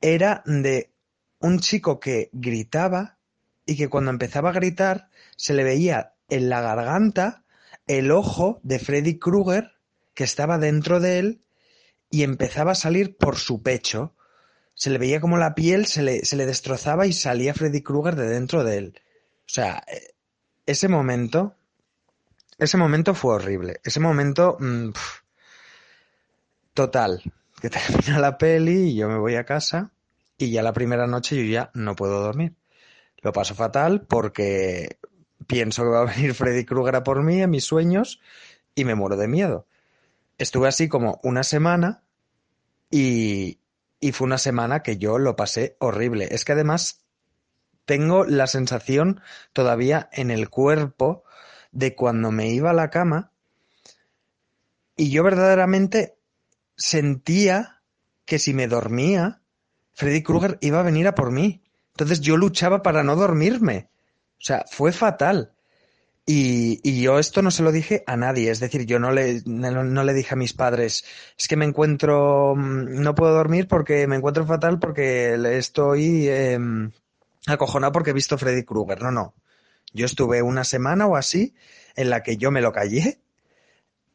era 0.01 0.43
de 0.45 0.91
un 1.39 1.59
chico 1.59 1.99
que 1.99 2.29
gritaba 2.33 3.17
y 3.65 3.77
que 3.77 3.89
cuando 3.89 4.11
empezaba 4.11 4.49
a 4.49 4.53
gritar 4.53 5.09
se 5.37 5.53
le 5.53 5.63
veía 5.63 6.13
en 6.27 6.49
la 6.49 6.61
garganta 6.61 7.43
el 7.87 8.11
ojo 8.11 8.59
de 8.63 8.79
Freddy 8.79 9.17
Krueger 9.17 9.71
que 10.13 10.23
estaba 10.23 10.57
dentro 10.57 10.99
de 10.99 11.19
él 11.19 11.43
y 12.11 12.23
empezaba 12.23 12.73
a 12.73 12.75
salir 12.75 13.17
por 13.17 13.37
su 13.37 13.63
pecho 13.63 14.15
se 14.79 14.89
le 14.91 14.97
veía 14.97 15.19
como 15.19 15.37
la 15.37 15.55
piel 15.55 15.87
se 15.87 16.01
le, 16.01 16.23
se 16.23 16.37
le 16.37 16.45
destrozaba 16.45 17.05
y 17.05 17.11
salía 17.11 17.53
Freddy 17.53 17.81
Krueger 17.81 18.15
de 18.15 18.29
dentro 18.29 18.63
de 18.63 18.77
él. 18.77 19.01
O 19.41 19.49
sea, 19.49 19.83
eh, 19.87 20.15
ese 20.65 20.87
momento, 20.87 21.53
ese 22.57 22.77
momento 22.77 23.13
fue 23.13 23.35
horrible. 23.35 23.81
Ese 23.83 23.99
momento, 23.99 24.55
mmm, 24.57 24.91
total, 26.73 27.21
que 27.59 27.69
termina 27.69 28.19
la 28.19 28.37
peli 28.37 28.91
y 28.91 28.95
yo 28.95 29.09
me 29.09 29.17
voy 29.17 29.35
a 29.35 29.43
casa 29.43 29.91
y 30.37 30.49
ya 30.49 30.63
la 30.63 30.71
primera 30.71 31.07
noche 31.07 31.35
yo 31.35 31.43
ya 31.43 31.71
no 31.73 31.93
puedo 31.97 32.21
dormir. 32.21 32.55
Lo 33.17 33.33
paso 33.33 33.55
fatal 33.55 34.05
porque 34.07 34.97
pienso 35.45 35.83
que 35.83 35.89
va 35.89 36.03
a 36.03 36.15
venir 36.15 36.33
Freddy 36.33 36.63
Krueger 36.63 36.95
a 36.95 37.03
por 37.03 37.21
mí 37.21 37.41
en 37.41 37.49
mis 37.49 37.65
sueños 37.65 38.21
y 38.75 38.85
me 38.85 38.95
muero 38.95 39.17
de 39.17 39.27
miedo. 39.27 39.67
Estuve 40.37 40.69
así 40.69 40.87
como 40.87 41.19
una 41.21 41.43
semana 41.43 42.01
y, 42.89 43.58
y 43.99 44.11
fue 44.11 44.25
una 44.25 44.37
semana 44.37 44.81
que 44.81 44.97
yo 44.97 45.17
lo 45.17 45.35
pasé 45.35 45.75
horrible. 45.79 46.29
Es 46.31 46.45
que 46.45 46.53
además 46.53 47.05
tengo 47.85 48.23
la 48.23 48.47
sensación 48.47 49.21
todavía 49.53 50.09
en 50.11 50.31
el 50.31 50.49
cuerpo 50.49 51.23
de 51.71 51.95
cuando 51.95 52.31
me 52.31 52.49
iba 52.49 52.69
a 52.69 52.73
la 52.73 52.89
cama 52.89 53.31
y 54.95 55.11
yo 55.11 55.23
verdaderamente 55.23 56.17
sentía 56.75 57.81
que 58.25 58.37
si 58.37 58.53
me 58.53 58.67
dormía, 58.67 59.41
Freddy 59.93 60.23
Krueger 60.23 60.57
iba 60.61 60.81
a 60.81 60.83
venir 60.83 61.07
a 61.07 61.15
por 61.15 61.31
mí. 61.31 61.63
Entonces 61.91 62.21
yo 62.21 62.35
luchaba 62.35 62.83
para 62.83 63.01
no 63.01 63.15
dormirme. 63.15 63.89
O 64.33 64.41
sea, 64.41 64.65
fue 64.69 64.91
fatal. 64.91 65.53
Y, 66.25 67.01
yo 67.01 67.17
esto 67.17 67.41
no 67.41 67.49
se 67.49 67.63
lo 67.63 67.71
dije 67.71 68.03
a 68.05 68.15
nadie, 68.15 68.51
es 68.51 68.59
decir, 68.59 68.85
yo 68.85 68.99
no 68.99 69.11
le, 69.11 69.41
no, 69.45 70.03
le 70.03 70.13
dije 70.13 70.35
a 70.35 70.37
mis 70.37 70.53
padres, 70.53 71.03
es 71.37 71.47
que 71.47 71.55
me 71.55 71.65
encuentro, 71.65 72.53
mm, 72.55 73.01
no 73.01 73.15
puedo 73.15 73.33
dormir 73.33 73.67
porque 73.67 74.05
me 74.05 74.15
encuentro 74.15 74.45
fatal 74.45 74.77
porque 74.79 75.33
estoy 75.57 76.27
eh, 76.27 76.59
acojonado 77.47 77.91
porque 77.91 78.11
he 78.11 78.13
visto 78.13 78.37
Freddy 78.37 78.63
Krueger. 78.63 79.01
No, 79.01 79.11
no. 79.11 79.33
Yo 79.93 80.05
estuve 80.05 80.41
una 80.41 80.63
semana 80.63 81.07
o 81.07 81.15
así 81.15 81.55
en 81.95 82.09
la 82.09 82.21
que 82.21 82.37
yo 82.37 82.51
me 82.51 82.61
lo 82.61 82.71
callé, 82.71 83.19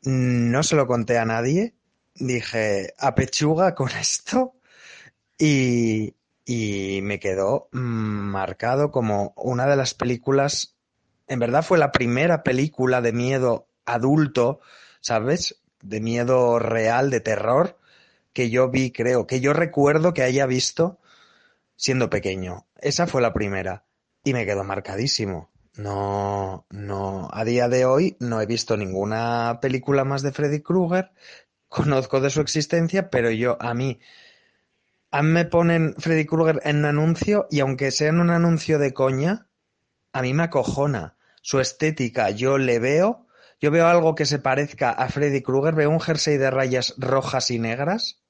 no 0.03 0.63
se 0.63 0.77
lo 0.77 0.87
conté 0.87 1.19
a 1.19 1.25
nadie, 1.25 1.75
dije 2.15 2.95
a 2.99 3.15
pechuga 3.15 3.75
con 3.75 3.91
esto 4.01 4.55
y, 5.37 6.15
y 6.45 7.01
me 7.03 7.19
quedó 7.19 7.69
mm, 7.73 7.79
marcado 7.79 8.91
como 8.91 9.33
una 9.37 9.67
de 9.67 9.77
las 9.77 9.95
películas 9.95 10.74
en 11.27 11.39
verdad 11.39 11.62
fue 11.62 11.79
la 11.79 11.93
primera 11.93 12.43
película 12.43 13.01
de 13.01 13.12
miedo 13.12 13.68
adulto, 13.85 14.61
¿sabes? 15.01 15.62
De 15.82 16.01
miedo 16.01 16.59
real, 16.59 17.11
de 17.11 17.20
terror, 17.20 17.78
que 18.32 18.51
yo 18.51 18.70
vi, 18.70 18.90
creo, 18.90 19.27
que 19.27 19.40
yo 19.40 19.53
recuerdo 19.53 20.15
que 20.15 20.23
haya 20.23 20.47
visto 20.47 21.01
siendo 21.77 22.11
pequeño. 22.11 22.66
Esa 22.77 23.07
fue 23.07 23.23
la 23.23 23.32
primera. 23.32 23.85
Y 24.23 24.32
me 24.32 24.47
quedó 24.47 24.65
marcadísimo. 24.65 25.51
No, 25.77 26.66
no, 26.70 27.28
a 27.32 27.44
día 27.44 27.69
de 27.69 27.85
hoy 27.85 28.16
no 28.20 28.40
he 28.40 28.47
visto 28.47 28.77
ninguna 28.77 29.59
película 29.61 30.05
más 30.05 30.23
de 30.23 30.32
Freddy 30.32 30.61
Krueger. 30.62 31.11
Conozco 31.69 32.20
de 32.20 32.31
su 32.31 32.40
existencia, 32.40 33.11
pero 33.11 33.31
yo, 33.31 33.57
a 33.61 33.74
mí, 33.74 34.01
a 35.11 35.23
mí 35.23 35.28
me 35.31 35.44
ponen 35.44 35.94
Freddy 35.99 36.27
Krueger 36.27 36.61
en 36.65 36.78
un 36.78 36.85
anuncio 36.85 37.49
y 37.51 37.61
aunque 37.61 37.90
sea 37.90 38.11
en 38.11 38.20
un 38.20 38.31
anuncio 38.31 38.78
de 38.78 38.94
coña, 38.94 39.49
a 40.12 40.23
mí 40.23 40.32
me 40.32 40.44
acojona 40.44 41.14
su 41.45 41.61
estética. 41.61 42.31
Yo 42.31 42.57
le 42.57 42.79
veo, 42.79 43.27
yo 43.61 43.71
veo 43.71 43.87
algo 43.87 44.15
que 44.15 44.25
se 44.25 44.39
parezca 44.39 44.91
a 44.91 45.11
Freddy 45.11 45.43
Krueger, 45.43 45.75
veo 45.75 45.91
un 45.91 46.01
jersey 46.01 46.39
de 46.39 46.51
rayas 46.51 46.95
rojas 46.97 47.51
y 47.51 47.59
negras 47.59 48.23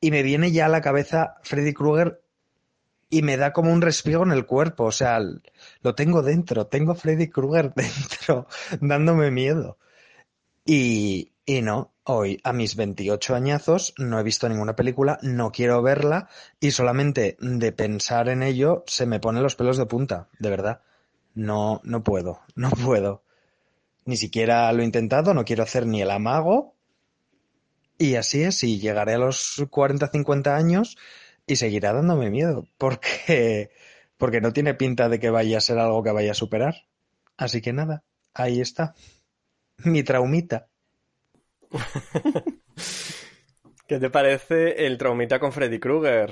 y 0.00 0.10
me 0.10 0.24
viene 0.24 0.50
ya 0.50 0.66
a 0.66 0.68
la 0.68 0.80
cabeza 0.80 1.36
Freddy 1.44 1.72
Krueger 1.72 2.20
y 3.08 3.22
me 3.22 3.36
da 3.36 3.52
como 3.52 3.72
un 3.72 3.82
respiro 3.82 4.24
en 4.24 4.32
el 4.32 4.46
cuerpo. 4.46 4.84
O 4.84 4.90
sea, 4.90 5.20
lo 5.20 5.94
tengo 5.94 6.22
dentro, 6.22 6.66
tengo 6.66 6.96
Freddy 6.96 7.30
Krueger 7.30 7.72
dentro, 7.76 8.48
dándome 8.80 9.30
miedo. 9.30 9.78
Y, 10.64 11.30
y 11.46 11.62
no, 11.62 11.94
hoy 12.02 12.40
a 12.42 12.52
mis 12.52 12.74
28 12.74 13.36
añazos 13.36 13.94
no 13.96 14.18
he 14.18 14.24
visto 14.24 14.48
ninguna 14.48 14.74
película, 14.74 15.20
no 15.22 15.52
quiero 15.52 15.82
verla 15.82 16.28
y 16.58 16.72
solamente 16.72 17.36
de 17.40 17.70
pensar 17.70 18.28
en 18.28 18.42
ello 18.42 18.82
se 18.88 19.06
me 19.06 19.20
ponen 19.20 19.44
los 19.44 19.54
pelos 19.54 19.76
de 19.76 19.86
punta, 19.86 20.28
de 20.40 20.50
verdad. 20.50 20.82
No, 21.34 21.80
no 21.84 22.02
puedo, 22.02 22.40
no 22.54 22.70
puedo. 22.70 23.22
Ni 24.04 24.16
siquiera 24.16 24.72
lo 24.72 24.82
he 24.82 24.84
intentado, 24.84 25.34
no 25.34 25.44
quiero 25.44 25.62
hacer 25.62 25.86
ni 25.86 26.02
el 26.02 26.10
amago. 26.10 26.74
Y 27.98 28.16
así 28.16 28.42
es, 28.42 28.62
y 28.64 28.80
llegaré 28.80 29.14
a 29.14 29.18
los 29.18 29.64
40, 29.70 30.08
50 30.08 30.56
años 30.56 30.96
y 31.46 31.56
seguirá 31.56 31.92
dándome 31.92 32.30
miedo, 32.30 32.66
porque, 32.78 33.70
porque 34.16 34.40
no 34.40 34.52
tiene 34.52 34.74
pinta 34.74 35.08
de 35.08 35.20
que 35.20 35.30
vaya 35.30 35.58
a 35.58 35.60
ser 35.60 35.78
algo 35.78 36.02
que 36.02 36.10
vaya 36.10 36.32
a 36.32 36.34
superar. 36.34 36.86
Así 37.36 37.60
que 37.60 37.72
nada, 37.72 38.02
ahí 38.34 38.60
está. 38.60 38.94
Mi 39.84 40.02
traumita. 40.02 40.68
¿Qué 43.86 43.98
te 43.98 44.10
parece 44.10 44.86
el 44.86 44.98
traumita 44.98 45.38
con 45.38 45.52
Freddy 45.52 45.78
Krueger? 45.78 46.30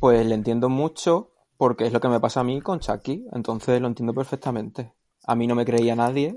Pues 0.00 0.24
le 0.26 0.34
entiendo 0.34 0.68
mucho 0.68 1.33
porque 1.56 1.86
es 1.86 1.92
lo 1.92 2.00
que 2.00 2.08
me 2.08 2.20
pasa 2.20 2.40
a 2.40 2.44
mí 2.44 2.60
con 2.60 2.80
Chucky, 2.80 3.26
entonces 3.32 3.80
lo 3.80 3.88
entiendo 3.88 4.12
perfectamente. 4.14 4.92
A 5.26 5.34
mí 5.34 5.46
no 5.46 5.54
me 5.54 5.64
creía 5.64 5.94
nadie. 5.96 6.36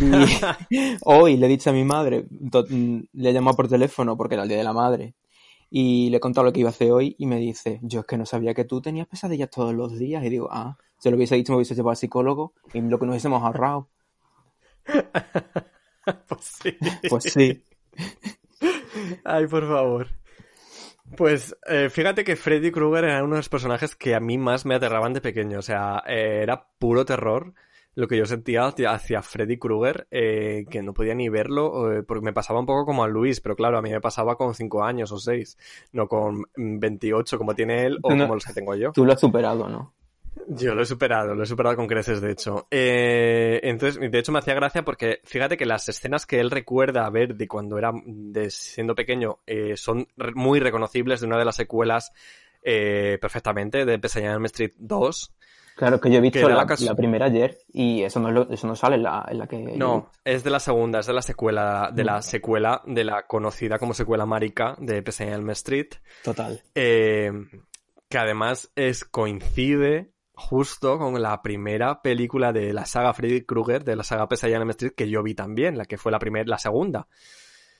Y 0.00 0.10
hoy 1.04 1.36
le 1.36 1.46
he 1.46 1.48
dicho 1.48 1.70
a 1.70 1.72
mi 1.72 1.84
madre, 1.84 2.26
to- 2.50 2.66
le 2.68 3.30
he 3.30 3.32
llamado 3.32 3.56
por 3.56 3.68
teléfono 3.68 4.16
porque 4.16 4.34
era 4.34 4.42
el 4.42 4.48
día 4.48 4.58
de 4.58 4.64
la 4.64 4.72
madre, 4.72 5.14
y 5.70 6.10
le 6.10 6.18
he 6.18 6.20
contado 6.20 6.44
lo 6.44 6.52
que 6.52 6.60
iba 6.60 6.68
a 6.68 6.72
hacer 6.72 6.90
hoy 6.92 7.14
y 7.18 7.24
me 7.26 7.36
dice, 7.38 7.80
yo 7.82 8.00
es 8.00 8.06
que 8.06 8.18
no 8.18 8.26
sabía 8.26 8.52
que 8.52 8.64
tú 8.66 8.82
tenías 8.82 9.06
pesadillas 9.08 9.48
todos 9.50 9.72
los 9.74 9.98
días. 9.98 10.22
Y 10.24 10.28
digo, 10.28 10.48
ah, 10.50 10.76
si 10.98 11.08
lo 11.10 11.16
hubiese 11.16 11.34
dicho 11.36 11.52
me 11.52 11.56
hubiese 11.56 11.74
llevado 11.74 11.90
al 11.92 11.96
psicólogo 11.96 12.52
y 12.74 12.80
lo 12.82 12.98
que 12.98 13.06
nos 13.06 13.12
hubiésemos 13.14 13.42
ahorrado. 13.42 13.88
Pues 16.28 16.40
sí. 16.44 16.76
Pues 17.08 17.24
sí. 17.24 17.64
Ay, 19.24 19.46
por 19.46 19.66
favor. 19.68 20.08
Pues 21.16 21.56
eh, 21.66 21.90
fíjate 21.90 22.24
que 22.24 22.36
Freddy 22.36 22.70
Krueger 22.70 23.04
era 23.04 23.22
uno 23.24 23.34
de 23.34 23.40
los 23.40 23.48
personajes 23.48 23.94
que 23.96 24.14
a 24.14 24.20
mí 24.20 24.38
más 24.38 24.64
me 24.64 24.74
aterraban 24.74 25.12
de 25.12 25.20
pequeño. 25.20 25.58
O 25.58 25.62
sea, 25.62 26.02
eh, 26.06 26.40
era 26.42 26.66
puro 26.78 27.04
terror 27.04 27.52
lo 27.94 28.08
que 28.08 28.16
yo 28.16 28.24
sentía 28.24 28.64
hacia, 28.66 29.20
Freddy 29.20 29.58
Krueger, 29.58 30.06
eh, 30.10 30.64
que 30.70 30.82
no 30.82 30.94
podía 30.94 31.14
ni 31.14 31.28
verlo, 31.28 31.92
eh, 31.92 32.02
porque 32.02 32.24
me 32.24 32.32
pasaba 32.32 32.58
un 32.60 32.64
poco 32.64 32.86
como 32.86 33.04
a 33.04 33.08
Luis, 33.08 33.42
pero 33.42 33.54
claro, 33.54 33.76
a 33.76 33.82
mí 33.82 33.90
me 33.90 34.00
pasaba 34.00 34.36
con 34.36 34.54
5 34.54 34.82
años 34.82 35.12
o 35.12 35.18
6, 35.18 35.58
no 35.92 36.08
con 36.08 36.38
mm, 36.56 36.78
28 36.78 37.36
como 37.36 37.54
tiene 37.54 37.84
él 37.84 37.98
o 38.02 38.08
no- 38.14 38.24
como 38.24 38.34
los 38.34 38.46
que 38.46 38.54
tengo 38.54 38.74
yo. 38.74 38.92
Tú 38.92 39.04
lo 39.04 39.12
has 39.12 39.20
superado, 39.20 39.68
¿no? 39.68 39.92
Yo 40.48 40.74
lo 40.74 40.82
he 40.82 40.86
superado, 40.86 41.34
lo 41.34 41.42
he 41.42 41.46
superado 41.46 41.76
con 41.76 41.86
creces, 41.86 42.20
de 42.20 42.32
hecho. 42.32 42.66
Eh, 42.70 43.60
entonces, 43.62 44.00
de 44.10 44.18
hecho, 44.18 44.32
me 44.32 44.38
hacía 44.38 44.54
gracia 44.54 44.82
porque 44.84 45.20
fíjate 45.24 45.56
que 45.56 45.66
las 45.66 45.88
escenas 45.88 46.26
que 46.26 46.40
él 46.40 46.50
recuerda 46.50 47.08
ver 47.10 47.34
de 47.36 47.46
cuando 47.48 47.78
era 47.78 47.92
de 48.04 48.50
siendo 48.50 48.94
pequeño 48.94 49.38
eh, 49.46 49.76
son 49.76 50.08
muy 50.34 50.58
reconocibles 50.60 51.20
de 51.20 51.26
una 51.26 51.38
de 51.38 51.44
las 51.44 51.56
secuelas 51.56 52.12
eh, 52.62 53.18
perfectamente 53.20 53.84
de 53.84 53.98
Pesadilla 53.98 54.34
en 54.34 54.44
Street 54.46 54.72
2. 54.78 55.34
Claro, 55.74 55.98
que 56.00 56.10
yo 56.10 56.18
he 56.18 56.20
visto 56.20 56.46
la, 56.48 56.56
la 56.56 56.66
cas- 56.66 56.82
la 56.82 56.94
primera 56.94 57.26
ayer 57.26 57.58
y 57.72 58.02
eso 58.02 58.20
no, 58.20 58.28
es 58.28 58.34
lo- 58.34 58.50
eso 58.50 58.66
no 58.66 58.76
sale 58.76 58.96
en 58.96 59.02
la, 59.04 59.26
en 59.30 59.38
la 59.38 59.46
que... 59.46 59.56
No, 59.58 60.10
es 60.24 60.44
de 60.44 60.50
la 60.50 60.60
segunda, 60.60 61.00
es 61.00 61.06
de 61.06 61.14
la 61.14 61.22
secuela, 61.22 61.90
de 61.94 62.04
la 62.04 62.20
secuela 62.22 62.82
de 62.86 63.04
la 63.04 63.22
conocida 63.26 63.78
como 63.78 63.94
secuela 63.94 64.26
marica 64.26 64.76
de 64.78 65.02
Pesadilla 65.02 65.36
en 65.36 65.40
Elm 65.42 65.50
Street. 65.50 65.88
Total. 66.22 66.60
Eh, 66.74 67.32
que 68.08 68.18
además 68.18 68.70
es 68.76 69.04
coincide 69.06 70.11
justo 70.48 70.98
con 70.98 71.20
la 71.20 71.40
primera 71.42 72.02
película 72.02 72.52
de 72.52 72.72
la 72.72 72.84
saga 72.84 73.14
Freddy 73.14 73.44
Krueger, 73.44 73.84
de 73.84 73.96
la 73.96 74.02
saga 74.02 74.28
Pesadilla 74.28 74.58
en 74.58 74.70
Street, 74.70 74.92
que 74.96 75.08
yo 75.08 75.22
vi 75.22 75.34
también, 75.34 75.78
la 75.78 75.84
que 75.84 75.98
fue 75.98 76.12
la 76.12 76.18
primera, 76.18 76.44
la 76.46 76.58
segunda. 76.58 77.06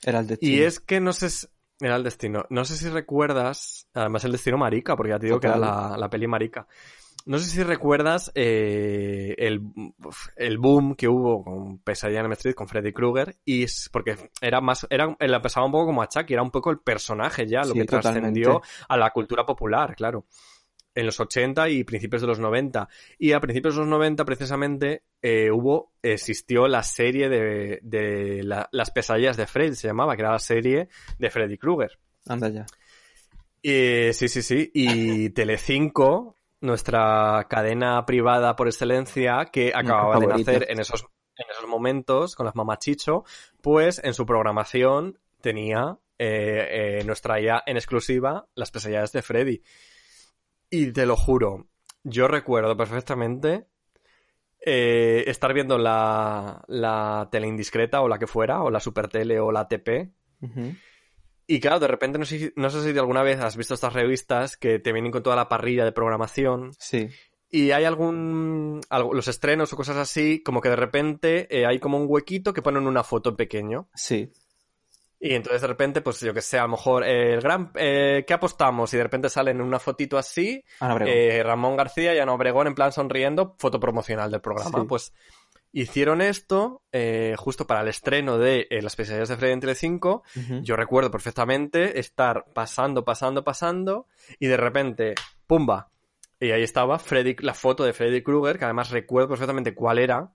Era 0.01 0.19
el 0.19 0.27
destino. 0.27 0.51
Y 0.51 0.61
es 0.61 0.79
que 0.79 0.99
no 0.99 1.13
sé 1.13 1.29
si... 1.29 1.47
Era 1.79 1.95
el 1.95 2.03
destino. 2.03 2.45
No 2.49 2.63
sé 2.65 2.77
si 2.77 2.87
recuerdas, 2.87 3.87
además 3.93 4.23
el 4.23 4.31
destino 4.31 4.57
marica, 4.57 4.95
porque 4.95 5.09
ya 5.09 5.19
te 5.19 5.25
digo 5.25 5.39
que 5.39 5.47
era 5.47 5.57
la, 5.57 5.97
la 5.97 6.09
peli 6.09 6.27
marica. 6.27 6.67
No 7.25 7.37
sé 7.39 7.49
si 7.49 7.63
recuerdas 7.63 8.31
eh, 8.35 9.33
el, 9.37 9.61
el 10.35 10.57
boom 10.57 10.95
que 10.95 11.07
hubo 11.07 11.43
con 11.43 11.79
Pesadilla 11.79 12.19
en 12.19 12.25
Elm 12.25 12.33
Street, 12.33 12.55
con 12.55 12.67
Freddy 12.67 12.91
Krueger, 12.91 13.37
y 13.45 13.63
es 13.63 13.89
porque 13.91 14.31
era 14.41 14.59
más, 14.59 14.85
era, 14.89 15.15
la 15.19 15.37
un 15.37 15.71
poco 15.71 15.85
como 15.85 16.01
a 16.01 16.09
Chucky, 16.09 16.33
era 16.33 16.43
un 16.43 16.51
poco 16.51 16.69
el 16.69 16.79
personaje 16.79 17.47
ya, 17.47 17.61
lo 17.61 17.73
Sí, 17.73 17.79
que 17.79 17.85
trascendió 17.85 18.61
a 18.89 18.97
la 18.97 19.11
cultura 19.11 19.45
popular, 19.45 19.95
claro. 19.95 20.25
En 20.95 21.05
los 21.07 21.19
80 21.19 21.69
y 21.69 21.83
principios 21.83 22.21
de 22.21 22.27
los 22.27 22.39
90. 22.39 22.87
Y 23.17 23.31
a 23.31 23.39
principios 23.39 23.73
de 23.75 23.79
los 23.81 23.89
90, 23.89 24.25
precisamente, 24.25 25.03
eh, 25.21 25.49
hubo, 25.51 25.91
existió 26.03 26.67
la 26.67 26.83
serie 26.83 27.29
de, 27.29 27.79
de 27.81 28.43
la- 28.43 28.69
las 28.71 28.91
pesadillas 28.91 29.35
de 29.37 29.47
Freddy, 29.47 29.75
se 29.75 29.87
llamaba, 29.87 30.15
que 30.15 30.21
era 30.21 30.31
la 30.33 30.39
serie 30.39 30.89
de 31.17 31.29
Freddy 31.29 31.57
Krueger. 31.57 31.97
Anda 32.27 32.49
ya. 32.49 32.65
Eh, 33.63 34.11
sí, 34.13 34.27
sí, 34.27 34.41
sí. 34.41 34.71
Y 34.73 35.29
Telecinco, 35.33 36.35
nuestra 36.61 37.47
cadena 37.49 38.05
privada 38.05 38.55
por 38.55 38.67
excelencia, 38.67 39.45
que 39.51 39.71
acababa 39.73 40.13
de 40.19 40.27
nacer 40.27 40.67
en 40.69 40.79
esos, 40.79 41.01
en 41.35 41.45
esos 41.51 41.67
momentos 41.67 42.35
con 42.35 42.45
las 42.45 42.55
mamachicho, 42.55 43.23
pues 43.61 43.99
en 44.03 44.13
su 44.13 44.25
programación 44.25 45.17
tenía, 45.41 45.97
eh, 46.19 46.99
eh, 46.99 47.03
nos 47.05 47.21
traía 47.21 47.63
en 47.65 47.77
exclusiva 47.77 48.47
las 48.55 48.71
pesadillas 48.71 49.11
de 49.11 49.21
Freddy. 49.21 49.61
Y 50.75 50.91
te 50.91 51.05
lo 51.05 51.15
juro, 51.15 51.67
yo 52.03 52.27
recuerdo 52.27 52.75
perfectamente 52.75 53.67
eh, 54.65 55.23
estar 55.27 55.53
viendo 55.53 55.77
la, 55.77 56.63
la 56.67 57.27
tele 57.31 57.47
indiscreta 57.47 58.01
o 58.01 58.07
la 58.07 58.17
que 58.17 58.27
fuera, 58.27 58.63
o 58.63 58.69
la 58.71 58.79
super 58.79 59.07
tele 59.07 59.39
o 59.39 59.51
la 59.51 59.67
TP, 59.67 60.11
Ujú. 60.41 60.73
y 61.45 61.59
claro, 61.59 61.79
de 61.79 61.87
repente 61.87 62.17
no 62.17 62.25
sé, 62.25 62.39
si- 62.39 62.53
no 62.55 62.69
sé 62.69 62.81
si 62.91 62.97
alguna 62.97 63.23
vez 63.23 63.39
has 63.39 63.57
visto 63.57 63.73
estas 63.73 63.93
revistas 63.93 64.57
que 64.57 64.79
te 64.79 64.93
vienen 64.93 65.11
con 65.11 65.21
toda 65.23 65.35
la 65.35 65.49
parrilla 65.49 65.85
de 65.85 65.91
programación. 65.91 66.71
Sí. 66.79 67.09
Y 67.49 67.69
hay 67.69 67.83
algún. 67.83 68.81
algo- 68.89 69.13
los 69.13 69.27
estrenos 69.27 69.71
o 69.73 69.75
cosas 69.77 69.97
así, 69.97 70.41
como 70.41 70.59
que 70.59 70.69
de 70.69 70.75
repente 70.75 71.47
eh, 71.55 71.67
hay 71.67 71.77
como 71.79 71.99
un 71.99 72.07
huequito 72.09 72.51
que 72.51 72.63
ponen 72.63 72.87
una 72.87 73.03
foto 73.03 73.29
en 73.29 73.35
pequeño. 73.35 73.89
Sí. 73.93 74.31
Y 75.25 75.35
entonces 75.35 75.61
de 75.61 75.67
repente, 75.67 76.01
pues 76.01 76.19
yo 76.19 76.33
que 76.33 76.41
sé, 76.41 76.59
a 76.59 76.63
lo 76.63 76.67
mejor 76.67 77.05
eh, 77.05 77.35
el 77.35 77.39
gran. 77.39 77.71
Eh, 77.75 78.25
¿Qué 78.27 78.33
apostamos? 78.33 78.93
Y 78.93 78.97
de 78.97 79.03
repente 79.03 79.29
salen 79.29 79.55
en 79.55 79.65
una 79.65 79.79
fotito 79.79 80.17
así. 80.17 80.61
Eh, 81.05 81.41
Ramón 81.41 81.77
García 81.77 82.13
y 82.13 82.19
Ana 82.19 82.33
Obregón 82.33 82.67
en 82.67 82.75
plan 82.75 82.91
sonriendo, 82.91 83.55
foto 83.57 83.79
promocional 83.79 84.29
del 84.29 84.41
programa. 84.41 84.81
Sí. 84.81 84.85
Pues 84.85 85.13
hicieron 85.71 86.21
esto 86.21 86.81
eh, 86.91 87.35
justo 87.37 87.65
para 87.65 87.79
el 87.83 87.87
estreno 87.87 88.37
de 88.37 88.67
Las 88.81 88.97
pesadillas 88.97 89.29
de 89.29 89.37
Freddy 89.37 89.53
en 89.53 89.59
Telecinco. 89.61 90.23
Ujú. 90.35 90.59
Yo 90.61 90.75
recuerdo 90.75 91.09
perfectamente 91.09 92.01
estar 92.01 92.43
pasando, 92.53 93.05
pasando, 93.05 93.45
pasando 93.45 94.07
y 94.39 94.47
de 94.47 94.57
repente, 94.57 95.15
¡pumba! 95.47 95.89
Y 96.37 96.51
ahí 96.51 96.63
estaba 96.63 96.99
Freddy, 96.99 97.37
la 97.39 97.53
foto 97.53 97.85
de 97.85 97.93
Freddy 97.93 98.23
Krueger, 98.23 98.59
que 98.59 98.65
además 98.65 98.89
recuerdo 98.89 99.29
perfectamente 99.29 99.73
cuál 99.73 99.99
era, 99.99 100.33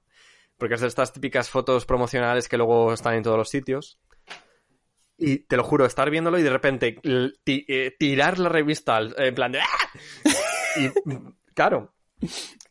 porque 0.56 0.76
es 0.76 0.80
de 0.80 0.86
estas 0.86 1.12
típicas 1.12 1.50
fotos 1.50 1.84
promocionales 1.84 2.48
que 2.48 2.56
luego 2.56 2.94
están 2.94 3.16
en 3.16 3.22
todos 3.22 3.36
los 3.36 3.50
sitios. 3.50 3.98
Y 5.18 5.38
te 5.40 5.56
lo 5.56 5.64
juro, 5.64 5.84
estar 5.84 6.10
viéndolo 6.10 6.38
y 6.38 6.42
de 6.44 6.50
repente 6.50 6.96
eh, 7.04 7.96
tirar 7.98 8.38
la 8.38 8.48
revista 8.48 8.96
al- 8.96 9.14
en 9.18 9.34
plan 9.34 9.50
de 9.52 9.58
¡Ah! 9.60 9.90
Y 10.76 10.88
claro, 11.54 11.92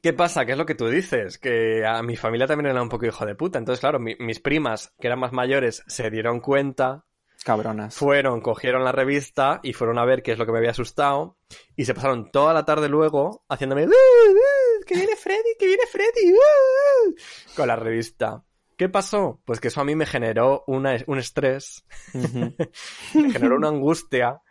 ¿qué 0.01 0.13
pasa? 0.13 0.45
¿Qué 0.45 0.53
es 0.53 0.57
lo 0.57 0.65
que 0.65 0.75
tú 0.75 0.87
dices? 0.87 1.37
Que 1.37 1.85
a 1.85 2.01
mi 2.03 2.15
familia 2.15 2.47
también 2.47 2.71
era 2.71 2.81
un 2.81 2.87
poco 2.89 3.05
hijo 3.05 3.25
de 3.25 3.35
puta. 3.35 3.59
Entonces, 3.59 3.81
claro, 3.81 3.99
mi- 3.99 4.15
mis 4.19 4.39
primas, 4.39 4.93
que 4.99 5.07
eran 5.07 5.19
más 5.19 5.33
mayores, 5.33 5.83
se 5.87 6.09
dieron 6.09 6.39
cuenta 6.39 7.03
Cabronas. 7.43 7.93
fueron, 7.95 8.39
cogieron 8.41 8.83
la 8.85 8.91
revista 8.93 9.59
y 9.61 9.73
fueron 9.73 9.99
a 9.99 10.05
ver 10.05 10.23
qué 10.23 10.31
es 10.31 10.37
lo 10.39 10.45
que 10.45 10.51
me 10.53 10.57
había 10.59 10.71
asustado 10.71 11.37
y 11.75 11.83
se 11.85 11.93
pasaron 11.93 12.31
toda 12.31 12.53
la 12.53 12.63
tarde 12.65 12.87
luego 12.89 13.43
haciéndome 13.49 13.85
"Uh, 13.87 13.89
uh, 13.89 14.83
que 14.85 14.95
viene 14.95 15.15
Freddy, 15.15 15.55
que 15.59 15.65
viene 15.67 15.83
Freddy 15.91 16.31
uh, 16.31 17.09
uh", 17.09 17.15
con 17.55 17.67
la 17.67 17.75
revista. 17.75 18.43
¿Qué 18.77 18.89
pasó? 18.89 19.41
Pues 19.45 19.59
que 19.59 19.67
eso 19.69 19.81
a 19.81 19.83
mí 19.83 19.95
me 19.95 20.05
generó 20.05 20.63
una- 20.67 20.97
un 21.07 21.17
estrés, 21.19 21.83
me 22.13 23.31
generó 23.31 23.55
una 23.57 23.69
angustia 23.69 24.41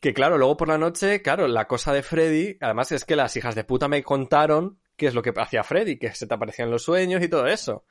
que 0.00 0.12
claro, 0.14 0.38
luego 0.38 0.56
por 0.56 0.68
la 0.68 0.78
noche, 0.78 1.20
claro, 1.22 1.46
la 1.46 1.66
cosa 1.66 1.92
de 1.92 2.02
Freddy, 2.02 2.56
además 2.60 2.90
es 2.92 3.04
que 3.04 3.16
las 3.16 3.36
hijas 3.36 3.54
de 3.54 3.64
puta 3.64 3.86
me 3.86 4.02
contaron 4.02 4.80
qué 4.96 5.06
es 5.06 5.14
lo 5.14 5.22
que 5.22 5.32
hacía 5.36 5.62
Freddy, 5.62 5.98
que 5.98 6.12
se 6.14 6.26
te 6.26 6.34
aparecían 6.34 6.70
los 6.70 6.82
sueños 6.82 7.22
y 7.22 7.28
todo 7.28 7.46
eso. 7.46 7.84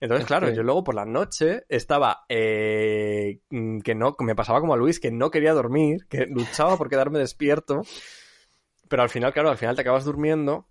Entonces, 0.00 0.26
claro, 0.26 0.48
yo 0.50 0.62
luego 0.62 0.82
por 0.82 0.94
la 0.94 1.04
noche 1.04 1.64
estaba 1.68 2.24
eh, 2.30 3.40
mm, 3.50 3.80
que 3.80 3.94
no, 3.94 4.16
me 4.20 4.34
pasaba 4.34 4.60
como 4.60 4.72
a 4.72 4.78
Luis, 4.78 4.98
que 4.98 5.10
no 5.10 5.30
quería 5.30 5.52
dormir, 5.52 6.06
que 6.08 6.24
luchaba 6.26 6.78
por 6.78 6.88
quedarme 6.88 7.18
despierto, 7.18 7.82
pero 8.88 9.02
al 9.02 9.10
final, 9.10 9.34
claro, 9.34 9.50
al 9.50 9.58
final 9.58 9.76
te 9.76 9.82
acabas 9.82 10.06
durmiendo 10.06 10.66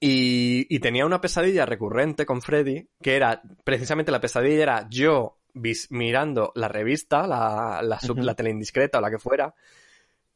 y, 0.00 0.66
y 0.74 0.78
tenía 0.80 1.06
una 1.06 1.20
pesadilla 1.20 1.66
recurrente 1.66 2.26
con 2.26 2.42
Freddy, 2.42 2.88
que 3.00 3.16
era 3.16 3.42
precisamente 3.64 4.12
la 4.12 4.20
pesadilla 4.20 4.62
era 4.62 4.86
yo 4.90 5.38
vis- 5.54 5.88
mirando 5.90 6.52
la 6.54 6.68
revista, 6.68 7.26
la, 7.26 7.80
la, 7.82 8.00
sub- 8.00 8.18
la 8.18 8.34
tele 8.34 8.50
indiscreta 8.50 8.98
o 8.98 9.00
la 9.00 9.10
que 9.10 9.18
fuera, 9.18 9.54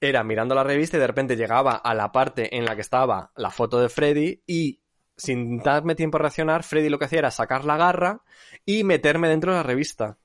era 0.01 0.23
mirando 0.24 0.55
la 0.55 0.64
revista 0.64 0.97
y 0.97 1.01
de 1.01 1.06
repente 1.06 1.36
llegaba 1.36 1.73
a 1.77 1.94
la 1.94 2.12
parte 2.12 2.56
en 2.56 2.64
la 2.64 2.74
que 2.74 2.82
estaba 2.82 3.32
la 3.36 3.51
foto 3.51 3.81
de 3.81 3.89
Freddy 3.89 4.43
y 4.47 4.81
sin 5.16 5.59
darme 5.59 5.94
tiempo 5.94 6.18
a 6.18 6.20
reaccionar, 6.20 6.62
Freddy 6.62 6.90
lo 6.90 6.98
que 6.98 7.06
hacía 7.06 7.20
era 7.20 7.31
sacar 7.31 7.64
la 7.64 7.78
garra 7.78 8.20
y 8.66 8.85
meterme 8.85 9.28
dentro 9.28 9.52
de 9.52 9.56
la 9.59 9.62
revista. 9.62 10.18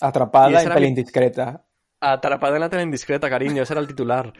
Atrapada 0.00 0.62
en 0.62 0.70
tele 0.72 0.86
mi- 0.86 0.88
indiscreta. 0.88 1.64
Atrapada 2.02 2.54
en 2.54 2.60
la 2.60 2.70
tele 2.70 2.84
indiscreta, 2.84 3.28
cariño, 3.28 3.62
ese 3.62 3.74
era 3.74 3.82
el 3.82 3.86
titular. 3.86 4.32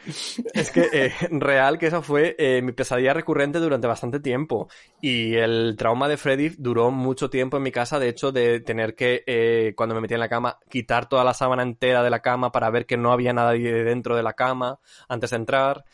Es 0.51 0.71
que 0.71 0.89
eh, 0.91 1.13
real 1.29 1.77
que 1.77 1.85
esa 1.85 2.01
fue 2.01 2.35
eh, 2.39 2.59
mi 2.63 2.71
pesadilla 2.71 3.13
recurrente 3.13 3.59
durante 3.59 3.85
bastante 3.85 4.19
tiempo. 4.19 4.67
Y 4.99 5.35
el 5.35 5.75
trauma 5.77 6.07
de 6.07 6.17
Freddy 6.17 6.49
duró 6.57 6.89
mucho 6.89 7.29
tiempo 7.29 7.57
en 7.57 7.63
mi 7.63 7.71
casa, 7.71 7.99
de 7.99 8.09
hecho, 8.09 8.31
de 8.31 8.61
tener 8.61 8.95
que, 8.95 9.23
eh, 9.27 9.73
cuando 9.75 9.93
me 9.93 10.01
metía 10.01 10.15
en 10.15 10.21
la 10.21 10.29
cama, 10.29 10.57
quitar 10.69 11.07
toda 11.07 11.23
la 11.23 11.35
sábana 11.35 11.61
entera 11.61 12.01
de 12.01 12.09
la 12.09 12.23
cama 12.23 12.51
para 12.51 12.71
ver 12.71 12.87
que 12.87 12.97
no 12.97 13.11
había 13.11 13.31
nadie 13.31 13.71
dentro 13.83 14.15
de 14.15 14.23
la 14.23 14.33
cama 14.33 14.79
antes 15.07 15.29
de 15.29 15.35
entrar. 15.35 15.85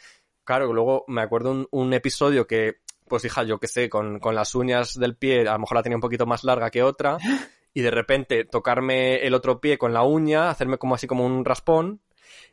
Claro, 0.45 0.71
luego 0.71 1.03
me 1.09 1.21
acuerdo 1.21 1.67
un, 1.69 1.93
episodio 1.93 2.47
que, 2.47 2.75
pues 3.09 3.25
hija, 3.25 3.43
yo 3.43 3.59
que 3.59 3.67
sé, 3.67 3.89
con, 3.89 4.19
con 4.19 4.35
las 4.35 4.55
uñas 4.55 4.93
del 4.93 5.17
pie, 5.17 5.41
a 5.41 5.53
lo 5.53 5.59
mejor 5.59 5.75
la 5.75 5.83
tenía 5.83 5.97
un 5.97 6.01
poquito 6.01 6.25
más 6.25 6.45
larga 6.45 6.69
que 6.69 6.81
otra 6.81 7.17
y 7.77 7.81
de 7.83 7.91
repente 7.91 8.43
tocarme 8.43 9.17
el 9.17 9.35
otro 9.35 9.61
pie 9.61 9.77
con 9.77 9.93
la 9.93 10.01
uña, 10.01 10.49
hacerme 10.49 10.79
como 10.79 10.95
así 10.95 11.05
como 11.05 11.23
un 11.23 11.45
raspón 11.45 12.01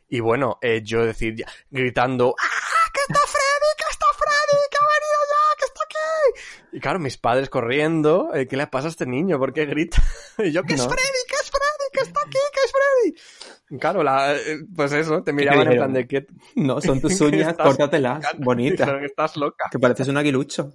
y 0.07 0.19
bueno, 0.19 0.59
eh, 0.61 0.81
yo 0.83 1.03
decir, 1.03 1.33
ya, 1.35 1.47
gritando, 1.71 2.35
¡ah, 2.39 2.91
que 2.93 2.99
está 3.11 3.21
Freddy, 3.25 3.71
que 3.75 3.85
está 3.89 4.05
Freddy, 4.15 4.61
que 4.69 4.77
ha 4.77 4.87
venido 4.93 5.19
ya, 5.31 5.57
que 5.57 5.65
está 5.65 5.81
aquí! 5.83 6.77
Y 6.77 6.79
claro, 6.79 6.99
mis 6.99 7.17
padres 7.17 7.49
corriendo, 7.49 8.35
eh, 8.35 8.47
¿qué 8.47 8.55
le 8.55 8.67
pasa 8.67 8.85
a 8.85 8.91
este 8.91 9.07
niño? 9.07 9.39
¿Por 9.39 9.51
qué 9.51 9.65
grita? 9.65 9.97
Y 10.37 10.51
yo, 10.51 10.61
que 10.61 10.75
es. 10.75 10.83
Freddy, 10.83 11.21
que 11.27 11.35
es 11.41 11.49
Freddy, 11.49 11.89
que 11.91 12.01
está 12.01 12.19
aquí, 12.21 12.37
que 12.53 12.59
es 12.63 12.71
Freddy! 12.71 13.79
Claro, 13.79 14.03
la, 14.03 14.35
eh, 14.35 14.59
pues 14.75 14.91
eso, 14.91 15.23
te 15.23 15.33
miraban 15.33 15.71
en 15.71 15.77
plan 15.77 15.91
de 15.93 16.07
que... 16.07 16.27
No, 16.53 16.79
son 16.81 17.01
tus 17.01 17.19
uñas, 17.21 17.47
estás- 17.49 17.65
córtatelas, 17.65 18.23
bonitas. 18.37 18.87
Que 18.99 19.05
estás 19.05 19.37
loca. 19.37 19.69
Que 19.71 19.79
pareces 19.79 20.07
un 20.07 20.17
aguilucho. 20.17 20.69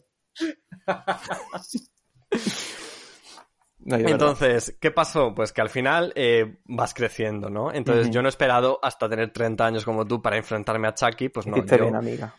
Entonces, 4.12 4.76
¿qué 4.80 4.90
pasó? 4.90 5.34
Pues 5.34 5.52
que 5.52 5.60
al 5.60 5.70
final 5.70 6.12
eh, 6.14 6.56
vas 6.66 6.92
creciendo, 6.94 7.48
¿no? 7.48 7.72
Entonces 7.72 8.08
yo 8.10 8.20
no 8.22 8.28
he 8.28 8.30
esperado 8.30 8.78
hasta 8.82 9.08
tener 9.08 9.32
30 9.32 9.64
años 9.66 9.84
como 9.84 10.06
tú 10.06 10.20
para 10.20 10.36
enfrentarme 10.36 10.86
a 10.88 10.94
Chucky, 10.94 11.28
pues 11.30 11.46
no. 11.46 11.56
Yo- 11.78 11.84
bien, 11.84 11.96
amiga. 11.96 12.34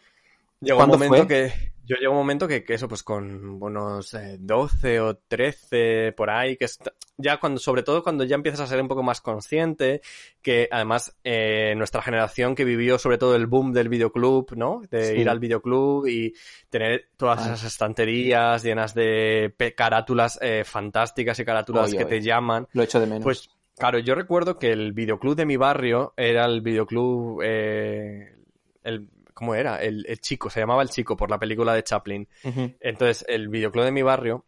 Llegó 0.61 0.77
un 0.77 0.89
¿Cuándo 0.89 0.97
momento 0.97 1.27
fue? 1.27 1.27
que 1.27 1.71
yo 1.83 1.95
llegó 1.97 2.11
un 2.13 2.19
momento 2.19 2.47
que, 2.47 2.63
que 2.63 2.75
eso 2.75 2.87
pues 2.87 3.03
con 3.03 3.61
unos 3.61 4.13
eh, 4.13 4.37
12 4.39 4.99
o 5.01 5.15
13 5.17 6.13
por 6.15 6.29
ahí 6.29 6.55
que 6.55 6.65
está- 6.65 6.93
ya 7.17 7.39
cuando 7.39 7.59
sobre 7.59 7.83
todo 7.83 8.01
cuando 8.03 8.23
ya 8.23 8.35
empiezas 8.35 8.61
a 8.61 8.67
ser 8.67 8.79
un 8.81 8.87
poco 8.87 9.03
más 9.03 9.19
consciente 9.21 10.01
que 10.41 10.69
además 10.71 11.17
eh, 11.23 11.73
nuestra 11.75 12.01
generación 12.01 12.55
que 12.55 12.63
vivió 12.63 12.97
sobre 12.99 13.17
todo 13.17 13.35
el 13.35 13.47
boom 13.47 13.73
del 13.73 13.89
videoclub 13.89 14.53
no 14.55 14.81
de 14.89 15.03
Sí. 15.05 15.13
ir 15.21 15.29
al 15.29 15.39
videoclub 15.39 16.07
y 16.07 16.33
tener 16.69 17.09
todas 17.17 17.41
esas 17.45 17.63
estanterías 17.63 18.63
llenas 18.63 18.93
de 18.93 19.53
carátulas 19.75 20.37
eh, 20.41 20.63
fantásticas 20.63 21.39
y 21.39 21.45
carátulas 21.45 21.93
que 21.93 22.05
te 22.05 22.21
llaman 22.21 22.67
Lo 22.73 22.83
echo 22.83 22.99
de 22.99 23.07
menos. 23.07 23.23
pues 23.23 23.49
claro, 23.75 23.97
yo 23.99 24.13
recuerdo 24.15 24.57
que 24.59 24.71
el 24.71 24.93
videoclub 24.93 25.35
de 25.35 25.45
mi 25.47 25.57
barrio 25.57 26.13
era 26.15 26.45
el 26.45 26.61
videoclub. 26.61 27.41
eh, 27.43 28.35
el, 28.83 29.09
¿Cómo 29.41 29.55
era? 29.55 29.81
El, 29.81 30.05
el 30.07 30.19
chico, 30.21 30.51
se 30.51 30.59
llamaba 30.59 30.83
El 30.83 30.89
Chico 30.89 31.17
por 31.17 31.31
la 31.31 31.39
película 31.39 31.73
de 31.73 31.81
Chaplin. 31.83 32.29
Entonces, 32.79 33.25
el 33.27 33.49
videoclub 33.49 33.85
de 33.85 33.91
mi 33.91 34.03
barrio 34.03 34.45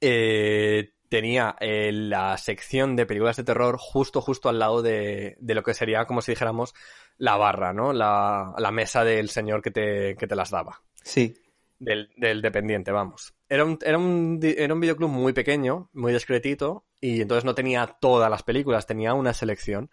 eh, 0.00 0.94
tenía 1.08 1.54
eh, 1.60 1.92
la 1.92 2.36
sección 2.36 2.96
de 2.96 3.06
películas 3.06 3.36
de 3.36 3.44
terror 3.44 3.76
justo, 3.78 4.20
justo 4.20 4.48
al 4.48 4.58
lado 4.58 4.82
de, 4.82 5.36
de 5.38 5.54
lo 5.54 5.62
que 5.62 5.74
sería, 5.74 6.06
como 6.06 6.22
si 6.22 6.32
dijéramos, 6.32 6.74
la 7.18 7.36
barra, 7.36 7.72
¿no? 7.72 7.92
La, 7.92 8.52
la 8.58 8.72
mesa 8.72 9.04
del 9.04 9.28
señor 9.28 9.62
que 9.62 9.70
te, 9.70 10.16
que 10.16 10.26
te 10.26 10.34
las 10.34 10.50
daba 10.50 10.82
Sí. 11.04 11.36
Del, 11.78 12.10
del 12.16 12.42
dependiente, 12.42 12.90
vamos. 12.92 13.34
Era 13.48 13.64
un, 13.64 13.78
era, 13.82 13.98
un, 13.98 14.40
era 14.42 14.72
un 14.74 14.80
videoclub 14.80 15.08
muy 15.10 15.32
pequeño, 15.32 15.90
muy 15.92 16.12
discretito, 16.12 16.84
y 17.00 17.20
entonces 17.20 17.44
no 17.44 17.54
tenía 17.54 17.86
todas 17.86 18.30
las 18.30 18.42
películas, 18.42 18.86
tenía 18.86 19.14
una 19.14 19.34
selección. 19.34 19.90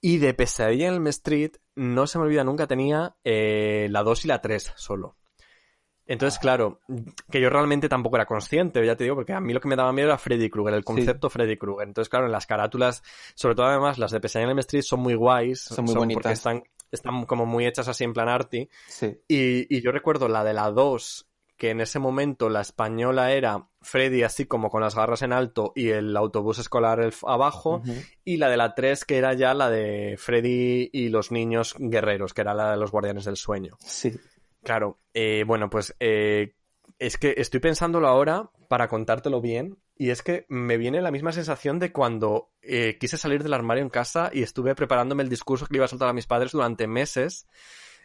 Y 0.00 0.18
de 0.18 0.34
Pesadilla 0.34 0.88
en 0.88 0.94
Elm 0.94 1.06
Street, 1.08 1.52
no 1.76 2.06
se 2.06 2.18
me 2.18 2.24
olvida 2.24 2.44
nunca, 2.44 2.66
tenía 2.66 3.16
eh, 3.24 3.88
la 3.90 4.02
2 4.02 4.24
y 4.24 4.28
la 4.28 4.40
3 4.40 4.72
solo. 4.76 5.16
Entonces, 6.06 6.40
claro, 6.40 6.80
que 7.30 7.40
yo 7.40 7.50
realmente 7.50 7.88
tampoco 7.88 8.16
era 8.16 8.26
consciente, 8.26 8.84
ya 8.84 8.96
te 8.96 9.04
digo, 9.04 9.14
porque 9.14 9.32
a 9.32 9.38
mí 9.38 9.52
lo 9.52 9.60
que 9.60 9.68
me 9.68 9.76
daba 9.76 9.92
miedo 9.92 10.08
era 10.08 10.18
Freddy 10.18 10.50
Krueger, 10.50 10.74
el 10.74 10.82
concepto 10.84 11.30
Freddy 11.30 11.56
Krueger. 11.56 11.86
Entonces, 11.86 12.08
claro, 12.08 12.26
en 12.26 12.32
las 12.32 12.46
carátulas, 12.46 13.04
sobre 13.36 13.54
todo 13.54 13.66
además 13.66 13.96
las 13.96 14.10
de 14.10 14.18
Pesadilla 14.18 14.46
en 14.46 14.50
Elm 14.50 14.58
Street 14.58 14.82
son 14.82 14.98
muy 15.00 15.14
guays, 15.14 15.60
Son 15.60 15.84
muy 15.84 15.94
porque 15.94 16.14
bonitas. 16.14 16.32
están, 16.32 16.64
están 16.92 17.24
como 17.26 17.46
muy 17.46 17.66
hechas 17.66 17.88
así 17.88 18.04
en 18.04 18.12
plan 18.12 18.28
arty. 18.28 18.68
Sí. 18.88 19.18
Y, 19.28 19.74
y 19.74 19.80
yo 19.82 19.92
recuerdo 19.92 20.28
la 20.28 20.44
de 20.44 20.54
la 20.54 20.70
2, 20.70 21.26
que 21.56 21.70
en 21.70 21.80
ese 21.82 21.98
momento 21.98 22.48
la 22.48 22.62
española 22.62 23.32
era 23.32 23.68
Freddy 23.82 24.22
así 24.22 24.46
como 24.46 24.70
con 24.70 24.80
las 24.80 24.94
garras 24.94 25.20
en 25.22 25.32
alto 25.32 25.72
y 25.74 25.90
el 25.90 26.16
autobús 26.16 26.58
escolar 26.58 27.00
el- 27.00 27.12
abajo, 27.26 27.82
y 28.24 28.38
la 28.38 28.48
de 28.48 28.56
la 28.56 28.74
3 28.74 29.04
que 29.04 29.18
era 29.18 29.34
ya 29.34 29.52
la 29.54 29.68
de 29.68 30.16
Freddy 30.18 30.88
y 30.92 31.08
los 31.10 31.30
niños 31.32 31.74
guerreros, 31.78 32.32
que 32.32 32.40
era 32.40 32.54
la 32.54 32.70
de 32.70 32.76
los 32.78 32.90
guardianes 32.90 33.26
del 33.26 33.36
sueño. 33.36 33.76
Sí. 33.80 34.12
Claro, 34.62 34.98
eh, 35.14 35.44
bueno, 35.46 35.68
pues 35.70 35.94
eh, 36.00 36.54
es 36.98 37.16
que 37.18 37.34
estoy 37.36 37.60
pensándolo 37.60 38.08
ahora 38.08 38.50
para 38.68 38.88
contártelo 38.88 39.40
bien. 39.40 39.78
Y 40.00 40.08
es 40.08 40.22
que 40.22 40.46
me 40.48 40.78
viene 40.78 41.02
la 41.02 41.10
misma 41.10 41.30
sensación 41.30 41.78
de 41.78 41.92
cuando 41.92 42.54
eh, 42.62 42.96
quise 42.98 43.18
salir 43.18 43.42
del 43.42 43.52
armario 43.52 43.82
en 43.82 43.90
casa 43.90 44.30
y 44.32 44.42
estuve 44.42 44.74
preparándome 44.74 45.22
el 45.22 45.28
discurso 45.28 45.66
que 45.66 45.74
le 45.74 45.76
iba 45.76 45.84
a 45.84 45.88
soltar 45.88 46.08
a 46.08 46.14
mis 46.14 46.26
padres 46.26 46.52
durante 46.52 46.86
meses. 46.86 47.46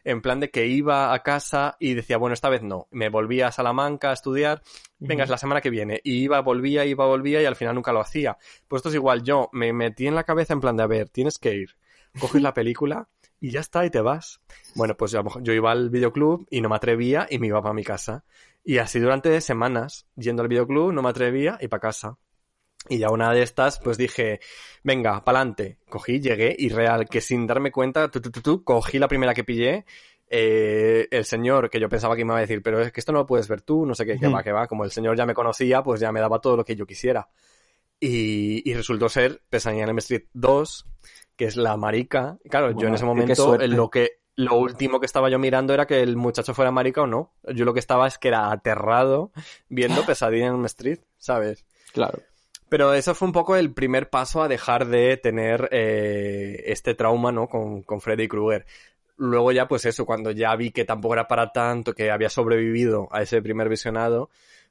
En 0.04 0.22
plan 0.22 0.42
de 0.42 0.52
que 0.52 0.68
iba 0.68 1.14
a 1.14 1.24
casa 1.24 1.78
y 1.80 1.94
decía, 1.94 2.18
bueno, 2.18 2.34
esta 2.34 2.50
vez 2.50 2.64
no. 2.64 2.90
Me 2.92 3.08
volvía 3.08 3.48
a 3.48 3.54
Salamanca 3.54 4.10
a 4.10 4.14
estudiar. 4.14 4.62
Venga, 5.00 5.24
es 5.24 5.30
la 5.30 5.38
semana 5.38 5.62
que 5.62 5.70
viene. 5.70 6.02
Y 6.04 6.18
iba, 6.24 6.42
volvía, 6.42 6.84
iba, 6.84 7.06
volvía 7.06 7.42
y 7.42 7.46
al 7.46 7.56
final 7.56 7.76
nunca 7.76 7.94
lo 7.94 8.02
hacía. 8.02 8.38
Pues 8.68 8.82
esto 8.82 8.90
es 8.90 8.96
igual. 8.96 9.24
Yo 9.24 9.48
me 9.54 9.72
metí 9.72 10.06
en 10.06 10.16
la 10.16 10.26
cabeza 10.26 10.52
en 10.52 10.60
plan 10.60 10.76
de, 10.76 10.84
a 10.84 10.88
ver, 10.88 11.08
tienes 11.08 11.38
que 11.38 11.56
ir. 11.56 11.78
Coges 12.20 12.42
la 12.42 12.54
película 12.54 13.08
y 13.40 13.52
ya 13.52 13.60
está, 13.60 13.86
y 13.86 13.90
te 13.90 14.02
vas. 14.02 14.42
Bueno, 14.76 14.96
pues 14.98 15.14
mejor 15.14 15.44
yo 15.44 15.54
iba 15.54 15.72
al 15.72 15.90
videoclub 15.90 16.48
y 16.50 16.62
no 16.62 16.70
me 16.70 16.76
atrevía 16.76 17.28
y 17.30 17.40
me 17.40 17.48
iba 17.48 17.62
para 17.62 17.74
mi 17.74 17.84
casa. 17.84 18.24
Y 18.64 18.80
así 18.80 19.00
durante 19.00 19.40
semanas, 19.42 20.08
yendo 20.16 20.42
al 20.42 20.48
videoclub, 20.50 20.92
no 20.92 21.02
me 21.02 21.10
atrevía 21.10 21.58
y 21.62 21.68
para 21.68 21.82
casa. 21.82 22.18
Y 22.90 23.00
ya 23.00 23.10
una 23.10 23.32
de 23.34 23.42
estas, 23.42 23.80
pues 23.80 23.98
dije, 23.98 24.40
venga, 24.84 25.24
pa'lante. 25.24 25.80
Cogí, 25.90 26.20
llegué 26.20 26.56
y 26.58 26.70
real, 26.70 27.08
que 27.10 27.20
sin 27.22 27.48
darme 27.48 27.72
cuenta, 27.72 28.10
tu, 28.12 28.22
tu, 28.22 28.30
tu, 28.32 28.42
tu, 28.42 28.64
cogí 28.64 29.00
la 29.00 29.08
primera 29.08 29.34
que 29.34 29.44
pillé. 29.44 29.86
eh, 30.28 31.08
el 31.12 31.26
señor, 31.26 31.70
que 31.70 31.80
yo 31.80 31.88
pensaba 31.90 32.16
que 32.16 32.26
me 32.26 32.30
iba 32.30 32.38
a 32.38 32.42
decir, 32.42 32.62
pero 32.64 32.82
es 32.82 32.92
que 32.92 33.00
esto 33.00 33.12
no 33.12 33.20
lo 33.20 33.26
puedes 33.28 33.48
ver 33.48 33.62
tú, 33.62 33.86
no 33.86 33.94
sé 33.96 34.06
qué, 34.06 34.20
que 34.20 34.28
va, 34.28 34.44
que 34.44 34.52
va. 34.52 34.68
Como 34.68 34.84
el 34.84 34.92
señor 34.92 35.16
ya 35.18 35.26
me 35.26 35.34
conocía, 35.34 35.84
pues 35.84 36.00
ya 36.00 36.12
me 36.12 36.20
daba 36.20 36.40
todo 36.40 36.58
lo 36.58 36.66
que 36.66 36.76
yo 36.76 36.86
quisiera. 36.86 37.28
Y, 38.06 38.70
y 38.70 38.74
resultó 38.74 39.10
ser 39.10 39.42
Pesadilla 39.50 39.84
en 39.84 39.90
Elm 39.90 39.98
Street 39.98 40.26
2, 40.34 40.86
que 41.36 41.46
es 41.46 41.58
la 41.58 41.76
marica. 41.78 42.38
Claro, 42.50 42.72
yo 42.72 42.88
en 42.88 42.96
ese 42.96 43.06
momento 43.06 43.58
lo 43.58 43.90
que 43.90 44.20
lo 44.36 44.58
último 44.58 45.00
que 45.00 45.06
estaba 45.06 45.30
yo 45.30 45.40
mirando 45.40 45.74
era 45.74 45.88
que 45.88 46.02
el 46.02 46.18
muchacho 46.18 46.54
fuera 46.54 46.72
marica 46.72 47.02
o 47.02 47.08
no. 47.08 47.34
Yo 47.54 47.66
lo 47.66 47.74
que 47.74 47.80
estaba 47.80 48.08
es 48.08 48.18
que 48.18 48.28
era 48.28 48.52
aterrado 48.52 49.32
viendo 49.70 50.06
Pesadilla 50.06 50.48
en 50.48 50.54
Elm 50.56 50.66
Street, 50.66 51.00
¿sabes? 51.18 51.66
Claro. 51.94 52.20
Pero 52.68 52.94
eso 52.94 53.16
fue 53.16 53.28
un 53.28 53.32
poco 53.32 53.56
el 53.56 53.74
primer 53.74 54.10
paso 54.10 54.42
a 54.42 54.48
dejar 54.48 54.88
de 54.88 55.18
tener 55.18 55.70
eh, 55.72 56.64
este 56.66 56.96
trauma, 56.96 57.32
¿no? 57.32 57.48
Con, 57.48 57.84
con 57.84 58.02
Freddy 58.02 58.28
Krueger. 58.28 58.66
Luego 59.18 59.52
ya, 59.52 59.68
pues 59.68 59.86
eso, 59.86 60.06
cuando 60.06 60.32
ya 60.32 60.56
vi 60.56 60.72
que 60.72 60.84
tampoco 60.84 61.14
era 61.14 61.28
para 61.28 61.54
tanto, 61.54 61.94
que 61.94 62.12
había 62.12 62.30
sobrevivido 62.30 63.08
a 63.12 63.22
ese 63.22 63.42
primer 63.42 63.70
visionado, 63.70 64.30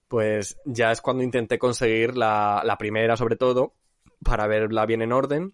pues 0.08 0.58
ya 0.64 0.92
es 0.92 1.00
cuando 1.00 1.22
intenté 1.22 1.58
conseguir 1.58 2.16
la, 2.16 2.62
la 2.64 2.78
primera, 2.78 3.16
sobre 3.16 3.36
todo, 3.36 3.74
para 4.22 4.46
verla 4.46 4.86
bien 4.86 5.02
en 5.02 5.12
orden. 5.12 5.52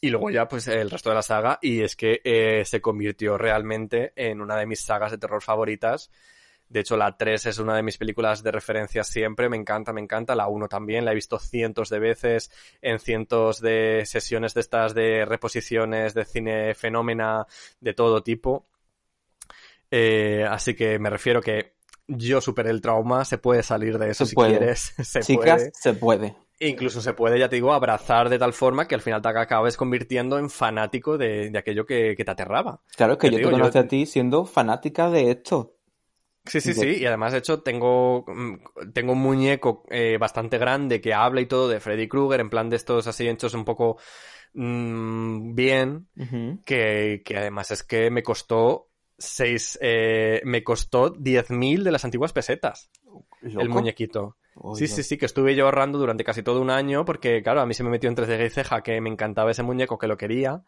Y 0.00 0.10
luego 0.10 0.30
ya, 0.30 0.46
pues 0.46 0.68
el 0.68 0.90
resto 0.90 1.08
de 1.08 1.14
la 1.14 1.22
saga. 1.22 1.58
Y 1.62 1.80
es 1.80 1.96
que 1.96 2.20
eh, 2.24 2.62
se 2.66 2.82
convirtió 2.82 3.38
realmente 3.38 4.12
en 4.16 4.42
una 4.42 4.56
de 4.56 4.66
mis 4.66 4.84
sagas 4.84 5.10
de 5.10 5.18
terror 5.18 5.42
favoritas. 5.42 6.10
De 6.68 6.80
hecho, 6.80 6.96
la 6.96 7.16
3 7.16 7.46
es 7.46 7.58
una 7.58 7.76
de 7.76 7.82
mis 7.82 7.96
películas 7.96 8.42
de 8.42 8.52
referencia 8.52 9.02
siempre. 9.02 9.48
Me 9.48 9.56
encanta, 9.56 9.94
me 9.94 10.02
encanta. 10.02 10.34
La 10.34 10.48
1 10.48 10.68
también. 10.68 11.06
La 11.06 11.12
he 11.12 11.14
visto 11.14 11.38
cientos 11.38 11.88
de 11.88 12.00
veces 12.00 12.50
en 12.82 12.98
cientos 12.98 13.62
de 13.62 14.02
sesiones 14.04 14.52
de 14.52 14.60
estas 14.60 14.94
de 14.94 15.24
reposiciones 15.24 16.12
de 16.12 16.24
cine 16.26 16.74
fenómena 16.74 17.46
de 17.80 17.94
todo 17.94 18.22
tipo. 18.22 18.66
Eh, 19.90 20.44
así 20.48 20.74
que 20.74 20.98
me 20.98 21.08
refiero 21.08 21.40
que 21.40 21.73
yo 22.06 22.40
superé 22.40 22.70
el 22.70 22.80
trauma. 22.80 23.24
Se 23.24 23.38
puede 23.38 23.62
salir 23.62 23.98
de 23.98 24.10
eso 24.10 24.24
Se 24.24 24.30
si 24.30 24.36
puede. 24.36 24.50
quieres. 24.52 24.94
Se 25.02 25.20
Chicas, 25.20 25.62
puede. 25.62 25.72
se 25.74 25.94
puede. 25.94 26.36
Incluso 26.60 27.00
se 27.00 27.12
puede, 27.14 27.38
ya 27.38 27.48
te 27.48 27.56
digo, 27.56 27.72
abrazar 27.72 28.28
de 28.28 28.38
tal 28.38 28.52
forma 28.52 28.86
que 28.86 28.94
al 28.94 29.00
final 29.00 29.20
te 29.20 29.28
acabes 29.28 29.76
convirtiendo 29.76 30.38
en 30.38 30.48
fanático 30.48 31.18
de, 31.18 31.50
de 31.50 31.58
aquello 31.58 31.84
que, 31.84 32.14
que 32.16 32.24
te 32.24 32.30
aterraba. 32.30 32.80
Claro, 32.96 33.14
es 33.14 33.18
que 33.18 33.26
Ya 33.26 33.32
yo 33.32 33.36
te 33.38 33.44
digo, 33.44 33.50
conocí 33.52 33.78
a 33.78 33.88
ti 33.88 34.06
siendo 34.06 34.44
fanática 34.44 35.10
de 35.10 35.32
esto. 35.32 35.74
Sí, 36.46 36.60
sí, 36.60 36.72
De- 36.74 36.94
sí. 36.94 37.02
Y 37.02 37.06
además, 37.06 37.32
de 37.32 37.38
hecho, 37.38 37.62
tengo, 37.62 38.24
mm, 38.28 38.92
tengo 38.92 39.12
un 39.14 39.20
muñeco 39.20 39.82
eh, 39.90 40.16
bastante 40.18 40.58
grande 40.58 41.00
que 41.00 41.12
habla 41.12 41.40
y 41.40 41.46
todo 41.46 41.68
de 41.68 41.80
Freddy 41.80 42.06
Krueger, 42.06 42.40
en 42.40 42.50
plan 42.50 42.70
de 42.70 42.76
estos 42.76 43.06
así 43.06 43.26
hechos 43.26 43.54
un 43.54 43.64
poco 43.64 43.98
mm, 44.52 45.54
bien, 45.54 46.08
que, 46.64 47.22
que 47.24 47.36
además 47.36 47.70
es 47.72 47.82
que 47.82 48.10
me 48.10 48.22
costó 48.22 48.90
seis, 49.18 49.78
eh, 49.80 50.40
me 50.44 50.62
costó 50.62 51.12
10.000 51.12 51.82
de 51.82 51.92
las 51.92 52.04
antiguas 52.04 52.32
pesetas 52.32 52.90
el 53.42 53.68
muñequito. 53.68 54.36
Sí, 54.74 54.86
sí, 54.86 55.02
sí, 55.02 55.18
que 55.18 55.26
estuve 55.26 55.56
yo 55.56 55.64
ahorrando 55.64 55.98
durante 55.98 56.22
casi 56.22 56.42
todo 56.42 56.60
un 56.60 56.70
año 56.70 57.04
porque, 57.04 57.42
claro, 57.42 57.60
a 57.60 57.66
mí 57.66 57.74
se 57.74 57.82
me 57.82 57.90
metió 57.90 58.08
en 58.08 58.16
3D 58.16 58.46
y 58.46 58.50
ceja 58.50 58.82
que 58.82 59.00
me 59.00 59.10
encantaba 59.10 59.50
ese 59.50 59.64
muñeco, 59.64 59.98
que 59.98 60.06
lo 60.06 60.16
quería. 60.16 60.62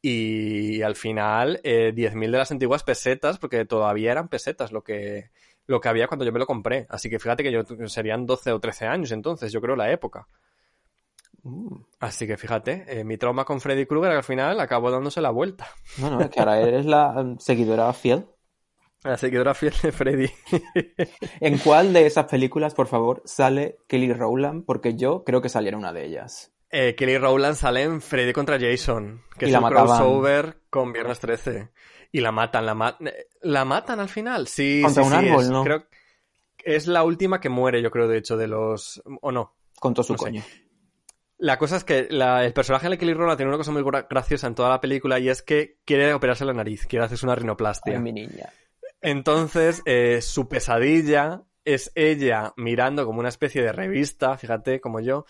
Y 0.00 0.80
al 0.82 0.96
final, 0.96 1.60
eh, 1.62 1.92
10.000 1.94 2.30
de 2.30 2.38
las 2.38 2.50
antiguas 2.50 2.84
pesetas, 2.84 3.38
porque 3.38 3.64
todavía 3.64 4.12
eran 4.12 4.28
pesetas 4.28 4.72
lo 4.72 4.82
que, 4.82 5.30
lo 5.66 5.80
que 5.80 5.88
había 5.88 6.06
cuando 6.06 6.24
yo 6.24 6.32
me 6.32 6.38
lo 6.38 6.46
compré. 6.46 6.86
Así 6.88 7.10
que 7.10 7.18
fíjate 7.18 7.42
que 7.42 7.52
yo 7.52 7.64
serían 7.88 8.24
12 8.24 8.52
o 8.52 8.60
13 8.60 8.86
años 8.86 9.12
entonces, 9.12 9.52
yo 9.52 9.60
creo, 9.60 9.76
la 9.76 9.90
época. 9.90 10.26
Así 12.00 12.26
que 12.26 12.36
fíjate, 12.36 12.84
eh, 12.88 13.04
mi 13.04 13.16
trauma 13.16 13.44
con 13.44 13.60
Freddy 13.60 13.86
Krueger 13.86 14.12
al 14.12 14.24
final 14.24 14.60
acabó 14.60 14.90
dándose 14.90 15.20
la 15.20 15.30
vuelta. 15.30 15.68
Bueno, 15.96 16.20
es 16.20 16.30
que 16.30 16.40
ahora 16.40 16.60
eres 16.60 16.84
la 16.86 17.14
em, 17.18 17.38
seguidora 17.38 17.92
fiel. 17.92 18.26
La 19.04 19.16
seguidora 19.16 19.54
fiel 19.54 19.74
de 19.82 19.92
Freddy. 19.92 20.30
¿En 21.40 21.58
cuál 21.58 21.92
de 21.92 22.06
esas 22.06 22.26
películas, 22.26 22.74
por 22.74 22.88
favor, 22.88 23.22
sale 23.24 23.78
Kelly 23.86 24.12
Rowland? 24.12 24.64
Porque 24.64 24.94
yo 24.96 25.24
creo 25.24 25.40
que 25.40 25.48
saliera 25.48 25.76
una 25.76 25.92
de 25.92 26.04
ellas. 26.04 26.52
Eh, 26.70 26.94
Kelly 26.96 27.16
Rowland 27.16 27.54
sale 27.54 27.82
en 27.82 28.00
Freddy 28.00 28.32
contra 28.32 28.58
Jason, 28.60 29.22
que 29.38 29.46
Y 29.46 29.48
es 29.48 29.52
la 29.52 29.58
un 29.60 29.62
mataban. 29.64 29.88
crossover 29.88 30.58
con 30.68 30.92
Viernes 30.92 31.18
13. 31.20 31.70
Y 32.12 32.20
la 32.20 32.32
matan, 32.32 32.66
la, 32.66 32.74
ma- 32.74 32.96
eh, 33.00 33.26
la 33.42 33.64
matan 33.64 34.00
al 34.00 34.08
final. 34.08 34.46
Sí, 34.48 34.82
Contra 34.82 35.02
sí, 35.02 35.08
un 35.08 35.12
sí, 35.12 35.26
árbol, 35.26 35.44
es, 35.44 35.50
¿no? 35.50 35.62
creo 35.62 35.88
que 35.88 36.74
es 36.76 36.86
la 36.86 37.04
última 37.04 37.40
que 37.40 37.48
muere, 37.48 37.80
yo 37.82 37.90
creo, 37.90 38.08
de 38.08 38.18
hecho, 38.18 38.36
de 38.36 38.48
los... 38.48 39.02
¿O 39.22 39.32
no? 39.32 39.54
Con 39.78 39.94
todo 39.94 40.02
su 40.02 40.12
No 40.14 40.18
sé. 40.18 40.30
La 41.38 41.56
cosa 41.56 41.76
es 41.76 41.84
que 41.84 42.08
la- 42.10 42.44
el 42.44 42.52
personaje 42.52 42.88
de 42.88 42.98
Kelly 42.98 43.14
Rowland 43.14 43.36
tiene 43.36 43.48
una 43.50 43.58
cosa 43.58 43.70
muy 43.70 43.82
gra- 43.82 44.06
graciosa 44.10 44.46
en 44.48 44.54
toda 44.56 44.68
la 44.70 44.80
película 44.80 45.18
y 45.20 45.28
es 45.28 45.42
que 45.42 45.78
quiere 45.84 46.12
operarse 46.12 46.44
la 46.44 46.52
nariz, 46.52 46.86
quiere 46.86 47.04
hacerse 47.04 47.24
una 47.26 47.36
rinoplastia. 47.36 47.94
Ay, 47.94 48.00
mi 48.02 48.12
niña. 48.12 48.52
Entonces, 49.00 49.82
eh, 49.86 50.20
su 50.20 50.48
pesadilla 50.48 51.42
es 51.64 51.92
ella 51.94 52.54
mirando 52.56 53.04
como 53.04 53.20
una 53.20 53.28
especie 53.28 53.62
de 53.62 53.72
revista, 53.72 54.36
fíjate, 54.38 54.80
como 54.80 55.00
yo, 55.00 55.26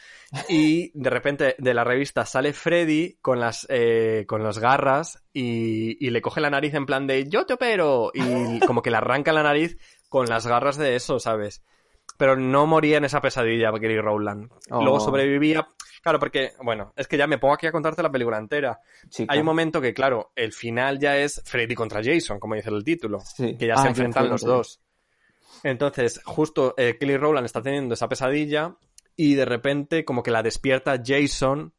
y 0.48 0.92
de 0.94 1.10
repente 1.10 1.56
de 1.58 1.74
la 1.74 1.82
revista 1.84 2.24
sale 2.24 2.52
Freddy 2.52 3.18
con 3.20 3.40
las, 3.40 3.66
eh, 3.68 4.24
con 4.28 4.44
las 4.44 4.58
garras 4.60 5.24
y, 5.32 5.96
y 6.04 6.10
le 6.10 6.22
coge 6.22 6.40
la 6.40 6.48
nariz 6.50 6.74
en 6.74 6.86
plan 6.86 7.06
de 7.08 7.28
yo 7.28 7.44
te 7.44 7.54
opero 7.54 8.12
y 8.14 8.60
como 8.60 8.82
que 8.82 8.90
le 8.92 8.98
arranca 8.98 9.32
la 9.32 9.42
nariz 9.42 9.78
con 10.08 10.26
las 10.26 10.46
garras 10.46 10.76
de 10.78 10.94
eso, 10.94 11.18
¿sabes? 11.18 11.64
Pero 12.16 12.36
no 12.36 12.66
moría 12.66 12.98
en 12.98 13.04
esa 13.04 13.20
pesadilla 13.20 13.72
Kelly 13.72 14.00
Rowland. 14.00 14.50
Oh. 14.70 14.80
Luego 14.82 15.00
sobrevivía. 15.00 15.66
Claro, 16.08 16.20
porque, 16.20 16.52
bueno, 16.62 16.94
es 16.96 17.06
que 17.06 17.18
ya 17.18 17.26
me 17.26 17.36
pongo 17.36 17.52
aquí 17.52 17.66
a 17.66 17.70
contarte 17.70 18.02
la 18.02 18.10
película 18.10 18.38
entera. 18.38 18.80
Hay 19.28 19.40
un 19.40 19.44
momento 19.44 19.78
que, 19.78 19.92
claro, 19.92 20.32
el 20.34 20.54
final 20.54 20.98
ya 20.98 21.18
es 21.18 21.42
Freddy 21.44 21.74
contra 21.74 22.00
Jason, 22.02 22.40
como 22.40 22.54
dice 22.54 22.70
el 22.70 22.82
título. 22.82 23.20
Sí. 23.20 23.58
Que 23.58 23.66
ya 23.66 23.74
Ah, 23.74 23.76
se 23.76 23.82
ya 23.82 23.88
enfrentan 23.90 24.30
los 24.30 24.40
dos. 24.40 24.80
Entonces, 25.62 26.22
justo 26.24 26.72
eh, 26.78 26.96
Kelly 26.98 27.18
Rowland 27.18 27.44
está 27.44 27.60
teniendo 27.60 27.92
esa 27.92 28.08
pesadilla 28.08 28.74
y 29.16 29.34
de 29.34 29.44
repente 29.44 30.06
como 30.06 30.22
que 30.22 30.30
la 30.30 30.42
despierta 30.42 30.98
Jason. 31.04 31.74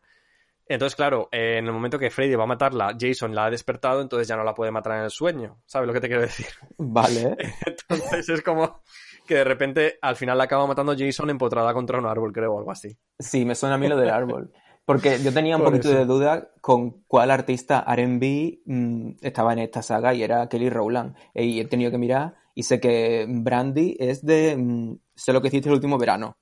Entonces, 0.68 0.96
claro, 0.96 1.28
eh, 1.32 1.58
en 1.58 1.66
el 1.66 1.72
momento 1.72 1.98
que 1.98 2.12
Freddy 2.12 2.36
va 2.36 2.44
a 2.44 2.46
matarla, 2.46 2.96
Jason 3.00 3.34
la 3.34 3.46
ha 3.46 3.50
despertado, 3.50 4.00
entonces 4.00 4.28
ya 4.28 4.36
no 4.36 4.44
la 4.44 4.54
puede 4.54 4.70
matar 4.70 5.00
en 5.00 5.06
el 5.06 5.10
sueño. 5.10 5.60
¿Sabes 5.66 5.88
lo 5.88 5.94
que 5.94 6.02
te 6.02 6.08
quiero 6.08 6.22
decir? 6.22 6.46
Vale. 6.78 7.36
Entonces 7.66 8.30
es 8.30 8.44
como 8.44 8.84
que 9.30 9.36
de 9.36 9.44
repente 9.46 10.00
al 10.02 10.16
final 10.18 10.38
la 10.38 10.44
acaba 10.46 10.68
matando 10.68 10.94
Jason 10.98 11.30
empotrada 11.30 11.74
contra 11.74 12.00
un 12.00 12.06
árbol, 12.08 12.34
creo, 12.34 12.54
o 12.56 12.58
algo 12.60 12.72
así. 12.72 12.98
Sí, 13.18 13.46
me 13.46 13.56
suena 13.56 13.76
a 13.76 13.78
mí 13.78 13.88
lo 13.88 13.96
del 13.96 14.10
árbol. 14.10 14.52
Porque 14.86 15.20
yo 15.24 15.32
tenía 15.32 15.56
un 15.56 15.62
Por 15.64 15.72
poquito 15.72 15.90
eso. 15.90 15.98
de 16.00 16.06
duda 16.06 16.50
con 16.62 17.04
cuál 17.08 17.30
artista 17.32 17.86
R&B 17.88 18.62
mm, 18.66 19.10
estaba 19.22 19.54
en 19.54 19.60
esta 19.60 19.82
saga 19.84 20.14
y 20.16 20.24
era 20.24 20.50
Kelly 20.50 20.70
Rowland. 20.70 21.16
E- 21.34 21.46
Y 21.46 21.60
he 21.60 21.66
tenido 21.66 21.92
que 21.92 21.98
mirar 22.00 22.36
y 22.56 22.64
sé 22.64 22.80
que 22.80 23.26
Brandy 23.30 23.96
es 24.00 24.26
de 24.26 24.58
mm, 24.58 24.98
Sé 25.16 25.32
lo 25.34 25.42
que 25.42 25.50
hiciste 25.50 25.70
el 25.70 25.76
último 25.76 25.98
verano. 25.98 26.38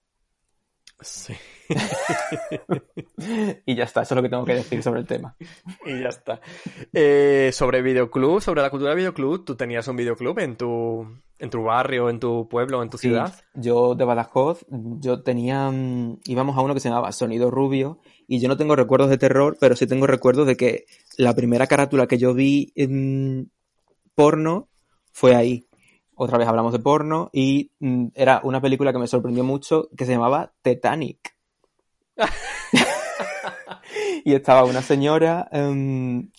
Sí. 1.00 1.34
y 3.66 3.76
ya 3.76 3.84
está, 3.84 4.02
eso 4.04 4.14
es 4.14 4.16
lo 4.16 4.22
que 4.24 4.30
tengo 4.30 4.46
que 4.46 4.56
decir 4.56 4.82
sobre 4.82 5.02
el 5.02 5.06
tema. 5.08 5.36
Y 5.86 6.02
ya 6.02 6.10
está. 6.10 6.40
Eh, 6.94 7.50
sobre 7.54 7.82
videoclub, 7.82 8.42
sobre 8.42 8.62
la 8.62 8.70
cultura 8.70 8.92
de 8.92 8.98
videoclub, 8.98 9.44
¿tú 9.46 9.56
tenías 9.56 9.88
un 9.88 9.96
videoclub 9.98 10.40
en 10.40 10.56
tu, 10.56 11.08
en 11.40 11.50
tu 11.50 11.64
barrio, 11.64 12.10
en 12.10 12.20
tu 12.20 12.48
pueblo, 12.50 12.82
en 12.82 12.90
tu 12.90 12.98
Sí, 12.98 13.10
ciudad? 13.10 13.34
yo 13.54 13.96
de 13.96 14.06
Badajoz, 14.06 14.66
yo 14.70 15.22
tenía, 15.24 15.70
mm, 15.70 16.20
íbamos 16.26 16.58
a 16.58 16.62
uno 16.62 16.74
que 16.74 16.80
se 16.80 16.90
llamaba 16.90 17.12
Sonido 17.12 17.52
Rubio 17.52 18.00
y 18.28 18.40
yo 18.40 18.48
no 18.48 18.58
tengo 18.58 18.76
recuerdos 18.76 19.10
de 19.10 19.18
terror, 19.18 19.58
pero 19.60 19.76
sí 19.76 19.88
tengo 19.88 20.08
recuerdos 20.08 20.48
de 20.48 20.58
que 20.58 20.86
la 21.18 21.36
primera 21.36 21.68
carátula 21.68 22.08
que 22.08 22.18
yo 22.18 22.34
vi 22.34 22.72
en 22.76 23.52
porno 24.16 24.70
fue 25.14 25.36
ahí. 25.36 25.68
Otra 26.16 26.40
vez 26.40 26.48
hablamos 26.48 26.74
de 26.74 26.80
porno 26.80 27.30
y 27.32 27.72
mm, 27.80 28.08
era 28.16 28.42
una 28.44 28.60
película 28.62 28.92
que 28.92 29.00
me 29.00 29.08
sorprendió 29.08 29.44
mucho 29.44 29.90
que 29.96 30.06
se 30.06 30.14
llamaba 30.14 30.54
Titanic. 30.64 31.36
y 34.26 34.34
estaba 34.34 34.64
una 34.64 34.82
señora, 34.82 35.48
em, 35.52 36.30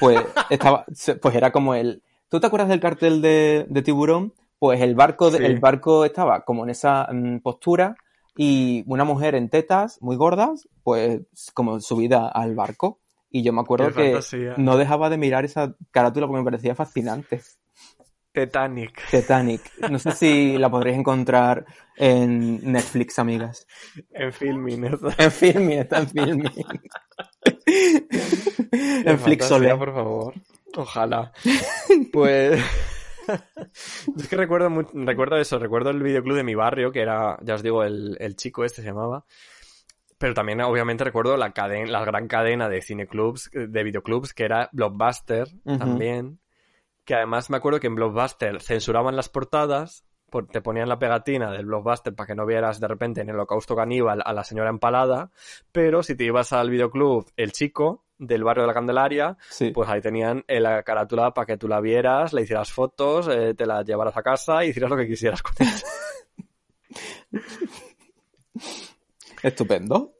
pues 0.00 0.20
estaba, 0.50 0.84
pues 1.20 1.34
era 1.34 1.52
como 1.52 1.74
el, 1.74 2.02
¿tú 2.28 2.40
te 2.40 2.46
acuerdas 2.46 2.68
del 2.68 2.80
cartel 2.80 3.20
de, 3.20 3.66
de 3.68 3.82
tiburón? 3.82 4.32
Pues 4.64 4.80
el 4.80 4.94
barco, 4.94 5.30
de- 5.30 5.38
Sí. 5.38 5.44
el 5.44 5.58
barco 5.60 6.06
estaba 6.06 6.42
como 6.44 6.64
en 6.64 6.70
esa 6.70 7.06
mm, 7.12 7.40
postura 7.40 7.96
y 8.34 8.82
una 8.86 9.04
mujer 9.04 9.34
en 9.34 9.50
tetas 9.50 9.98
muy 10.00 10.16
gordas, 10.16 10.66
pues 10.82 11.20
como 11.52 11.80
subida 11.80 12.28
al 12.28 12.54
barco. 12.54 12.98
Y 13.30 13.42
yo 13.42 13.52
me 13.52 13.60
acuerdo 13.60 13.88
Qué 13.88 13.94
que 13.94 14.02
fantasía. 14.12 14.54
no 14.56 14.78
dejaba 14.78 15.10
de 15.10 15.18
mirar 15.18 15.44
esa 15.44 15.74
carátula 15.90 16.26
porque 16.26 16.38
me 16.40 16.44
parecía 16.44 16.74
fascinante. 16.74 17.42
Titanic. 18.32 19.00
Titanic. 19.10 19.60
No 19.90 19.98
sé 19.98 20.12
si 20.12 20.56
la 20.58 20.70
podréis 20.70 20.96
encontrar 20.96 21.66
en 21.96 22.72
Netflix, 22.72 23.18
amigas. 23.18 23.66
En 24.12 24.32
filming. 24.32 24.84
En 25.18 25.30
Filmin, 25.30 25.78
está 25.80 25.98
en 25.98 26.08
Filmin. 26.08 26.50
en 28.72 29.18
Flixolé. 29.18 29.76
por 29.76 29.92
favor. 29.94 30.34
Ojalá. 30.76 31.32
Pues. 32.12 32.60
es 34.16 34.28
que 34.28 34.36
recuerdo, 34.36 34.70
mu- 34.70 34.82
recuerdo 35.06 35.36
eso, 35.36 35.58
recuerdo 35.58 35.90
el 35.90 36.02
videoclub 36.02 36.36
de 36.36 36.44
mi 36.44 36.54
barrio, 36.54 36.92
que 36.92 37.00
era, 37.00 37.38
ya 37.42 37.54
os 37.54 37.62
digo, 37.62 37.82
el, 37.84 38.16
el 38.20 38.36
chico 38.36 38.64
este 38.64 38.82
se 38.82 38.88
llamaba. 38.88 39.24
Pero 40.18 40.34
también, 40.34 40.60
obviamente, 40.62 41.04
recuerdo 41.04 41.36
la, 41.36 41.52
caden- 41.52 41.88
la 41.90 42.04
gran 42.04 42.28
cadena 42.28 42.68
de 42.68 42.80
cineclubs, 42.82 43.50
de 43.52 43.82
videoclubs, 43.82 44.32
que 44.32 44.44
era 44.44 44.68
Blockbuster 44.72 45.48
también. 45.78 46.38
Que 47.04 47.14
además 47.14 47.50
me 47.50 47.56
acuerdo 47.58 47.80
que 47.80 47.88
en 47.88 47.96
Blockbuster 47.96 48.62
censuraban 48.62 49.16
las 49.16 49.28
portadas, 49.28 50.04
por- 50.30 50.46
te 50.46 50.62
ponían 50.62 50.88
la 50.88 50.98
pegatina 50.98 51.50
del 51.50 51.66
Blockbuster 51.66 52.14
para 52.14 52.26
que 52.28 52.34
no 52.34 52.46
vieras 52.46 52.80
de 52.80 52.88
repente 52.88 53.20
en 53.20 53.28
el 53.28 53.34
holocausto 53.34 53.76
caníbal 53.76 54.22
a 54.24 54.32
la 54.32 54.44
señora 54.44 54.70
empalada, 54.70 55.30
pero 55.72 56.02
si 56.02 56.14
te 56.16 56.24
ibas 56.24 56.52
al 56.52 56.70
videoclub 56.70 57.26
El 57.36 57.52
Chico, 57.52 58.03
del 58.18 58.44
barrio 58.44 58.62
de 58.62 58.68
la 58.68 58.74
Candelaria, 58.74 59.36
Sí. 59.50 59.70
pues 59.70 59.88
ahí 59.88 60.00
tenían 60.00 60.44
eh, 60.48 60.60
la 60.60 60.82
carátula 60.82 61.32
para 61.34 61.46
que 61.46 61.56
tú 61.56 61.68
la 61.68 61.80
vieras, 61.80 62.32
le 62.32 62.42
hicieras 62.42 62.72
fotos, 62.72 63.28
eh, 63.28 63.54
te 63.54 63.66
la 63.66 63.82
llevaras 63.82 64.16
a 64.16 64.22
casa 64.22 64.64
y 64.64 64.68
hicieras 64.70 64.90
lo 64.90 64.96
que 64.96 65.06
quisieras 65.08 65.42
con 65.42 65.52
ella. 65.58 65.72
Estupendo. 69.42 70.12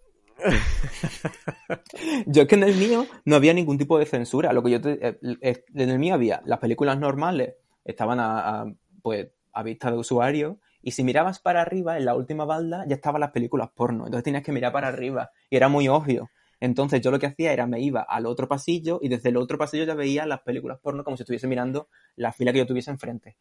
Yo 2.26 2.42
es 2.42 2.48
que 2.48 2.54
en 2.56 2.64
el 2.64 2.74
mío 2.74 3.06
no 3.24 3.36
había 3.36 3.54
ningún 3.54 3.78
tipo 3.78 3.98
de 3.98 4.06
censura. 4.06 4.52
Lo 4.52 4.62
que 4.62 4.70
yo 4.72 4.80
te- 4.80 5.18
eh, 5.40 5.64
en 5.74 5.90
el 5.90 5.98
mío 5.98 6.14
había 6.14 6.42
las 6.44 6.58
películas 6.58 6.98
normales, 6.98 7.54
estaban 7.84 8.20
a, 8.20 8.62
a, 8.62 8.66
pues, 9.02 9.28
a 9.52 9.62
vista 9.62 9.90
de 9.90 9.96
usuario, 9.98 10.58
y 10.82 10.90
si 10.90 11.04
mirabas 11.04 11.38
para 11.38 11.62
arriba, 11.62 11.96
en 11.96 12.04
la 12.04 12.14
última 12.14 12.44
balda, 12.44 12.84
ya 12.86 12.96
estaban 12.96 13.20
las 13.20 13.30
películas 13.30 13.70
porno. 13.74 14.04
Entonces 14.04 14.24
tenías 14.24 14.42
que 14.42 14.52
mirar 14.52 14.72
para 14.72 14.88
arriba, 14.88 15.30
y 15.48 15.56
era 15.56 15.68
muy 15.68 15.88
obvio. 15.88 16.28
Entonces 16.60 17.00
yo 17.00 17.10
lo 17.10 17.18
que 17.18 17.26
hacía 17.26 17.52
era 17.52 17.66
me 17.66 17.80
iba 17.80 18.02
al 18.02 18.26
otro 18.26 18.48
pasillo 18.48 18.98
y 19.02 19.08
desde 19.08 19.30
el 19.30 19.36
otro 19.36 19.58
pasillo 19.58 19.84
ya 19.84 19.94
veía 19.94 20.26
las 20.26 20.40
películas 20.42 20.78
porno 20.80 21.04
como 21.04 21.16
si 21.16 21.22
estuviese 21.22 21.46
mirando 21.46 21.88
la 22.16 22.32
fila 22.32 22.52
que 22.52 22.58
yo 22.58 22.66
tuviese 22.66 22.90
enfrente. 22.90 23.36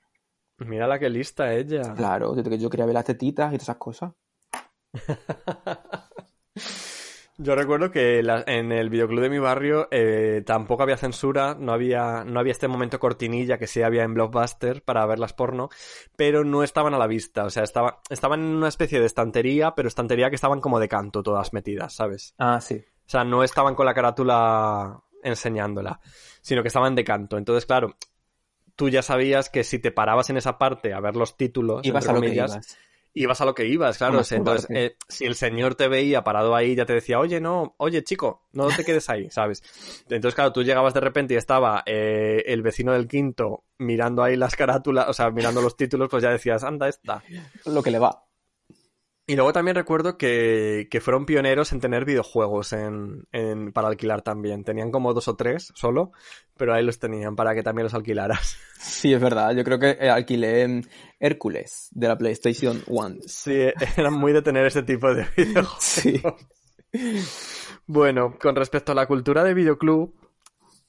Mira 0.69 0.87
la 0.87 0.97
que 0.99 1.09
lista 1.09 1.53
ella. 1.53 1.93
Claro, 1.95 2.35
yo, 2.35 2.41
yo 2.55 2.69
quería 2.69 2.85
ver 2.85 2.95
las 2.95 3.05
tetitas 3.05 3.49
y 3.53 3.57
todas 3.57 3.63
esas 3.63 3.77
cosas. 3.77 4.13
Yo 7.37 7.55
recuerdo 7.55 7.89
que 7.89 8.21
la- 8.21 8.43
en 8.45 8.71
el 8.71 8.89
videoclub 8.91 9.21
de 9.23 9.29
mi 9.29 9.39
barrio 9.39 9.87
eh, 9.89 10.43
tampoco 10.45 10.83
había 10.83 10.97
censura, 10.97 11.55
no 11.59 11.73
había, 11.73 12.23
no 12.23 12.39
había 12.39 12.51
este 12.51 12.67
momento 12.67 12.99
cortinilla 12.99 13.57
que 13.57 13.65
sí 13.65 13.81
había 13.81 14.03
en 14.03 14.13
Blockbuster 14.13 14.83
para 14.83 15.03
ver 15.07 15.17
las 15.17 15.33
porno, 15.33 15.69
pero 16.15 16.43
no 16.43 16.61
estaban 16.63 16.93
a 16.93 16.99
la 16.99 17.07
vista, 17.07 17.45
o 17.45 17.49
sea, 17.49 17.63
estaba, 17.63 18.01
estaban 18.09 18.41
en 18.41 18.55
una 18.55 18.67
especie 18.67 18.99
de 18.99 19.07
estantería, 19.07 19.73
pero 19.75 19.87
estantería 19.87 20.29
que 20.29 20.35
estaban 20.35 20.61
como 20.61 20.79
de 20.79 20.87
canto 20.87 21.23
todas 21.23 21.53
metidas, 21.53 21.93
¿sabes? 21.95 22.35
Ah, 22.37 22.59
sí. 22.61 22.83
O 23.05 23.09
sea, 23.09 23.23
no 23.23 23.43
estaban 23.43 23.75
con 23.75 23.85
la 23.85 23.93
carátula 23.93 25.01
enseñándola, 25.23 25.99
sino 26.41 26.61
que 26.61 26.67
estaban 26.67 26.95
de 26.95 27.03
canto. 27.03 27.37
Entonces, 27.37 27.65
claro, 27.65 27.95
tú 28.75 28.89
ya 28.89 29.01
sabías 29.01 29.49
que 29.49 29.63
si 29.63 29.79
te 29.79 29.91
parabas 29.91 30.29
en 30.29 30.37
esa 30.37 30.57
parte 30.57 30.93
a 30.93 30.99
ver 30.99 31.15
los 31.15 31.37
títulos, 31.37 31.85
Ibas 31.85 32.05
entre 32.05 32.11
a 32.11 32.15
lo 32.15 32.21
que 32.21 32.35
ibas. 32.35 32.77
ibas 33.13 33.41
a 33.41 33.45
lo 33.45 33.53
que 33.53 33.65
ibas, 33.65 33.97
claro. 33.97 34.13
Como 34.13 34.21
o 34.21 34.23
sea, 34.23 34.37
entonces, 34.37 34.67
eh, 34.71 34.95
si 35.07 35.25
el 35.25 35.35
señor 35.35 35.75
te 35.75 35.87
veía 35.87 36.23
parado 36.23 36.55
ahí, 36.55 36.75
ya 36.75 36.85
te 36.85 36.93
decía, 36.93 37.19
oye, 37.19 37.39
no, 37.39 37.75
oye, 37.77 38.03
chico, 38.03 38.43
no 38.51 38.67
te 38.67 38.83
quedes 38.83 39.09
ahí, 39.09 39.29
¿sabes? 39.31 39.63
Entonces, 40.09 40.35
claro, 40.35 40.51
tú 40.51 40.63
llegabas 40.63 40.93
de 40.93 40.99
repente 40.99 41.33
y 41.33 41.37
estaba 41.37 41.83
eh, 41.85 42.43
el 42.47 42.61
vecino 42.61 42.93
del 42.93 43.07
quinto 43.07 43.63
mirando 43.77 44.23
ahí 44.23 44.35
las 44.35 44.55
carátulas, 44.55 45.07
o 45.09 45.13
sea, 45.13 45.29
mirando 45.29 45.61
los 45.61 45.77
títulos, 45.77 46.09
pues 46.09 46.23
ya 46.23 46.31
decías, 46.31 46.63
anda, 46.63 46.87
esta. 46.87 47.23
Lo 47.65 47.83
que 47.83 47.91
le 47.91 47.99
va. 47.99 48.23
Y 49.25 49.35
luego 49.35 49.53
también 49.53 49.75
recuerdo 49.75 50.17
que, 50.17 50.87
que 50.91 50.99
fueron 50.99 51.25
pioneros 51.25 51.71
en 51.71 51.79
tener 51.79 52.03
videojuegos 52.03 52.73
en, 52.73 53.25
en, 53.31 53.71
para 53.71 53.87
alquilar 53.87 54.21
también. 54.21 54.65
Tenían 54.65 54.91
como 54.91 55.13
dos 55.13 55.29
o 55.29 55.37
tres 55.37 55.71
solo, 55.75 56.11
pero 56.57 56.73
ahí 56.73 56.83
los 56.83 56.99
tenían 56.99 57.35
para 57.37 57.55
que 57.55 57.63
también 57.63 57.83
los 57.83 57.93
alquilaras. 57.93 58.57
Sí, 58.83 59.13
es 59.13 59.21
verdad. 59.21 59.55
Yo 59.55 59.63
creo 59.63 59.79
que 59.79 59.91
eh, 59.91 60.09
alquilé 60.09 60.63
en 60.63 60.85
Hércules 61.17 61.87
de 61.91 62.09
la 62.09 62.17
PlayStation 62.17 62.83
1. 62.85 63.15
Sí, 63.25 63.53
eran 63.97 64.13
muy 64.13 64.33
de 64.33 64.41
tener 64.41 64.65
ese 64.65 64.83
tipo 64.83 65.13
de 65.13 65.25
videojuegos. 65.37 65.77
Sí. 65.79 66.21
Bueno, 67.87 68.37
con 68.37 68.57
respecto 68.57 68.91
a 68.91 68.95
la 68.95 69.07
cultura 69.07 69.41
de 69.45 69.53
videoclub, 69.53 70.13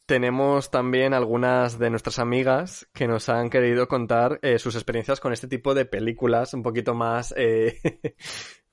tenemos 0.07 0.71
también 0.71 1.15
algunas 1.15 1.79
de 1.79 1.91
nuestras 1.91 2.19
amigas 2.19 2.87
que 2.93 3.07
nos 3.09 3.29
han 3.29 3.49
querido 3.49 3.89
contar 3.89 4.39
eh, 4.43 4.59
sus 4.59 4.75
experiencias 4.75 5.21
con 5.21 5.33
este 5.33 5.49
tipo 5.49 5.75
de 5.75 5.87
películas 5.87 6.53
un 6.55 6.63
poquito 6.63 6.95
más 6.95 7.33
eh, 7.37 7.79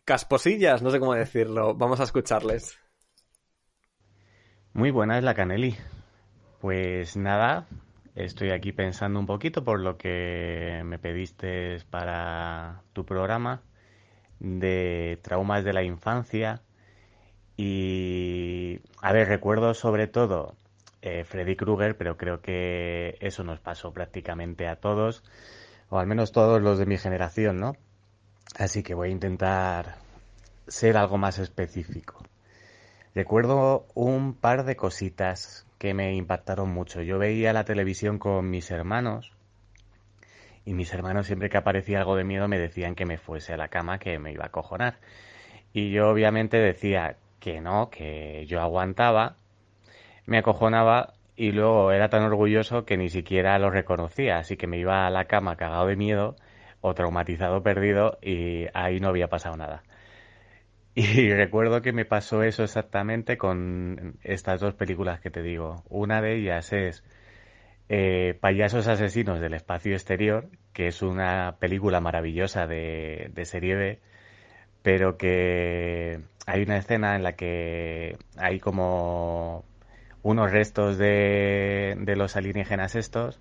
casposillas, 0.06 0.82
no 0.82 0.92
sé 0.92 1.00
cómo 1.00 1.14
decirlo. 1.14 1.74
Vamos 1.74 2.00
a 2.00 2.04
escucharles. 2.04 2.78
Muy 4.74 4.92
buena 4.92 5.18
es 5.18 5.24
la 5.24 5.34
Caneli. 5.34 5.76
Pues 6.60 7.16
nada, 7.16 7.68
estoy 8.16 8.52
aquí 8.52 8.72
pensando 8.72 9.20
un 9.20 9.26
poquito 9.26 9.64
por 9.64 9.80
lo 9.80 9.98
que 9.98 10.82
me 10.86 11.00
pediste 11.00 11.78
para 11.90 12.84
tu 12.94 13.06
programa 13.06 13.64
de 14.40 15.20
traumas 15.24 15.64
de 15.64 15.74
la 15.74 15.84
infancia. 15.84 16.62
Y, 17.58 18.80
a 19.02 19.14
ver, 19.14 19.28
recuerdo 19.28 19.74
sobre 19.74 20.08
todo 20.08 20.56
eh, 21.02 21.24
Freddy 21.24 21.56
Krueger, 21.56 21.98
pero 21.98 22.18
creo 22.18 22.42
que 22.42 23.18
eso 23.20 23.44
nos 23.44 23.60
pasó 23.60 23.92
prácticamente 23.92 24.68
a 24.68 24.76
todos, 24.76 25.24
o 25.90 26.00
al 26.00 26.08
menos 26.08 26.32
todos 26.32 26.62
los 26.62 26.78
de 26.78 26.86
mi 26.86 26.98
generación, 26.98 27.58
¿no? 27.58 27.76
Así 28.58 28.84
que 28.84 28.94
voy 28.94 29.10
a 29.10 29.12
intentar 29.12 29.96
ser 30.68 30.98
algo 30.98 31.18
más 31.18 31.40
específico. 31.40 32.24
Recuerdo 33.14 33.88
un 33.94 34.34
par 34.34 34.64
de 34.64 34.76
cositas 34.76 35.66
que 35.78 35.94
me 35.94 36.14
impactaron 36.16 36.70
mucho. 36.70 37.02
Yo 37.02 37.18
veía 37.18 37.54
la 37.54 37.66
televisión 37.66 38.20
con 38.20 38.50
mis 38.50 38.72
hermanos 38.72 39.34
y 40.64 40.74
mis 40.74 40.94
hermanos 40.94 41.26
siempre 41.26 41.50
que 41.50 41.58
aparecía 41.58 42.00
algo 42.00 42.16
de 42.16 42.24
miedo 42.24 42.48
me 42.48 42.60
decían 42.60 42.96
que 42.96 43.06
me 43.06 43.18
fuese 43.18 43.54
a 43.54 43.58
la 43.58 43.68
cama, 43.68 44.00
que 44.00 44.20
me 44.20 44.32
iba 44.32 44.46
a 44.46 44.52
cojonar. 44.52 45.00
Y 45.74 45.92
yo 45.92 46.10
obviamente 46.10 46.58
decía 46.58 47.18
que 47.40 47.62
no, 47.62 47.90
que 47.90 48.46
yo 48.48 48.62
aguantaba 48.62 49.38
me 50.32 50.40
acojonaba 50.40 51.14
y 51.36 51.52
luego 51.52 51.92
era 51.92 52.10
tan 52.10 52.24
orgulloso 52.24 52.86
que 52.86 52.98
ni 52.98 53.10
siquiera 53.10 53.60
lo 53.60 53.70
reconocía, 53.70 54.38
así 54.38 54.56
que 54.58 54.66
me 54.66 54.78
iba 54.78 55.06
a 55.06 55.10
la 55.10 55.26
cama 55.26 55.58
cagado 55.58 55.88
de 55.88 55.98
miedo 55.98 56.36
o 56.80 56.94
traumatizado 56.94 57.62
perdido 57.64 58.18
y 58.22 58.68
ahí 58.74 59.00
no 59.00 59.10
había 59.10 59.28
pasado 59.28 59.58
nada. 59.58 59.84
Y 60.96 61.34
recuerdo 61.34 61.82
que 61.82 61.94
me 61.94 62.06
pasó 62.06 62.44
eso 62.44 62.64
exactamente 62.64 63.38
con 63.38 64.18
estas 64.24 64.60
dos 64.60 64.74
películas 64.74 65.22
que 65.22 65.32
te 65.32 65.42
digo. 65.42 65.84
Una 65.90 66.22
de 66.22 66.36
ellas 66.36 66.74
es 66.74 67.04
eh, 67.90 68.38
Payasos 68.42 68.88
Asesinos 68.88 69.40
del 69.40 69.54
Espacio 69.54 69.94
Exterior, 69.94 70.50
que 70.74 70.88
es 70.88 71.02
una 71.02 71.58
película 71.60 72.02
maravillosa 72.02 72.68
de, 72.68 73.32
de 73.34 73.46
serie 73.46 73.76
B, 73.76 74.00
pero 74.84 75.18
que 75.18 76.20
hay 76.46 76.64
una 76.64 76.78
escena 76.78 77.16
en 77.16 77.24
la 77.24 77.34
que 77.34 78.18
hay 78.38 78.60
como 78.60 79.64
unos 80.24 80.52
restos 80.52 80.98
de, 80.98 81.96
de 82.00 82.16
los 82.16 82.36
alienígenas 82.36 82.96
estos 82.96 83.40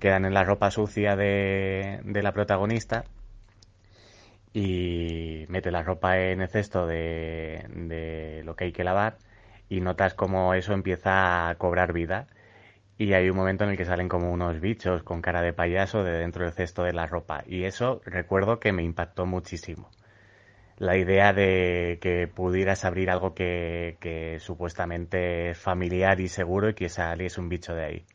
quedan 0.00 0.24
en 0.24 0.34
la 0.34 0.44
ropa 0.44 0.70
sucia 0.70 1.14
de, 1.16 2.00
de 2.04 2.22
la 2.22 2.32
protagonista 2.32 3.04
y 4.52 5.44
mete 5.48 5.70
la 5.70 5.82
ropa 5.82 6.18
en 6.18 6.40
el 6.42 6.48
cesto 6.48 6.86
de, 6.86 7.64
de 7.68 8.42
lo 8.44 8.56
que 8.56 8.64
hay 8.64 8.72
que 8.72 8.84
lavar 8.84 9.16
y 9.68 9.80
notas 9.80 10.14
como 10.14 10.54
eso 10.54 10.72
empieza 10.74 11.48
a 11.48 11.54
cobrar 11.56 11.92
vida. 11.92 12.26
Y 12.98 13.14
hay 13.14 13.30
un 13.30 13.36
momento 13.36 13.64
en 13.64 13.70
el 13.70 13.76
que 13.76 13.86
salen 13.86 14.08
como 14.08 14.30
unos 14.30 14.60
bichos 14.60 15.02
con 15.02 15.22
cara 15.22 15.40
de 15.40 15.54
payaso 15.54 16.04
de 16.04 16.12
dentro 16.12 16.44
del 16.44 16.52
cesto 16.52 16.84
de 16.84 16.92
la 16.92 17.06
ropa. 17.06 17.42
Y 17.46 17.64
eso 17.64 18.00
recuerdo 18.04 18.60
que 18.60 18.72
me 18.72 18.82
impactó 18.82 19.24
muchísimo 19.24 19.90
la 20.78 20.96
idea 20.96 21.32
de 21.32 21.98
que 22.00 22.28
pudieras 22.28 22.84
abrir 22.84 23.10
algo 23.10 23.34
que, 23.34 24.38
supuestamente 24.40 25.50
es 25.50 25.58
familiar 25.58 26.20
y 26.20 26.28
seguro 26.28 26.70
y 26.70 26.74
que 26.74 26.88
saliese 26.88 27.40
un 27.40 27.48
bicho 27.48 27.74
de 27.74 27.84
ahí. 27.84 28.06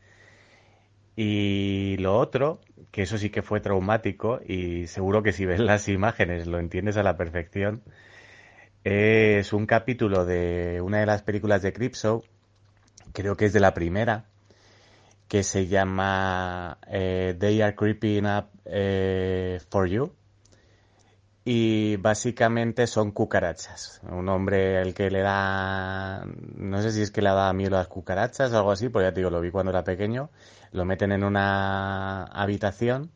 Y 1.16 1.96
lo 1.98 2.16
otro, 2.16 2.60
que 2.92 3.02
eso 3.02 3.18
sí 3.18 3.30
que 3.30 3.42
fue 3.42 3.60
traumático 3.60 4.40
y 4.46 4.86
seguro 4.86 5.22
que 5.22 5.32
si 5.32 5.46
ves 5.46 5.60
las 5.60 5.88
imágenes 5.88 6.46
lo 6.46 6.58
entiendes 6.58 6.96
a 6.96 7.02
la 7.02 7.16
perfección, 7.16 7.82
es 8.84 9.52
un 9.52 9.66
capítulo 9.66 10.24
de 10.24 10.80
una 10.80 11.00
de 11.00 11.06
las 11.06 11.22
películas 11.22 11.62
de 11.62 11.72
Creepshow, 11.72 12.22
creo 13.12 13.36
que 13.36 13.46
es 13.46 13.52
de 13.52 13.60
la 13.60 13.74
primera, 13.74 14.26
que 15.26 15.42
se 15.42 15.66
llama 15.66 16.78
eh, 16.88 17.36
They 17.38 17.62
Are 17.62 17.74
Creeping 17.74 18.26
Up 18.26 18.46
eh, 18.64 19.60
For 19.70 19.88
You 19.88 20.17
y 21.44 21.96
básicamente 21.96 22.86
son 22.86 23.12
cucarachas. 23.12 24.00
Un 24.10 24.28
hombre 24.28 24.80
el 24.82 24.94
que 24.94 25.10
le 25.10 25.20
da, 25.20 26.24
no 26.56 26.82
sé 26.82 26.92
si 26.92 27.02
es 27.02 27.10
que 27.10 27.22
le 27.22 27.30
da 27.30 27.52
miedo 27.52 27.76
a 27.76 27.80
las 27.80 27.88
cucarachas 27.88 28.52
o 28.52 28.58
algo 28.58 28.72
así, 28.72 28.88
pues 28.88 29.06
ya 29.06 29.12
te 29.12 29.20
digo, 29.20 29.30
lo 29.30 29.40
vi 29.40 29.50
cuando 29.50 29.70
era 29.70 29.84
pequeño, 29.84 30.30
lo 30.72 30.84
meten 30.84 31.12
en 31.12 31.24
una 31.24 32.24
habitación 32.24 33.10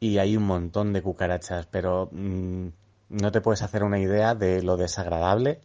y 0.00 0.18
hay 0.18 0.36
un 0.36 0.44
montón 0.44 0.92
de 0.92 1.02
cucarachas, 1.02 1.66
pero 1.66 2.08
mmm, 2.12 2.68
no 3.10 3.32
te 3.32 3.40
puedes 3.40 3.62
hacer 3.62 3.84
una 3.84 3.98
idea 4.00 4.34
de 4.34 4.62
lo 4.62 4.76
desagradable 4.76 5.60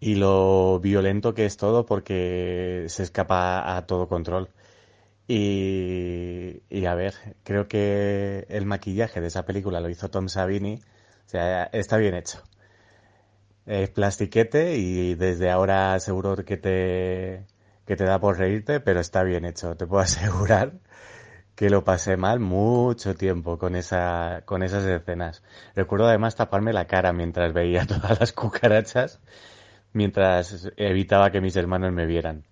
y 0.00 0.16
lo 0.16 0.80
violento 0.80 1.32
que 1.32 1.46
es 1.46 1.56
todo 1.56 1.86
porque 1.86 2.86
se 2.88 3.04
escapa 3.04 3.76
a 3.76 3.86
todo 3.86 4.08
control. 4.08 4.48
Y, 5.28 6.62
y, 6.68 6.86
a 6.86 6.94
ver, 6.94 7.14
creo 7.44 7.68
que 7.68 8.46
el 8.48 8.66
maquillaje 8.66 9.20
de 9.20 9.28
esa 9.28 9.44
película 9.46 9.80
lo 9.80 9.88
hizo 9.88 10.10
Tom 10.10 10.28
Savini. 10.28 10.80
O 11.26 11.28
sea, 11.28 11.64
está 11.72 11.96
bien 11.96 12.14
hecho. 12.14 12.42
Es 13.66 13.90
plastiquete 13.90 14.76
y 14.76 15.14
desde 15.14 15.50
ahora 15.50 15.98
seguro 16.00 16.36
que 16.36 16.56
te, 16.56 17.46
que 17.86 17.96
te 17.96 18.04
da 18.04 18.18
por 18.20 18.38
reírte, 18.38 18.80
pero 18.80 19.00
está 19.00 19.22
bien 19.22 19.44
hecho. 19.44 19.76
Te 19.76 19.86
puedo 19.86 20.02
asegurar 20.02 20.72
que 21.54 21.70
lo 21.70 21.84
pasé 21.84 22.16
mal 22.16 22.40
mucho 22.40 23.14
tiempo 23.14 23.58
con, 23.58 23.76
esa, 23.76 24.42
con 24.46 24.62
esas 24.62 24.84
escenas. 24.84 25.42
Recuerdo 25.74 26.06
además 26.08 26.36
taparme 26.36 26.72
la 26.72 26.86
cara 26.86 27.12
mientras 27.12 27.52
veía 27.52 27.86
todas 27.86 28.20
las 28.20 28.32
cucarachas, 28.32 29.20
mientras 29.92 30.70
evitaba 30.76 31.30
que 31.30 31.40
mis 31.40 31.56
hermanos 31.56 31.92
me 31.92 32.06
vieran. 32.06 32.44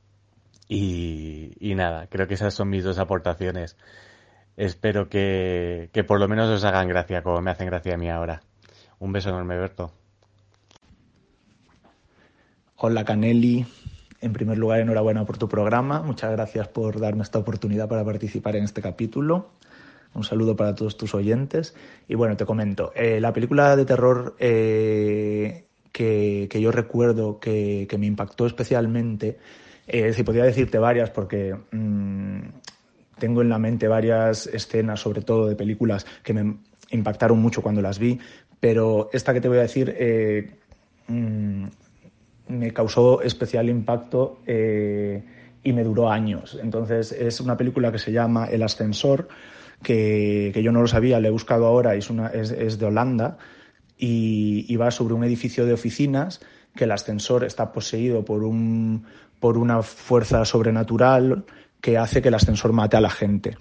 Y, 0.72 1.74
nada, 1.74 2.06
creo 2.06 2.28
que 2.28 2.34
esas 2.34 2.54
son 2.54 2.70
mis 2.70 2.84
dos 2.84 3.00
aportaciones. 3.00 3.76
Espero 4.56 5.08
que, 5.08 5.90
que, 5.92 6.04
por 6.04 6.20
lo 6.20 6.28
menos 6.28 6.48
os 6.48 6.64
hagan 6.64 6.86
gracia 6.86 7.24
como 7.24 7.40
me 7.40 7.50
hacen 7.50 7.66
gracia 7.66 7.94
a 7.94 7.96
mí 7.96 8.08
ahora. 8.08 8.42
Un 9.00 9.10
beso 9.12 9.30
enorme, 9.30 9.58
Berto. 9.58 9.92
Hola, 12.76 13.04
Canelli. 13.04 13.66
En 14.20 14.32
primer 14.32 14.58
lugar, 14.58 14.78
enhorabuena 14.78 15.24
por 15.24 15.38
tu 15.38 15.48
programa. 15.48 16.02
Muchas 16.02 16.30
gracias 16.30 16.68
por 16.68 17.00
darme 17.00 17.24
esta 17.24 17.40
oportunidad 17.40 17.88
para 17.88 18.04
participar 18.04 18.54
en 18.54 18.62
este 18.62 18.80
capítulo. 18.80 19.50
Un 20.14 20.22
saludo 20.22 20.54
para 20.54 20.76
todos 20.76 20.96
tus 20.96 21.16
oyentes. 21.16 21.74
Y 22.06 22.14
bueno, 22.14 22.36
te 22.36 22.46
comento, 22.46 22.92
eh, 22.94 23.20
la 23.20 23.32
película 23.32 23.74
de 23.74 23.84
terror 23.86 24.36
eh, 24.38 25.64
que, 25.90 26.46
que, 26.48 26.60
yo 26.60 26.70
recuerdo 26.70 27.40
que, 27.40 27.88
que 27.90 27.98
me 27.98 28.06
impactó 28.06 28.46
especialmente 28.46 29.38
eh, 29.92 30.12
si 30.12 30.22
podría 30.22 30.44
decirte 30.44 30.78
varias 30.78 31.10
porque 31.10 31.54
mmm, 31.72 32.40
tengo 33.18 33.42
en 33.42 33.48
la 33.48 33.58
mente 33.58 33.88
varias 33.88 34.46
escenas, 34.46 35.00
sobre 35.00 35.22
todo 35.22 35.46
de 35.46 35.56
películas 35.56 36.06
que 36.22 36.32
me 36.32 36.58
impactaron 36.90 37.38
mucho 37.38 37.60
cuando 37.60 37.82
las 37.82 37.98
vi, 37.98 38.18
pero 38.60 39.10
esta 39.12 39.32
que 39.32 39.40
te 39.40 39.48
voy 39.48 39.58
a 39.58 39.62
decir 39.62 39.94
eh, 39.98 40.50
mmm, 41.08 41.66
me 42.48 42.72
causó 42.72 43.22
especial 43.22 43.68
impacto 43.68 44.40
eh, 44.46 45.22
y 45.62 45.72
me 45.72 45.84
duró 45.84 46.10
años. 46.10 46.58
Entonces 46.62 47.12
es 47.12 47.40
una 47.40 47.56
película 47.56 47.92
que 47.92 47.98
se 47.98 48.12
llama 48.12 48.46
El 48.46 48.62
ascensor, 48.62 49.28
que, 49.82 50.50
que 50.52 50.62
yo 50.62 50.72
no 50.72 50.80
lo 50.80 50.86
sabía, 50.86 51.20
le 51.20 51.28
he 51.28 51.30
buscado 51.30 51.66
ahora, 51.66 51.94
es, 51.94 52.10
una, 52.10 52.28
es, 52.28 52.50
es 52.50 52.78
de 52.78 52.86
Holanda 52.86 53.38
y, 53.96 54.66
y 54.68 54.76
va 54.76 54.90
sobre 54.90 55.14
un 55.14 55.24
edificio 55.24 55.66
de 55.66 55.72
oficinas 55.72 56.40
que 56.74 56.84
el 56.84 56.92
ascensor 56.92 57.44
está 57.44 57.72
poseído 57.72 58.24
por 58.24 58.44
un, 58.44 59.04
por 59.40 59.58
una 59.58 59.82
fuerza 59.82 60.44
sobrenatural 60.44 61.44
que 61.80 61.98
hace 61.98 62.22
que 62.22 62.28
el 62.28 62.34
ascensor 62.34 62.72
mate 62.72 62.96
a 62.96 63.00
la 63.00 63.10
gente. 63.10 63.56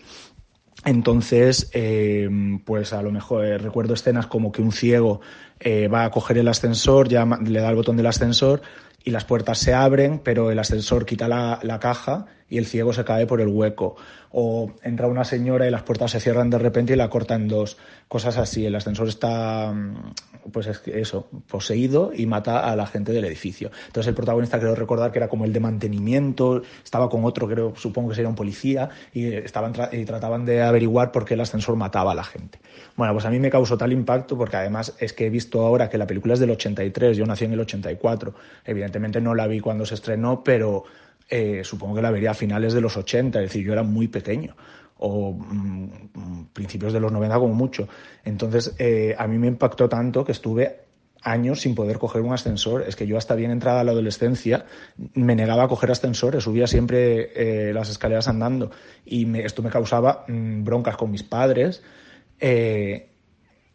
Entonces, 0.86 1.70
eh, 1.74 2.30
pues 2.66 2.94
a 2.94 3.02
lo 3.02 3.12
mejor 3.12 3.46
eh, 3.46 3.58
recuerdo 3.58 3.94
escenas 3.94 4.28
como 4.28 4.52
que 4.52 4.62
un 4.62 4.72
ciego 4.72 5.20
eh, 5.60 5.88
va 5.88 6.06
a 6.06 6.12
coger 6.12 6.38
el 6.38 6.48
ascensor, 6.48 7.12
le 7.12 7.60
da 7.60 7.70
el 7.70 7.76
botón 7.76 7.98
del 7.98 8.06
ascensor 8.06 8.62
y 9.04 9.12
las 9.12 9.26
puertas 9.26 9.58
se 9.58 9.74
abren, 9.74 10.20
pero 10.20 10.52
el 10.52 10.60
ascensor 10.60 11.06
quita 11.06 11.28
la, 11.28 11.60
la, 11.64 11.80
caja 11.80 12.28
y 12.50 12.58
el 12.58 12.66
ciego 12.66 12.94
se 12.94 13.04
cae 13.04 13.26
por 13.28 13.42
el 13.42 13.48
hueco. 13.48 13.96
O 14.32 14.72
entra 14.84 15.08
una 15.08 15.24
señora 15.24 15.68
y 15.68 15.72
las 15.72 15.82
puertas 15.84 16.12
se 16.12 16.20
cierran 16.20 16.50
de 16.50 16.60
repente 16.60 16.94
y 16.94 16.96
la 16.96 17.10
cortan 17.10 17.48
dos. 17.48 17.78
Cosas 18.08 18.38
así. 18.38 18.66
El 18.66 18.76
ascensor 18.76 19.08
está, 19.08 19.72
mm, 19.72 20.14
pues 20.52 20.68
es 20.68 20.80
que 20.80 21.00
eso, 21.00 21.28
poseído 21.50 22.12
y 22.16 22.26
mata 22.28 22.70
a 22.72 22.76
la 22.76 22.86
gente 22.86 23.12
del 23.12 23.26
edificio. 23.26 23.72
Entonces 23.88 24.08
el 24.10 24.16
protagonista 24.16 24.60
creo 24.60 24.76
recordar 24.76 25.12
que 25.12 25.18
era 25.20 25.28
como 25.30 25.46
el 25.46 25.54
de 25.54 25.60
mantenimiento, 25.60 26.62
estaba 26.84 27.10
con 27.10 27.26
otro, 27.26 27.48
creo, 27.48 27.74
supongo 27.76 28.10
que 28.10 28.16
sería 28.16 28.30
un 28.30 28.36
policía, 28.36 28.90
y, 29.14 29.34
estaban 29.34 29.74
tra- 29.74 29.90
y 29.92 30.06
trataban 30.06 30.46
de 30.46 30.62
averiguar 30.62 31.12
por 31.12 31.26
qué 31.26 31.34
el 31.34 31.42
ascensor 31.42 31.76
mataba 31.76 32.12
a 32.12 32.16
la 32.16 32.24
gente. 32.24 32.60
Bueno, 32.96 33.14
pues 33.14 33.26
a 33.26 33.30
mí 33.32 33.40
me 33.40 33.50
causó 33.50 33.78
tal 33.78 33.92
impacto 33.94 34.38
porque 34.38 34.58
además 34.58 34.94
es 35.00 35.14
que 35.14 35.26
he 35.28 35.30
visto 35.30 35.66
ahora 35.66 35.90
que 35.90 35.98
la 35.98 36.06
película 36.08 36.34
es 36.36 36.40
del 36.40 36.52
83, 36.52 37.18
yo 37.18 37.26
nací 37.26 37.46
en 37.46 37.54
el 37.54 37.60
84. 37.62 38.34
Evidentemente 38.66 39.22
no 39.22 39.34
la 39.36 39.48
vi 39.48 39.60
cuando 39.60 39.86
se 39.86 39.96
estrenó, 39.96 40.44
pero 40.44 40.84
eh, 41.30 41.62
supongo 41.64 41.96
que 41.96 42.02
la 42.02 42.12
vería 42.12 42.32
a 42.32 42.34
finales 42.34 42.74
de 42.74 42.82
los 42.82 42.98
80, 42.98 43.40
es 43.40 43.50
decir, 43.50 43.66
yo 43.66 43.74
era 43.74 43.84
muy 43.84 44.08
pequeño 44.08 44.56
o 44.98 45.32
mm, 45.34 46.48
principios 46.54 46.94
de 46.94 47.00
los 47.00 47.12
90 47.12 47.40
como 47.40 47.54
mucho. 47.54 47.88
Entonces, 48.24 48.76
eh, 48.78 49.16
a 49.18 49.28
mí 49.28 49.38
me 49.38 49.48
impactó 49.48 49.88
tanto 49.88 50.26
que 50.26 50.34
estuve 50.34 50.82
años 51.22 51.62
sin 51.62 51.76
poder 51.76 51.98
coger 52.00 52.22
un 52.22 52.34
ascensor. 52.34 52.84
Es 52.88 52.96
que 52.96 53.08
yo 53.08 53.18
hasta 53.18 53.36
bien 53.36 53.52
entrada 53.52 53.82
a 53.82 53.84
la 53.84 53.92
adolescencia 53.92 54.66
me 55.14 55.36
negaba 55.36 55.64
a 55.64 55.68
coger 55.68 55.92
ascensores, 55.92 56.44
subía 56.44 56.68
siempre 56.68 57.70
eh, 57.70 57.74
las 57.74 57.90
escaleras 57.90 58.28
andando 58.28 58.72
y 59.06 59.38
esto 59.40 59.62
me 59.62 59.70
causaba 59.70 60.26
mm, 60.28 60.64
broncas 60.64 60.98
con 60.98 61.12
mis 61.12 61.24
padres. 61.24 61.84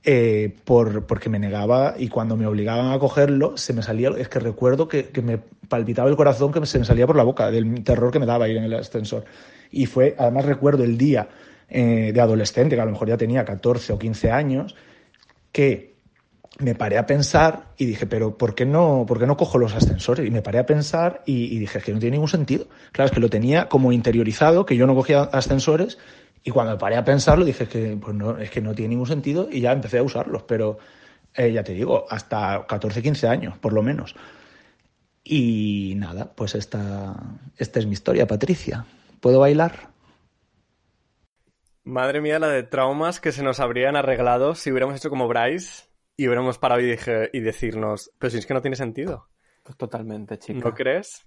Eh, 0.05 0.55
por, 0.64 1.06
porque 1.06 1.31
me 1.31 1.39
negaba 1.39 1.94
y 1.97 2.09
cuando 2.09 2.36
me 2.36 2.47
obligaban 2.47 2.93
a 2.93 2.98
cogerlo 2.98 3.56
se 3.56 3.72
me 3.72 3.82
salía, 3.82 4.10
es 4.18 4.28
que 4.28 4.39
recuerdo 4.39 4.86
que, 4.86 5.09
que 5.09 5.22
me 5.22 5.39
palpitaba 5.39 6.10
el 6.10 6.16
corazón 6.16 6.52
que 6.52 6.64
se 6.66 6.78
me 6.78 6.85
salía 6.85 7.06
por 7.06 7.16
la 7.16 7.22
boca 7.22 7.51
del 7.51 7.82
terror 7.82 8.12
que 8.12 8.18
me 8.18 8.26
daba 8.26 8.48
ir 8.48 8.59
en 8.59 8.64
el 8.64 8.74
ascensor. 8.74 9.24
Y 9.70 9.86
fue, 9.86 10.14
además 10.18 10.44
recuerdo 10.44 10.85
el 10.85 10.98
día 10.98 11.28
eh, 11.68 12.12
de 12.12 12.20
adolescente, 12.20 12.76
que 12.76 12.82
a 12.82 12.85
lo 12.85 12.93
mejor 12.93 13.09
ya 13.09 13.16
tenía 13.16 13.44
14 13.44 13.94
o 13.94 13.98
15 13.98 14.31
años, 14.31 14.76
que 15.51 15.94
me 16.59 16.74
paré 16.74 16.98
a 16.98 17.06
pensar 17.06 17.72
y 17.78 17.86
dije, 17.86 18.06
pero 18.06 18.36
¿por 18.36 18.55
qué 18.55 18.66
no, 18.66 19.05
por 19.09 19.18
qué 19.18 19.26
no 19.26 19.36
cojo 19.36 19.59
los 19.59 19.74
ascensores? 19.74 20.26
Y 20.26 20.31
me 20.31 20.43
paré 20.43 20.59
a 20.59 20.66
pensar 20.66 21.22
y, 21.26 21.47
y 21.47 21.59
dije, 21.59 21.78
es 21.78 21.85
que 21.85 21.93
no 21.93 21.98
tiene 21.98 22.16
ningún 22.16 22.28
sentido. 22.28 22.66
Claro, 22.93 23.06
es 23.06 23.12
que 23.12 23.20
lo 23.20 23.31
tenía 23.31 23.68
como 23.68 23.90
interiorizado, 23.90 24.66
que 24.66 24.76
yo 24.76 24.86
no 24.86 24.94
cogía 24.94 25.22
ascensores, 25.22 25.98
y 26.44 26.50
cuando 26.52 26.72
me 26.74 26.78
paré 26.78 26.96
a 26.96 27.04
pensarlo 27.04 27.44
dije, 27.44 27.66
que, 27.68 27.98
pues 28.00 28.14
no, 28.14 28.38
es 28.38 28.50
que 28.50 28.60
no 28.62 28.74
tiene 28.74 28.90
ningún 28.90 29.06
sentido 29.08 29.48
y 29.50 29.60
ya 29.62 29.72
empecé 29.72 29.98
a 29.98 30.04
usarlos, 30.04 30.44
pero 30.44 30.78
eh, 31.34 31.52
ya 31.52 31.64
te 31.64 31.74
digo, 31.74 32.06
hasta 32.10 32.66
14, 32.68 33.02
15 33.02 33.28
años, 33.28 33.58
por 33.58 33.72
lo 33.72 33.82
menos. 33.82 34.14
Y 35.24 35.94
nada, 35.96 36.32
pues 36.34 36.54
esta, 36.54 37.14
esta 37.56 37.78
es 37.80 37.86
mi 37.86 37.94
historia, 37.94 38.26
Patricia. 38.26 38.84
¿Puedo 39.20 39.40
bailar? 39.40 39.90
Madre 41.84 42.20
mía, 42.20 42.38
la 42.38 42.48
de 42.48 42.62
traumas 42.62 43.20
que 43.20 43.32
se 43.32 43.42
nos 43.42 43.60
habrían 43.60 43.96
arreglado 43.96 44.54
si 44.54 44.70
hubiéramos 44.70 44.96
hecho 44.96 45.08
como 45.10 45.28
Bryce 45.28 45.84
y 46.16 46.26
hubiéramos 46.26 46.58
parado 46.58 46.80
y, 46.80 46.90
dije- 46.90 47.30
y 47.32 47.40
decirnos, 47.40 48.10
pero 48.18 48.30
si 48.30 48.38
es 48.38 48.46
que 48.46 48.54
no 48.54 48.60
tiene 48.62 48.76
sentido. 48.76 49.28
Pues 49.62 49.76
totalmente, 49.76 50.38
chica. 50.38 50.68
¿No 50.68 50.74
crees? 50.74 51.26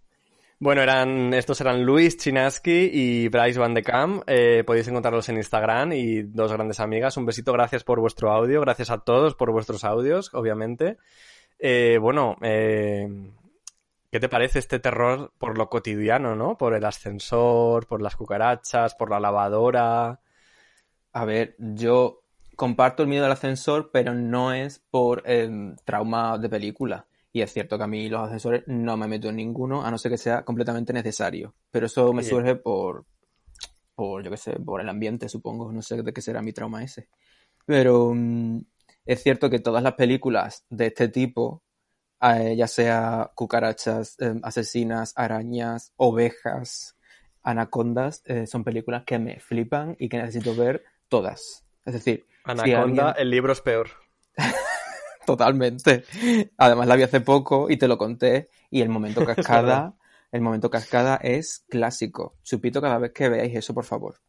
Bueno, 0.60 0.82
eran, 0.82 1.36
estos 1.36 1.62
eran 1.62 1.84
Luis 1.84 2.18
Chinaski 2.18 2.90
y 2.92 3.28
Bryce 3.28 3.60
Van 3.60 3.76
de 3.76 3.84
Kam. 3.84 4.24
Eh, 4.26 4.64
podéis 4.66 4.88
encontrarlos 4.88 5.30
en 5.30 5.38
Instagram 5.38 5.92
y 5.94 6.24
dos 6.24 6.52
grandes 6.52 6.80
amigas. 6.80 7.16
Un 7.16 7.28
besito, 7.28 7.54
gracias 7.54 7.84
por 7.84 8.00
vuestro 8.00 8.32
audio. 8.32 8.60
Gracias 8.62 8.90
a 8.90 8.98
todos 8.98 9.36
por 9.36 9.52
vuestros 9.52 9.84
audios, 9.84 10.34
obviamente. 10.34 10.98
Eh, 11.60 12.00
bueno, 12.02 12.38
eh, 12.42 13.08
¿qué 14.10 14.20
te 14.20 14.30
parece 14.30 14.58
este 14.58 14.80
terror 14.80 15.32
por 15.38 15.60
lo 15.60 15.70
cotidiano, 15.70 16.36
no? 16.36 16.58
Por 16.58 16.74
el 16.74 16.86
ascensor, 16.86 17.86
por 17.86 18.02
las 18.02 18.16
cucarachas, 18.16 18.96
por 18.96 19.12
la 19.12 19.20
lavadora. 19.20 20.22
A 21.14 21.26
ver, 21.26 21.56
yo 21.60 22.24
comparto 22.56 23.04
el 23.04 23.10
miedo 23.10 23.26
al 23.26 23.32
ascensor, 23.32 23.92
pero 23.94 24.16
no 24.16 24.54
es 24.54 24.80
por 24.90 25.24
trauma 25.86 26.40
de 26.40 26.50
película. 26.50 27.06
Y 27.38 27.42
es 27.44 27.54
cierto 27.54 27.78
que 27.78 27.84
a 27.84 27.88
mí 27.88 28.10
los 28.10 28.22
ascensores 28.24 28.64
no 28.66 28.98
me 28.98 29.08
meto 29.08 29.30
en 29.30 29.36
ninguno, 29.36 29.86
a 29.86 29.92
no 29.92 30.00
ser 30.00 30.12
que 30.12 30.18
sea 30.18 30.44
completamente 30.44 30.92
necesario. 30.92 31.54
Pero 31.70 31.86
eso 31.86 32.12
me 32.14 32.24
Bien. 32.24 32.32
surge 32.32 32.56
por, 32.56 33.06
por, 33.94 34.24
yo 34.24 34.32
qué 34.32 34.38
sé, 34.38 34.54
por 34.54 34.82
el 34.82 34.90
ambiente, 34.90 35.30
supongo. 35.30 35.72
No 35.72 35.84
sé 35.84 36.02
de 36.02 36.12
qué 36.14 36.20
será 36.20 36.42
mi 36.42 36.52
trauma 36.52 36.84
ese. 36.84 37.10
Pero 37.64 38.12
mm, 38.16 38.58
es 39.06 39.22
cierto 39.22 39.52
que 39.52 39.60
todas 39.60 39.84
las 39.84 39.94
películas 39.94 40.66
de 40.72 40.88
este 40.88 41.10
tipo, 41.10 41.62
eh, 42.22 42.56
ya 42.58 42.68
sea 42.68 43.30
cucarachas, 43.36 44.16
eh, 44.20 44.34
asesinas, 44.42 45.14
arañas, 45.16 45.94
ovejas, 45.98 46.98
anacondas, 47.44 48.24
eh, 48.26 48.48
son 48.48 48.64
películas 48.64 49.04
que 49.06 49.20
me 49.20 49.40
flipan 49.40 49.96
y 50.00 50.10
que 50.10 50.18
necesito 50.18 50.56
ver 50.56 50.84
todas. 51.08 51.64
Es 51.86 51.94
decir, 51.94 52.26
si 52.32 52.44
Anaconda, 52.46 53.10
alguien- 53.12 53.22
el 53.22 53.30
libro 53.30 53.54
es 53.54 53.62
peor. 53.62 53.90
Totalmente. 55.28 56.06
Además 56.58 56.88
la 56.88 56.96
vi 56.96 57.04
hace 57.04 57.20
poco 57.20 57.70
y 57.70 57.76
te 57.76 57.90
lo 57.90 57.98
conté 57.98 58.48
y 58.70 58.82
el 58.82 58.88
momento 58.88 59.26
cascada, 59.26 59.94
el 60.32 60.40
momento 60.40 60.70
cascada 60.70 61.18
es 61.18 61.66
clásico. 61.68 62.38
Chupito 62.44 62.82
cada 62.82 62.98
vez 62.98 63.12
que 63.12 63.28
veáis 63.28 63.54
eso, 63.54 63.74
por 63.74 63.84
favor. 63.84 64.22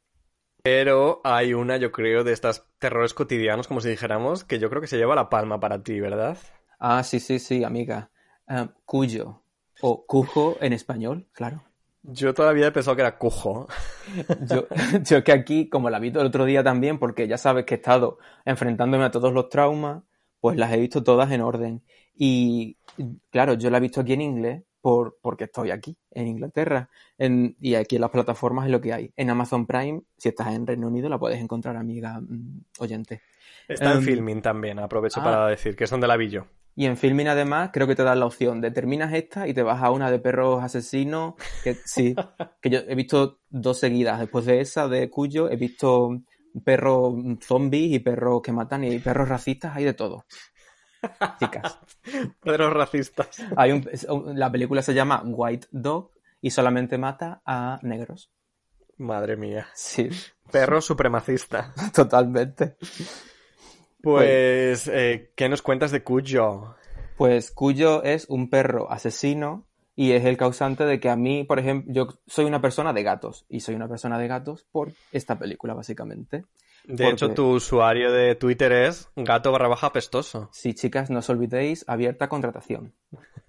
Pero 0.64 1.20
hay 1.22 1.54
una, 1.54 1.76
yo 1.76 1.92
creo, 1.92 2.24
de 2.24 2.32
estas 2.32 2.66
terrores 2.80 3.14
cotidianos, 3.14 3.68
como 3.68 3.80
si 3.80 3.88
dijéramos, 3.88 4.42
que 4.42 4.58
yo 4.58 4.68
creo 4.70 4.80
que 4.80 4.88
se 4.88 4.96
lleva 4.96 5.14
la 5.14 5.30
palma 5.30 5.60
para 5.60 5.84
ti, 5.84 6.00
¿verdad? 6.00 6.36
Ah, 6.80 7.04
sí, 7.04 7.20
sí, 7.20 7.38
sí, 7.38 7.62
amiga. 7.62 8.10
Ah, 8.48 8.70
cuyo 8.84 9.44
o 9.80 10.04
cujo 10.04 10.56
en 10.60 10.72
español, 10.72 11.28
claro. 11.30 11.62
Yo 12.02 12.34
todavía 12.34 12.66
he 12.66 12.72
pensado 12.72 12.96
que 12.96 13.02
era 13.02 13.18
cujo. 13.18 13.68
Yo, 14.50 14.66
yo 15.04 15.22
que 15.22 15.32
aquí, 15.32 15.68
como 15.68 15.90
la 15.90 15.98
vi 15.98 16.08
el 16.08 16.18
otro 16.18 16.44
día 16.44 16.64
también, 16.64 16.98
porque 16.98 17.28
ya 17.28 17.36
sabes 17.36 17.66
que 17.66 17.74
he 17.74 17.76
estado 17.76 18.18
enfrentándome 18.46 19.04
a 19.04 19.10
todos 19.10 19.32
los 19.32 19.50
traumas, 19.50 20.02
pues 20.40 20.56
las 20.56 20.72
he 20.72 20.78
visto 20.78 21.02
todas 21.02 21.30
en 21.32 21.40
orden. 21.40 21.82
Y 22.14 22.76
claro, 23.30 23.54
yo 23.54 23.70
la 23.70 23.78
he 23.78 23.80
visto 23.80 24.00
aquí 24.00 24.12
en 24.14 24.22
inglés 24.22 24.62
por, 24.80 25.18
porque 25.20 25.44
estoy 25.44 25.70
aquí, 25.70 25.96
en 26.10 26.28
Inglaterra. 26.28 26.88
En- 27.16 27.56
y 27.60 27.74
aquí 27.74 27.96
en 27.96 28.02
las 28.02 28.10
plataformas 28.10 28.66
es 28.66 28.72
lo 28.72 28.80
que 28.80 28.92
hay. 28.92 29.12
En 29.16 29.30
Amazon 29.30 29.66
Prime, 29.66 30.02
si 30.16 30.28
estás 30.28 30.54
en 30.54 30.66
Reino 30.66 30.86
Unido, 30.88 31.08
la 31.08 31.18
puedes 31.18 31.40
encontrar, 31.40 31.76
amiga 31.76 32.20
mm, 32.20 32.62
oyente. 32.78 33.22
Está 33.66 33.92
en 33.92 33.98
Em, 33.98 34.02
Filming 34.04 34.42
también, 34.42 34.78
aprovecho 34.78 35.20
ah. 35.20 35.24
para 35.24 35.46
decir, 35.48 35.76
que 35.76 35.84
es 35.84 35.90
donde 35.90 36.06
la 36.06 36.16
vi 36.16 36.28
yo. 36.30 36.46
Y 36.74 36.86
en 36.86 36.96
Filmin 36.96 37.26
además 37.26 37.70
creo 37.72 37.88
que 37.88 37.96
te 37.96 38.04
dan 38.04 38.20
la 38.20 38.26
opción 38.26 38.60
de 38.60 38.70
terminas 38.70 39.12
esta 39.12 39.48
y 39.48 39.52
te 39.52 39.64
vas 39.64 39.82
a 39.82 39.90
una 39.90 40.12
de 40.12 40.20
perros 40.20 40.62
asesinos. 40.62 41.34
Que 41.64 41.74
sí, 41.74 42.14
que 42.62 42.70
yo 42.70 42.78
he 42.86 42.94
visto 42.94 43.40
dos 43.50 43.80
seguidas. 43.80 44.20
Después 44.20 44.44
de 44.46 44.60
esa, 44.60 44.86
de 44.86 45.10
Cuyo, 45.10 45.50
he 45.50 45.56
visto 45.56 46.22
perros 46.64 47.14
zombies 47.40 47.92
y 47.92 47.98
perros 47.98 48.42
que 48.42 48.52
matan 48.52 48.84
y 48.84 48.98
perros 48.98 49.28
racistas, 49.28 49.76
hay 49.76 49.84
de 49.84 49.94
todo. 49.94 50.24
Chicas. 51.38 51.78
Perros 52.42 52.72
racistas. 52.72 53.28
Hay 53.56 53.72
un, 53.72 53.88
la 54.38 54.50
película 54.50 54.82
se 54.82 54.94
llama 54.94 55.22
White 55.24 55.68
Dog 55.70 56.10
y 56.40 56.50
solamente 56.50 56.98
mata 56.98 57.40
a 57.44 57.78
negros. 57.82 58.32
Madre 58.96 59.36
mía. 59.36 59.68
Sí. 59.74 60.08
Perro 60.50 60.80
supremacista. 60.80 61.72
Totalmente. 61.94 62.76
Pues, 64.02 64.88
eh, 64.88 65.32
¿qué 65.36 65.48
nos 65.48 65.62
cuentas 65.62 65.92
de 65.92 66.02
Cuyo? 66.02 66.74
Pues 67.16 67.50
Cuyo 67.52 68.02
es 68.02 68.26
un 68.28 68.50
perro 68.50 68.90
asesino 68.90 69.67
y 70.00 70.12
es 70.12 70.24
el 70.24 70.36
causante 70.36 70.84
de 70.84 71.00
que 71.00 71.08
a 71.10 71.16
mí, 71.16 71.42
por 71.42 71.58
ejemplo, 71.58 71.92
yo 71.92 72.06
soy 72.28 72.44
una 72.44 72.60
persona 72.60 72.92
de 72.92 73.02
gatos 73.02 73.46
y 73.48 73.58
soy 73.58 73.74
una 73.74 73.88
persona 73.88 74.16
de 74.16 74.28
gatos 74.28 74.64
por 74.70 74.92
esta 75.10 75.36
película, 75.40 75.74
básicamente. 75.74 76.44
De 76.84 76.96
Porque- 76.96 77.08
hecho, 77.08 77.34
tu 77.34 77.50
usuario 77.54 78.12
de 78.12 78.36
Twitter 78.36 78.70
es 78.70 79.10
gato 79.16 79.50
barra 79.50 79.66
baja 79.66 79.92
pestoso. 79.92 80.50
Sí, 80.52 80.72
chicas, 80.74 81.10
no 81.10 81.18
os 81.18 81.28
olvidéis, 81.30 81.84
abierta 81.88 82.28
contratación. 82.28 82.94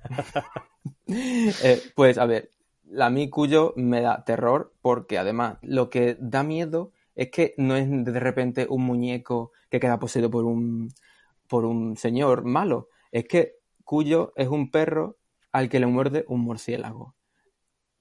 Eh, 1.07 1.81
pues 1.95 2.17
a 2.17 2.25
ver, 2.25 2.51
a 2.99 3.09
mí 3.09 3.29
Cuyo 3.29 3.73
me 3.75 4.01
da 4.01 4.23
terror 4.25 4.73
porque 4.81 5.17
además 5.17 5.57
lo 5.61 5.89
que 5.89 6.17
da 6.19 6.43
miedo 6.43 6.91
es 7.15 7.29
que 7.31 7.53
no 7.57 7.75
es 7.75 7.87
de 7.89 8.19
repente 8.19 8.65
un 8.69 8.83
muñeco 8.85 9.51
que 9.69 9.79
queda 9.79 9.99
poseído 9.99 10.29
por 10.29 10.45
un, 10.45 10.89
por 11.47 11.65
un 11.65 11.97
señor 11.97 12.43
malo. 12.43 12.89
Es 13.11 13.25
que 13.25 13.55
Cuyo 13.83 14.33
es 14.35 14.47
un 14.47 14.69
perro 14.71 15.17
al 15.59 15.69
que 15.69 15.79
le 15.79 15.85
muerde 15.87 16.25
un 16.27 16.41
murciélago. 16.41 17.15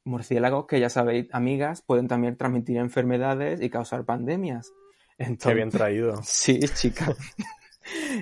Murciélagos 0.04 0.66
que 0.66 0.80
ya 0.80 0.88
sabéis, 0.88 1.28
amigas, 1.32 1.82
pueden 1.82 2.08
también 2.08 2.36
transmitir 2.36 2.76
enfermedades 2.78 3.60
y 3.60 3.68
causar 3.68 4.04
pandemias. 4.04 4.72
Qué 5.18 5.54
bien 5.54 5.70
traído. 5.70 6.20
Sí, 6.22 6.60
chica. 6.60 7.14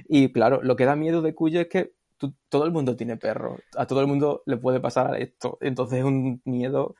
y 0.08 0.32
claro, 0.32 0.60
lo 0.62 0.74
que 0.76 0.84
da 0.84 0.96
miedo 0.96 1.22
de 1.22 1.34
Cuyo 1.34 1.60
es 1.60 1.68
que 1.68 1.92
tú- 2.16 2.34
todo 2.48 2.64
el 2.64 2.72
mundo 2.72 2.96
tiene 2.96 3.16
perro. 3.16 3.58
A 3.76 3.86
todo 3.86 4.00
el 4.00 4.06
mundo 4.06 4.42
le 4.46 4.56
puede 4.56 4.80
pasar 4.80 5.14
esto. 5.20 5.58
Entonces 5.60 5.98
es 6.00 6.04
un 6.04 6.40
miedo 6.44 6.96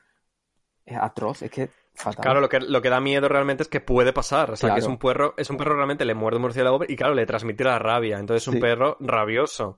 eh, 0.85 0.95
atroz. 0.95 1.41
Es 1.41 1.51
que 1.51 1.69
fatal. 1.97 2.23
Claro, 2.23 2.41
lo 2.41 2.49
que, 2.49 2.59
lo 2.59 2.81
que 2.81 2.89
da 2.89 2.99
miedo 3.01 3.27
realmente 3.27 3.63
es 3.63 3.69
que 3.69 3.81
puede 3.81 4.13
pasar. 4.13 4.51
O 4.51 4.55
sea, 4.55 4.73
que 4.73 4.79
es 4.79 4.85
un 4.87 4.97
perro, 4.97 5.33
es 5.37 5.49
un 5.49 5.57
perro 5.57 5.75
realmente 5.75 6.05
le 6.05 6.13
muerde 6.13 6.37
un 6.37 6.43
murciélago 6.43 6.79
y 6.87 6.95
claro, 6.95 7.13
le 7.15 7.25
transmite 7.25 7.63
la 7.63 7.79
rabia. 7.79 8.17
Entonces 8.19 8.43
es 8.43 8.47
un 8.47 8.55
Sí. 8.55 8.59
perro 8.61 8.97
rabioso. 8.99 9.77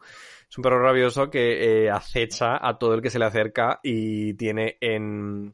Es 0.50 0.58
un 0.58 0.64
perro 0.64 0.82
rabioso 0.82 1.30
que 1.30 1.86
eh, 1.86 1.90
acecha 1.92 2.58
a 2.60 2.78
todo 2.78 2.94
el 2.96 3.02
que 3.02 3.10
se 3.10 3.20
le 3.20 3.26
acerca 3.26 3.80
y 3.84 4.34
tiene 4.36 4.78
en 4.82 5.54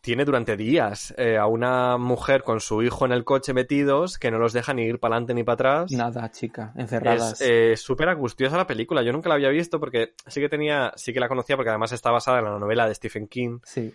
tiene 0.00 0.24
durante 0.24 0.56
días 0.56 1.12
eh, 1.18 1.36
a 1.36 1.46
una 1.48 1.96
mujer 1.98 2.44
con 2.44 2.60
su 2.60 2.80
hijo 2.80 3.06
en 3.06 3.10
el 3.12 3.24
coche 3.24 3.52
metidos 3.52 4.18
que 4.18 4.30
no 4.30 4.38
los 4.38 4.52
deja 4.52 4.72
ni 4.72 4.84
ir 4.84 5.00
para 5.00 5.14
adelante 5.16 5.34
ni 5.34 5.42
para 5.42 5.54
atrás. 5.54 5.90
Nada, 5.90 6.30
chica, 6.30 6.72
encerradas. 6.76 7.40
Es 7.40 7.48
eh, 7.48 7.76
súper 7.76 8.08
angustiosa 8.08 8.56
la 8.56 8.68
película. 8.68 9.02
Yo 9.02 9.12
nunca 9.12 9.28
la 9.28 9.34
había 9.34 9.48
visto 9.48 9.80
porque 9.80 10.14
sí 10.28 10.40
que 10.40 10.48
tenía, 10.48 10.92
sí 10.94 11.12
que 11.12 11.18
la 11.18 11.26
conocía 11.28 11.56
porque 11.56 11.70
además 11.70 11.90
está 11.90 12.12
basada 12.12 12.38
en 12.38 12.44
la 12.44 12.56
novela 12.58 12.86
de 12.86 12.94
Stephen 12.94 13.26
King. 13.26 13.58
Sí. 13.64 13.92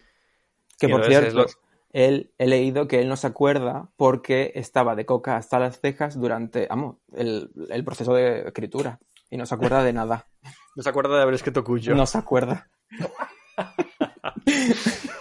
Que 0.78 0.88
Y 0.88 0.92
por 0.92 1.06
cierto, 1.06 1.28
es 1.28 1.34
lo- 1.34 1.46
él, 1.92 2.32
he 2.38 2.48
leído 2.48 2.88
que 2.88 3.00
él 3.00 3.10
no 3.10 3.16
se 3.16 3.28
acuerda 3.28 3.90
porque 3.96 4.52
estaba 4.56 4.96
de 4.96 5.06
coca 5.06 5.38
hasta 5.38 5.60
las 5.60 5.80
cejas 5.80 6.20
durante, 6.20 6.68
vamos, 6.68 6.98
el, 7.14 7.52
el 7.70 7.84
proceso 7.84 8.14
de 8.14 8.48
escritura. 8.48 9.00
Y 9.30 9.38
no 9.38 9.46
se 9.46 9.56
acuerda 9.56 9.84
de 9.84 9.94
nada. 9.94 10.28
No 10.74 10.84
se 10.84 10.90
acuerda 10.90 11.18
de 11.18 11.24
haber 11.24 11.36
escrito 11.36 11.66
Cuyo. 11.66 11.94
No 11.94 12.06
se 12.06 12.18
acuerda. 12.18 12.70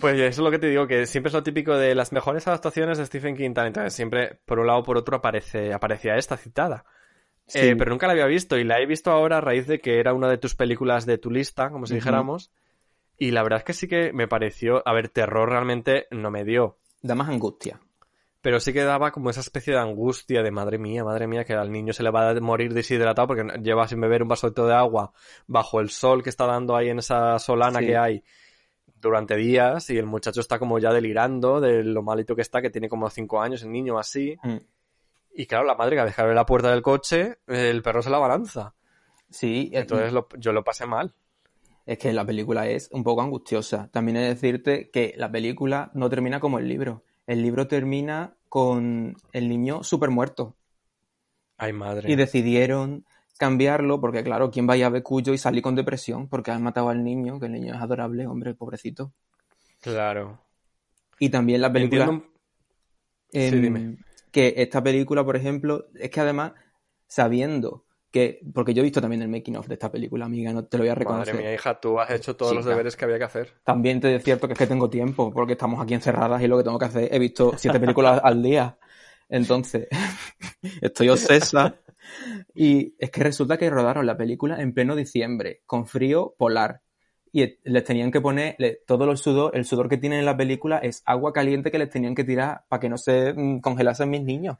Pues 0.00 0.18
eso 0.18 0.26
es 0.26 0.38
lo 0.38 0.50
que 0.50 0.58
te 0.58 0.68
digo, 0.68 0.86
que 0.86 1.06
siempre 1.06 1.28
es 1.28 1.34
lo 1.34 1.42
típico 1.42 1.76
de 1.76 1.94
las 1.94 2.12
mejores 2.12 2.46
adaptaciones 2.48 2.98
de 2.98 3.06
Stephen 3.06 3.36
King. 3.36 3.54
tal, 3.54 3.68
Entonces 3.68 3.92
siempre, 3.92 4.40
por 4.44 4.58
un 4.58 4.66
lado 4.66 4.80
o 4.80 4.82
por 4.82 4.96
otro, 4.96 5.16
aparece, 5.16 5.72
aparecía 5.72 6.16
esta 6.16 6.36
citada. 6.36 6.84
Sí. 7.46 7.60
Eh, 7.60 7.76
pero 7.76 7.90
nunca 7.90 8.06
la 8.06 8.14
había 8.14 8.26
visto 8.26 8.58
y 8.58 8.64
la 8.64 8.80
he 8.80 8.86
visto 8.86 9.12
ahora 9.12 9.38
a 9.38 9.40
raíz 9.40 9.66
de 9.66 9.78
que 9.78 10.00
era 10.00 10.12
una 10.12 10.28
de 10.28 10.38
tus 10.38 10.56
películas 10.56 11.06
de 11.06 11.18
tu 11.18 11.30
lista, 11.30 11.70
como 11.70 11.86
si 11.86 11.94
dijéramos. 11.94 12.50
Y 13.18 13.30
la 13.30 13.42
verdad 13.42 13.58
es 13.60 13.64
que 13.64 13.72
sí 13.72 13.88
que 13.88 14.12
me 14.12 14.28
pareció, 14.28 14.82
a 14.86 14.92
ver, 14.92 15.08
terror 15.08 15.48
realmente 15.48 16.06
no 16.10 16.30
me 16.30 16.44
dio. 16.44 16.78
Da 17.02 17.14
más 17.14 17.28
angustia. 17.28 17.80
Pero 18.42 18.60
sí 18.60 18.72
que 18.72 18.84
daba 18.84 19.10
como 19.10 19.30
esa 19.30 19.40
especie 19.40 19.72
de 19.72 19.80
angustia 19.80 20.42
de 20.42 20.50
madre 20.50 20.78
mía, 20.78 21.02
madre 21.02 21.26
mía, 21.26 21.44
que 21.44 21.54
al 21.54 21.72
niño 21.72 21.92
se 21.92 22.02
le 22.02 22.10
va 22.10 22.30
a 22.30 22.40
morir 22.40 22.74
deshidratado 22.74 23.26
porque 23.28 23.58
lleva 23.60 23.88
sin 23.88 24.00
beber 24.00 24.22
un 24.22 24.28
vasito 24.28 24.66
de 24.66 24.74
agua 24.74 25.12
bajo 25.46 25.80
el 25.80 25.90
sol 25.90 26.22
que 26.22 26.30
está 26.30 26.46
dando 26.46 26.76
ahí 26.76 26.88
en 26.90 26.98
esa 27.00 27.38
solana 27.40 27.80
Sí. 27.80 27.86
que 27.86 27.96
hay 27.96 28.22
durante 29.00 29.34
días 29.36 29.90
y 29.90 29.98
el 29.98 30.06
muchacho 30.06 30.40
está 30.40 30.58
como 30.58 30.78
ya 30.78 30.92
delirando 30.92 31.60
de 31.60 31.82
lo 31.84 32.02
malito 32.02 32.36
que 32.36 32.42
está, 32.42 32.62
que 32.62 32.70
tiene 32.70 32.88
como 32.88 33.08
cinco 33.10 33.40
años 33.40 33.62
el 33.62 33.72
niño 33.72 33.98
así. 33.98 34.36
Mm. 34.42 34.56
Y 35.34 35.46
claro, 35.46 35.64
la 35.64 35.74
madre 35.74 35.96
que 35.96 36.04
dejar 36.04 36.28
la 36.34 36.46
puerta 36.46 36.70
del 36.70 36.82
coche, 36.82 37.38
el 37.46 37.82
perro 37.82 38.00
se 38.02 38.10
la 38.10 38.18
balanza. 38.18 38.74
Sí, 39.28 39.70
eh, 39.72 39.80
Entonces 39.80 40.12
lo- 40.12 40.28
yo 40.38 40.52
lo 40.52 40.62
pasé 40.62 40.86
mal. 40.86 41.12
Es 41.86 41.98
que 41.98 42.12
la 42.12 42.24
película 42.24 42.68
es 42.68 42.88
un 42.92 43.04
poco 43.04 43.22
angustiosa. 43.22 43.88
También 43.92 44.16
he 44.16 44.20
de 44.22 44.28
decirte 44.28 44.90
que 44.90 45.14
la 45.16 45.30
película 45.30 45.90
no 45.94 46.10
termina 46.10 46.40
como 46.40 46.58
el 46.58 46.68
libro. 46.68 47.04
El 47.26 47.42
libro 47.42 47.68
termina 47.68 48.34
con 48.48 49.16
el 49.32 49.48
niño 49.48 49.82
súper 49.84 50.10
muerto. 50.10 50.56
Ay, 51.56 51.72
madre. 51.72 52.10
Y 52.10 52.16
decidieron 52.16 53.06
cambiarlo 53.38 54.00
porque, 54.00 54.24
claro, 54.24 54.50
¿quién 54.50 54.66
vaya 54.66 54.86
a 54.86 54.90
ver 54.90 55.02
Cuyo 55.02 55.32
y 55.32 55.38
salir 55.38 55.62
con 55.62 55.74
depresión? 55.76 56.28
Porque 56.28 56.50
han 56.50 56.62
matado 56.62 56.88
al 56.88 57.04
niño, 57.04 57.38
que 57.38 57.46
el 57.46 57.52
niño 57.52 57.74
es 57.74 57.80
adorable, 57.80 58.26
hombre, 58.26 58.54
pobrecito. 58.54 59.12
Claro. 59.80 60.40
Y 61.18 61.30
también 61.30 61.60
la 61.60 61.72
película... 61.72 62.04
Entiendo- 62.04 62.36
Sí, 63.32 63.60
dime. 63.60 63.98
Que 64.30 64.54
esta 64.56 64.82
película, 64.82 65.24
por 65.24 65.36
ejemplo, 65.36 65.86
es 65.94 66.10
que 66.10 66.20
además, 66.20 66.52
sabiendo 67.06 67.84
que... 68.16 68.40
Porque 68.54 68.72
yo 68.74 68.80
he 68.80 68.84
visto 68.84 69.00
también 69.00 69.22
el 69.22 69.28
making 69.28 69.56
of 69.56 69.66
de 69.68 69.74
esta 69.74 69.90
película, 69.90 70.24
amiga, 70.24 70.52
no 70.52 70.64
te 70.64 70.78
lo 70.78 70.84
voy 70.84 70.90
a 70.90 70.94
reconocer. 70.94 71.34
Madre 71.34 71.46
mía, 71.48 71.54
hija, 71.54 71.80
tú 71.80 72.00
has 72.00 72.10
hecho 72.10 72.34
todos 72.36 72.54
los 72.54 72.64
deberes 72.64 72.96
que 72.96 73.04
había 73.04 73.18
que 73.18 73.24
hacer. 73.24 73.52
También 73.64 74.00
te 74.00 74.14
es 74.14 74.24
cierto 74.24 74.46
que 74.46 74.54
es 74.54 74.58
que 74.58 74.66
tengo 74.66 74.88
tiempo, 74.88 75.32
porque 75.32 75.52
estamos 75.52 75.82
aquí 75.82 75.94
encerradas 75.94 76.42
y 76.42 76.46
lo 76.48 76.56
que 76.58 76.64
tengo 76.64 76.78
que 76.78 76.84
hacer, 76.86 77.08
he 77.12 77.18
visto 77.18 77.52
siete 77.56 77.78
películas 77.80 78.20
al 78.24 78.42
día. 78.42 78.78
Entonces, 79.28 79.88
estoy 80.80 81.08
obsesa. 81.08 81.76
Y 82.54 82.94
es 82.98 83.10
que 83.10 83.22
resulta 83.22 83.56
que 83.58 83.68
rodaron 83.70 84.06
la 84.06 84.16
película 84.16 84.60
en 84.60 84.72
pleno 84.72 84.94
diciembre, 84.96 85.62
con 85.66 85.86
frío 85.86 86.34
polar. 86.38 86.82
Y 87.32 87.58
les 87.64 87.84
tenían 87.84 88.10
que 88.10 88.20
poner, 88.20 88.54
le- 88.58 88.80
todo 88.86 89.10
el 89.10 89.18
sudor, 89.18 89.54
el 89.56 89.64
sudor 89.66 89.88
que 89.88 89.98
tienen 89.98 90.20
en 90.20 90.24
la 90.24 90.36
película 90.36 90.78
es 90.78 91.02
agua 91.04 91.32
caliente 91.32 91.70
que 91.70 91.78
les 91.78 91.90
tenían 91.90 92.14
que 92.14 92.24
tirar 92.24 92.64
para 92.68 92.80
que 92.80 92.88
no 92.88 92.96
se 92.96 93.34
mm, 93.34 93.60
congelasen 93.60 94.08
mis 94.08 94.22
niños. 94.22 94.56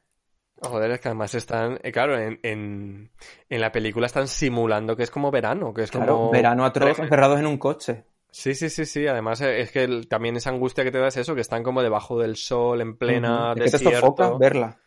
Joder, 0.60 0.90
es 0.90 1.00
que 1.00 1.08
además 1.08 1.34
están, 1.34 1.78
eh, 1.82 1.92
claro, 1.92 2.18
en, 2.18 2.40
en, 2.42 3.10
en 3.50 3.60
la 3.60 3.72
película 3.72 4.06
están 4.06 4.26
simulando 4.28 4.96
que 4.96 5.02
es 5.02 5.10
como 5.10 5.30
verano, 5.30 5.74
que 5.74 5.82
es 5.82 5.90
Claro, 5.90 6.20
como... 6.20 6.32
verano 6.34 6.64
atroz, 6.64 7.00
Eh, 7.00 7.00
encerrados 7.00 7.40
en 7.40 7.46
un 7.48 7.58
coche. 7.58 8.04
Sí, 8.30 8.54
sí, 8.54 8.68
sí, 8.70 8.84
sí. 8.84 9.06
Además 9.06 9.40
eh, 9.40 9.60
es 9.60 9.72
que 9.72 9.84
el- 9.84 10.08
también 10.08 10.36
esa 10.36 10.50
angustia 10.50 10.84
que 10.84 10.90
te 10.92 10.98
da 10.98 11.08
es 11.08 11.16
eso, 11.16 11.34
que 11.34 11.40
están 11.40 11.62
como 11.62 11.82
debajo 11.82 12.18
del 12.18 12.36
sol, 12.36 12.80
en 12.80 12.96
plena. 12.96 13.54
Es 13.54 13.74
que 13.76 13.80
te 13.80 13.90
verla. 14.38 14.78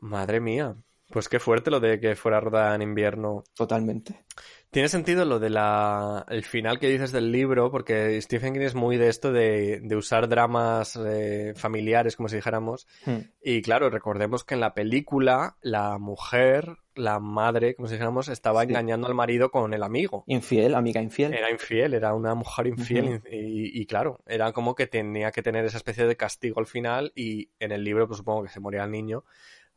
Madre 0.00 0.40
mía. 0.40 0.74
Pues 1.10 1.28
qué 1.28 1.38
fuerte 1.38 1.70
lo 1.70 1.78
de 1.80 2.00
que 2.00 2.16
fuera 2.16 2.40
rodada 2.40 2.74
en 2.74 2.82
invierno. 2.82 3.44
Totalmente. 3.54 4.24
Tiene 4.70 4.88
sentido 4.88 5.24
lo 5.24 5.38
de 5.38 5.48
la 5.50 6.26
el 6.28 6.44
final 6.44 6.78
que 6.80 6.88
dices 6.88 7.12
del 7.12 7.30
libro, 7.30 7.70
porque 7.70 8.20
Stephen 8.20 8.52
King 8.54 8.60
es 8.62 8.74
muy 8.74 8.96
de 8.96 9.08
esto 9.08 9.32
de, 9.32 9.80
de 9.82 9.96
usar 9.96 10.28
dramas 10.28 10.98
eh, 11.02 11.54
familiares, 11.56 12.16
como 12.16 12.28
si 12.28 12.36
dijéramos. 12.36 12.86
Hmm. 13.06 13.18
Y 13.40 13.62
claro, 13.62 13.88
recordemos 13.88 14.44
que 14.44 14.54
en 14.54 14.60
la 14.60 14.74
película 14.74 15.56
la 15.62 15.96
mujer, 15.98 16.76
la 16.96 17.20
madre, 17.20 17.76
como 17.76 17.86
si 17.86 17.94
dijéramos, 17.94 18.28
estaba 18.28 18.62
Sí. 18.64 18.70
engañando 18.70 19.06
al 19.06 19.14
marido 19.14 19.50
con 19.52 19.72
el 19.72 19.84
amigo. 19.84 20.24
Infiel, 20.26 20.74
amiga 20.74 21.00
infiel. 21.00 21.32
Era 21.32 21.50
infiel, 21.50 21.94
era 21.94 22.12
una 22.12 22.34
mujer 22.34 22.66
infiel 22.66 23.22
y, 23.30 23.80
y 23.80 23.86
claro, 23.86 24.18
era 24.26 24.52
como 24.52 24.74
que 24.74 24.88
tenía 24.88 25.30
que 25.30 25.42
tener 25.42 25.64
esa 25.64 25.76
especie 25.76 26.04
de 26.06 26.16
castigo 26.16 26.58
al 26.58 26.66
final 26.66 27.12
y 27.14 27.50
en 27.60 27.70
el 27.70 27.84
libro 27.84 28.08
pues 28.08 28.18
supongo 28.18 28.42
que 28.42 28.50
se 28.50 28.60
moría 28.60 28.84
el 28.84 28.90
niño. 28.90 29.24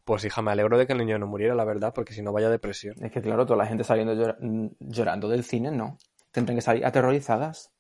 Pues 0.10 0.26
hija, 0.26 0.42
me 0.42 0.50
alegro 0.50 0.76
de 0.76 0.88
que 0.88 0.94
el 0.94 0.98
niño 0.98 1.20
no 1.20 1.28
muriera, 1.28 1.54
la 1.54 1.66
verdad, 1.66 1.94
porque 1.94 2.14
si 2.14 2.24
no 2.24 2.34
vaya 2.34 2.50
depresión. 2.50 2.96
Es 3.00 3.12
que 3.12 3.22
claro, 3.22 3.46
toda 3.46 3.58
la 3.58 3.68
gente 3.68 3.84
saliendo 3.84 4.16
llora- 4.16 4.38
llorando 4.80 5.30
del 5.30 5.44
cine, 5.44 5.70
no. 5.70 6.00
Tendrán 6.32 6.58
que 6.58 6.64
salir 6.64 6.84
aterrorizadas. 6.84 7.72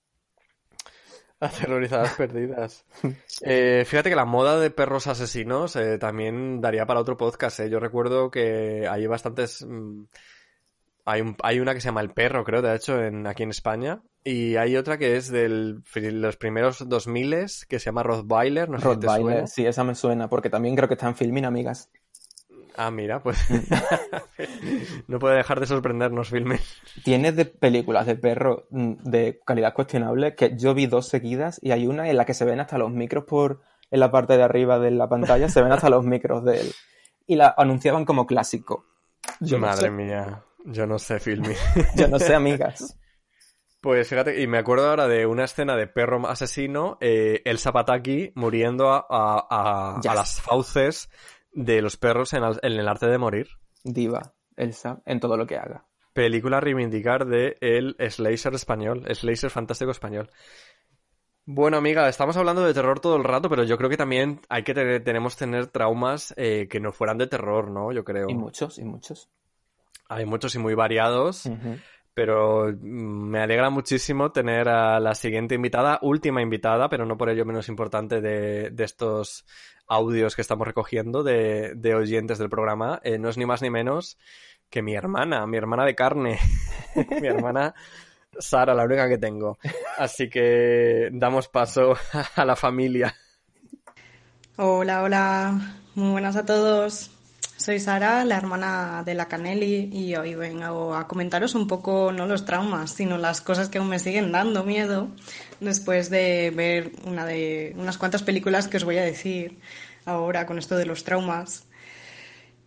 Aterrorizadas 1.39 2.13
perdidas. 2.17 2.85
Eh, 3.41 3.83
fíjate 3.87 4.09
que 4.11 4.15
la 4.15 4.25
moda 4.25 4.59
de 4.59 4.69
perros 4.69 5.07
asesinos 5.07 5.75
eh, 5.75 5.97
también 5.97 6.61
daría 6.61 6.85
para 6.85 6.99
otro 6.99 7.17
podcast. 7.17 7.61
eh. 7.61 7.69
Yo 7.71 7.79
recuerdo 7.79 8.29
que 8.29 8.87
hay 8.87 9.07
bastantes. 9.07 9.65
mm, 9.67 10.03
hay, 11.05 11.21
un- 11.21 11.35
hay 11.41 11.59
una 11.59 11.73
que 11.73 11.81
se 11.81 11.85
llama 11.87 12.01
El 12.01 12.11
Perro, 12.11 12.43
creo, 12.43 12.61
de 12.61 12.75
hecho, 12.75 13.01
en, 13.03 13.25
aquí 13.25 13.41
en 13.41 13.49
España. 13.49 14.03
Y 14.23 14.57
hay 14.57 14.75
otra 14.75 14.99
que 14.99 15.15
es 15.15 15.31
de 15.31 15.49
los 15.49 16.37
primeros 16.37 16.87
2000 16.87 17.65
que 17.67 17.79
se 17.79 17.85
llama 17.85 18.03
Rottweiler. 18.03 18.69
No 18.69 18.77
sé 18.79 18.83
si 18.93 18.99
te 18.99 19.07
suena. 19.07 19.17
Rottweiler, 19.17 19.47
sí, 19.47 19.65
esa 19.65 19.83
me 19.83 19.95
suena, 19.95 20.29
porque 20.29 20.51
también 20.51 20.75
creo 20.75 20.87
que 20.87 20.93
está 20.93 21.07
en 21.07 21.15
filming, 21.15 21.45
amigas. 21.45 21.89
Ah, 22.75 22.91
mira, 22.91 23.21
pues. 23.21 23.39
no 25.07 25.19
puede 25.19 25.37
dejar 25.37 25.59
de 25.59 25.65
sorprendernos, 25.67 26.29
filme. 26.29 26.59
Tienes 27.03 27.35
de 27.35 27.45
películas 27.45 28.05
de 28.05 28.15
perro 28.15 28.67
mm, 28.69 28.93
de 29.03 29.39
calidad 29.45 29.73
cuestionable 29.73 30.35
que 30.35 30.55
yo 30.57 30.73
vi 30.73 30.87
dos 30.87 31.07
seguidas 31.07 31.59
y 31.61 31.71
hay 31.71 31.87
una 31.87 32.09
en 32.09 32.17
la 32.17 32.25
que 32.25 32.33
se 32.33 32.45
ven 32.45 32.59
hasta 32.59 32.77
los 32.77 32.91
micros 32.91 33.25
por 33.25 33.61
en 33.91 33.99
la 33.99 34.11
parte 34.11 34.37
de 34.37 34.43
arriba 34.43 34.77
de 34.79 34.91
la 34.91 35.09
pantalla, 35.09 35.49
se 35.49 35.61
ven 35.63 35.71
hasta 35.71 35.89
los 35.89 36.05
micros 36.05 36.43
de 36.45 36.61
él. 36.61 36.71
Y 37.25 37.35
la 37.35 37.53
anunciaban 37.57 38.05
como 38.05 38.27
clásico. 38.27 38.85
Yo 39.39 39.57
no 39.57 39.65
Madre 39.67 39.87
sé. 39.87 39.91
mía, 39.91 40.43
yo 40.65 40.85
no 40.85 40.99
sé, 40.99 41.19
filme. 41.19 41.55
Yo 41.95 42.07
no 42.07 42.19
sé, 42.19 42.35
amigas. 42.35 42.97
Pues 43.81 44.09
fíjate, 44.09 44.41
y 44.41 44.47
me 44.47 44.57
acuerdo 44.57 44.89
ahora 44.89 45.07
de 45.07 45.25
una 45.25 45.45
escena 45.45 45.77
de 45.77 45.87
perro 45.87 46.27
asesino, 46.27 46.97
eh, 46.99 47.41
el 47.45 47.59
Zapataki 47.59 48.33
muriendo 48.35 48.91
a, 48.91 49.05
a- 49.09 49.99
a 50.05 50.15
las 50.15 50.41
fauces 50.41 51.09
de 51.51 51.81
los 51.81 51.97
perros 51.97 52.33
en, 52.33 52.43
el 52.61 52.87
arte 52.87 53.07
de 53.07 53.17
morir. 53.17 53.47
Diva, 53.83 54.33
Elsa, 54.55 55.01
en 55.05 55.19
todo 55.19 55.37
lo 55.37 55.45
que 55.47 55.57
haga. 55.57 55.85
Película 56.13 56.57
a 56.57 56.61
reivindicar 56.61 57.25
de 57.25 57.57
el 57.61 57.95
slasher 58.09 58.53
español, 58.53 59.05
slasher 59.13 59.49
fantástico 59.49 59.91
español. 59.91 60.29
Bueno, 61.45 61.77
amiga, 61.77 62.07
estamos 62.07 62.37
hablando 62.37 62.63
de 62.63 62.73
terror 62.73 62.99
todo 62.99 63.15
el 63.15 63.23
rato, 63.23 63.49
pero 63.49 63.63
yo 63.63 63.77
creo 63.77 63.89
que 63.89 63.97
también 63.97 64.41
hay 64.49 64.63
que 64.63 64.73
tener, 64.73 65.03
tenemos 65.03 65.35
que 65.35 65.45
tener 65.45 65.67
traumas 65.67 66.33
eh, 66.37 66.67
que 66.69 66.79
no 66.79 66.91
fueran 66.91 67.17
de 67.17 67.27
terror, 67.27 67.71
¿no? 67.71 67.91
Yo 67.91 68.03
creo. 68.03 68.29
Y 68.29 68.35
muchos, 68.35 68.77
y 68.77 68.83
muchos. 68.83 69.29
Hay 70.07 70.25
muchos 70.25 70.53
y 70.55 70.59
muy 70.59 70.75
variados. 70.75 71.45
Ujú. 71.45 71.77
Pero 72.19 72.67
mm, 72.67 73.29
me 73.29 73.39
alegra 73.39 73.69
muchísimo 73.69 74.33
tener 74.33 74.67
a 74.67 74.99
la 74.99 75.15
siguiente 75.15 75.55
invitada, 75.55 75.99
última 76.01 76.41
invitada, 76.41 76.89
pero 76.89 77.05
no 77.05 77.17
por 77.17 77.29
ello 77.29 77.45
menos 77.45 77.69
importante 77.69 78.19
de, 78.19 78.73
estos 78.83 79.45
audios 79.87 80.35
que 80.35 80.41
estamos 80.41 80.67
recogiendo 80.67 81.23
de, 81.23 81.75
de 81.77 81.95
oyentes 81.95 82.37
del 82.37 82.49
programa. 82.49 82.99
Eh, 83.05 83.17
no 83.17 83.29
es 83.29 83.37
ni 83.37 83.45
más 83.45 83.61
ni 83.61 83.69
menos 83.69 84.17
que 84.69 84.81
mi 84.81 84.95
hermana, 84.95 85.47
mi 85.47 85.55
hermana 85.55 85.85
de 85.85 85.95
carne, 85.95 86.39
mi 87.21 87.27
hermana 87.27 87.73
Sara, 88.37 88.73
la 88.73 88.83
única 88.83 89.07
que 89.07 89.17
tengo. 89.17 89.57
Así 89.97 90.29
que 90.29 91.07
damos 91.13 91.47
paso 91.47 91.95
a 92.35 92.43
la 92.43 92.57
familia. 92.57 93.15
Hola, 94.57 95.03
hola, 95.03 95.57
muy 95.95 96.11
buenas 96.11 96.35
a 96.35 96.45
todos. 96.45 97.11
Soy 97.59 97.81
Sara, 97.81 98.23
la 98.23 98.37
hermana 98.37 99.03
de 99.05 99.13
la 99.13 99.27
Canelli, 99.27 99.89
y 99.91 100.15
hoy 100.15 100.33
vengo 100.33 100.95
a 100.95 101.09
comentaros 101.09 101.55
un 101.55 101.67
poco 101.67 102.13
no 102.13 102.25
los 102.25 102.45
traumas, 102.45 102.91
sino 102.91 103.17
las 103.17 103.41
cosas 103.41 103.67
que 103.67 103.79
aún 103.79 103.89
me 103.89 103.99
siguen 103.99 104.31
dando 104.31 104.63
miedo 104.63 105.09
después 105.59 106.09
de 106.09 106.53
ver 106.55 106.93
unas 107.03 107.97
cuantas 107.97 108.23
películas 108.23 108.69
que 108.69 108.77
os 108.77 108.85
voy 108.85 108.97
a 108.97 109.03
decir 109.03 109.59
ahora 110.05 110.45
con 110.45 110.57
esto 110.57 110.77
de 110.77 110.85
los 110.85 111.03
traumas. 111.03 111.65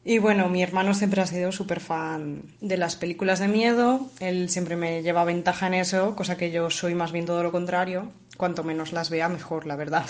Y 0.05 0.19
bueno, 0.19 0.51
mi 0.51 0.63
hermano 0.63 0.93
siempre 0.93 1.23
ha 1.23 1.27
sido 1.27 1.53
súper 1.53 1.81
fan 1.81 2.43
de 2.61 2.77
las 2.77 2.95
películas 2.95 3.39
de 3.39 3.49
miedo. 3.49 4.11
Él 4.21 4.51
siempre 4.51 4.77
me 4.77 5.03
lleva 5.03 5.25
ventaja 5.25 5.69
en 5.69 5.75
eso, 5.75 6.15
cosa 6.17 6.37
que 6.37 6.51
yo 6.51 6.69
soy 6.69 6.95
más 6.95 7.13
bien 7.13 7.25
todo 7.25 7.43
lo 7.43 7.51
contrario. 7.51 8.13
cuanto 8.37 8.63
menos 8.63 8.93
las 8.93 9.09
vea, 9.09 9.31
mejor, 9.31 9.67
la 9.67 9.77
verdad. 9.77 10.05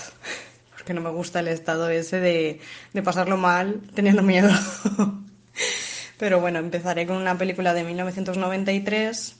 Porque 0.83 0.95
no 0.95 1.01
me 1.01 1.11
gusta 1.11 1.39
el 1.39 1.47
estado 1.47 1.89
ese 1.91 2.19
de, 2.19 2.59
de 2.93 3.03
pasarlo 3.03 3.37
mal 3.37 3.83
teniendo 3.95 4.21
miedo. 4.25 4.51
Pero 6.19 6.41
bueno, 6.41 6.59
empezaré 6.59 7.07
con 7.07 7.19
una 7.19 7.39
película 7.39 7.73
de 7.73 7.85
1993, 7.85 9.37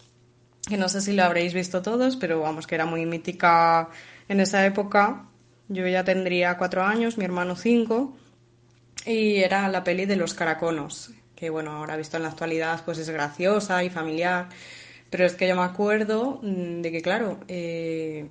que 0.69 0.77
no 0.77 0.89
sé 0.89 1.01
si 1.01 1.13
la 1.13 1.27
habréis 1.27 1.53
visto 1.53 1.83
todos, 1.83 2.17
pero 2.17 2.41
vamos, 2.41 2.69
que 2.69 2.77
era 2.77 2.87
muy 2.87 3.07
mítica 3.07 3.89
en 4.29 4.39
esa 4.39 4.65
época. 4.65 5.27
Yo 5.67 5.85
ya 5.89 6.05
tendría 6.05 6.59
cuatro 6.59 6.85
años, 6.85 7.19
mi 7.19 7.25
hermano 7.25 7.57
cinco, 7.57 8.17
y 9.05 9.39
era 9.39 9.69
la 9.69 9.83
peli 9.83 10.07
de 10.07 10.15
los 10.15 10.35
caraconos, 10.35 11.13
que 11.35 11.51
bueno, 11.51 11.73
ahora 11.73 11.97
visto 11.97 12.19
en 12.19 12.23
la 12.23 12.29
actualidad 12.29 12.83
pues 12.85 12.99
es 12.99 13.11
graciosa 13.11 13.83
y 13.83 13.91
familiar, 13.91 14.49
pero 15.11 15.27
es 15.27 15.35
que 15.35 15.49
yo 15.49 15.57
me 15.57 15.63
acuerdo 15.63 16.39
mm, 16.43 16.83
de 16.83 16.93
que 16.93 17.03
claro, 17.03 17.41
eh, 17.49 18.29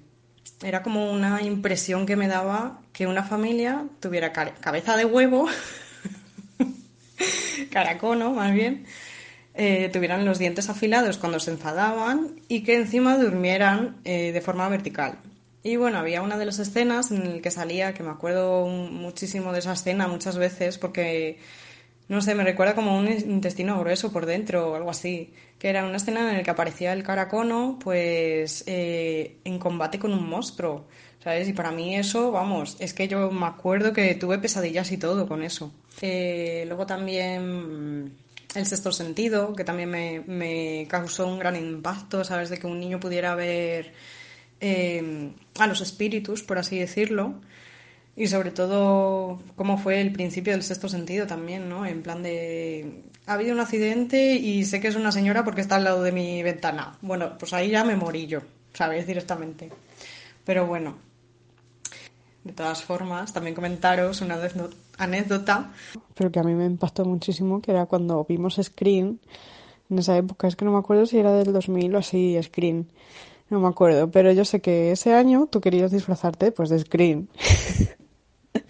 era 0.64 0.84
como 0.84 1.12
una 1.12 1.42
impresión 1.42 2.06
que 2.06 2.16
me 2.16 2.28
daba 2.28 2.82
que 2.94 3.08
una 3.08 3.24
familia 3.24 3.86
tuviera 4.00 4.32
cabeza 4.32 4.98
de 4.98 5.06
huevo 5.06 5.48
caracono 7.72 8.32
más 8.32 8.54
bien, 8.54 8.86
eh, 9.54 9.90
tuvieran 9.92 10.26
los 10.26 10.40
dientes 10.40 10.70
afilados 10.70 11.18
cuando 11.18 11.40
se 11.40 11.52
enfadaban 11.52 12.36
y 12.48 12.64
que 12.64 12.76
encima 12.76 13.18
durmieran 13.18 13.98
eh, 14.06 14.32
de 14.32 14.42
forma 14.42 14.68
vertical. 14.70 15.18
Y 15.64 15.76
bueno, 15.76 16.00
había 16.00 16.22
una 16.22 16.38
de 16.38 16.46
las 16.46 16.58
escenas 16.60 17.12
en 17.12 17.36
la 17.36 17.42
que 17.42 17.52
salía, 17.52 17.94
que 17.94 18.02
me 18.02 18.10
acuerdo 18.10 18.66
muchísimo 18.66 19.54
de 19.54 19.60
esa 19.60 19.74
escena 19.74 20.08
muchas 20.08 20.38
veces, 20.38 20.80
porque, 20.80 21.38
no 22.12 22.22
sé, 22.22 22.36
me 22.36 22.44
recuerda 22.44 22.76
como 22.76 22.98
un 22.98 23.08
intestino 23.08 23.80
grueso 23.80 24.12
por 24.12 24.26
dentro 24.26 24.72
o 24.72 24.76
algo 24.76 24.90
así, 24.90 25.34
que 25.58 25.70
era 25.70 25.86
una 25.86 25.96
escena 25.96 26.30
en 26.32 26.38
la 26.38 26.44
que 26.44 26.52
aparecía 26.52 26.92
el 26.92 27.04
caracono, 27.04 27.80
pues, 27.82 28.66
eh, 28.68 29.38
en 29.46 29.58
combate 29.58 29.98
con 29.98 30.12
un 30.12 30.28
monstruo. 30.28 30.88
¿sabes? 31.24 31.48
Y 31.48 31.54
para 31.54 31.72
mí 31.72 31.96
eso, 31.96 32.32
vamos, 32.32 32.76
es 32.80 32.94
que 32.94 33.08
yo 33.08 33.32
me 33.32 33.46
acuerdo 33.46 33.94
que 33.94 34.14
tuve 34.16 34.40
pesadillas 34.40 34.92
y 34.92 34.98
todo 34.98 35.26
con 35.26 35.42
eso. 35.42 35.72
Eh, 36.02 36.66
luego 36.68 36.86
también 36.86 38.04
mm, 38.04 38.12
el 38.56 38.66
sexto 38.66 38.92
sentido, 38.92 39.54
que 39.54 39.64
también 39.64 39.90
me, 40.28 40.88
causó 40.90 41.28
un 41.28 41.40
gran 41.40 41.56
impacto, 41.56 42.26
¿sabes? 42.26 42.50
De 42.50 42.58
que 42.58 42.68
un 42.68 42.78
niño 42.78 43.00
pudiera 43.00 43.36
ver 43.36 43.94
eh, 44.60 45.32
a 45.60 45.66
los 45.66 45.80
espíritus, 45.80 46.44
por 46.44 46.58
así 46.58 46.78
decirlo. 46.78 47.36
Y 48.16 48.28
sobre 48.28 48.52
todo 48.52 49.40
cómo 49.56 49.78
fue 49.78 50.02
el 50.02 50.12
principio 50.12 50.54
del 50.54 50.64
sexto 50.64 50.90
sentido 50.90 51.28
también, 51.28 51.70
¿no? 51.70 51.86
En 51.86 52.04
plan 52.04 52.22
de... 52.22 53.04
Ha 53.26 53.34
habido 53.34 53.54
un 53.54 53.60
accidente 53.60 54.36
y 54.36 54.66
sé 54.66 54.82
que 54.82 54.90
es 54.90 54.96
una 54.96 55.12
señora 55.12 55.44
porque 55.44 55.62
está 55.62 55.78
al 55.78 55.86
lado 55.86 56.04
de 56.04 56.12
mi 56.12 56.44
ventana. 56.44 56.98
Bueno, 57.02 57.38
pues 57.38 57.54
ahí 57.54 57.70
ya 57.70 57.84
me 57.84 57.96
morí 57.96 58.28
yo, 58.28 58.42
¿sabes? 58.74 59.08
Directamente. 59.08 59.72
Pero 60.44 60.66
bueno, 60.66 60.96
de 62.44 62.54
todas 62.54 62.84
formas, 62.84 63.32
también 63.32 63.56
comentaros 63.56 64.22
una 64.22 64.40
anécdota. 64.98 65.72
Pero 66.16 66.32
que 66.32 66.40
a 66.40 66.44
mí 66.44 66.54
me 66.54 66.66
impactó 66.66 67.06
muchísimo, 67.06 67.62
que 67.62 67.72
era 67.72 67.86
cuando 67.86 68.26
vimos 68.28 68.60
Screen, 68.62 69.20
en 69.90 70.00
esa 70.00 70.18
época, 70.18 70.48
es 70.48 70.56
que 70.56 70.66
no 70.66 70.72
me 70.72 70.80
acuerdo 70.80 71.06
si 71.06 71.20
era 71.20 71.34
del 71.34 71.54
2000 71.54 71.96
o 71.96 72.00
así, 72.00 72.38
Screen. 72.42 72.88
No 73.50 73.60
me 73.60 73.68
acuerdo, 73.68 74.10
pero 74.10 74.32
yo 74.32 74.46
sé 74.46 74.62
que 74.62 74.92
ese 74.92 75.14
año 75.14 75.48
tú 75.52 75.60
querías 75.60 75.92
disfrazarte 75.92 76.52
pues 76.52 76.70
de 76.70 76.80
Screen. 76.80 77.30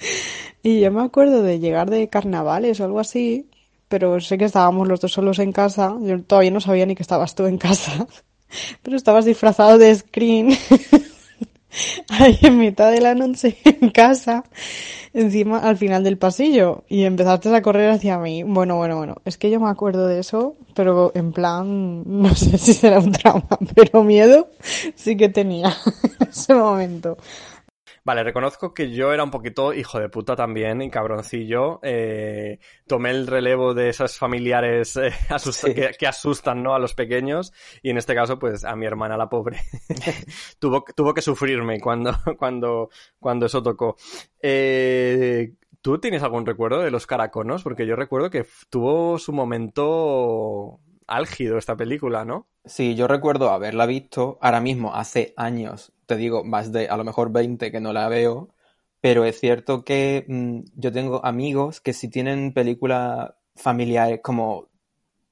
y 0.64 0.80
yo 0.80 0.92
me 0.92 1.04
acuerdo 1.04 1.44
de 1.44 1.60
llegar 1.60 1.90
de 1.90 2.10
carnavales 2.10 2.80
o 2.80 2.86
algo 2.86 3.00
así, 3.00 3.50
pero 3.88 4.20
sé 4.20 4.38
que 4.38 4.46
estábamos 4.46 4.88
los 4.88 5.02
dos 5.02 5.12
solos 5.12 5.40
en 5.40 5.52
casa. 5.52 5.96
Yo 6.02 6.22
todavía 6.24 6.52
no 6.52 6.62
sabía 6.62 6.86
ni 6.86 6.96
que 6.96 7.04
estabas 7.04 7.36
tú 7.36 7.46
en 7.46 7.58
casa, 7.58 8.08
pero 8.84 8.98
estabas 8.98 9.26
disfrazado 9.26 9.78
de 9.78 9.96
Screen. 9.96 10.58
ahí 12.10 12.38
en 12.42 12.58
mitad 12.58 12.92
de 12.92 13.02
la 13.02 13.16
noche 13.16 13.58
en 13.64 13.90
casa, 13.90 14.44
encima 15.14 15.60
al 15.60 15.78
final 15.78 16.04
del 16.04 16.18
pasillo, 16.18 16.84
y 16.88 17.04
empezaste 17.04 17.54
a 17.56 17.62
correr 17.62 17.92
hacia 17.92 18.18
mí. 18.18 18.44
Bueno, 18.44 18.78
bueno, 18.78 18.98
bueno, 18.98 19.16
es 19.26 19.38
que 19.38 19.50
yo 19.50 19.60
me 19.60 19.70
acuerdo 19.70 20.08
de 20.08 20.20
eso, 20.20 20.56
pero 20.74 21.12
en 21.16 21.32
plan, 21.32 22.04
no 22.06 22.36
sé 22.36 22.58
si 22.58 22.74
será 22.74 23.00
un 23.00 23.12
trauma, 23.12 23.58
pero 23.76 24.04
miedo 24.04 24.50
sí 24.96 25.16
que 25.18 25.30
tenía 25.30 25.76
en 26.04 26.30
ese 26.30 26.54
momento. 26.54 27.18
Vale, 28.04 28.24
reconozco 28.24 28.74
que 28.74 28.92
yo 28.92 29.14
era 29.14 29.24
un 29.24 29.30
poquito 29.30 29.74
hijo 29.74 30.00
de 30.00 30.10
puta 30.10 30.36
también 30.36 30.82
y 30.82 30.90
cabroncillo. 30.90 31.80
Eh, 31.84 32.60
tomé 32.88 33.12
el 33.12 33.28
relevo 33.28 33.76
de 33.76 33.90
esos 33.90 34.18
familiares 34.18 34.98
eh, 34.98 35.12
que, 36.00 36.08
asustan 36.08 36.64
¿no? 36.64 36.74
a 36.74 36.80
los 36.80 36.96
pequeños 36.96 37.54
y 37.84 37.92
en 37.92 37.98
este 37.98 38.16
caso 38.16 38.40
pues 38.40 38.64
a 38.64 38.76
mi 38.76 38.88
hermana 38.88 39.18
la 39.18 39.30
pobre 39.30 39.60
tuvo, 40.60 40.84
tuvo 40.96 41.14
que 41.14 41.22
sufrirme 41.22 41.80
cuando, 41.80 42.18
cuando, 42.40 42.90
cuando 43.20 43.46
eso 43.46 43.62
tocó. 43.62 43.96
Eh, 44.42 45.54
¿Tú 45.82 46.00
tienes 46.00 46.24
algún 46.24 46.46
recuerdo 46.46 46.82
de 46.82 46.92
los 46.92 47.06
caraconos? 47.06 47.64
Porque 47.64 47.86
yo 47.86 47.96
recuerdo 47.96 48.30
que 48.32 48.46
tuvo 48.70 49.20
su 49.20 49.32
momento 49.32 50.80
álgido 51.08 51.58
esta 51.58 51.76
película, 51.76 52.26
¿no? 52.26 52.48
Sí, 52.66 52.96
yo 52.96 53.08
recuerdo 53.08 53.50
haberla 53.50 53.86
visto 53.86 54.38
ahora 54.42 54.62
mismo, 54.62 54.94
hace 54.94 55.34
años, 55.36 55.92
te 56.12 56.18
digo, 56.18 56.44
más 56.44 56.74
de 56.74 56.90
a 56.90 56.98
lo 56.98 57.06
mejor 57.06 57.32
20 57.32 57.72
que 57.72 57.80
no 57.80 57.94
la 57.94 58.10
veo, 58.10 58.50
pero 59.00 59.24
es 59.24 59.40
cierto 59.40 59.86
que 59.86 60.26
mm, 60.28 60.60
yo 60.76 60.92
tengo 60.92 61.26
amigos 61.26 61.80
que 61.80 61.94
sí 61.94 62.10
tienen 62.10 62.54
películas 62.54 63.32
familiares 63.56 64.20
como 64.22 64.68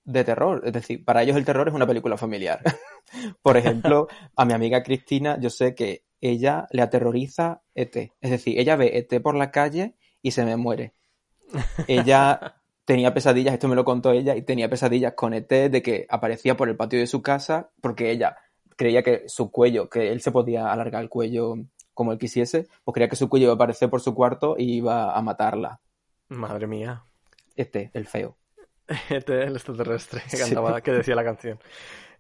de 0.06 0.24
terror, 0.24 0.62
es 0.66 0.72
decir, 0.72 1.04
para 1.04 1.22
ellos 1.22 1.36
el 1.36 1.44
terror 1.44 1.68
es 1.68 1.74
una 1.74 1.86
película 1.86 2.16
familiar. 2.16 2.62
Por 3.42 3.58
ejemplo, 3.58 4.08
a 4.38 4.46
mi 4.46 4.54
amiga 4.54 4.82
Cristina, 4.82 5.38
yo 5.38 5.50
sé 5.50 5.76
que 5.76 6.06
ella 6.22 6.66
le 6.72 6.82
aterroriza 6.82 7.62
ET, 7.76 7.96
es 8.22 8.32
decir, 8.32 8.58
ella 8.58 8.78
ve 8.78 8.98
ET 8.98 9.22
por 9.22 9.36
la 9.36 9.52
calle 9.52 9.96
y 10.22 10.32
se 10.32 10.46
me 10.46 10.56
muere. 10.56 10.94
Ella 11.88 12.56
tenía 12.86 13.14
pesadillas, 13.14 13.54
esto 13.54 13.68
me 13.68 13.76
lo 13.76 13.84
contó 13.84 14.14
ella, 14.14 14.38
y 14.38 14.44
tenía 14.44 14.70
pesadillas 14.70 15.14
con 15.14 15.34
ET 15.34 15.50
de 15.50 15.82
que 15.82 16.08
aparecía 16.10 16.56
por 16.56 16.70
el 16.70 16.78
patio 16.78 17.00
de 17.00 17.08
su 17.08 17.22
casa 17.22 17.70
porque 17.82 18.12
ella 18.12 18.38
creía 18.80 19.04
que 19.04 19.28
su 19.28 19.52
cuello, 19.52 19.90
que 19.90 20.10
él 20.10 20.22
se 20.22 20.32
podía 20.32 20.72
alargar 20.72 21.04
el 21.04 21.10
cuello 21.10 21.56
como 21.94 22.14
él 22.14 22.18
quisiese, 22.18 22.70
pues 22.86 22.94
creía 22.94 23.10
que 23.10 23.18
su 23.18 23.28
cuello 23.28 23.48
iba 23.48 23.52
a 23.52 23.56
aparecer 23.56 23.90
por 23.90 24.00
su 24.00 24.16
cuarto 24.16 24.56
y 24.58 24.78
iba 24.78 25.14
a 25.18 25.22
matarla. 25.22 25.82
Madre 26.30 26.66
mía. 26.66 27.04
Este, 27.58 27.92
el 27.94 28.08
feo. 28.08 28.38
Este, 29.10 29.44
el 29.44 29.54
extraterrestre 29.54 30.24
que, 30.32 30.38
cantaba, 30.38 30.82
que 30.82 30.94
decía 30.94 31.14
la 31.14 31.26
canción. 31.26 31.60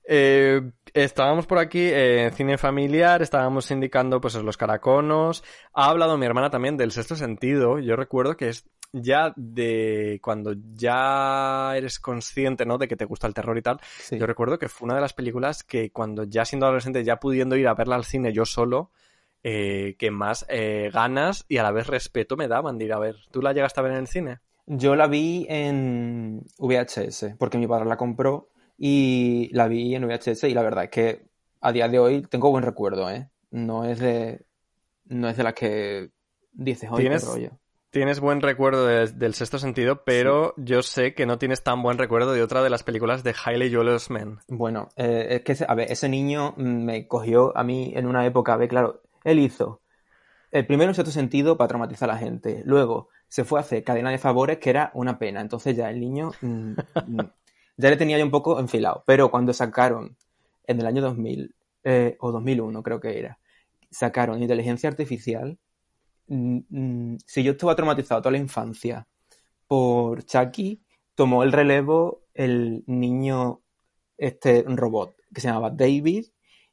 Eh, 0.03 0.61
estábamos 0.93 1.47
por 1.47 1.59
aquí 1.59 1.89
en 1.91 2.31
cine 2.33 2.57
familiar, 2.57 3.21
estábamos 3.21 3.71
indicando 3.71 4.19
pues 4.19 4.35
los 4.35 4.57
caraconos. 4.57 5.43
Ha 5.73 5.89
hablado 5.89 6.17
mi 6.17 6.25
hermana 6.25 6.49
también 6.49 6.75
del 6.75 6.91
sexto 6.91 7.15
sentido. 7.15 7.79
Yo 7.79 7.95
recuerdo 7.95 8.35
que 8.35 8.49
es 8.49 8.65
ya 8.91 9.33
de 9.35 10.19
cuando 10.21 10.53
ya 10.73 11.73
eres 11.75 11.99
consciente, 11.99 12.65
¿no? 12.65 12.77
De 12.77 12.87
que 12.87 12.95
te 12.95 13.05
gusta 13.05 13.27
el 13.27 13.33
terror 13.33 13.57
y 13.57 13.61
tal. 13.61 13.79
Yo 14.11 14.25
recuerdo 14.25 14.57
que 14.59 14.69
fue 14.69 14.85
una 14.85 14.95
de 14.95 15.01
las 15.01 15.13
películas 15.13 15.63
que 15.63 15.91
cuando 15.91 16.23
ya 16.23 16.45
siendo 16.45 16.65
adolescente, 16.65 17.03
ya 17.03 17.19
pudiendo 17.19 17.55
ir 17.55 17.67
a 17.67 17.75
verla 17.75 17.95
al 17.95 18.05
cine 18.05 18.33
yo 18.33 18.45
solo, 18.45 18.91
eh, 19.43 19.95
que 19.97 20.11
más 20.11 20.45
eh, 20.49 20.89
ganas 20.93 21.45
y 21.47 21.57
a 21.57 21.63
la 21.63 21.71
vez 21.71 21.87
respeto 21.87 22.35
me 22.35 22.47
daban 22.47 22.77
de 22.77 22.85
ir 22.85 22.93
a 22.93 22.99
ver. 22.99 23.15
¿Tú 23.31 23.41
la 23.41 23.53
llegaste 23.53 23.79
a 23.79 23.83
ver 23.83 23.93
en 23.93 23.99
el 23.99 24.07
cine? 24.07 24.39
Yo 24.65 24.95
la 24.95 25.07
vi 25.07 25.45
en 25.49 26.45
VHS, 26.57 27.35
porque 27.37 27.57
mi 27.57 27.65
padre 27.67 27.85
la 27.85 27.97
compró 27.97 28.49
y 28.77 29.49
la 29.53 29.67
vi 29.67 29.95
en 29.95 30.05
VHS 30.05 30.43
y 30.43 30.53
la 30.53 30.61
verdad 30.61 30.85
es 30.85 30.89
que 30.89 31.25
a 31.61 31.71
día 31.71 31.87
de 31.87 31.99
hoy 31.99 32.21
tengo 32.21 32.51
buen 32.51 32.63
recuerdo, 32.63 33.09
¿eh? 33.09 33.29
No 33.51 33.83
es 33.85 33.99
de, 33.99 34.45
no 35.05 35.27
es 35.27 35.37
de 35.37 35.43
las 35.43 35.53
que 35.53 36.11
dices, 36.51 36.89
oye, 36.91 37.09
qué 37.09 37.17
rollo. 37.17 37.59
Tienes 37.91 38.19
buen 38.19 38.41
recuerdo 38.41 38.85
del 38.85 39.33
sexto 39.33 39.57
sentido, 39.57 40.03
pero 40.03 40.53
yo 40.57 40.83
sé 40.83 41.15
que 41.15 41.25
no 41.25 41.39
tienes 41.39 41.63
tan 41.63 41.81
buen 41.81 41.97
recuerdo 41.97 42.33
de 42.33 42.43
otra 42.43 42.61
de 42.61 42.69
las 42.69 42.83
películas 42.83 43.23
de 43.23 43.33
Hailey 43.43 43.73
Joel 43.73 43.89
Osment. 43.89 44.41
Bueno, 44.47 44.89
eh, 44.95 45.27
es 45.31 45.41
que, 45.41 45.65
a 45.67 45.73
ver, 45.73 45.91
ese 45.91 46.07
niño 46.07 46.53
me 46.55 47.07
cogió 47.07 47.57
a 47.57 47.63
mí 47.63 47.91
en 47.95 48.05
una 48.05 48.23
época, 48.27 48.53
a 48.53 48.57
ver, 48.57 48.69
claro, 48.69 49.01
él 49.23 49.39
hizo 49.39 49.81
el 50.51 50.67
primero 50.67 50.91
en 50.91 50.95
sexto 50.95 51.11
sentido 51.11 51.57
para 51.57 51.69
traumatizar 51.69 52.11
a 52.11 52.13
la 52.13 52.19
gente. 52.19 52.61
Luego 52.63 53.09
se 53.27 53.43
fue 53.43 53.59
a 53.59 53.61
hacer 53.61 53.83
cadena 53.83 54.11
de 54.11 54.19
favores, 54.19 54.59
que 54.59 54.69
era 54.69 54.91
una 54.93 55.17
pena. 55.17 55.41
Entonces 55.41 55.75
ya 55.75 55.89
el 55.89 55.99
niño 55.99 56.31
mm, 56.41 56.73
mm, 57.07 57.19
ya 57.77 57.89
le 57.89 57.97
tenía 57.97 58.19
yo 58.19 58.23
un 58.23 58.31
poco 58.31 58.59
enfilado. 58.59 59.03
Pero 59.07 59.31
cuando 59.31 59.51
sacaron 59.51 60.15
en 60.67 60.79
el 60.79 60.85
año 60.85 61.01
2000 61.01 61.55
eh, 61.83 62.17
o 62.19 62.31
2001 62.31 62.83
creo 62.83 62.99
que 62.99 63.17
era, 63.17 63.39
sacaron 63.89 64.43
inteligencia 64.43 64.89
artificial 64.89 65.57
Mm, 65.57 65.57
mm, 65.57 65.68
si 66.29 67.43
yo 67.43 67.51
estuve 67.51 67.75
traumatizado 67.75 68.21
toda 68.21 68.31
la 68.31 68.37
infancia 68.37 69.07
por 69.67 70.23
Chucky, 70.23 70.81
tomó 71.15 71.43
el 71.43 71.51
relevo 71.51 72.23
el 72.33 72.83
niño, 72.87 73.61
este 74.17 74.63
robot, 74.63 75.15
que 75.33 75.41
se 75.41 75.47
llamaba 75.47 75.71
David, 75.71 76.27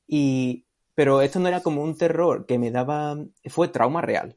y, 0.07 0.67
pero 0.95 1.23
esto 1.23 1.41
no 1.41 1.49
era 1.49 1.61
como 1.61 1.83
un 1.83 1.97
terror 1.97 2.47
que 2.47 2.59
me 2.59 2.71
daba, 2.71 3.19
fue 3.47 3.69
trauma 3.69 4.01
real. 4.01 4.37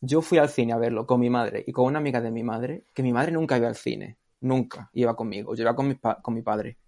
Yo 0.00 0.20
fui 0.20 0.38
al 0.38 0.48
cine 0.48 0.72
a 0.72 0.78
verlo 0.78 1.06
con 1.06 1.20
mi 1.20 1.30
madre 1.30 1.62
y 1.66 1.72
con 1.72 1.86
una 1.86 1.98
amiga 1.98 2.20
de 2.20 2.30
mi 2.30 2.42
madre, 2.42 2.86
que 2.92 3.02
mi 3.02 3.12
madre 3.12 3.32
nunca 3.32 3.56
iba 3.56 3.68
al 3.68 3.76
cine, 3.76 4.18
nunca 4.40 4.90
iba 4.92 5.14
conmigo, 5.14 5.54
yo 5.54 5.62
iba 5.62 5.76
con 5.76 5.88
mi, 5.88 5.94
con 5.96 6.34
mi 6.34 6.42
padre. 6.42 6.78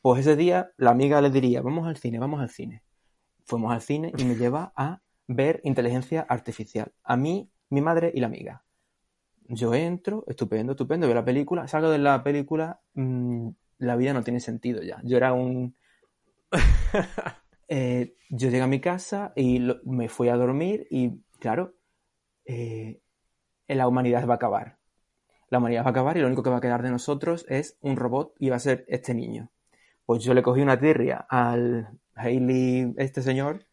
Pues 0.00 0.20
ese 0.20 0.34
día 0.34 0.72
la 0.78 0.90
amiga 0.90 1.20
le 1.20 1.30
diría, 1.30 1.62
vamos 1.62 1.86
al 1.86 1.96
cine, 1.96 2.18
vamos 2.18 2.40
al 2.40 2.50
cine. 2.50 2.82
fuimos 3.44 3.72
al 3.72 3.80
cine 3.82 4.12
y 4.18 4.24
me 4.24 4.34
lleva 4.34 4.72
a 4.74 5.00
ver 5.26 5.60
inteligencia 5.64 6.22
artificial. 6.28 6.92
A 7.04 7.16
mí, 7.16 7.50
mi 7.70 7.80
madre 7.80 8.12
y 8.14 8.20
la 8.20 8.26
amiga. 8.26 8.64
Yo 9.48 9.74
entro, 9.74 10.24
estupendo, 10.28 10.72
estupendo, 10.72 11.06
veo 11.06 11.14
la 11.14 11.24
película, 11.24 11.68
salgo 11.68 11.90
de 11.90 11.98
la 11.98 12.22
película, 12.22 12.80
mm, 12.94 13.48
la 13.78 13.96
vida 13.96 14.12
no 14.14 14.22
tiene 14.22 14.40
sentido 14.40 14.82
ya. 14.82 15.00
Yo 15.04 15.16
era 15.16 15.32
un... 15.32 15.74
Eh, 17.68 18.16
yo 18.28 18.50
llegué 18.50 18.60
a 18.62 18.66
mi 18.66 18.80
casa 18.80 19.32
y 19.34 19.58
lo- 19.58 19.80
me 19.84 20.08
fui 20.10 20.28
a 20.28 20.36
dormir 20.36 20.86
y, 20.90 21.22
claro, 21.40 21.74
eh, 22.46 23.00
la 23.68 23.88
humanidad 23.88 24.26
va 24.28 24.34
a 24.34 24.36
acabar. 24.36 24.78
La 25.50 25.58
humanidad 25.58 25.84
va 25.84 25.88
a 25.88 25.90
acabar 25.90 26.16
y 26.16 26.20
lo 26.20 26.26
único 26.28 26.42
que 26.42 26.50
va 26.50 26.58
a 26.58 26.60
quedar 26.60 26.82
de 26.82 26.90
nosotros 26.90 27.46
es 27.48 27.78
un 27.80 27.96
robot 27.96 28.34
y 28.38 28.50
va 28.50 28.56
a 28.56 28.60
ser 28.60 28.84
este 28.88 29.14
niño. 29.14 29.50
Pues 30.06 30.24
yo 30.24 30.34
le 30.34 30.42
cogí 30.42 30.62
una 30.62 30.78
tirria 30.80 31.26
al 31.28 31.88
Hailey, 32.14 32.94
este 32.98 33.22
señor, 33.22 33.66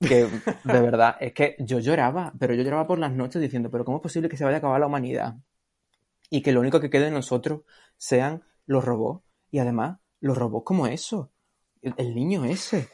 que 0.00 0.24
de 0.64 0.80
verdad 0.80 1.16
es 1.20 1.32
que 1.32 1.56
yo 1.58 1.78
lloraba, 1.78 2.32
pero 2.38 2.54
yo 2.54 2.62
lloraba 2.62 2.86
por 2.86 2.98
las 2.98 3.12
noches 3.12 3.40
diciendo, 3.40 3.70
pero 3.70 3.84
¿cómo 3.84 3.98
es 3.98 4.02
posible 4.02 4.28
que 4.28 4.36
se 4.36 4.44
vaya 4.44 4.56
a 4.56 4.58
acabar 4.58 4.80
la 4.80 4.86
humanidad? 4.86 5.36
Y 6.30 6.42
que 6.42 6.52
lo 6.52 6.60
único 6.60 6.80
que 6.80 6.90
quede 6.90 7.06
de 7.06 7.10
nosotros 7.10 7.62
sean 7.96 8.42
los 8.66 8.84
robots. 8.84 9.24
Y 9.50 9.58
además, 9.58 9.98
los 10.20 10.36
robots 10.36 10.64
como 10.64 10.86
eso. 10.86 11.32
El, 11.80 11.94
el 11.96 12.14
niño 12.14 12.44
ese. 12.44 12.88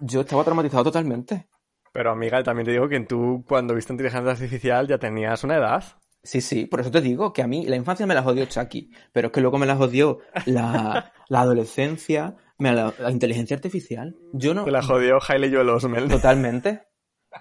Yo 0.00 0.22
estaba 0.22 0.44
traumatizado 0.44 0.84
totalmente. 0.84 1.48
Pero 1.92 2.12
amiga, 2.12 2.42
también 2.42 2.66
te 2.66 2.72
digo 2.72 2.88
que 2.88 3.00
tú 3.00 3.44
cuando 3.46 3.74
viste 3.74 3.92
inteligencia 3.92 4.30
artificial 4.30 4.86
ya 4.86 4.98
tenías 4.98 5.42
una 5.44 5.56
edad. 5.56 5.84
Sí, 6.22 6.40
sí, 6.40 6.66
por 6.66 6.80
eso 6.80 6.90
te 6.90 7.00
digo 7.00 7.32
que 7.32 7.42
a 7.42 7.46
mí 7.46 7.66
la 7.66 7.76
infancia 7.76 8.06
me 8.06 8.14
la 8.14 8.22
jodió 8.22 8.44
Chucky, 8.44 8.90
pero 9.12 9.28
es 9.28 9.32
que 9.32 9.40
luego 9.40 9.58
me 9.58 9.66
la 9.66 9.76
jodió 9.76 10.18
la, 10.44 11.12
la 11.28 11.40
adolescencia, 11.40 12.36
me 12.60 12.72
la, 12.72 12.94
la 12.98 13.10
inteligencia 13.10 13.56
artificial. 13.56 14.16
Yo 14.32 14.54
no... 14.54 14.64
Te 14.64 14.70
la 14.70 14.82
jodió 14.82 15.18
Hailey 15.26 15.52
Joel 15.52 15.68
Osment. 15.70 16.10
Totalmente. 16.10 16.82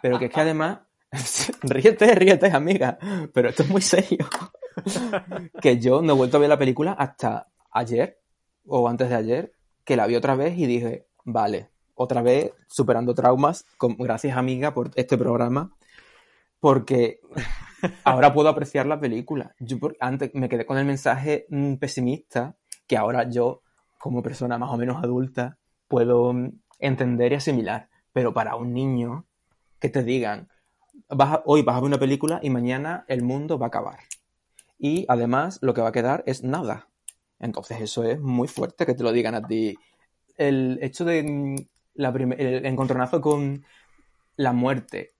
Pero 0.02 0.18
que 0.18 0.26
es 0.26 0.32
que 0.34 0.40
además... 0.42 0.80
ríete, 1.64 2.16
ríete, 2.16 2.48
amiga. 2.52 2.98
Pero 3.34 3.50
esto 3.50 3.64
es 3.64 3.70
muy 3.70 3.82
serio. 3.82 4.28
que 5.62 5.80
yo 5.80 6.02
no 6.02 6.14
he 6.14 6.16
vuelto 6.16 6.38
a 6.38 6.40
ver 6.40 6.50
la 6.50 6.58
película 6.58 6.94
hasta 6.94 7.48
ayer, 7.72 8.20
o 8.66 8.88
antes 8.88 9.10
de 9.10 9.16
ayer, 9.16 9.54
que 9.84 9.96
la 9.96 10.08
vi 10.08 10.16
otra 10.16 10.36
vez 10.36 10.58
y 10.58 10.66
dije, 10.66 11.08
vale, 11.26 11.70
otra 11.96 12.22
vez 12.22 12.52
superando 12.68 13.14
traumas, 13.14 13.66
con- 13.78 13.98
gracias 13.98 14.38
amiga 14.38 14.74
por 14.74 14.92
este 14.96 15.18
programa, 15.18 15.76
porque 16.60 17.20
ahora 18.04 18.34
puedo 18.34 18.50
apreciar 18.50 18.86
la 18.86 19.00
película. 19.00 19.56
Yo 19.60 19.78
antes 20.00 20.32
me 20.34 20.50
quedé 20.50 20.66
con 20.66 20.78
el 20.78 20.86
mensaje 20.86 21.46
mm, 21.50 21.76
pesimista 21.76 22.56
que 22.88 22.98
ahora 22.98 23.30
yo, 23.30 23.62
como 24.00 24.24
persona 24.24 24.58
más 24.58 24.72
o 24.72 24.78
menos 24.78 25.04
adulta, 25.04 25.58
puedo 25.88 26.34
mm, 26.34 26.52
entender 26.80 27.34
y 27.34 27.36
asimilar. 27.36 27.90
Pero 28.14 28.34
para 28.34 28.56
un 28.56 28.74
niño, 28.74 29.26
que 29.80 29.90
te 29.90 30.04
digan, 30.04 30.50
vas 31.10 31.34
a- 31.36 31.44
hoy 31.46 31.62
vas 31.62 31.76
a 31.76 31.80
ver 31.82 31.88
una 31.88 32.00
película 32.00 32.40
y 32.42 32.50
mañana 32.50 33.06
el 33.08 33.22
mundo 33.22 33.60
va 33.60 33.68
a 33.68 33.70
acabar. 33.70 34.00
Y 34.80 35.06
además 35.10 35.60
lo 35.62 35.74
que 35.74 35.82
va 35.82 35.90
a 35.90 35.94
quedar 35.94 36.24
es 36.26 36.44
nada. 36.44 36.88
Entonces 37.40 37.82
eso 37.82 38.04
es 38.04 38.20
muy 38.20 38.48
fuerte 38.48 38.86
que 38.86 38.96
te 38.96 39.04
lo 39.04 39.12
digan 39.12 39.36
a 39.36 39.46
ti. 39.46 39.78
El 40.38 40.80
hecho 40.82 41.06
de 41.06 41.24
mm, 41.24 41.56
la 41.96 42.10
el 42.10 42.66
encontronazo 42.66 43.22
con 43.22 43.64
la 44.38 44.54
muerte, 44.54 45.14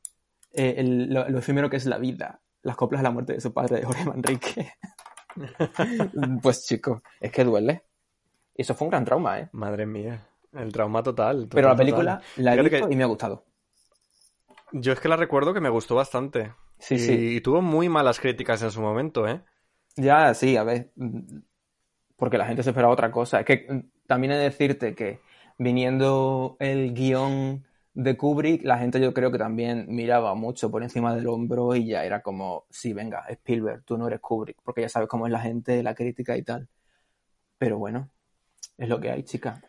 eh, 0.54 0.76
el- 0.78 1.14
lo, 1.14 1.28
lo 1.30 1.40
efímero 1.40 1.70
que 1.70 1.78
es 1.78 1.86
la 1.86 1.98
vida, 1.98 2.42
las 2.64 2.76
coplas 2.76 3.02
de 3.02 3.04
la 3.04 3.12
muerte 3.12 3.34
de 3.34 3.42
su 3.42 3.54
padre, 3.54 3.78
de 3.78 3.86
Jorge 3.86 4.06
Manrique. 4.06 4.74
pues 6.42 6.66
chico, 6.66 7.02
es 7.20 7.32
que 7.32 7.44
duele. 7.44 7.84
Y 8.60 8.64
eso 8.64 8.76
fue 8.76 8.88
un 8.88 8.92
gran 8.92 9.06
trauma, 9.06 9.40
¿eh? 9.40 9.48
Madre 9.54 9.86
mía, 9.86 10.28
el 10.52 10.74
trauma 10.74 11.02
total. 11.02 11.48
Pero 11.50 11.70
la 11.70 11.78
película 11.78 12.18
total. 12.18 12.44
la 12.44 12.56
he 12.56 12.62
visto 12.62 12.88
que 12.90 12.94
y 12.94 12.98
me 12.98 13.04
ha 13.04 13.08
gustado. 13.08 13.46
Yo 14.74 14.92
es 14.92 15.00
que 15.00 15.08
la 15.08 15.16
recuerdo 15.16 15.54
que 15.54 15.62
me 15.62 15.70
gustó 15.70 15.96
bastante. 15.96 16.54
Sí, 16.78 16.96
y, 16.96 17.00
sí. 17.00 17.36
y 17.38 17.40
tuvo 17.40 17.62
muy 17.62 17.88
malas 17.88 18.20
críticas 18.20 18.62
en 18.62 18.72
su 18.72 18.82
momento, 18.82 19.26
¿eh? 19.30 19.42
Ya, 19.96 20.34
sí, 20.34 20.58
a 20.58 20.64
ver. 20.66 20.92
mm, 20.98 21.38
Porque 22.18 22.38
la 22.38 22.48
gente 22.48 22.62
se 22.62 22.72
esperaba 22.72 22.92
otra 22.92 23.12
cosa. 23.12 23.40
Es 23.40 23.46
que 23.46 23.66
mm, 23.70 23.80
también 24.08 24.34
he 24.34 24.36
de 24.36 24.44
decirte 24.44 24.94
que 24.94 25.22
viniendo 25.58 26.58
el 26.60 26.94
guion 26.94 27.64
de 27.94 28.18
Kubrick, 28.18 28.66
la 28.66 28.78
gente 28.78 29.00
yo 29.00 29.14
creo 29.14 29.32
que 29.32 29.38
también 29.38 29.86
miraba 29.88 30.36
mucho 30.36 30.70
por 30.70 30.84
encima 30.84 31.16
del 31.16 31.28
hombro 31.28 31.76
y 31.76 31.88
ya 31.88 32.04
era 32.04 32.22
como, 32.22 32.66
sí, 32.70 32.92
venga, 32.92 33.24
Spielberg, 33.30 33.86
tú 33.86 33.98
no 33.98 34.08
eres 34.08 34.20
Kubrick, 34.20 34.58
porque 34.66 34.82
ya 34.82 34.90
sabes 34.90 35.08
cómo 35.08 35.28
es 35.28 35.32
la 35.32 35.40
gente, 35.40 35.82
la 35.82 35.96
crítica 35.96 36.36
y 36.36 36.44
tal. 36.44 36.68
Pero 37.58 37.78
bueno, 37.78 38.10
es 38.80 38.90
lo 38.90 39.00
que 39.00 39.12
hay, 39.12 39.24
chica. 39.24 39.62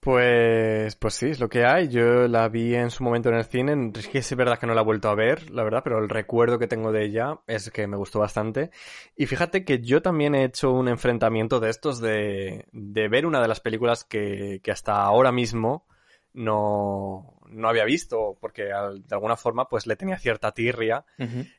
Pues, 0.00 0.96
pues 0.96 1.12
sí, 1.14 1.26
es 1.26 1.40
lo 1.40 1.50
que 1.50 1.66
hay. 1.66 1.88
Yo 1.88 2.26
la 2.26 2.48
vi 2.48 2.74
en 2.74 2.90
su 2.90 3.04
momento 3.04 3.28
en 3.28 3.34
el 3.34 3.44
cine. 3.44 3.92
Es 3.94 4.08
que 4.08 4.18
es 4.18 4.34
verdad 4.34 4.58
que 4.58 4.66
no 4.66 4.72
la 4.72 4.80
he 4.80 4.84
vuelto 4.84 5.10
a 5.10 5.14
ver, 5.14 5.50
la 5.50 5.62
verdad, 5.62 5.82
pero 5.84 5.98
el 5.98 6.08
recuerdo 6.08 6.58
que 6.58 6.66
tengo 6.66 6.90
de 6.90 7.04
ella 7.04 7.40
es 7.46 7.70
que 7.70 7.86
me 7.86 7.98
gustó 7.98 8.18
bastante. 8.18 8.70
Y 9.14 9.26
fíjate 9.26 9.62
que 9.62 9.80
yo 9.80 10.00
también 10.00 10.34
he 10.34 10.44
hecho 10.44 10.70
un 10.72 10.88
enfrentamiento 10.88 11.60
de 11.60 11.68
estos 11.68 12.00
de, 12.00 12.64
de 12.72 13.08
ver 13.08 13.26
una 13.26 13.42
de 13.42 13.48
las 13.48 13.60
películas 13.60 14.04
que, 14.04 14.60
que 14.64 14.70
hasta 14.70 15.02
ahora 15.02 15.32
mismo 15.32 15.84
no, 16.32 17.34
no 17.50 17.68
había 17.68 17.84
visto, 17.84 18.38
porque 18.40 18.72
al- 18.72 19.06
de 19.06 19.14
alguna 19.14 19.36
forma 19.36 19.68
pues 19.68 19.86
le 19.86 19.96
tenía 19.96 20.18
cierta 20.18 20.52
tirria 20.52 21.04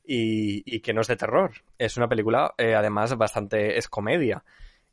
y, 0.03 0.63
y 0.65 0.79
que 0.79 0.93
no 0.95 1.01
es 1.01 1.07
de 1.07 1.15
terror. 1.15 1.51
Es 1.77 1.95
una 1.97 2.09
película, 2.09 2.55
eh, 2.57 2.73
además, 2.73 3.15
bastante, 3.17 3.77
es 3.77 3.87
comedia. 3.87 4.43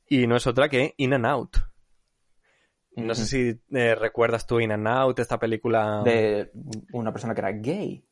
Y 0.09 0.27
no 0.27 0.37
es 0.37 0.47
otra 0.47 0.69
que 0.69 0.95
In 0.99 1.15
and 1.15 1.27
Out. 1.27 1.57
No 2.97 3.15
sé 3.15 3.27
si 3.27 3.61
eh, 3.77 3.95
recuerdas 3.95 4.47
tú 4.47 4.59
In 4.61 4.73
and 4.73 4.89
Out, 4.89 5.21
esta 5.21 5.39
película. 5.39 6.03
De 6.05 6.51
una 6.93 7.13
persona 7.13 7.35
que 7.35 7.41
era 7.41 7.53
gay. 7.53 8.05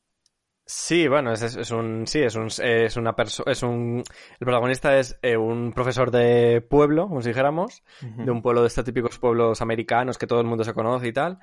Sí, 0.68 1.06
bueno, 1.06 1.32
es, 1.32 1.42
es- 1.42 1.70
un. 1.70 2.06
Sí, 2.08 2.20
es 2.22 2.34
un. 2.34 2.48
Es 2.62 2.96
una 2.96 3.14
persona. 3.14 3.50
Es 3.52 3.62
un. 3.62 3.98
El 4.38 4.44
protagonista 4.44 4.96
es 4.98 5.16
eh, 5.22 5.36
un 5.36 5.72
profesor 5.72 6.10
de 6.10 6.60
pueblo, 6.60 7.08
como 7.08 7.22
si 7.22 7.28
dijéramos. 7.28 7.82
De 8.00 8.30
un 8.30 8.42
pueblo 8.42 8.62
de 8.62 8.66
estos 8.68 8.84
típicos 8.84 9.18
pueblos 9.18 9.60
americanos 9.62 10.18
que 10.18 10.26
todo 10.26 10.40
el 10.40 10.46
mundo 10.46 10.64
se 10.64 10.74
conoce 10.74 11.08
y 11.08 11.12
tal. 11.12 11.38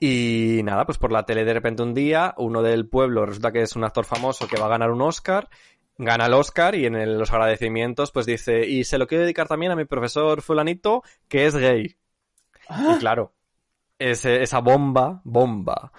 Y 0.00 0.60
nada, 0.64 0.84
pues 0.86 0.96
por 0.98 1.12
la 1.12 1.24
tele 1.24 1.44
de 1.44 1.52
repente 1.54 1.82
un 1.82 1.92
día, 1.94 2.34
uno 2.38 2.62
del 2.62 2.88
pueblo 2.88 3.24
resulta 3.26 3.52
que 3.52 3.60
es 3.62 3.76
un 3.76 3.84
actor 3.84 4.04
famoso 4.06 4.48
que 4.48 4.58
va 4.58 4.66
a 4.66 4.70
ganar 4.70 4.90
un 4.90 5.02
Oscar. 5.02 5.48
Gana 6.04 6.26
el 6.26 6.34
Oscar 6.34 6.74
y 6.74 6.86
en 6.86 6.94
el- 6.96 7.18
los 7.18 7.30
agradecimientos 7.32 8.10
pues 8.12 8.26
dice, 8.26 8.66
y 8.66 8.84
se 8.84 8.98
lo 8.98 9.06
quiero 9.06 9.22
dedicar 9.22 9.48
también 9.48 9.72
a 9.72 9.76
mi 9.76 9.84
profesor 9.84 10.42
fulanito 10.42 11.02
que 11.28 11.46
es 11.46 11.56
gay. 11.56 11.96
Y 12.96 12.98
claro, 12.98 13.32
ese- 13.98 14.42
esa 14.42 14.60
bomba, 14.60 15.20
bomba, 15.24 15.92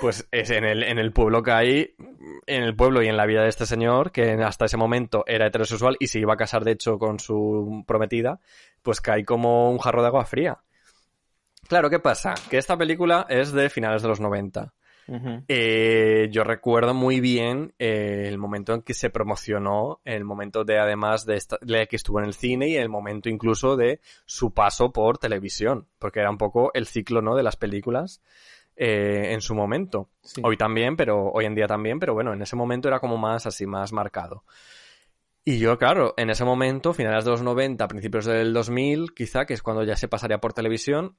pues 0.00 0.26
es 0.30 0.50
en 0.50 0.64
el, 0.64 0.82
en 0.82 0.98
el 0.98 1.12
pueblo 1.12 1.42
que 1.42 1.52
hay, 1.52 1.94
en 2.46 2.62
el 2.62 2.74
pueblo 2.74 3.02
y 3.02 3.08
en 3.08 3.16
la 3.16 3.26
vida 3.26 3.42
de 3.42 3.48
este 3.48 3.66
señor, 3.66 4.10
que 4.12 4.32
hasta 4.42 4.64
ese 4.64 4.76
momento 4.76 5.24
era 5.26 5.46
heterosexual 5.46 5.96
y 6.00 6.06
se 6.08 6.18
iba 6.18 6.34
a 6.34 6.36
casar 6.38 6.64
de 6.64 6.72
hecho 6.72 6.98
con 6.98 7.20
su 7.20 7.84
prometida, 7.86 8.40
pues 8.82 9.00
cae 9.00 9.24
como 9.24 9.70
un 9.70 9.78
jarro 9.78 10.02
de 10.02 10.08
agua 10.08 10.24
fría. 10.24 10.58
Claro, 11.68 11.90
¿qué 11.90 11.98
pasa? 11.98 12.34
Que 12.48 12.58
esta 12.58 12.76
película 12.76 13.26
es 13.28 13.52
de 13.52 13.68
finales 13.70 14.02
de 14.02 14.08
los 14.08 14.20
90. 14.20 14.72
Eh, 15.48 16.28
yo 16.32 16.42
recuerdo 16.44 16.94
muy 16.94 17.20
bien 17.20 17.72
eh, 17.78 18.24
el 18.26 18.38
momento 18.38 18.74
en 18.74 18.82
que 18.82 18.94
se 18.94 19.10
promocionó, 19.10 20.00
el 20.04 20.24
momento 20.24 20.64
de 20.64 20.78
además 20.78 21.24
de, 21.26 21.36
esta- 21.36 21.58
de 21.60 21.86
que 21.86 21.96
estuvo 21.96 22.18
en 22.18 22.26
el 22.26 22.34
cine 22.34 22.68
y 22.68 22.76
el 22.76 22.88
momento 22.88 23.28
incluso 23.28 23.76
de 23.76 24.00
su 24.24 24.52
paso 24.52 24.92
por 24.92 25.18
televisión, 25.18 25.86
porque 25.98 26.20
era 26.20 26.30
un 26.30 26.38
poco 26.38 26.70
el 26.74 26.86
ciclo 26.86 27.22
¿no? 27.22 27.36
de 27.36 27.42
las 27.42 27.56
películas 27.56 28.20
eh, 28.76 29.32
en 29.32 29.40
su 29.40 29.54
momento. 29.54 30.10
Sí. 30.22 30.42
Hoy 30.44 30.56
también, 30.56 30.96
pero 30.96 31.30
hoy 31.30 31.44
en 31.44 31.54
día 31.54 31.66
también, 31.66 31.98
pero 31.98 32.12
bueno, 32.14 32.32
en 32.32 32.42
ese 32.42 32.56
momento 32.56 32.88
era 32.88 32.98
como 33.00 33.16
más 33.16 33.46
así, 33.46 33.66
más 33.66 33.92
marcado. 33.92 34.44
Y 35.44 35.58
yo, 35.58 35.78
claro, 35.78 36.12
en 36.16 36.28
ese 36.30 36.44
momento, 36.44 36.92
finales 36.92 37.24
de 37.24 37.30
los 37.30 37.40
90, 37.42 37.86
principios 37.86 38.24
del 38.24 38.52
2000, 38.52 39.14
quizá, 39.14 39.46
que 39.46 39.54
es 39.54 39.62
cuando 39.62 39.84
ya 39.84 39.96
se 39.96 40.08
pasaría 40.08 40.38
por 40.38 40.52
televisión, 40.52 41.16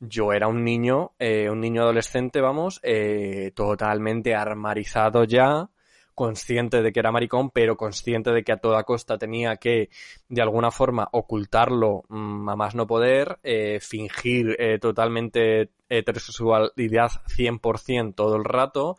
yo 0.00 0.32
era 0.32 0.48
un 0.48 0.64
niño, 0.64 1.12
eh, 1.18 1.48
un 1.50 1.60
niño 1.60 1.82
adolescente, 1.82 2.40
vamos, 2.40 2.80
eh, 2.82 3.52
totalmente 3.54 4.34
armarizado 4.34 5.24
ya, 5.24 5.70
consciente 6.14 6.82
de 6.82 6.92
que 6.92 7.00
era 7.00 7.12
maricón, 7.12 7.50
pero 7.50 7.76
consciente 7.76 8.30
de 8.30 8.42
que 8.44 8.52
a 8.52 8.58
toda 8.58 8.84
costa 8.84 9.16
tenía 9.18 9.56
que, 9.56 9.90
de 10.28 10.42
alguna 10.42 10.70
forma, 10.70 11.08
ocultarlo 11.12 12.04
mm, 12.08 12.48
a 12.48 12.56
más 12.56 12.74
no 12.74 12.86
poder, 12.86 13.38
eh, 13.42 13.78
fingir 13.80 14.56
eh, 14.58 14.78
totalmente 14.78 15.70
heterosexualidad 15.88 17.10
100% 17.26 18.14
todo 18.14 18.36
el 18.36 18.44
rato. 18.44 18.96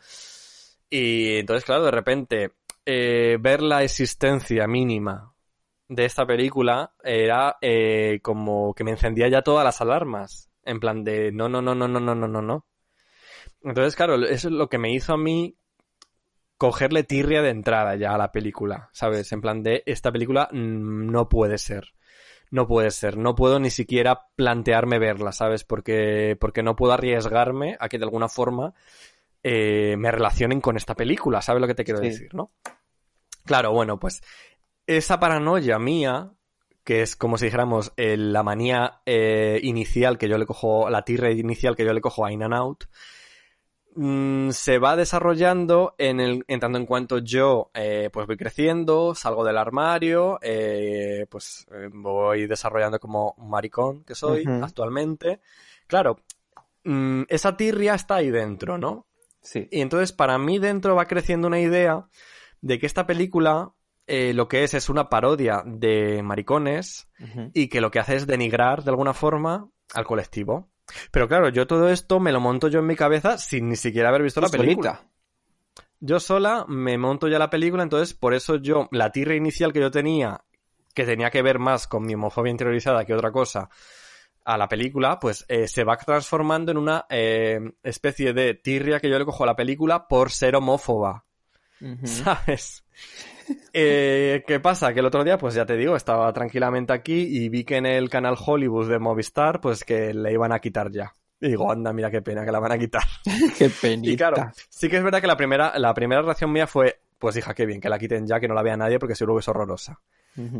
Y 0.89 1.37
entonces, 1.39 1.63
claro, 1.65 1.85
de 1.85 1.91
repente, 1.91 2.51
eh, 2.85 3.37
ver 3.39 3.61
la 3.61 3.83
existencia 3.83 4.67
mínima 4.67 5.33
de 5.87 6.05
esta 6.05 6.25
película 6.25 6.93
era 7.03 7.57
eh, 7.61 8.19
como 8.21 8.73
que 8.73 8.83
me 8.83 8.91
encendía 8.91 9.27
ya 9.29 9.41
todas 9.41 9.63
las 9.63 9.81
alarmas. 9.81 10.50
En 10.63 10.79
plan 10.79 11.03
de 11.03 11.31
no, 11.31 11.49
no, 11.49 11.61
no, 11.61 11.75
no, 11.75 11.87
no, 11.87 11.99
no, 11.99 12.15
no, 12.15 12.27
no, 12.27 12.41
no. 12.41 12.65
Entonces, 13.63 13.95
claro, 13.95 14.15
eso 14.15 14.47
es 14.47 14.53
lo 14.53 14.69
que 14.69 14.77
me 14.77 14.93
hizo 14.93 15.13
a 15.13 15.17
mí 15.17 15.55
cogerle 16.57 17.03
tirria 17.03 17.41
de 17.41 17.49
entrada 17.49 17.95
ya 17.95 18.13
a 18.13 18.17
la 18.17 18.31
película, 18.31 18.89
¿sabes? 18.93 19.31
En 19.31 19.41
plan 19.41 19.63
de 19.63 19.81
esta 19.85 20.11
película 20.11 20.47
no 20.51 21.27
puede 21.27 21.57
ser. 21.57 21.93
no 22.51 22.67
puede 22.67 22.91
ser. 22.91 23.17
No 23.17 23.33
puedo 23.35 23.59
ni 23.59 23.69
siquiera 23.69 24.27
plantearme 24.35 24.99
verla, 24.99 25.31
¿sabes? 25.31 25.63
Porque, 25.63 26.37
porque 26.39 26.63
no 26.63 26.75
puedo 26.75 26.93
arriesgarme 26.93 27.77
a 27.79 27.89
que 27.89 27.97
de 27.97 28.03
alguna 28.03 28.27
forma 28.29 28.73
eh, 29.43 29.95
me 29.97 30.11
relacionen 30.11 30.61
con 30.61 30.77
esta 30.77 30.95
película, 30.95 31.41
¿sabes 31.41 31.61
lo 31.61 31.67
que 31.67 31.75
te 31.75 31.83
quiero 31.85 32.01
Sí. 32.01 32.07
decir, 32.07 32.33
no? 32.35 32.51
Claro, 33.45 33.71
bueno, 33.71 33.99
pues 33.99 34.21
esa 34.85 35.19
paranoia 35.19 35.79
mía, 35.79 36.31
que 36.91 37.03
es 37.03 37.15
como 37.15 37.37
si 37.37 37.45
dijéramos 37.45 37.93
eh, 37.95 38.17
la 38.17 38.43
manía 38.43 38.99
eh, 39.05 39.61
inicial 39.63 40.17
que 40.17 40.27
yo 40.27 40.37
le 40.37 40.45
cojo, 40.45 40.89
la 40.89 41.03
tirre 41.03 41.31
inicial 41.31 41.73
que 41.73 41.85
yo 41.85 41.93
le 41.93 42.01
cojo 42.01 42.25
a 42.25 42.33
In 42.33 42.43
and 42.43 42.53
Out, 42.53 42.83
mm, 43.95 44.49
se 44.49 44.77
va 44.77 44.97
desarrollando 44.97 45.95
en, 45.97 46.19
el, 46.19 46.43
en 46.49 46.59
tanto 46.59 46.77
en 46.77 46.85
cuanto 46.85 47.19
yo 47.19 47.71
eh, 47.73 48.09
pues 48.11 48.27
voy 48.27 48.35
creciendo, 48.35 49.15
salgo 49.15 49.45
del 49.45 49.57
armario, 49.57 50.37
pues 51.29 51.65
voy 51.93 52.47
desarrollando 52.47 52.99
como 52.99 53.35
un 53.37 53.49
maricón 53.49 54.03
que 54.03 54.13
soy 54.13 54.43
actualmente. 54.61 55.39
Claro, 55.87 56.19
mm, 56.83 57.21
esa 57.29 57.55
tirria 57.55 57.95
está 57.95 58.15
ahí 58.15 58.31
dentro, 58.31 58.77
¿no? 58.77 59.07
Sí. 59.41 59.65
Y 59.71 59.79
entonces 59.79 60.11
para 60.11 60.37
mí 60.37 60.59
dentro 60.59 60.93
va 60.93 61.05
creciendo 61.05 61.47
una 61.47 61.61
idea 61.61 62.05
de 62.59 62.79
que 62.79 62.85
esta 62.85 63.07
película 63.07 63.71
eh, 64.13 64.33
lo 64.33 64.49
que 64.49 64.65
es 64.65 64.73
es 64.73 64.89
una 64.89 65.07
parodia 65.07 65.63
de 65.65 66.21
maricones 66.21 67.07
y 67.53 67.69
que 67.69 67.79
lo 67.79 67.91
que 67.91 67.99
hace 67.99 68.17
es 68.17 68.27
denigrar 68.27 68.83
de 68.83 68.89
alguna 68.89 69.13
forma 69.13 69.69
al 69.93 70.05
colectivo. 70.05 70.69
Pero 71.11 71.29
claro, 71.29 71.47
yo 71.47 71.65
todo 71.65 71.87
esto 71.87 72.19
me 72.19 72.33
lo 72.33 72.41
monto 72.41 72.67
yo 72.67 72.79
en 72.79 72.87
mi 72.87 72.97
cabeza 72.97 73.37
sin 73.37 73.69
ni 73.69 73.77
siquiera 73.77 74.09
haber 74.09 74.23
visto 74.23 74.41
la 74.41 74.49
solita. 74.49 74.63
película. 74.63 75.01
Yo 76.01 76.19
sola 76.19 76.65
me 76.67 76.97
monto 76.97 77.29
ya 77.29 77.39
la 77.39 77.49
película, 77.49 77.83
entonces 77.83 78.13
por 78.13 78.33
eso 78.33 78.57
yo, 78.57 78.89
la 78.91 79.13
tirra 79.13 79.33
inicial 79.33 79.71
que 79.71 79.79
yo 79.79 79.91
tenía, 79.91 80.43
que 80.93 81.05
tenía 81.05 81.29
que 81.29 81.41
ver 81.41 81.59
más 81.59 81.87
con 81.87 82.05
mi 82.05 82.13
homofobia 82.13 82.51
interiorizada 82.51 83.05
que 83.05 83.13
otra 83.13 83.31
cosa, 83.31 83.69
a 84.43 84.57
la 84.57 84.67
película, 84.67 85.21
pues 85.21 85.45
eh, 85.47 85.69
se 85.69 85.85
va 85.85 85.95
transformando 85.95 86.73
en 86.73 86.79
una 86.79 87.05
eh, 87.09 87.61
especie 87.81 88.33
de 88.33 88.55
tirria 88.55 88.99
que 88.99 89.09
yo 89.09 89.17
le 89.17 89.23
cojo 89.23 89.45
a 89.45 89.47
la 89.47 89.55
película 89.55 90.09
por 90.09 90.31
ser 90.31 90.57
homófoba. 90.57 91.23
¿Sabes? 92.03 92.83
Eh, 93.73 94.43
¿Qué 94.47 94.59
pasa? 94.59 94.93
Que 94.93 94.99
el 94.99 95.05
otro 95.05 95.23
día, 95.23 95.37
pues 95.37 95.53
ya 95.53 95.65
te 95.65 95.75
digo, 95.75 95.95
estaba 95.95 96.31
tranquilamente 96.31 96.93
aquí 96.93 97.27
y 97.29 97.49
vi 97.49 97.63
que 97.63 97.77
en 97.77 97.85
el 97.85 98.09
canal 98.09 98.35
Hollywood 98.37 98.89
de 98.89 98.99
Movistar, 98.99 99.59
pues 99.59 99.83
que 99.83 100.13
le 100.13 100.31
iban 100.31 100.51
a 100.51 100.59
quitar 100.59 100.91
ya. 100.91 101.13
Y 101.39 101.49
digo, 101.49 101.71
anda, 101.71 101.91
mira 101.91 102.11
qué 102.11 102.21
pena 102.21 102.45
que 102.45 102.51
la 102.51 102.59
van 102.59 102.71
a 102.71 102.77
quitar. 102.77 103.03
Qué 103.57 103.69
penita. 103.69 104.11
Y 104.11 104.15
claro, 104.15 104.51
sí 104.69 104.87
que 104.87 104.97
es 104.97 105.03
verdad 105.03 105.21
que 105.21 105.27
la 105.27 105.35
primera, 105.35 105.77
la 105.79 105.93
primera 105.93 106.21
reacción 106.21 106.51
mía 106.51 106.67
fue, 106.67 107.01
pues 107.17 107.35
hija, 107.35 107.55
qué 107.55 107.65
bien, 107.65 107.81
que 107.81 107.89
la 107.89 107.97
quiten 107.97 108.27
ya, 108.27 108.39
que 108.39 108.47
no 108.47 108.53
la 108.53 108.61
vea 108.61 108.77
nadie 108.77 108.99
porque 108.99 109.15
seguro 109.15 109.37
que 109.37 109.39
es 109.39 109.47
horrorosa. 109.47 109.99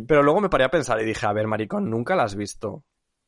Pero 0.08 0.22
luego 0.22 0.42
me 0.42 0.50
paré 0.50 0.66
a 0.66 0.72
pensar 0.72 1.00
y 1.02 1.06
dije, 1.06 1.26
a 1.26 1.34
ver, 1.34 1.48
maricón, 1.48 1.90
nunca 1.90 2.16
la 2.16 2.24
has 2.24 2.36
visto. 2.36 2.84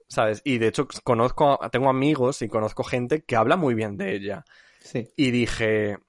¿Sabes? 0.07 0.41
Y 0.43 0.57
de 0.57 0.67
hecho 0.67 0.87
conozco, 1.03 1.59
tengo 1.71 1.89
amigos 1.89 2.41
y 2.41 2.47
conozco 2.47 2.83
gente 2.83 3.23
que 3.23 3.35
habla 3.35 3.55
muy 3.55 3.75
bien 3.75 3.97
de 3.97 4.15
ella. 4.15 4.45
Sí. 4.81 5.09
Y 5.15 5.31
dije, 5.31 5.99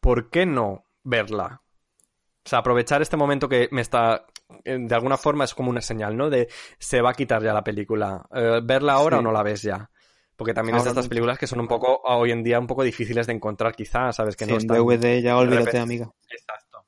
¿por 0.00 0.30
qué 0.30 0.46
no 0.46 0.86
verla? 1.04 1.62
O 2.44 2.48
sea, 2.48 2.58
aprovechar 2.58 3.00
este 3.02 3.16
momento 3.16 3.48
que 3.48 3.68
me 3.70 3.80
está, 3.82 4.26
eh, 4.64 4.76
de 4.80 4.94
alguna 4.94 5.16
forma 5.16 5.44
es 5.44 5.54
como 5.54 5.70
una 5.70 5.80
señal, 5.80 6.16
¿no? 6.16 6.28
De 6.28 6.48
se 6.78 7.00
va 7.00 7.10
a 7.10 7.14
quitar 7.14 7.42
ya 7.42 7.52
la 7.52 7.62
película. 7.62 8.24
Eh, 8.34 8.60
¿Verla 8.64 8.94
ahora 8.94 9.16
Sí. 9.16 9.20
o 9.20 9.22
no 9.22 9.32
la 9.32 9.42
ves 9.42 9.62
ya? 9.62 9.88
Porque 10.34 10.52
también 10.54 10.76
es 10.76 10.82
de 10.82 10.88
Ahora 10.88 11.00
estas 11.00 11.08
películas 11.08 11.38
que 11.38 11.46
son 11.46 11.60
un 11.60 11.68
poco, 11.68 12.00
hoy 12.04 12.32
en 12.32 12.42
día, 12.42 12.58
un 12.58 12.66
poco 12.66 12.82
difíciles 12.82 13.26
de 13.28 13.34
encontrar 13.34 13.74
quizás, 13.76 14.16
¿sabes? 14.16 14.34
Que 14.34 14.44
Sí, 14.44 14.50
no 14.50 14.56
en 14.56 14.62
están... 14.62 14.76
DVD 14.78 15.22
ya 15.22 15.36
olvídate, 15.36 15.78
amiga. 15.78 16.10
Exacto. 16.28 16.84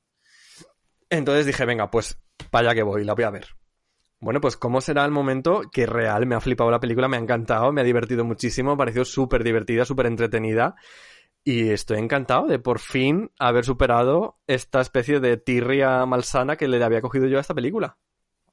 Entonces 1.09 1.45
dije, 1.45 1.65
venga, 1.65 1.89
pues 1.89 2.17
para 2.49 2.69
allá 2.69 2.75
que 2.75 2.83
voy, 2.83 3.03
la 3.05 3.13
voy 3.13 3.23
a 3.23 3.29
ver. 3.29 3.47
Bueno, 4.19 4.41
pues 4.41 4.57
cómo 4.57 4.81
será 4.81 5.05
el 5.05 5.11
momento 5.11 5.61
que 5.71 5.85
real 5.85 6.25
me 6.25 6.35
ha 6.35 6.41
flipado 6.41 6.71
la 6.71 6.79
película, 6.79 7.07
me 7.07 7.17
ha 7.17 7.19
encantado, 7.19 7.71
me 7.71 7.81
ha 7.81 7.83
divertido 7.83 8.25
muchísimo, 8.25 8.71
me 8.71 8.73
ha 8.73 8.77
parecido 8.77 9.05
súper 9.05 9.43
divertida, 9.43 9.85
súper 9.85 10.07
entretenida. 10.07 10.75
Y 11.47 11.69
estoy 11.69 11.99
encantado 11.99 12.47
de 12.47 12.57
por 12.59 12.79
fin 12.79 13.31
haber 13.39 13.63
superado 13.65 14.39
esta 14.47 14.81
especie 14.81 15.19
de 15.19 15.37
tirria 15.37 16.03
malsana 16.07 16.55
que 16.57 16.67
le 16.67 16.83
había 16.83 17.01
cogido 17.01 17.27
yo 17.27 17.37
a 17.37 17.41
esta 17.41 17.53
película. 17.53 17.97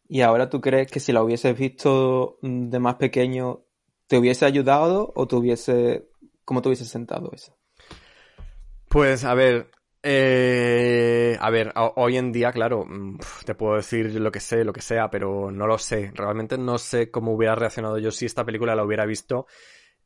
¿Y 0.09 0.20
ahora 0.20 0.51
tú 0.51 0.60
crees 0.60 0.90
que 0.90 1.01
si 1.01 1.10
la 1.10 1.23
hubieses 1.24 1.56
visto 1.59 2.39
de 2.43 2.78
más 2.78 2.97
pequeño, 2.97 3.64
te 4.06 4.19
hubiese 4.19 4.44
ayudado 4.44 5.10
o 5.16 5.27
te 5.27 5.36
hubiese... 5.36 6.10
¿Cómo 6.44 6.60
te 6.60 6.69
hubiese 6.69 6.85
sentado 6.85 7.31
eso? 7.32 7.56
Pues 8.89 9.24
a 9.24 9.32
ver, 9.35 9.70
eh, 10.02 11.36
a 11.40 11.48
ver, 11.51 11.73
ho- 11.77 11.94
hoy 11.97 12.19
en 12.19 12.31
día, 12.32 12.52
claro, 12.52 12.85
mm, 12.85 13.19
te 13.47 13.55
puedo 13.55 13.77
decir 13.77 14.14
lo 14.20 14.31
que 14.31 14.40
sé, 14.40 14.64
lo 14.64 14.73
que 14.73 14.82
sea, 14.82 15.09
pero 15.10 15.51
no 15.51 15.66
lo 15.66 15.78
sé. 15.78 16.10
Realmente 16.14 16.59
no 16.59 16.77
sé 16.78 17.10
cómo 17.10 17.32
hubiera 17.32 17.55
reaccionado 17.55 17.98
yo 17.98 18.10
si 18.10 18.27
esta 18.27 18.44
película 18.44 18.74
la 18.74 18.85
hubiera 18.85 19.06
visto 19.06 19.47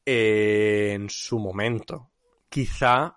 eh, 0.05 0.93
en 0.95 1.11
su 1.11 1.39
momento. 1.41 2.13
Quizá 2.49 3.17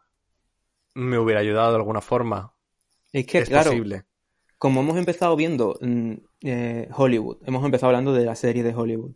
me 0.96 1.18
hubiera 1.18 1.42
ayudado 1.42 1.72
de 1.72 1.78
alguna 1.78 2.02
forma. 2.02 2.54
Es 3.12 3.26
que, 3.26 3.40
Es 3.40 3.50
claro, 3.50 3.72
posible. 3.72 4.04
como 4.58 4.82
hemos 4.82 4.98
empezado 4.98 5.36
viendo 5.36 5.78
mm, 5.82 6.14
eh, 6.42 6.90
Hollywood, 6.96 7.38
hemos 7.46 7.64
empezado 7.64 7.88
hablando 7.90 8.14
de 8.14 8.26
la 8.26 8.36
serie 8.36 8.64
de 8.64 8.74
Hollywood. 8.76 9.16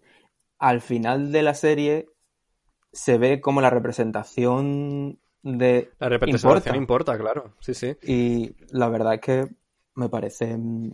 Al 0.59 0.81
final 0.81 1.31
de 1.31 1.41
la 1.43 1.53
serie 1.53 2.07
se 2.91 3.17
ve 3.17 3.41
como 3.41 3.59
la 3.61 3.69
representación 3.69 5.19
de... 5.41 5.91
La 5.99 6.09
representación 6.09 6.75
importa, 6.75 7.17
claro. 7.17 7.55
Sí, 7.59 7.73
sí. 7.73 7.95
Y 8.03 8.55
la 8.71 8.87
verdad 8.89 9.15
es 9.15 9.21
que 9.21 9.47
me 9.95 10.09
parece... 10.09 10.57
mm, 10.57 10.91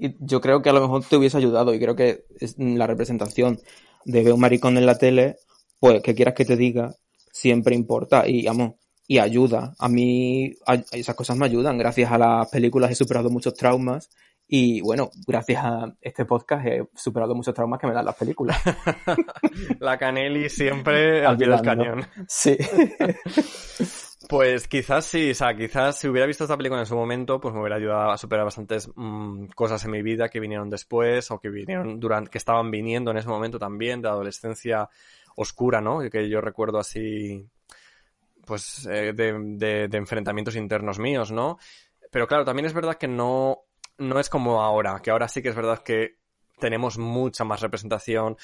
y 0.00 0.14
yo 0.20 0.40
creo 0.40 0.62
que 0.62 0.70
a 0.70 0.72
lo 0.72 0.80
mejor 0.80 1.04
te 1.04 1.16
hubiese 1.16 1.38
ayudado 1.38 1.74
y 1.74 1.80
creo 1.80 1.96
que 1.96 2.24
es 2.38 2.56
mm, 2.58 2.76
la 2.76 2.86
representación 2.86 3.58
de 4.04 4.22
ver 4.22 4.32
un 4.32 4.40
maricón 4.40 4.76
en 4.78 4.86
la 4.86 4.96
tele, 4.96 5.36
pues 5.80 6.02
que 6.02 6.14
quieras 6.14 6.34
que 6.34 6.44
te 6.44 6.56
diga, 6.56 6.94
siempre 7.38 7.74
importa 7.74 8.26
y, 8.26 8.44
vamos, 8.46 8.72
y 9.06 9.18
ayuda. 9.18 9.74
A 9.78 9.88
mí 9.88 10.52
a- 10.66 10.82
esas 10.92 11.14
cosas 11.14 11.36
me 11.36 11.46
ayudan. 11.46 11.78
Gracias 11.78 12.10
a 12.10 12.18
las 12.18 12.48
películas 12.50 12.90
he 12.90 12.94
superado 12.94 13.30
muchos 13.30 13.54
traumas 13.54 14.10
y 14.50 14.80
bueno, 14.80 15.10
gracias 15.26 15.62
a 15.64 15.94
este 16.00 16.24
podcast 16.24 16.66
he 16.66 16.88
superado 16.94 17.34
muchos 17.34 17.54
traumas 17.54 17.78
que 17.78 17.86
me 17.86 17.92
dan 17.92 18.06
las 18.06 18.16
películas. 18.16 18.58
La 19.80 19.98
Canelli 19.98 20.48
siempre 20.48 21.24
al 21.26 21.36
pie 21.36 21.48
del 21.48 21.62
cañón. 21.62 22.06
Sí. 22.26 22.56
Pues 24.28 24.68
quizás 24.68 25.06
sí, 25.06 25.30
o 25.30 25.34
sea, 25.34 25.56
quizás 25.56 25.98
si 25.98 26.06
hubiera 26.06 26.26
visto 26.26 26.44
esta 26.44 26.56
película 26.56 26.80
en 26.80 26.86
su 26.86 26.94
momento, 26.94 27.40
pues 27.40 27.54
me 27.54 27.60
hubiera 27.60 27.76
ayudado 27.76 28.10
a 28.10 28.18
superar 28.18 28.44
bastantes 28.44 28.90
mm, 28.94 29.46
cosas 29.54 29.82
en 29.86 29.90
mi 29.92 30.02
vida 30.02 30.28
que 30.28 30.38
vinieron 30.38 30.68
después 30.68 31.30
o 31.30 31.40
que 31.40 31.48
vinieron 31.48 31.98
durante, 31.98 32.28
que 32.30 32.36
estaban 32.36 32.70
viniendo 32.70 33.10
en 33.10 33.16
ese 33.16 33.28
momento 33.28 33.58
también, 33.58 34.02
de 34.02 34.08
adolescencia 34.08 34.90
oscura, 35.38 35.80
¿no? 35.80 36.00
Que 36.10 36.28
yo 36.28 36.40
recuerdo 36.40 36.78
así, 36.78 37.48
pues, 38.46 38.86
eh, 38.86 39.12
de, 39.14 39.34
de- 39.56 39.88
de 39.88 39.98
enfrentamientos 39.98 40.56
internos 40.56 40.98
míos, 40.98 41.30
¿no? 41.30 41.58
Pero 42.10 42.26
claro, 42.26 42.44
también 42.44 42.66
es 42.66 42.72
verdad 42.72 42.96
que 42.96 43.08
no, 43.08 43.64
no 43.98 44.20
es 44.20 44.30
como 44.30 44.62
ahora, 44.62 45.00
que 45.02 45.10
ahora 45.10 45.28
sí 45.28 45.42
que 45.42 45.50
es 45.50 45.54
verdad 45.56 45.82
que 45.82 46.18
tenemos 46.58 46.98
mucha 46.98 47.44
más 47.44 47.60
representación. 47.60 48.36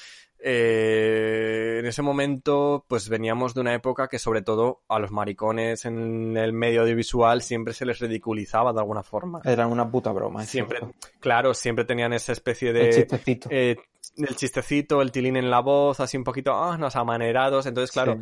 Eh, 0.47 1.77
en 1.79 1.87
ese 1.87 2.03
momento, 2.03 2.85
pues 2.87 3.09
veníamos 3.09 3.55
de 3.55 3.61
una 3.61 3.73
época 3.73 4.07
que 4.07 4.19
sobre 4.19 4.43
todo 4.43 4.83
a 4.87 4.99
los 4.99 5.09
maricones 5.09 5.85
en 5.85 6.37
el 6.37 6.53
medio 6.53 6.81
audiovisual 6.81 7.41
siempre 7.41 7.73
se 7.73 7.83
les 7.83 7.97
ridiculizaba 7.97 8.71
de 8.71 8.79
alguna 8.79 9.01
forma. 9.01 9.41
Eran 9.43 9.71
una 9.71 9.89
puta 9.89 10.11
broma. 10.11 10.45
Siempre, 10.45 10.81
claro, 11.19 11.55
siempre 11.55 11.83
tenían 11.83 12.13
esa 12.13 12.31
especie 12.31 12.73
de... 12.73 12.89
El 12.89 12.93
chistecito. 12.93 13.49
eh, 13.51 13.75
el 14.17 14.35
chistecito, 14.35 15.01
el 15.01 15.11
tilín 15.11 15.35
en 15.35 15.49
la 15.49 15.61
voz, 15.61 15.99
así 15.99 16.15
un 16.15 16.23
poquito, 16.23 16.53
ah, 16.53 16.77
nos 16.77 16.95
amanerados. 16.95 17.65
Entonces, 17.65 17.91
claro, 17.91 18.19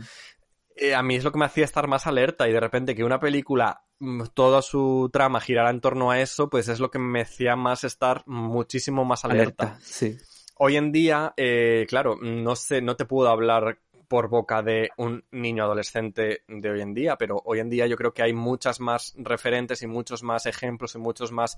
eh, 0.78 0.96
a 0.96 1.04
mí 1.04 1.16
es 1.16 1.26
lo 1.26 1.34
que 1.34 1.40
me 1.40 1.46
hacía 1.46 1.66
estar 1.66 1.90
más 1.90 2.08
alerta 2.08 2.48
y 2.48 2.54
de 2.54 2.60
repente 2.62 2.96
que 2.96 3.04
una 3.04 3.20
película, 3.20 3.84
mm, 4.00 4.28
toda 4.34 4.62
su 4.62 5.10
trama 5.12 5.42
girara 5.42 5.72
en 5.72 5.82
torno 5.82 6.10
a 6.10 6.22
eso, 6.22 6.50
pues 6.50 6.70
es 6.70 6.80
lo 6.80 6.90
que 6.90 7.00
me 7.00 7.24
hacía 7.24 7.58
más 7.58 7.84
estar 7.84 8.24
muchísimo 8.28 9.04
más 9.04 9.26
alerta. 9.26 9.64
Alerta, 9.64 9.86
sí. 9.86 10.18
Hoy 10.56 10.78
en 10.78 10.92
día, 10.92 11.34
eh, 11.38 11.86
claro, 11.88 12.18
no 12.22 12.56
sé, 12.56 12.82
no 12.82 12.96
te 12.96 13.06
puedo 13.06 13.30
hablar 13.30 13.80
por 14.08 14.30
boca 14.30 14.62
de 14.62 14.92
un 14.98 15.26
niño 15.32 15.64
adolescente 15.64 16.44
de 16.48 16.70
hoy 16.70 16.82
en 16.82 16.94
día, 16.94 17.18
pero 17.18 17.42
hoy 17.46 17.60
en 17.60 17.70
día 17.70 17.88
yo 17.88 17.98
creo 17.98 18.14
que 18.14 18.22
hay 18.22 18.34
muchas 18.34 18.80
más 18.80 19.16
referentes 19.18 19.82
y 19.82 19.88
muchos 19.88 20.22
más 20.22 20.46
ejemplos 20.46 20.94
y 20.94 21.00
muchos 21.00 21.32
más 21.32 21.58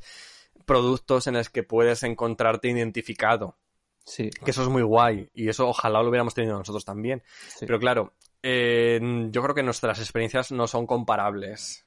productos 0.66 1.28
en 1.28 1.34
los 1.34 1.50
que 1.50 1.64
puedes 1.64 2.04
encontrarte 2.04 2.70
identificado. 2.70 3.58
Sí. 4.06 4.30
Que 4.30 4.52
eso 4.52 4.62
es 4.62 4.70
muy 4.70 4.84
guay 4.84 5.30
y 5.34 5.50
eso 5.50 5.68
ojalá 5.68 6.02
lo 6.02 6.10
hubiéramos 6.10 6.34
tenido 6.34 6.58
nosotros 6.58 6.86
también. 6.86 7.24
Sí. 7.48 7.66
Pero 7.66 7.80
claro, 7.80 8.14
eh, 8.42 9.00
yo 9.32 9.42
creo 9.42 9.56
que 9.56 9.64
nuestras 9.64 10.00
experiencias 10.00 10.52
no 10.52 10.68
son 10.68 10.88
comparables. 10.88 11.86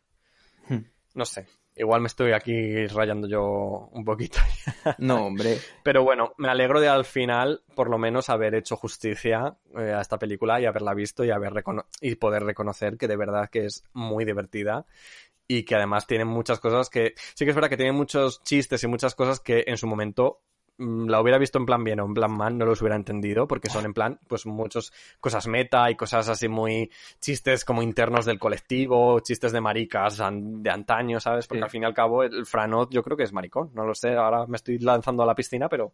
Hmm. 0.69 0.81
No 1.15 1.25
sé, 1.25 1.47
igual 1.79 2.01
me 2.01 2.09
estoy 2.09 2.33
aquí 2.33 2.87
rayando 2.89 3.29
yo 3.29 3.89
un 3.93 4.05
poquito. 4.05 4.39
No, 4.99 5.27
hombre. 5.27 5.59
Pero 5.83 6.03
bueno, 6.03 6.33
me 6.39 6.49
alegro 6.49 6.81
de 6.81 6.89
al 6.89 7.05
final, 7.05 7.63
por 7.75 7.91
lo 7.91 7.99
menos, 7.99 8.29
haber 8.31 8.55
hecho 8.55 8.77
justicia 8.77 9.57
eh, 9.77 9.93
a 9.93 10.01
esta 10.01 10.19
película 10.19 10.61
y 10.61 10.67
haberla 10.67 10.95
visto 10.95 11.25
y, 11.25 11.31
haber 11.31 11.53
recono- 11.53 11.87
y 12.01 12.15
poder 12.17 12.45
reconocer 12.45 12.97
que 12.97 13.09
de 13.09 13.17
verdad 13.17 13.49
que 13.51 13.67
es 13.67 13.85
muy 13.93 14.25
divertida 14.25 14.87
y 15.47 15.65
que 15.65 15.75
además 15.77 16.07
tiene 16.07 16.25
muchas 16.25 16.61
cosas 16.61 16.91
que... 16.91 17.15
Sí 17.35 17.45
que 17.45 17.51
es 17.51 17.55
verdad 17.55 17.71
que 17.71 17.77
tiene 17.77 17.93
muchos 17.93 18.43
chistes 18.45 18.83
y 18.85 18.87
muchas 18.87 19.15
cosas 19.15 19.41
que 19.41 19.65
en 19.67 19.77
su 19.79 19.87
momento 19.87 20.43
la 20.79 21.21
hubiera 21.21 21.39
visto 21.39 21.59
en 21.59 21.67
plan 21.67 21.83
bien 21.83 21.99
o 22.01 22.05
en 22.07 22.15
plan 22.15 22.31
mal, 22.31 22.57
no 22.57 22.65
los 22.65 22.81
hubiera 22.81 22.95
entendido, 22.97 23.49
porque 23.49 23.69
son 23.69 23.85
en 23.85 23.93
plan, 23.95 24.21
pues 24.29 24.47
muchas 24.47 24.93
cosas 25.21 25.47
meta 25.49 25.91
y 25.91 25.97
cosas 25.97 26.29
así 26.29 26.47
muy 26.49 26.91
chistes 27.21 27.65
como 27.65 27.83
internos 27.83 28.25
del 28.27 28.39
colectivo, 28.39 29.19
chistes 29.21 29.51
de 29.53 29.61
maricas 29.61 30.19
de 30.19 30.71
antaño, 30.71 31.19
¿sabes? 31.19 31.47
Porque 31.49 31.59
Sí. 31.61 31.65
al 31.65 31.71
fin 31.71 31.83
y 31.83 31.87
al 31.87 31.95
cabo 31.95 32.23
el 32.23 32.47
Franot 32.47 32.91
yo 32.93 33.03
creo 33.03 33.17
que 33.17 33.25
es 33.25 33.33
maricón, 33.33 33.71
no 33.75 33.85
lo 33.85 33.95
sé, 33.95 34.15
ahora 34.15 34.47
me 34.47 34.57
estoy 34.57 34.79
lanzando 34.79 35.25
a 35.25 35.27
la 35.27 35.35
piscina, 35.35 35.69
pero 35.69 35.93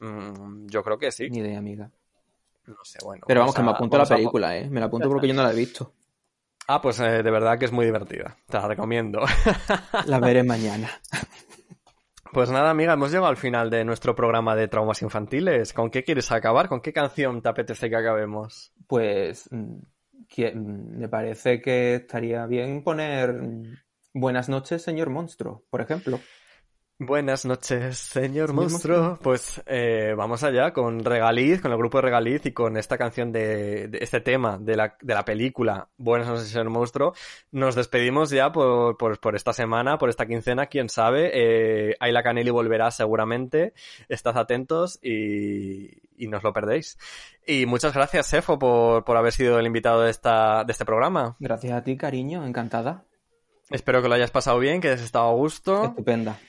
mm, 0.00 0.66
yo 0.66 0.82
creo 0.82 0.98
que 0.98 1.12
sí. 1.12 1.30
Ni 1.30 1.38
idea, 1.38 1.58
amiga. 1.58 1.90
No 2.66 2.76
sé, 2.84 2.98
bueno. 3.04 3.22
Pero 3.26 3.40
vamos, 3.40 3.54
que 3.54 3.62
me 3.62 3.70
apunto 3.70 3.96
a 3.96 4.00
la 4.00 4.04
a- 4.04 4.08
película, 4.08 4.56
¿eh? 4.58 4.68
Me 4.68 4.80
la 4.80 4.86
apunto 4.86 5.08
porque 5.08 5.28
yo 5.28 5.34
no 5.34 5.42
la 5.42 5.52
he 5.52 5.56
visto. 5.56 5.92
Ah, 6.66 6.82
pues 6.82 7.00
eh, 7.00 7.22
de 7.22 7.30
verdad 7.30 7.58
que 7.58 7.64
es 7.64 7.72
muy 7.72 7.86
divertida, 7.86 8.36
te 8.46 8.58
la 8.58 8.68
recomiendo. 8.68 9.20
La 10.06 10.18
veré 10.18 10.42
mañana. 10.42 10.90
Pues 12.32 12.50
nada, 12.50 12.70
amiga, 12.70 12.92
hemos 12.92 13.10
llegado 13.10 13.28
al 13.28 13.36
final 13.36 13.70
de 13.70 13.84
nuestro 13.84 14.14
programa 14.14 14.54
de 14.54 14.68
traumas 14.68 15.02
infantiles. 15.02 15.72
¿Con 15.72 15.90
qué 15.90 16.04
quieres 16.04 16.30
acabar? 16.30 16.68
¿Con 16.68 16.80
qué 16.80 16.92
canción 16.92 17.42
te 17.42 17.48
apetece 17.48 17.88
que 17.88 17.96
acabemos? 17.96 18.72
Pues 18.86 19.48
mm, 19.50 19.78
mm, 20.36 20.98
me 20.98 21.08
parece 21.08 21.60
que 21.60 21.96
estaría 21.96 22.46
bien 22.46 22.82
poner 22.82 23.32
mm, 23.32 23.76
Buenas 24.14 24.48
noches, 24.48 24.82
señor 24.82 25.10
monstruo, 25.10 25.64
por 25.70 25.80
ejemplo. 25.80 26.18
Buenas 27.00 27.44
noches, 27.44 27.96
señor 27.96 28.48
Señor 28.48 28.52
monstruo. 28.54 28.98
monstruo. 28.98 29.18
Pues 29.22 29.62
eh, 29.66 30.14
vamos 30.16 30.42
allá 30.42 30.72
con 30.72 31.04
Regaliz, 31.04 31.60
con 31.60 31.70
el 31.70 31.78
grupo 31.78 31.98
de 31.98 32.02
Regaliz 32.02 32.44
y 32.46 32.52
con 32.52 32.76
esta 32.76 32.98
canción 32.98 33.30
de, 33.30 33.86
de 33.86 33.98
este 34.00 34.20
tema 34.20 34.58
de 34.58 34.74
la, 34.74 34.96
de 35.00 35.14
la 35.14 35.24
película 35.24 35.88
Buenas 35.96 36.26
noches, 36.26 36.48
señor 36.48 36.70
monstruo. 36.70 37.14
Nos 37.52 37.76
despedimos 37.76 38.30
ya 38.30 38.50
por, 38.50 38.96
por, 38.96 39.20
por 39.20 39.36
esta 39.36 39.52
semana, 39.52 39.96
por 39.96 40.08
esta 40.08 40.26
quincena, 40.26 40.66
quién 40.66 40.88
sabe. 40.88 41.30
Eh, 41.34 41.96
Ayla 42.00 42.24
Canelli 42.24 42.50
volverá 42.50 42.90
seguramente. 42.90 43.74
Estad 44.08 44.36
atentos 44.36 44.98
y, 45.00 46.02
y 46.16 46.26
no 46.26 46.38
os 46.38 46.42
lo 46.42 46.52
perdéis. 46.52 46.98
Y 47.46 47.66
muchas 47.66 47.94
gracias, 47.94 48.26
Sefo, 48.26 48.58
por, 48.58 49.04
por 49.04 49.16
haber 49.16 49.32
sido 49.32 49.60
el 49.60 49.66
invitado 49.66 50.02
de, 50.02 50.10
esta, 50.10 50.64
de 50.64 50.72
este 50.72 50.84
programa. 50.84 51.36
Gracias 51.38 51.74
a 51.74 51.84
ti, 51.84 51.96
cariño, 51.96 52.44
encantada. 52.44 53.04
Espero 53.70 54.02
que 54.02 54.08
lo 54.08 54.14
hayas 54.16 54.32
pasado 54.32 54.58
bien, 54.58 54.80
que 54.80 54.88
hayas 54.88 55.02
estado 55.02 55.28
a 55.28 55.34
gusto. 55.34 55.84
Estupenda. 55.84 56.40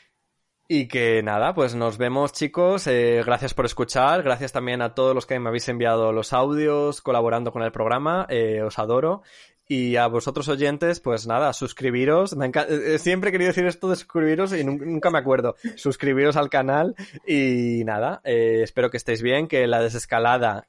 Y 0.71 0.87
que 0.87 1.23
nada, 1.23 1.55
pues 1.55 1.73
nos 1.73 1.97
vemos 1.97 2.31
chicos, 2.31 2.85
eh, 2.85 3.23
gracias 3.25 3.55
por 3.55 3.65
escuchar, 3.65 4.21
gracias 4.21 4.51
también 4.51 4.83
a 4.83 4.93
todos 4.93 5.15
los 5.15 5.25
que 5.25 5.39
me 5.39 5.49
habéis 5.49 5.67
enviado 5.67 6.11
los 6.13 6.31
audios 6.31 7.01
colaborando 7.01 7.51
con 7.51 7.63
el 7.63 7.71
programa, 7.71 8.27
eh, 8.29 8.61
os 8.61 8.77
adoro. 8.77 9.23
Y 9.67 9.95
a 9.95 10.05
vosotros 10.05 10.47
oyentes, 10.47 10.99
pues 10.99 11.25
nada, 11.25 11.53
suscribiros. 11.53 12.35
Me 12.35 12.47
eh, 12.47 12.51
eh, 12.69 12.99
Siempre 12.99 13.29
he 13.29 13.31
querido 13.31 13.47
decir 13.49 13.65
esto 13.65 13.89
de 13.89 13.95
suscribiros 13.95 14.53
y 14.53 14.63
nun- 14.63 14.79
nunca 14.85 15.09
me 15.09 15.17
acuerdo. 15.17 15.55
Suscribiros 15.75 16.35
al 16.35 16.49
canal 16.51 16.95
y 17.25 17.83
nada, 17.83 18.21
espero 18.23 18.91
que 18.91 18.97
estéis 18.97 19.23
bien, 19.23 19.47
que 19.47 19.65
la 19.65 19.81
desescalada 19.81 20.67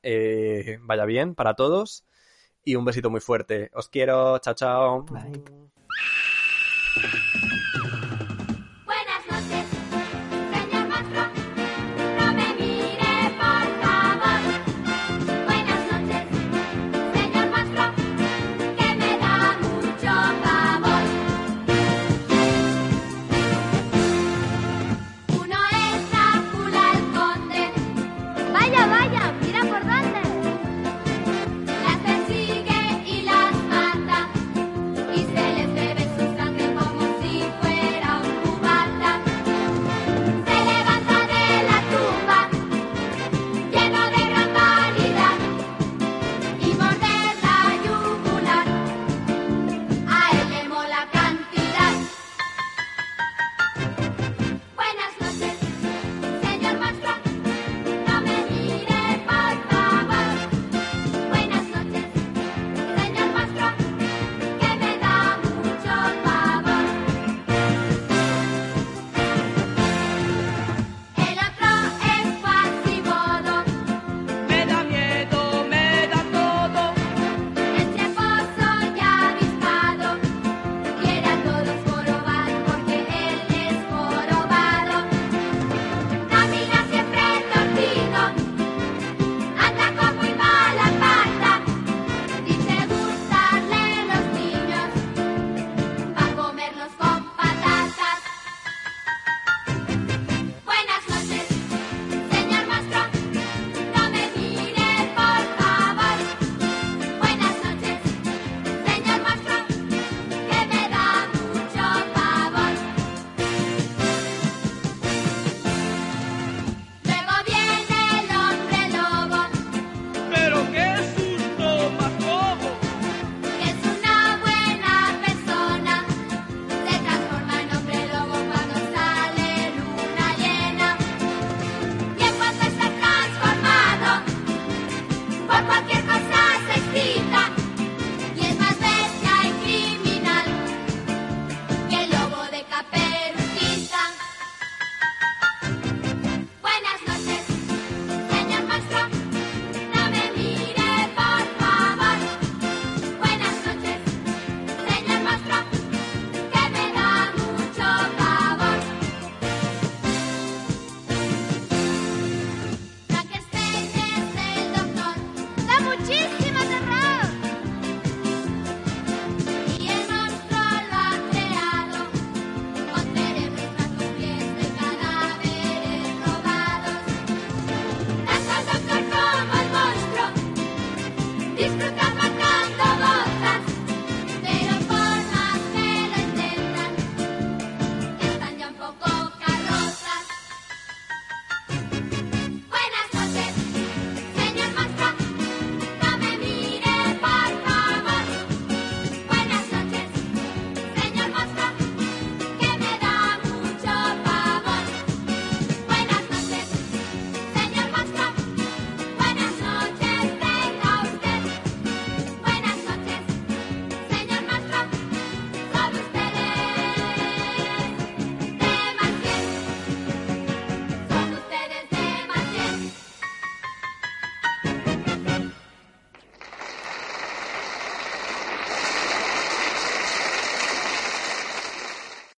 vaya 0.80 1.04
bien 1.04 1.34
para 1.34 1.54
todos. 1.54 2.04
Y 2.64 2.74
un 2.76 2.86
besito 2.86 3.10
muy 3.10 3.20
fuerte. 3.20 3.70
Os 3.74 3.90
quiero, 3.90 4.38
chao 4.38 4.54
chao. 4.54 5.04